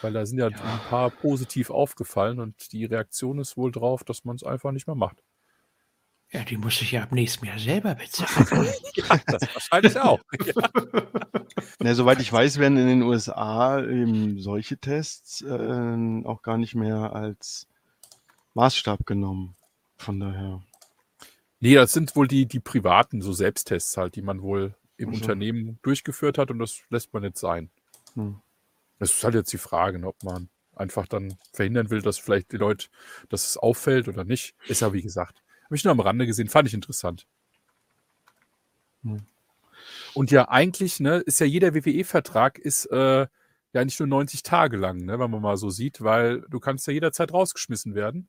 Weil 0.00 0.12
da 0.12 0.24
sind 0.24 0.38
ja, 0.38 0.46
ein 0.46 0.80
paar 0.88 1.10
positiv 1.10 1.70
aufgefallen 1.70 2.38
und 2.38 2.72
die 2.72 2.84
Reaktion 2.84 3.40
ist 3.40 3.56
wohl 3.56 3.72
drauf, 3.72 4.04
dass 4.04 4.24
man 4.24 4.36
es 4.36 4.44
einfach 4.44 4.70
nicht 4.70 4.86
mehr 4.86 4.94
macht. 4.94 5.24
Ja, 6.30 6.44
die 6.44 6.58
muss 6.58 6.80
ich 6.82 6.92
ja 6.92 7.02
ab 7.02 7.12
nächstem 7.12 7.48
Jahr 7.48 7.58
selber 7.58 7.94
bezahlen. 7.94 8.68
Das 9.26 9.42
wahrscheinlich 9.54 9.98
auch. 9.98 10.20
Ja. 10.44 10.70
Na, 11.80 11.94
soweit 11.94 12.20
ich 12.20 12.32
weiß, 12.32 12.58
werden 12.58 12.76
in 12.76 12.86
den 12.86 13.02
USA 13.02 13.82
eben 13.82 14.38
solche 14.40 14.78
Tests 14.78 15.40
äh, 15.42 16.22
auch 16.24 16.42
gar 16.42 16.58
nicht 16.58 16.74
mehr 16.74 17.12
als 17.14 17.66
Maßstab 18.54 19.06
genommen. 19.06 19.56
Von 19.96 20.20
daher. 20.20 20.62
Nee, 21.60 21.74
das 21.74 21.92
sind 21.92 22.14
wohl 22.14 22.28
die, 22.28 22.46
die 22.46 22.60
privaten, 22.60 23.22
so 23.22 23.32
Selbsttests 23.32 23.96
halt, 23.96 24.14
die 24.14 24.22
man 24.22 24.42
wohl 24.42 24.74
im 24.96 25.08
Ach 25.08 25.14
so. 25.14 25.20
Unternehmen 25.20 25.78
durchgeführt 25.82 26.38
hat 26.38 26.50
und 26.50 26.58
das 26.58 26.80
lässt 26.90 27.12
man 27.12 27.22
jetzt 27.24 27.40
sein. 27.40 27.70
Hm. 28.14 28.40
Das 28.98 29.12
ist 29.12 29.24
halt 29.24 29.34
jetzt 29.34 29.52
die 29.52 29.58
Frage, 29.58 29.98
ne, 29.98 30.08
ob 30.08 30.22
man 30.22 30.48
einfach 30.74 31.06
dann 31.06 31.36
verhindern 31.52 31.90
will, 31.90 32.02
dass 32.02 32.18
vielleicht 32.18 32.52
die 32.52 32.56
Leute, 32.56 32.88
dass 33.28 33.46
es 33.46 33.56
auffällt 33.56 34.08
oder 34.08 34.24
nicht. 34.24 34.54
Ist 34.66 34.82
ja 34.82 34.92
wie 34.92 35.02
gesagt. 35.02 35.42
Habe 35.68 35.76
ich 35.76 35.84
nur 35.84 35.92
am 35.92 36.00
Rande 36.00 36.26
gesehen, 36.26 36.48
fand 36.48 36.66
ich 36.66 36.74
interessant. 36.74 37.26
Hm. 39.02 39.20
Und 40.14 40.30
ja, 40.30 40.48
eigentlich, 40.48 40.98
ne, 40.98 41.18
ist 41.18 41.40
ja 41.40 41.46
jeder 41.46 41.74
WWE-Vertrag 41.74 42.58
ist 42.58 42.86
äh, 42.86 43.26
ja 43.72 43.84
nicht 43.84 44.00
nur 44.00 44.08
90 44.08 44.42
Tage 44.42 44.76
lang, 44.76 45.04
ne, 45.04 45.18
wenn 45.18 45.30
man 45.30 45.42
mal 45.42 45.56
so 45.56 45.70
sieht, 45.70 46.02
weil 46.02 46.40
du 46.48 46.58
kannst 46.58 46.86
ja 46.86 46.92
jederzeit 46.92 47.32
rausgeschmissen 47.32 47.94
werden. 47.94 48.28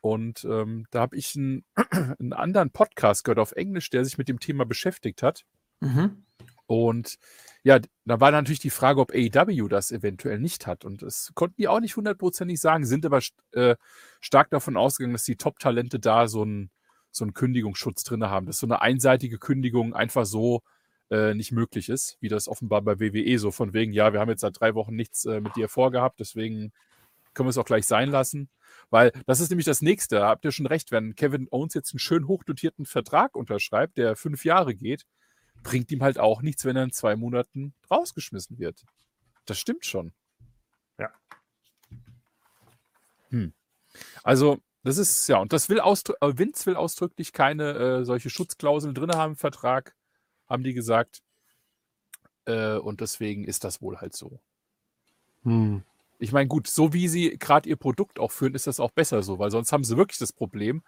Und 0.00 0.44
ähm, 0.44 0.86
da 0.90 1.00
habe 1.00 1.16
ich 1.16 1.34
einen, 1.36 1.64
einen 2.20 2.32
anderen 2.32 2.70
Podcast 2.70 3.24
gehört 3.24 3.40
auf 3.40 3.52
Englisch, 3.52 3.90
der 3.90 4.04
sich 4.04 4.16
mit 4.16 4.28
dem 4.28 4.38
Thema 4.38 4.64
beschäftigt 4.64 5.22
hat. 5.22 5.44
Mhm. 5.80 6.24
Und 6.66 7.18
ja, 7.64 7.80
da 8.04 8.20
war 8.20 8.30
natürlich 8.30 8.60
die 8.60 8.70
Frage, 8.70 9.00
ob 9.00 9.12
AEW 9.12 9.68
das 9.68 9.90
eventuell 9.90 10.38
nicht 10.38 10.66
hat. 10.66 10.84
Und 10.84 11.02
das 11.02 11.32
konnten 11.34 11.56
die 11.58 11.68
auch 11.68 11.80
nicht 11.80 11.96
hundertprozentig 11.96 12.60
sagen, 12.60 12.86
sind 12.86 13.04
aber 13.04 13.20
äh, 13.52 13.76
stark 14.20 14.50
davon 14.50 14.76
ausgegangen, 14.76 15.14
dass 15.14 15.24
die 15.24 15.36
Top-Talente 15.36 15.98
da 15.98 16.28
so 16.28 16.42
einen 16.42 16.70
so 17.10 17.26
Kündigungsschutz 17.26 18.04
drin 18.04 18.24
haben, 18.24 18.46
dass 18.46 18.58
so 18.58 18.66
eine 18.66 18.80
einseitige 18.80 19.38
Kündigung 19.38 19.94
einfach 19.94 20.24
so 20.24 20.62
äh, 21.10 21.34
nicht 21.34 21.52
möglich 21.52 21.88
ist, 21.88 22.16
wie 22.20 22.28
das 22.28 22.48
offenbar 22.48 22.82
bei 22.82 23.00
WWE 23.00 23.38
so 23.38 23.50
von 23.50 23.72
wegen, 23.72 23.92
ja, 23.92 24.12
wir 24.12 24.20
haben 24.20 24.28
jetzt 24.28 24.42
seit 24.42 24.60
drei 24.60 24.74
Wochen 24.74 24.94
nichts 24.94 25.24
äh, 25.24 25.40
mit 25.40 25.56
dir 25.56 25.68
vorgehabt, 25.68 26.20
deswegen 26.20 26.72
können 27.34 27.46
wir 27.46 27.50
es 27.50 27.58
auch 27.58 27.64
gleich 27.64 27.86
sein 27.86 28.10
lassen. 28.10 28.50
Weil 28.90 29.12
das 29.26 29.40
ist 29.40 29.50
nämlich 29.50 29.66
das 29.66 29.82
Nächste, 29.82 30.16
da 30.16 30.28
habt 30.28 30.44
ihr 30.44 30.52
schon 30.52 30.66
recht, 30.66 30.92
wenn 30.92 31.14
Kevin 31.14 31.48
Owens 31.50 31.74
jetzt 31.74 31.92
einen 31.92 31.98
schön 31.98 32.26
hochdotierten 32.26 32.86
Vertrag 32.86 33.36
unterschreibt, 33.36 33.98
der 33.98 34.16
fünf 34.16 34.44
Jahre 34.44 34.74
geht, 34.74 35.04
bringt 35.62 35.90
ihm 35.90 36.02
halt 36.02 36.18
auch 36.18 36.42
nichts, 36.42 36.64
wenn 36.64 36.76
er 36.76 36.84
in 36.84 36.92
zwei 36.92 37.16
Monaten 37.16 37.74
rausgeschmissen 37.90 38.58
wird. 38.58 38.84
Das 39.46 39.58
stimmt 39.58 39.84
schon. 39.84 40.12
Ja. 40.98 41.10
Hm. 43.30 43.52
Also, 44.22 44.58
das 44.84 44.98
ist, 44.98 45.28
ja, 45.28 45.38
und 45.38 45.52
das 45.52 45.68
will 45.68 45.80
ausdrü 45.80 46.14
äh, 46.20 46.38
Vince 46.38 46.66
will 46.66 46.76
ausdrücklich 46.76 47.32
keine 47.32 47.72
äh, 47.74 48.04
solche 48.04 48.30
Schutzklauseln 48.30 48.94
drin 48.94 49.10
haben 49.12 49.32
im 49.32 49.36
Vertrag, 49.36 49.94
haben 50.48 50.62
die 50.62 50.74
gesagt. 50.74 51.22
Äh, 52.46 52.76
und 52.76 53.00
deswegen 53.00 53.44
ist 53.44 53.64
das 53.64 53.82
wohl 53.82 54.00
halt 54.00 54.14
so. 54.14 54.40
Hm. 55.44 55.82
Ich 56.18 56.32
meine, 56.32 56.48
gut, 56.48 56.66
so 56.66 56.92
wie 56.92 57.06
sie 57.08 57.38
gerade 57.38 57.68
ihr 57.68 57.76
Produkt 57.76 58.18
auch 58.18 58.32
führen, 58.32 58.54
ist 58.54 58.66
das 58.66 58.80
auch 58.80 58.90
besser 58.90 59.22
so, 59.22 59.38
weil 59.38 59.50
sonst 59.50 59.72
haben 59.72 59.84
sie 59.84 59.96
wirklich 59.96 60.18
das 60.18 60.32
Problem, 60.32 60.82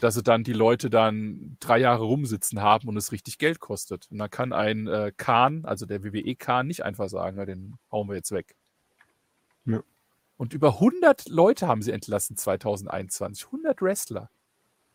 dass 0.00 0.14
sie 0.14 0.22
dann 0.22 0.44
die 0.44 0.52
Leute 0.52 0.88
dann 0.90 1.56
drei 1.60 1.78
Jahre 1.78 2.04
rumsitzen 2.04 2.60
haben 2.60 2.88
und 2.88 2.96
es 2.96 3.12
richtig 3.12 3.38
Geld 3.38 3.60
kostet. 3.60 4.08
Und 4.10 4.18
dann 4.18 4.30
kann 4.30 4.52
ein 4.52 4.86
äh, 4.86 5.12
Kahn, 5.16 5.64
also 5.64 5.86
der 5.86 6.04
WWE-Kahn, 6.04 6.66
nicht 6.66 6.84
einfach 6.84 7.08
sagen, 7.08 7.36
na, 7.36 7.44
den 7.44 7.76
hauen 7.90 8.08
wir 8.08 8.14
jetzt 8.14 8.32
weg. 8.32 8.54
Ja. 9.64 9.82
Und 10.36 10.54
über 10.54 10.74
100 10.74 11.28
Leute 11.28 11.66
haben 11.66 11.82
sie 11.82 11.92
entlassen 11.92 12.36
2021. 12.36 13.46
100 13.46 13.82
Wrestler. 13.82 14.30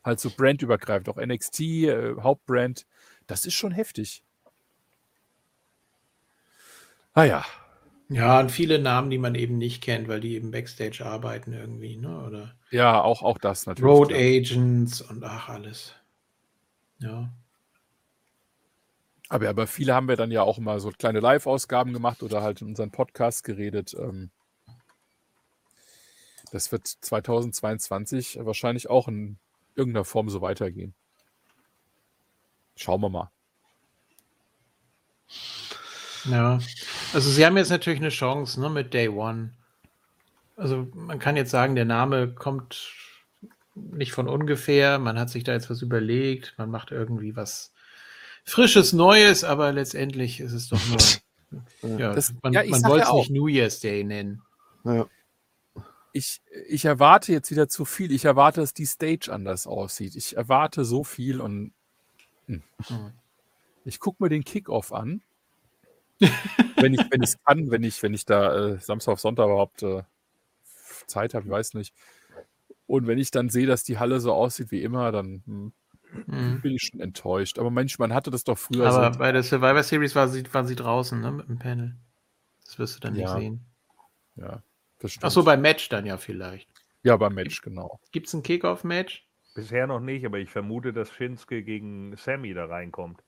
Halt 0.03 0.19
so 0.19 0.29
brandübergreifend, 0.29 1.09
auch 1.09 1.17
NXT, 1.17 1.59
äh, 1.61 2.15
Hauptbrand. 2.19 2.85
Das 3.27 3.45
ist 3.45 3.55
schon 3.55 3.71
heftig. 3.71 4.23
Naja, 7.13 7.45
Ja, 8.09 8.39
und 8.39 8.51
viele 8.51 8.77
Namen, 8.77 9.09
die 9.09 9.17
man 9.17 9.33
eben 9.33 9.57
nicht 9.57 9.81
kennt, 9.81 10.07
weil 10.07 10.19
die 10.19 10.35
eben 10.35 10.51
Backstage 10.51 11.03
arbeiten 11.03 11.53
irgendwie, 11.53 11.97
ne? 11.97 12.23
Oder 12.25 12.55
ja, 12.69 13.01
auch, 13.01 13.23
auch 13.23 13.39
das 13.39 13.65
natürlich. 13.65 13.89
Road 13.89 14.09
klar. 14.09 14.21
Agents 14.21 15.01
und 15.01 15.23
ach, 15.23 15.49
alles. 15.49 15.95
Ja. 16.99 17.29
Aber, 19.29 19.49
aber 19.49 19.65
viele 19.65 19.95
haben 19.95 20.07
wir 20.07 20.17
dann 20.17 20.31
ja 20.31 20.43
auch 20.43 20.59
mal 20.59 20.79
so 20.79 20.91
kleine 20.91 21.19
Live-Ausgaben 21.19 21.93
gemacht 21.93 22.21
oder 22.21 22.43
halt 22.43 22.61
in 22.61 22.67
unseren 22.67 22.91
Podcast 22.91 23.43
geredet. 23.43 23.95
Ähm, 23.97 24.29
das 26.51 26.71
wird 26.71 26.87
2022 26.87 28.39
wahrscheinlich 28.41 28.89
auch 28.89 29.07
in 29.07 29.37
irgendeiner 29.75 30.05
Form 30.05 30.29
so 30.29 30.41
weitergehen. 30.41 30.93
Schauen 32.75 33.01
wir 33.01 33.09
mal. 33.09 33.31
Ja. 36.25 36.59
Also 37.13 37.29
sie 37.29 37.45
haben 37.45 37.57
jetzt 37.57 37.69
natürlich 37.69 37.99
eine 37.99 38.09
Chance, 38.09 38.59
ne, 38.59 38.69
mit 38.69 38.93
Day 38.93 39.09
One. 39.09 39.51
Also 40.57 40.87
man 40.93 41.19
kann 41.19 41.35
jetzt 41.37 41.51
sagen, 41.51 41.75
der 41.75 41.85
Name 41.85 42.29
kommt 42.33 42.93
nicht 43.75 44.13
von 44.13 44.27
ungefähr. 44.29 44.99
Man 44.99 45.19
hat 45.19 45.29
sich 45.29 45.43
da 45.43 45.53
jetzt 45.53 45.69
was 45.69 45.81
überlegt. 45.81 46.55
Man 46.57 46.69
macht 46.71 46.91
irgendwie 46.91 47.35
was 47.35 47.73
Frisches, 48.45 48.93
Neues, 48.93 49.43
aber 49.43 49.71
letztendlich 49.71 50.39
ist 50.39 50.53
es 50.53 50.69
doch 50.69 50.79
nur. 50.87 51.97
ja, 51.99 52.13
Das- 52.13 52.33
man, 52.43 52.53
ja, 52.53 52.63
man 52.65 52.83
wollte 52.83 52.97
ja 52.97 53.03
es 53.03 53.09
auch. 53.09 53.17
nicht 53.19 53.31
New 53.31 53.47
Year's 53.47 53.79
Day 53.79 54.03
nennen. 54.03 54.41
Ja. 54.83 55.07
Ich, 56.13 56.41
ich 56.69 56.85
erwarte 56.85 57.33
jetzt 57.33 57.51
wieder 57.51 57.67
zu 57.67 57.83
viel. 57.83 58.11
Ich 58.11 58.23
erwarte, 58.23 58.61
dass 58.61 58.73
die 58.73 58.85
Stage 58.85 59.33
anders 59.33 59.67
aussieht. 59.67 60.15
Ich 60.15 60.37
erwarte 60.37 60.85
so 60.85 61.03
viel 61.03 61.41
und 61.41 61.73
hm. 62.47 62.61
Hm. 62.87 63.11
ich 63.83 63.99
gucke 63.99 64.23
mir 64.23 64.29
den 64.29 64.45
Kickoff 64.45 64.93
an. 64.93 65.21
Wenn 66.77 66.93
ich 66.93 67.01
wenn 67.09 67.23
ich 67.23 67.33
kann, 67.45 67.71
wenn 67.71 67.83
ich 67.83 68.01
wenn 68.03 68.13
ich 68.13 68.25
da 68.25 68.73
äh, 68.73 68.79
Samstag 68.79 69.13
auf 69.13 69.19
Sonntag 69.19 69.45
überhaupt 69.45 69.83
äh, 69.83 70.03
Zeit 71.07 71.33
habe, 71.33 71.45
ich 71.45 71.51
weiß 71.51 71.73
nicht. 71.75 71.93
Und 72.87 73.07
wenn 73.07 73.17
ich 73.17 73.31
dann 73.31 73.49
sehe, 73.49 73.65
dass 73.67 73.83
die 73.83 73.97
Halle 73.97 74.19
so 74.19 74.33
aussieht 74.33 74.71
wie 74.71 74.83
immer, 74.83 75.11
dann 75.11 75.43
hm, 75.45 75.73
Mhm. 76.27 76.61
bin 76.61 76.73
ich 76.75 76.83
schon 76.83 77.01
enttäuscht. 77.01 77.59
Aber 77.59 77.69
Mensch, 77.71 77.99
man 77.99 78.13
hatte 78.13 78.31
das 78.31 78.43
doch 78.45 78.57
früher 78.57 78.89
Aber 78.89 79.11
so. 79.11 79.19
bei 79.19 79.31
der 79.33 79.43
Survivor 79.43 79.83
Series 79.83 80.15
war 80.15 80.27
sie, 80.29 80.43
waren 80.53 80.65
sie 80.65 80.75
draußen, 80.75 81.19
ne, 81.19 81.31
mit 81.31 81.49
dem 81.49 81.59
Panel. 81.59 81.95
Das 82.65 82.79
wirst 82.79 82.95
du 82.95 82.99
dann 83.01 83.13
nicht 83.13 83.23
Ja. 83.23 83.37
sehen. 83.37 83.65
Ja, 84.37 84.63
das 84.99 85.11
stimmt. 85.11 85.25
Ach 85.25 85.31
so, 85.31 85.43
beim 85.43 85.61
Match 85.61 85.89
dann 85.89 86.05
ja 86.05 86.17
vielleicht. 86.17 86.69
ja, 87.03 87.17
beim 87.17 87.33
Match, 87.33 87.61
genau. 87.61 87.99
Gibt 88.11 88.27
es 88.27 88.33
ein 88.33 88.43
Kickoff-Match? 88.43 89.27
Bisher 89.55 89.87
noch 89.87 89.99
nicht, 89.99 90.25
aber 90.25 90.39
ich 90.39 90.49
vermute, 90.49 90.93
dass 90.93 91.11
Shinsuke 91.11 91.63
gegen 91.63 92.15
Sammy 92.17 92.53
da 92.53 92.65
reinkommt. 92.65 93.23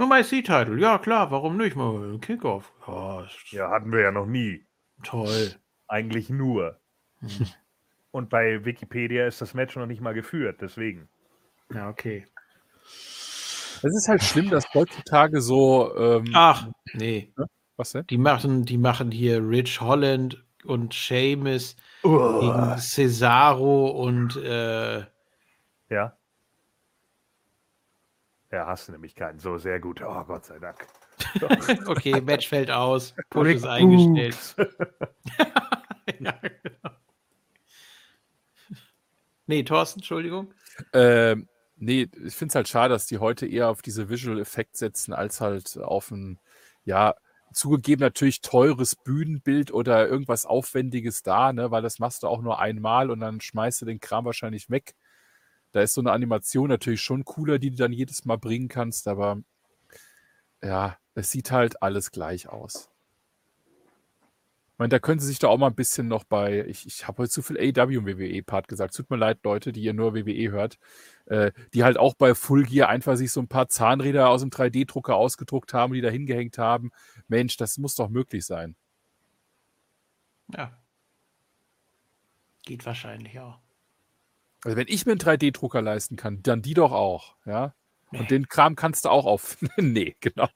Nur 0.00 0.08
mein 0.08 0.24
C-Title. 0.24 0.80
Ja, 0.80 0.96
klar, 0.96 1.30
warum 1.30 1.58
nicht? 1.58 1.76
Mal 1.76 2.14
ein 2.14 2.22
Kickoff. 2.22 2.72
Ja, 2.88 3.26
Ja, 3.50 3.70
hatten 3.70 3.92
wir 3.92 4.00
ja 4.00 4.10
noch 4.10 4.24
nie. 4.24 4.64
toll. 5.02 5.54
Eigentlich 5.88 6.30
nur. 6.30 6.80
Hm. 7.20 7.46
Und 8.10 8.30
bei 8.30 8.64
Wikipedia 8.64 9.26
ist 9.26 9.42
das 9.42 9.52
Match 9.52 9.76
noch 9.76 9.84
nicht 9.84 10.00
mal 10.00 10.14
geführt, 10.14 10.62
deswegen. 10.62 11.10
Ja, 11.74 11.90
okay. 11.90 12.24
Es 12.82 13.84
ist 13.84 14.08
halt 14.08 14.22
schlimm, 14.22 14.48
dass 14.48 14.72
heutzutage 14.72 15.42
so. 15.42 15.94
Ähm, 15.94 16.30
Ach, 16.32 16.66
nee. 16.94 17.34
Was 17.76 17.92
denn? 17.92 18.06
Die 18.06 18.16
machen, 18.16 18.64
die 18.64 18.78
machen 18.78 19.10
hier 19.10 19.46
Rich 19.46 19.82
Holland 19.82 20.42
und 20.64 20.94
Seamus 20.94 21.76
gegen 22.02 22.78
Cesaro 22.78 23.88
und 23.90 24.34
äh, 24.36 25.04
Ja. 25.90 26.16
Hast 28.52 28.88
du 28.88 28.92
nämlich 28.92 29.14
keinen. 29.14 29.38
So, 29.38 29.58
sehr 29.58 29.78
gut. 29.78 30.02
Oh, 30.02 30.24
Gott 30.24 30.46
sei 30.46 30.58
Dank. 30.58 30.86
okay, 31.86 32.20
Match 32.20 32.48
fällt 32.48 32.70
aus. 32.70 33.14
Push 33.30 33.48
ist 33.48 33.66
eingestellt. 33.66 34.56
ja, 36.18 36.32
genau. 36.32 36.96
Nee, 39.46 39.62
Thorsten, 39.64 40.00
Entschuldigung. 40.00 40.54
Ähm, 40.92 41.48
nee, 41.76 42.08
ich 42.24 42.34
finde 42.34 42.52
es 42.52 42.54
halt 42.54 42.68
schade, 42.68 42.94
dass 42.94 43.06
die 43.06 43.18
heute 43.18 43.46
eher 43.46 43.68
auf 43.68 43.82
diese 43.82 44.08
Visual 44.08 44.40
Effekt 44.40 44.76
setzen, 44.76 45.12
als 45.12 45.40
halt 45.40 45.76
auf 45.78 46.10
ein, 46.10 46.38
ja, 46.84 47.14
zugegeben 47.52 48.00
natürlich 48.00 48.42
teures 48.42 48.94
Bühnenbild 48.96 49.72
oder 49.72 50.06
irgendwas 50.08 50.46
Aufwendiges 50.46 51.22
da, 51.22 51.52
ne, 51.52 51.70
weil 51.70 51.82
das 51.82 51.98
machst 51.98 52.22
du 52.22 52.28
auch 52.28 52.42
nur 52.42 52.60
einmal 52.60 53.10
und 53.10 53.20
dann 53.20 53.40
schmeißt 53.40 53.82
du 53.82 53.86
den 53.86 54.00
Kram 54.00 54.24
wahrscheinlich 54.24 54.70
weg. 54.70 54.94
Da 55.72 55.82
ist 55.82 55.94
so 55.94 56.00
eine 56.00 56.12
Animation 56.12 56.68
natürlich 56.68 57.02
schon 57.02 57.24
cooler, 57.24 57.58
die 57.58 57.70
du 57.70 57.76
dann 57.76 57.92
jedes 57.92 58.24
Mal 58.24 58.36
bringen 58.36 58.68
kannst, 58.68 59.06
aber 59.08 59.42
ja, 60.62 60.96
es 61.14 61.30
sieht 61.30 61.50
halt 61.50 61.82
alles 61.82 62.10
gleich 62.10 62.48
aus. 62.48 62.90
Ich 64.72 64.78
meine, 64.82 64.88
da 64.88 64.98
können 64.98 65.20
sie 65.20 65.26
sich 65.26 65.38
doch 65.38 65.50
auch 65.50 65.58
mal 65.58 65.66
ein 65.66 65.74
bisschen 65.74 66.08
noch 66.08 66.24
bei, 66.24 66.64
ich, 66.66 66.86
ich 66.86 67.06
habe 67.06 67.18
heute 67.18 67.30
zu 67.30 67.42
viel 67.42 67.58
AW 67.58 67.98
und 67.98 68.06
WWE-Part 68.06 68.66
gesagt. 68.66 68.96
Tut 68.96 69.10
mir 69.10 69.18
leid, 69.18 69.40
Leute, 69.44 69.72
die 69.72 69.82
ihr 69.82 69.92
nur 69.92 70.14
WWE 70.14 70.50
hört, 70.50 70.78
äh, 71.26 71.52
die 71.74 71.84
halt 71.84 71.98
auch 71.98 72.14
bei 72.14 72.34
Full 72.34 72.64
Gear 72.64 72.88
einfach 72.88 73.16
sich 73.16 73.30
so 73.30 73.40
ein 73.40 73.48
paar 73.48 73.68
Zahnräder 73.68 74.30
aus 74.30 74.40
dem 74.40 74.48
3D-Drucker 74.48 75.14
ausgedruckt 75.14 75.74
haben, 75.74 75.92
die 75.92 76.00
da 76.00 76.08
hingehängt 76.08 76.56
haben. 76.56 76.92
Mensch, 77.28 77.58
das 77.58 77.76
muss 77.76 77.94
doch 77.94 78.08
möglich 78.08 78.46
sein. 78.46 78.74
Ja. 80.54 80.76
Geht 82.64 82.86
wahrscheinlich 82.86 83.38
auch. 83.38 83.58
Also 84.64 84.76
wenn 84.76 84.88
ich 84.88 85.06
mir 85.06 85.12
einen 85.12 85.20
3D-Drucker 85.20 85.80
leisten 85.82 86.16
kann, 86.16 86.42
dann 86.42 86.62
die 86.62 86.74
doch 86.74 86.92
auch, 86.92 87.36
ja. 87.46 87.74
Nee. 88.12 88.20
Und 88.20 88.30
den 88.30 88.48
Kram 88.48 88.74
kannst 88.76 89.04
du 89.04 89.08
auch 89.08 89.24
auf. 89.24 89.56
nee, 89.76 90.16
genau. 90.20 90.50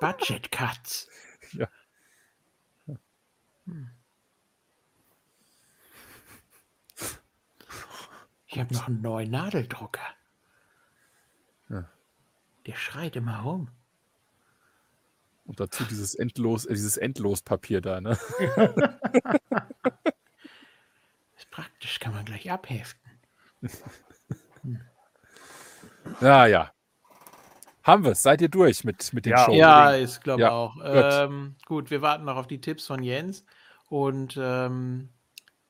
Budget 0.00 0.50
Cuts. 0.50 1.08
Ja. 1.54 1.68
Ich 8.46 8.58
habe 8.58 8.72
noch 8.74 8.88
einen 8.88 9.02
neuen 9.02 9.30
Nadeldrucker. 9.30 10.00
Ja. 11.68 11.90
Der 12.66 12.74
schreit 12.74 13.16
immer 13.16 13.40
rum. 13.40 13.70
Und 15.44 15.60
dazu 15.60 15.84
dieses 15.84 16.14
Endlos, 16.14 16.64
äh, 16.66 16.74
dieses 16.74 16.96
Endlospapier 16.96 17.80
da, 17.80 18.00
ne? 18.00 18.18
Ist 21.36 21.50
praktisch, 21.50 21.98
kann 21.98 22.14
man 22.14 22.24
gleich 22.24 22.50
abheften. 22.50 23.01
Ja, 26.20 26.46
ja. 26.46 26.72
Haben 27.84 28.04
wir 28.04 28.12
es. 28.12 28.22
Seid 28.22 28.40
ihr 28.40 28.48
durch 28.48 28.84
mit, 28.84 29.12
mit 29.12 29.26
den 29.26 29.32
Ja, 29.32 29.44
Shows? 29.44 29.56
Ja, 29.56 29.96
ich 29.96 30.20
glaube 30.20 30.42
Ja, 30.42 30.50
auch. 30.50 30.74
gut. 30.74 30.84
Ähm, 30.84 31.56
gut, 31.66 31.90
wir 31.90 32.02
warten 32.02 32.24
noch 32.24 32.36
auf 32.36 32.46
die 32.46 32.60
Tipps 32.60 32.86
von 32.86 33.02
Jens. 33.02 33.44
Und 33.88 34.38
ähm, 34.40 35.08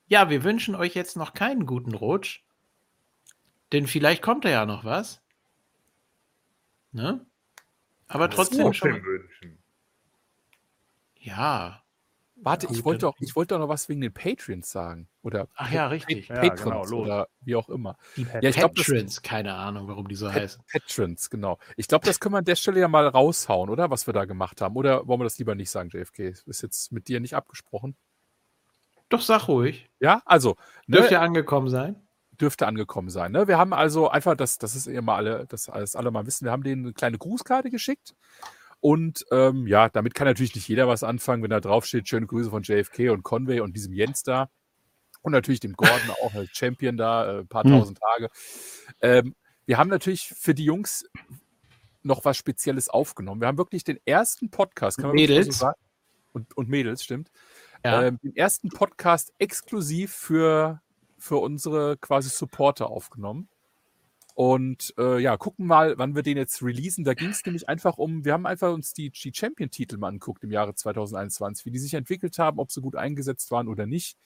ja, 0.08 0.28
wir 0.28 0.44
wünschen 0.44 0.74
euch 0.74 0.94
jetzt 0.94 1.16
noch 1.16 1.32
keinen 1.32 1.64
guten 1.66 1.94
Rutsch. 1.94 2.40
Denn 3.72 3.86
vielleicht 3.86 4.22
kommt 4.22 4.44
da 4.44 4.50
ja 4.50 4.66
noch 4.66 4.84
was. 4.84 5.22
Ne? 6.92 7.24
Aber 8.08 8.28
trotzdem 8.28 8.66
Trotzdem 8.66 8.74
schon. 8.74 9.04
wünschen. 9.04 9.58
Ja. 11.18 11.81
Warte, 12.44 12.66
ich 12.70 12.84
wollte 12.84 13.00
doch, 13.02 13.14
ich 13.20 13.36
wollte 13.36 13.54
doch 13.54 13.60
noch 13.60 13.68
was 13.68 13.88
wegen 13.88 14.00
den 14.00 14.12
Patreons 14.12 14.70
sagen. 14.70 15.08
Oder 15.22 15.46
Ach 15.54 15.70
ja, 15.70 15.86
richtig. 15.86 16.28
Ja, 16.28 16.40
Patrons 16.40 16.90
genau, 16.90 17.02
oder 17.02 17.28
wie 17.40 17.54
auch 17.54 17.68
immer. 17.68 17.96
Die 18.16 18.22
Ja, 18.22 18.42
ich 18.42 18.56
glaub, 18.56 18.74
das- 18.74 18.86
Patrons, 18.86 19.22
keine 19.22 19.54
Ahnung, 19.54 19.86
warum 19.88 20.08
die 20.08 20.16
so 20.16 20.26
Pat 20.26 20.34
heißen. 20.42 20.62
Patrons, 20.70 21.30
genau. 21.30 21.58
Ich 21.76 21.86
glaube, 21.88 22.04
das 22.04 22.18
können 22.18 22.34
wir 22.34 22.38
an 22.38 22.44
der 22.44 22.56
Stelle 22.56 22.80
ja 22.80 22.88
mal 22.88 23.06
raushauen, 23.06 23.70
oder? 23.70 23.90
Was 23.90 24.06
wir 24.06 24.14
da 24.14 24.24
gemacht 24.24 24.60
haben. 24.60 24.76
Oder 24.76 25.06
wollen 25.06 25.20
wir 25.20 25.24
das 25.24 25.38
lieber 25.38 25.54
nicht 25.54 25.70
sagen, 25.70 25.90
JFK? 25.90 26.34
Ist 26.46 26.62
jetzt 26.62 26.90
mit 26.92 27.08
dir 27.08 27.20
nicht 27.20 27.34
abgesprochen. 27.34 27.96
Doch, 29.08 29.20
sag 29.20 29.46
ruhig. 29.48 29.88
Ja, 30.00 30.22
also, 30.24 30.56
ne, 30.86 30.96
Dürfte 30.98 31.20
angekommen 31.20 31.68
sein. 31.68 31.96
dürfte 32.40 32.66
angekommen 32.66 33.10
sein. 33.10 33.30
Ne? 33.30 33.46
Wir 33.46 33.58
haben 33.58 33.72
also 33.74 34.08
einfach, 34.08 34.34
das, 34.34 34.58
das 34.58 34.74
ist 34.74 34.88
mal 35.02 35.16
alle, 35.16 35.46
das 35.46 35.68
alles 35.68 35.94
alle 35.94 36.10
mal 36.10 36.26
wissen, 36.26 36.44
wir 36.46 36.50
haben 36.50 36.62
denen 36.64 36.86
eine 36.86 36.92
kleine 36.94 37.18
Grußkarte 37.18 37.70
geschickt. 37.70 38.14
Und 38.82 39.24
ähm, 39.30 39.68
ja, 39.68 39.88
damit 39.88 40.12
kann 40.12 40.26
natürlich 40.26 40.56
nicht 40.56 40.66
jeder 40.66 40.88
was 40.88 41.04
anfangen, 41.04 41.40
wenn 41.44 41.50
da 41.50 41.60
drauf 41.60 41.86
steht, 41.86 42.08
schöne 42.08 42.26
Grüße 42.26 42.50
von 42.50 42.64
JFK 42.64 43.10
und 43.10 43.22
Conway 43.22 43.60
und 43.60 43.76
diesem 43.76 43.92
Jens 43.94 44.24
da. 44.24 44.50
Und 45.20 45.30
natürlich 45.30 45.60
dem 45.60 45.74
Gordon 45.74 46.10
auch 46.20 46.34
als 46.34 46.50
Champion 46.50 46.96
da, 46.96 47.24
äh, 47.24 47.38
ein 47.42 47.46
paar 47.46 47.62
Hm. 47.62 47.70
tausend 47.70 48.00
Tage. 48.00 48.28
Ähm, 49.00 49.36
wir 49.66 49.78
haben 49.78 49.88
natürlich 49.88 50.34
für 50.36 50.52
die 50.52 50.64
Jungs 50.64 51.08
noch 52.02 52.24
was 52.24 52.36
Spezielles 52.36 52.88
aufgenommen. 52.88 53.40
Wir 53.40 53.46
haben 53.46 53.56
wirklich 53.56 53.84
den 53.84 54.00
ersten 54.04 54.50
Podcast, 54.50 54.96
kann 54.96 55.10
man 55.10 55.14
Mädels. 55.14 55.60
so. 55.60 55.70
Und, 56.32 56.56
und 56.56 56.68
Mädels, 56.68 57.04
stimmt. 57.04 57.30
Ja. 57.84 58.02
Ähm, 58.02 58.18
den 58.20 58.34
ersten 58.34 58.68
Podcast 58.68 59.32
exklusiv 59.38 60.12
für, 60.12 60.82
für 61.18 61.36
unsere 61.36 61.96
quasi 61.98 62.30
Supporter 62.30 62.90
aufgenommen. 62.90 63.48
Und 64.34 64.94
äh, 64.98 65.18
ja, 65.18 65.36
gucken 65.36 65.66
mal, 65.66 65.98
wann 65.98 66.14
wir 66.14 66.22
den 66.22 66.38
jetzt 66.38 66.62
releasen. 66.62 67.04
Da 67.04 67.14
ging 67.14 67.30
es 67.30 67.44
nämlich 67.44 67.68
einfach 67.68 67.98
um, 67.98 68.24
wir 68.24 68.32
haben 68.32 68.46
einfach 68.46 68.72
uns 68.72 68.94
die, 68.94 69.10
die 69.10 69.32
Champion-Titel 69.34 69.98
mal 69.98 70.08
angeguckt 70.08 70.42
im 70.42 70.50
Jahre 70.50 70.74
2021, 70.74 71.66
wie 71.66 71.70
die 71.70 71.78
sich 71.78 71.94
entwickelt 71.94 72.38
haben, 72.38 72.58
ob 72.58 72.70
sie 72.72 72.80
gut 72.80 72.96
eingesetzt 72.96 73.50
waren 73.50 73.68
oder 73.68 73.86
nicht. 73.86 74.16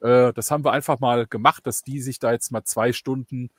Äh, 0.00 0.32
das 0.32 0.50
haben 0.50 0.64
wir 0.64 0.72
einfach 0.72 0.98
mal 0.98 1.26
gemacht, 1.26 1.66
dass 1.66 1.82
die 1.82 2.00
sich 2.00 2.18
da 2.18 2.32
jetzt 2.32 2.52
mal 2.52 2.64
zwei 2.64 2.92
Stunden, 2.92 3.50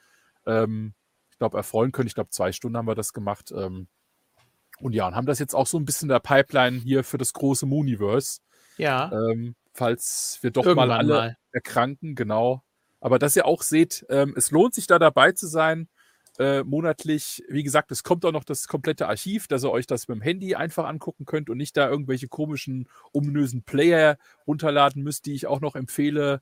ähm, 0.48 0.94
ich 1.30 1.38
glaube, 1.38 1.58
erfreuen 1.58 1.92
können. 1.92 2.08
Ich 2.08 2.16
glaube, 2.16 2.32
zwei 2.32 2.52
Stunden 2.52 2.78
haben 2.78 2.88
wir 2.88 2.96
das 2.96 3.14
gemacht. 3.14 3.52
Ähm, 3.56 3.88
und 4.80 4.94
ja, 4.94 5.08
und 5.08 5.16
haben 5.16 5.28
das 5.28 5.40
jetzt 5.40 5.54
auch 5.54 5.68
so 5.68 5.78
ein 5.78 5.86
bisschen 5.86 6.08
in 6.08 6.14
der 6.14 6.20
Pipeline 6.20 6.80
hier 6.80 7.04
für 7.04 7.18
das 7.18 7.34
große 7.34 7.66
Mooniverse. 7.66 8.40
ja. 8.78 9.12
Ähm, 9.12 9.56
falls 9.74 10.40
wir 10.42 10.52
doch 10.52 10.66
Irgendwann 10.66 10.88
mal 10.90 10.98
alle 10.98 11.14
mal. 11.14 11.38
erkranken, 11.52 12.16
genau. 12.16 12.64
Aber 13.02 13.20
dass 13.20 13.36
ihr 13.36 13.46
auch 13.46 13.62
seht, 13.62 14.06
ähm, 14.10 14.34
es 14.36 14.52
lohnt 14.52 14.74
sich 14.74 14.88
da 14.88 14.98
dabei 15.00 15.32
zu 15.32 15.48
sein, 15.48 15.88
äh, 16.40 16.64
monatlich. 16.64 17.44
Wie 17.48 17.64
gesagt, 17.64 17.92
es 17.92 18.04
kommt 18.04 18.26
auch 18.26 18.32
noch 18.32 18.44
das 18.44 18.68
komplette 18.68 19.08
Archiv, 19.08 19.48
dass 19.48 19.64
ihr 19.64 19.72
euch 19.72 19.88
das 19.88 20.08
mit 20.08 20.16
dem 20.18 20.22
Handy 20.22 20.56
einfach 20.56 20.86
angucken 20.86 21.26
könnt 21.26 21.50
und 21.50 21.58
nicht 21.58 21.78
da 21.78 21.90
irgendwelche 21.90 22.28
komischen, 22.28 22.90
ominösen 23.14 23.64
Player 23.64 24.18
runterladen 24.48 25.02
müsst, 25.04 25.26
die 25.28 25.34
ich 25.34 25.48
auch 25.48 25.62
noch 25.62 25.76
empfehle. 25.76 26.42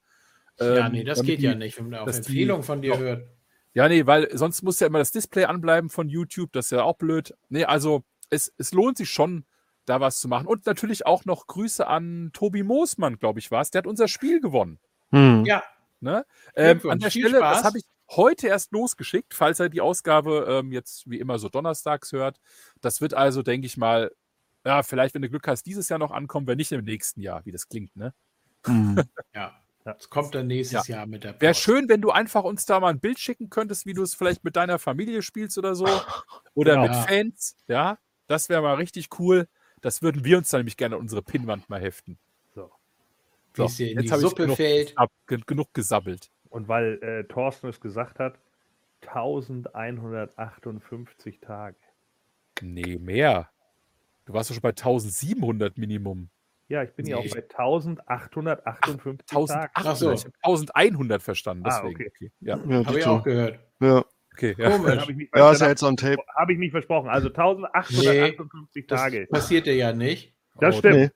ja, 0.59 0.85
ähm, 0.87 0.91
nee, 0.93 1.03
das 1.03 1.21
geht 1.23 1.39
die- 1.39 1.43
ja 1.45 1.55
nicht, 1.55 1.77
wenn 1.79 1.89
man 1.89 1.99
auf 2.01 2.05
dass 2.07 2.21
die- 2.21 2.27
Empfehlung 2.31 2.63
von 2.63 2.81
dir 2.81 2.93
Ja. 2.93 2.97
hört. 2.99 3.27
Ja, 3.75 3.89
nee, 3.89 4.05
weil 4.05 4.29
sonst 4.37 4.61
muss 4.61 4.79
ja 4.79 4.85
immer 4.87 4.99
das 4.99 5.09
Display 5.11 5.45
anbleiben 5.45 5.89
von 5.89 6.07
YouTube, 6.09 6.51
das 6.53 6.65
ist 6.67 6.71
ja 6.71 6.83
auch 6.83 6.97
blöd. 6.97 7.33
Nee, 7.49 7.65
also 7.65 8.03
es, 8.29 8.53
es 8.57 8.71
lohnt 8.71 8.97
sich 8.97 9.09
schon, 9.09 9.45
da 9.85 9.99
was 9.99 10.19
zu 10.19 10.27
machen. 10.27 10.45
Und 10.47 10.65
natürlich 10.67 11.05
auch 11.07 11.25
noch 11.25 11.47
Grüße 11.47 11.85
an 11.87 12.29
Tobi 12.33 12.61
Moosmann, 12.63 13.17
glaube 13.17 13.39
ich, 13.39 13.49
war 13.51 13.61
es. 13.61 13.71
Der 13.71 13.79
hat 13.79 13.87
unser 13.87 14.07
Spiel 14.07 14.39
gewonnen. 14.41 14.79
Hm. 15.11 15.43
Ja, 15.45 15.63
Ne? 16.03 16.25
Ähm, 16.55 16.81
an 16.89 16.99
der 16.99 17.09
Stelle, 17.09 17.39
das 17.39 17.59
Spaß. 17.59 17.63
habe 17.63 17.77
ich 17.79 17.85
heute 18.11 18.47
erst 18.47 18.71
losgeschickt, 18.73 19.33
falls 19.33 19.59
er 19.59 19.69
die 19.69 19.81
Ausgabe 19.81 20.45
ähm, 20.49 20.71
jetzt 20.71 21.09
wie 21.09 21.19
immer 21.19 21.39
so 21.39 21.49
donnerstags 21.49 22.11
hört. 22.11 22.39
Das 22.81 23.01
wird 23.01 23.13
also, 23.13 23.41
denke 23.41 23.65
ich 23.65 23.77
mal, 23.77 24.11
ja, 24.65 24.83
vielleicht, 24.83 25.15
wenn 25.15 25.21
du 25.21 25.29
Glück 25.29 25.47
hast, 25.47 25.63
dieses 25.65 25.89
Jahr 25.89 25.99
noch 25.99 26.11
ankommen, 26.11 26.45
wenn 26.45 26.57
nicht 26.57 26.71
im 26.71 26.83
nächsten 26.83 27.21
Jahr, 27.21 27.45
wie 27.45 27.51
das 27.51 27.67
klingt, 27.67 27.95
ne? 27.95 28.13
Hm. 28.65 29.01
ja. 29.33 29.59
Es 29.85 30.09
kommt 30.09 30.33
dann 30.33 30.47
nächstes 30.47 30.87
Jahr 30.87 31.05
mit 31.05 31.25
der 31.25 31.39
Wäre 31.41 31.53
schön, 31.53 31.89
wenn 31.89 31.99
du 31.99 32.11
einfach 32.11 32.45
uns 32.45 32.65
da 32.65 32.79
mal 32.79 32.87
ein 32.87 33.01
Bild 33.01 33.19
schicken 33.19 33.49
könntest, 33.49 33.85
wie 33.85 33.93
du 33.93 34.01
es 34.01 34.13
vielleicht 34.13 34.45
mit 34.45 34.55
deiner 34.55 34.79
Familie 34.79 35.21
spielst 35.21 35.57
oder 35.57 35.75
so. 35.75 35.85
Oder 36.55 36.75
Genau. 36.75 36.87
mit 36.87 36.95
Fans, 36.95 37.57
ja. 37.67 37.97
Das 38.27 38.47
wäre 38.47 38.61
mal 38.61 38.75
richtig 38.75 39.09
cool. 39.19 39.47
Das 39.81 40.01
würden 40.01 40.23
wir 40.23 40.37
uns 40.37 40.49
dann 40.49 40.59
nämlich 40.59 40.77
gerne 40.77 40.95
an 40.95 41.01
unsere 41.01 41.21
Pinnwand 41.21 41.69
mal 41.69 41.81
heften. 41.81 42.17
So. 43.55 43.63
Wie 43.63 43.67
es 43.67 43.77
dir 43.77 43.91
in 43.91 43.99
die 43.99 44.07
Suppe 44.07 44.43
genug, 44.43 44.57
fällt. 44.57 44.97
Ab, 44.97 45.11
gen- 45.27 45.43
genug 45.45 45.71
gesabbelt. 45.73 46.29
Und 46.49 46.67
weil 46.67 47.01
äh, 47.03 47.23
Thorsten 47.25 47.67
es 47.69 47.79
gesagt 47.79 48.19
hat, 48.19 48.39
1158 49.01 51.39
Tage. 51.39 51.75
Nee, 52.61 52.97
mehr. 52.99 53.49
Du 54.25 54.33
warst 54.33 54.49
doch 54.49 54.55
schon 54.55 54.61
bei 54.61 54.69
1700 54.69 55.77
Minimum. 55.77 56.29
Ja, 56.69 56.81
ich 56.83 56.93
bin 56.93 57.05
ja 57.05 57.19
Nee. 57.19 57.27
auch 57.29 57.33
bei 57.35 57.41
1858 57.43 59.25
Tagen. 59.27 59.41
1800. 59.51 59.71
Ach 59.73 59.95
so. 59.95 60.11
Ich 60.13 60.23
habe 60.23 60.33
1100 60.43 61.21
verstanden. 61.21 61.63
Ah, 61.65 61.81
Deswegen. 61.81 62.07
okay. 62.07 62.31
Ja, 62.39 62.57
Ja, 62.57 62.85
Habe 62.85 62.99
ich 62.99 63.05
auch 63.05 63.23
gehört. 63.23 63.59
ja. 63.81 64.05
okay. 64.33 64.55
Ja. 64.57 64.69
Komisch. 64.77 64.99
habe 65.01 65.11
ich, 65.11 65.17
mich- 65.17 65.29
ja, 65.35 65.51
ist 65.51 65.61
ja 65.61 65.67
jetzt 65.67 65.83
on 65.83 65.97
tape. 65.97 66.17
hab 66.35 66.49
ich 66.49 66.57
mich 66.57 66.71
versprochen. 66.71 67.09
Also 67.09 67.27
1858 67.29 68.87
Das 68.87 69.01
Tage. 69.01 69.27
passierte 69.29 69.71
ja 69.71 69.91
nicht. 69.93 70.33
Das 70.59 70.75
Oh, 70.75 70.79
stimmt. 70.79 70.95
Nee. 70.95 71.09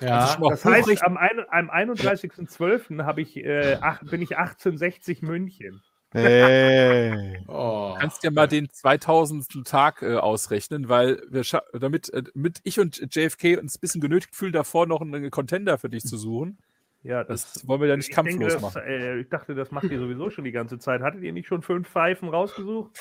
Ja. 0.00 0.18
Also 0.20 0.32
schon 0.34 0.40
mal 0.42 0.50
Das 0.50 0.64
heißt, 0.64 1.02
am, 1.04 1.16
am 1.16 1.70
31.12. 1.70 3.04
habe 3.04 3.22
ich, 3.22 3.36
äh, 3.36 3.78
ach, 3.80 4.02
bin 4.04 4.22
ich 4.22 4.36
1860 4.36 5.22
München. 5.22 5.82
Hey. 6.12 7.42
Oh. 7.48 7.90
Du 7.94 8.00
kannst 8.00 8.22
ja 8.22 8.30
mal 8.30 8.46
den 8.46 8.70
2000. 8.70 9.64
Tag 9.66 10.02
äh, 10.02 10.14
ausrechnen, 10.14 10.88
weil 10.88 11.20
wir 11.28 11.42
damit, 11.72 12.12
äh, 12.14 12.22
damit 12.22 12.60
ich 12.62 12.78
und 12.78 13.12
JFK 13.12 13.58
uns 13.58 13.76
ein 13.76 13.80
bisschen 13.80 14.00
genötigt 14.00 14.36
fühlen, 14.36 14.52
davor 14.52 14.86
noch 14.86 15.00
einen 15.00 15.28
Contender 15.32 15.76
für 15.76 15.88
dich 15.88 16.04
zu 16.04 16.16
suchen. 16.16 16.58
Ja, 17.02 17.24
Das 17.24 17.66
wollen 17.66 17.80
wir 17.80 17.88
ja 17.88 17.96
nicht 17.96 18.10
ich, 18.10 18.14
denke, 18.14 18.30
kampflos 18.30 18.52
das, 18.54 18.62
machen. 18.62 18.82
äh, 18.86 19.18
ich 19.18 19.28
dachte, 19.28 19.54
das 19.56 19.72
macht 19.72 19.84
ihr 19.90 19.98
sowieso 19.98 20.30
schon 20.30 20.44
die 20.44 20.52
ganze 20.52 20.78
Zeit. 20.78 21.02
Hattet 21.02 21.22
ihr 21.22 21.32
nicht 21.32 21.48
schon 21.48 21.62
fünf 21.62 21.88
Pfeifen 21.88 22.28
rausgesucht? 22.28 22.96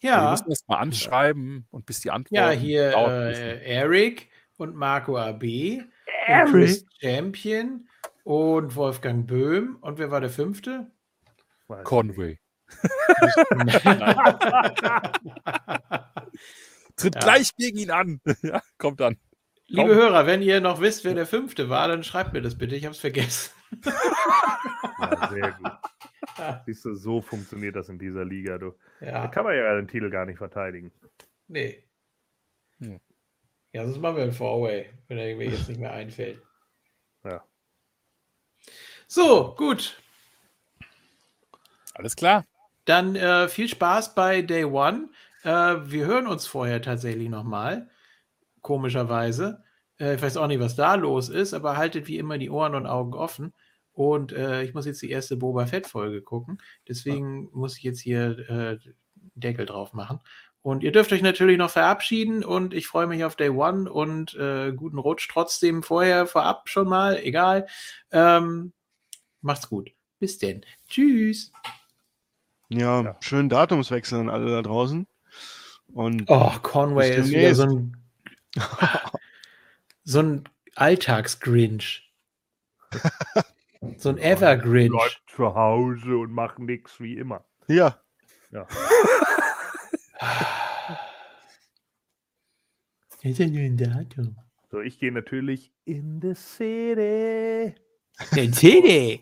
Wir 0.00 0.10
Ja. 0.10 0.30
müssen 0.32 0.48
das 0.48 0.66
mal 0.66 0.76
anschreiben 0.78 1.66
und 1.70 1.86
bis 1.86 2.00
die 2.00 2.10
Antwort. 2.10 2.36
Ja, 2.36 2.50
hier 2.50 2.94
äh, 2.96 3.64
Eric 3.64 4.28
und 4.58 4.74
Marco 4.76 5.16
AB 5.16 5.42
und 5.42 5.90
Eric? 6.26 6.50
Chris 6.52 6.84
Champion 7.00 7.88
und 8.24 8.76
Wolfgang 8.76 9.26
Böhm. 9.26 9.78
Und 9.80 9.98
wer 9.98 10.10
war 10.10 10.20
der 10.20 10.28
fünfte? 10.30 10.90
Conway. 11.84 12.38
Tritt 16.96 17.14
Ja. 17.14 17.20
gleich 17.20 17.54
gegen 17.56 17.78
ihn 17.78 17.90
an. 17.90 18.20
ja, 18.42 18.60
kommt 18.78 19.00
dann. 19.00 19.16
Liebe 19.66 19.94
Hörer, 19.94 20.26
wenn 20.26 20.40
ihr 20.42 20.60
noch 20.60 20.80
wisst, 20.80 21.04
wer 21.04 21.14
der 21.14 21.26
fünfte 21.26 21.68
war, 21.68 21.88
dann 21.88 22.02
schreibt 22.02 22.32
mir 22.32 22.40
das 22.40 22.56
bitte. 22.56 22.74
Ich 22.74 22.84
habe 22.84 22.94
es 22.94 23.00
vergessen. 23.00 23.52
Ja, 25.00 25.28
sehr 25.28 25.52
gut. 25.52 25.70
Siehst 26.66 26.84
du, 26.84 26.94
so 26.94 27.20
funktioniert 27.20 27.76
das 27.76 27.88
in 27.88 27.98
dieser 28.00 28.24
Liga. 28.24 28.58
Du. 28.58 28.74
Da 29.00 29.06
Ja, 29.06 29.28
kann 29.28 29.44
man 29.44 29.54
ja 29.54 29.76
den 29.76 29.86
Titel 29.86 30.10
gar 30.10 30.26
nicht 30.26 30.38
verteidigen. 30.38 30.90
nee. 31.46 31.84
Hm. 32.80 32.98
Ja, 33.78 33.84
sonst 33.84 34.00
machen 34.00 34.16
wir 34.16 34.24
ein 34.24 34.32
Four-Way, 34.32 34.90
wenn 35.06 35.18
er 35.18 35.36
mir 35.36 35.50
jetzt 35.50 35.68
nicht 35.68 35.78
mehr 35.78 35.92
einfällt. 35.92 36.42
Ja. 37.24 37.44
So, 39.06 39.54
gut. 39.56 40.00
Alles 41.94 42.16
klar. 42.16 42.44
Dann 42.86 43.14
äh, 43.14 43.48
viel 43.48 43.68
Spaß 43.68 44.14
bei 44.16 44.42
Day 44.42 44.64
One. 44.64 45.10
Äh, 45.42 45.76
wir 45.84 46.06
hören 46.06 46.26
uns 46.26 46.46
vorher 46.46 46.80
tatsächlich 46.82 47.28
nochmal. 47.28 47.88
Komischerweise. 48.62 49.62
Äh, 50.00 50.14
ich 50.16 50.22
weiß 50.22 50.36
auch 50.38 50.46
nicht, 50.48 50.60
was 50.60 50.74
da 50.76 50.94
los 50.96 51.28
ist, 51.28 51.54
aber 51.54 51.76
haltet 51.76 52.08
wie 52.08 52.18
immer 52.18 52.38
die 52.38 52.50
Ohren 52.50 52.74
und 52.74 52.86
Augen 52.86 53.14
offen. 53.14 53.52
Und 53.92 54.32
äh, 54.32 54.62
ich 54.62 54.74
muss 54.74 54.86
jetzt 54.86 55.02
die 55.02 55.10
erste 55.10 55.36
Boba 55.36 55.66
Fett-Folge 55.66 56.22
gucken. 56.22 56.58
Deswegen 56.88 57.48
muss 57.52 57.76
ich 57.76 57.84
jetzt 57.84 58.00
hier 58.00 58.38
äh, 58.48 58.78
Deckel 59.34 59.66
drauf 59.66 59.92
machen. 59.92 60.20
Und 60.62 60.82
ihr 60.82 60.92
dürft 60.92 61.12
euch 61.12 61.22
natürlich 61.22 61.56
noch 61.56 61.70
verabschieden 61.70 62.44
und 62.44 62.74
ich 62.74 62.86
freue 62.88 63.06
mich 63.06 63.24
auf 63.24 63.36
Day 63.36 63.48
One 63.48 63.90
und 63.90 64.34
äh, 64.34 64.72
guten 64.72 64.98
Rutsch 64.98 65.28
trotzdem 65.30 65.82
vorher, 65.82 66.26
vorab 66.26 66.68
schon 66.68 66.88
mal, 66.88 67.16
egal. 67.22 67.66
Ähm, 68.10 68.72
macht's 69.40 69.68
gut. 69.68 69.92
Bis 70.18 70.38
denn. 70.38 70.64
Tschüss. 70.88 71.52
Ja, 72.68 73.02
Ja. 73.02 73.16
schönen 73.20 73.48
Datumswechsel 73.48 74.18
an 74.20 74.28
alle 74.28 74.50
da 74.50 74.62
draußen. 74.62 75.06
Und 75.94 76.24
Oh, 76.28 76.50
Conway 76.62 77.16
ist 77.16 77.30
wieder 77.30 77.54
so 77.54 77.62
ein, 77.62 77.96
so 80.04 80.18
ein 80.20 80.44
Alltagsgrinch. 80.74 82.12
so 83.96 84.08
ein 84.10 84.18
Evergrinch. 84.18 84.90
Bleibt 84.90 85.22
zu 85.34 85.54
Hause 85.54 86.18
und 86.18 86.32
macht 86.32 86.58
nichts 86.58 87.00
wie 87.00 87.16
immer. 87.16 87.44
ja, 87.68 87.98
Ist 93.22 93.38
ja 93.38 93.46
nur 93.46 93.60
ein 93.60 93.76
Datum. 93.76 94.36
So, 94.70 94.80
ich 94.80 94.98
gehe 94.98 95.12
natürlich 95.12 95.72
in 95.84 96.20
the 96.20 96.34
city. 96.34 97.74
Der 98.34 98.52
CD. 98.52 99.20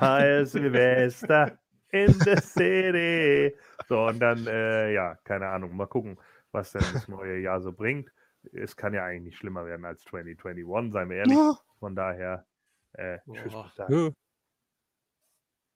Heil 0.00 0.46
Silvester 0.46 1.58
in 1.90 2.12
the 2.12 2.36
city. 2.40 3.54
So, 3.88 4.06
und 4.06 4.18
dann, 4.20 4.46
äh, 4.46 4.92
ja, 4.92 5.14
keine 5.24 5.48
Ahnung, 5.48 5.76
mal 5.76 5.86
gucken, 5.86 6.18
was 6.52 6.72
denn 6.72 6.82
das 6.92 7.08
neue 7.08 7.40
Jahr 7.40 7.60
so 7.60 7.72
bringt. 7.72 8.10
Es 8.52 8.76
kann 8.76 8.94
ja 8.94 9.04
eigentlich 9.04 9.24
nicht 9.24 9.38
schlimmer 9.38 9.66
werden 9.66 9.84
als 9.84 10.02
2021, 10.04 10.92
seien 10.92 11.10
wir 11.10 11.16
ehrlich. 11.16 11.36
Ja. 11.36 11.58
Von 11.78 11.94
daher, 11.94 12.46
äh, 12.92 13.18
tschüss 13.32 13.52
Boah. 13.52 13.64
bis 13.64 13.74
dann. 13.74 13.92
Ja. 13.92 14.10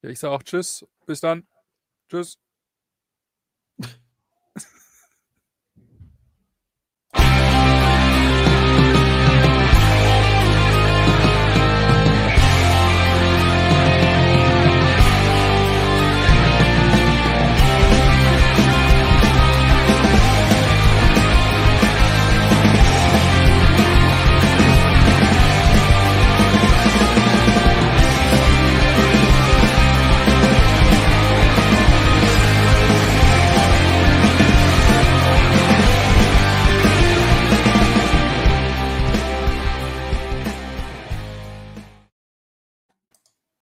Ja, 0.03 0.09
ich 0.09 0.19
sage 0.19 0.35
auch 0.35 0.43
Tschüss. 0.43 0.87
Bis 1.07 1.21
dann. 1.21 1.47
Tschüss. 2.09 2.39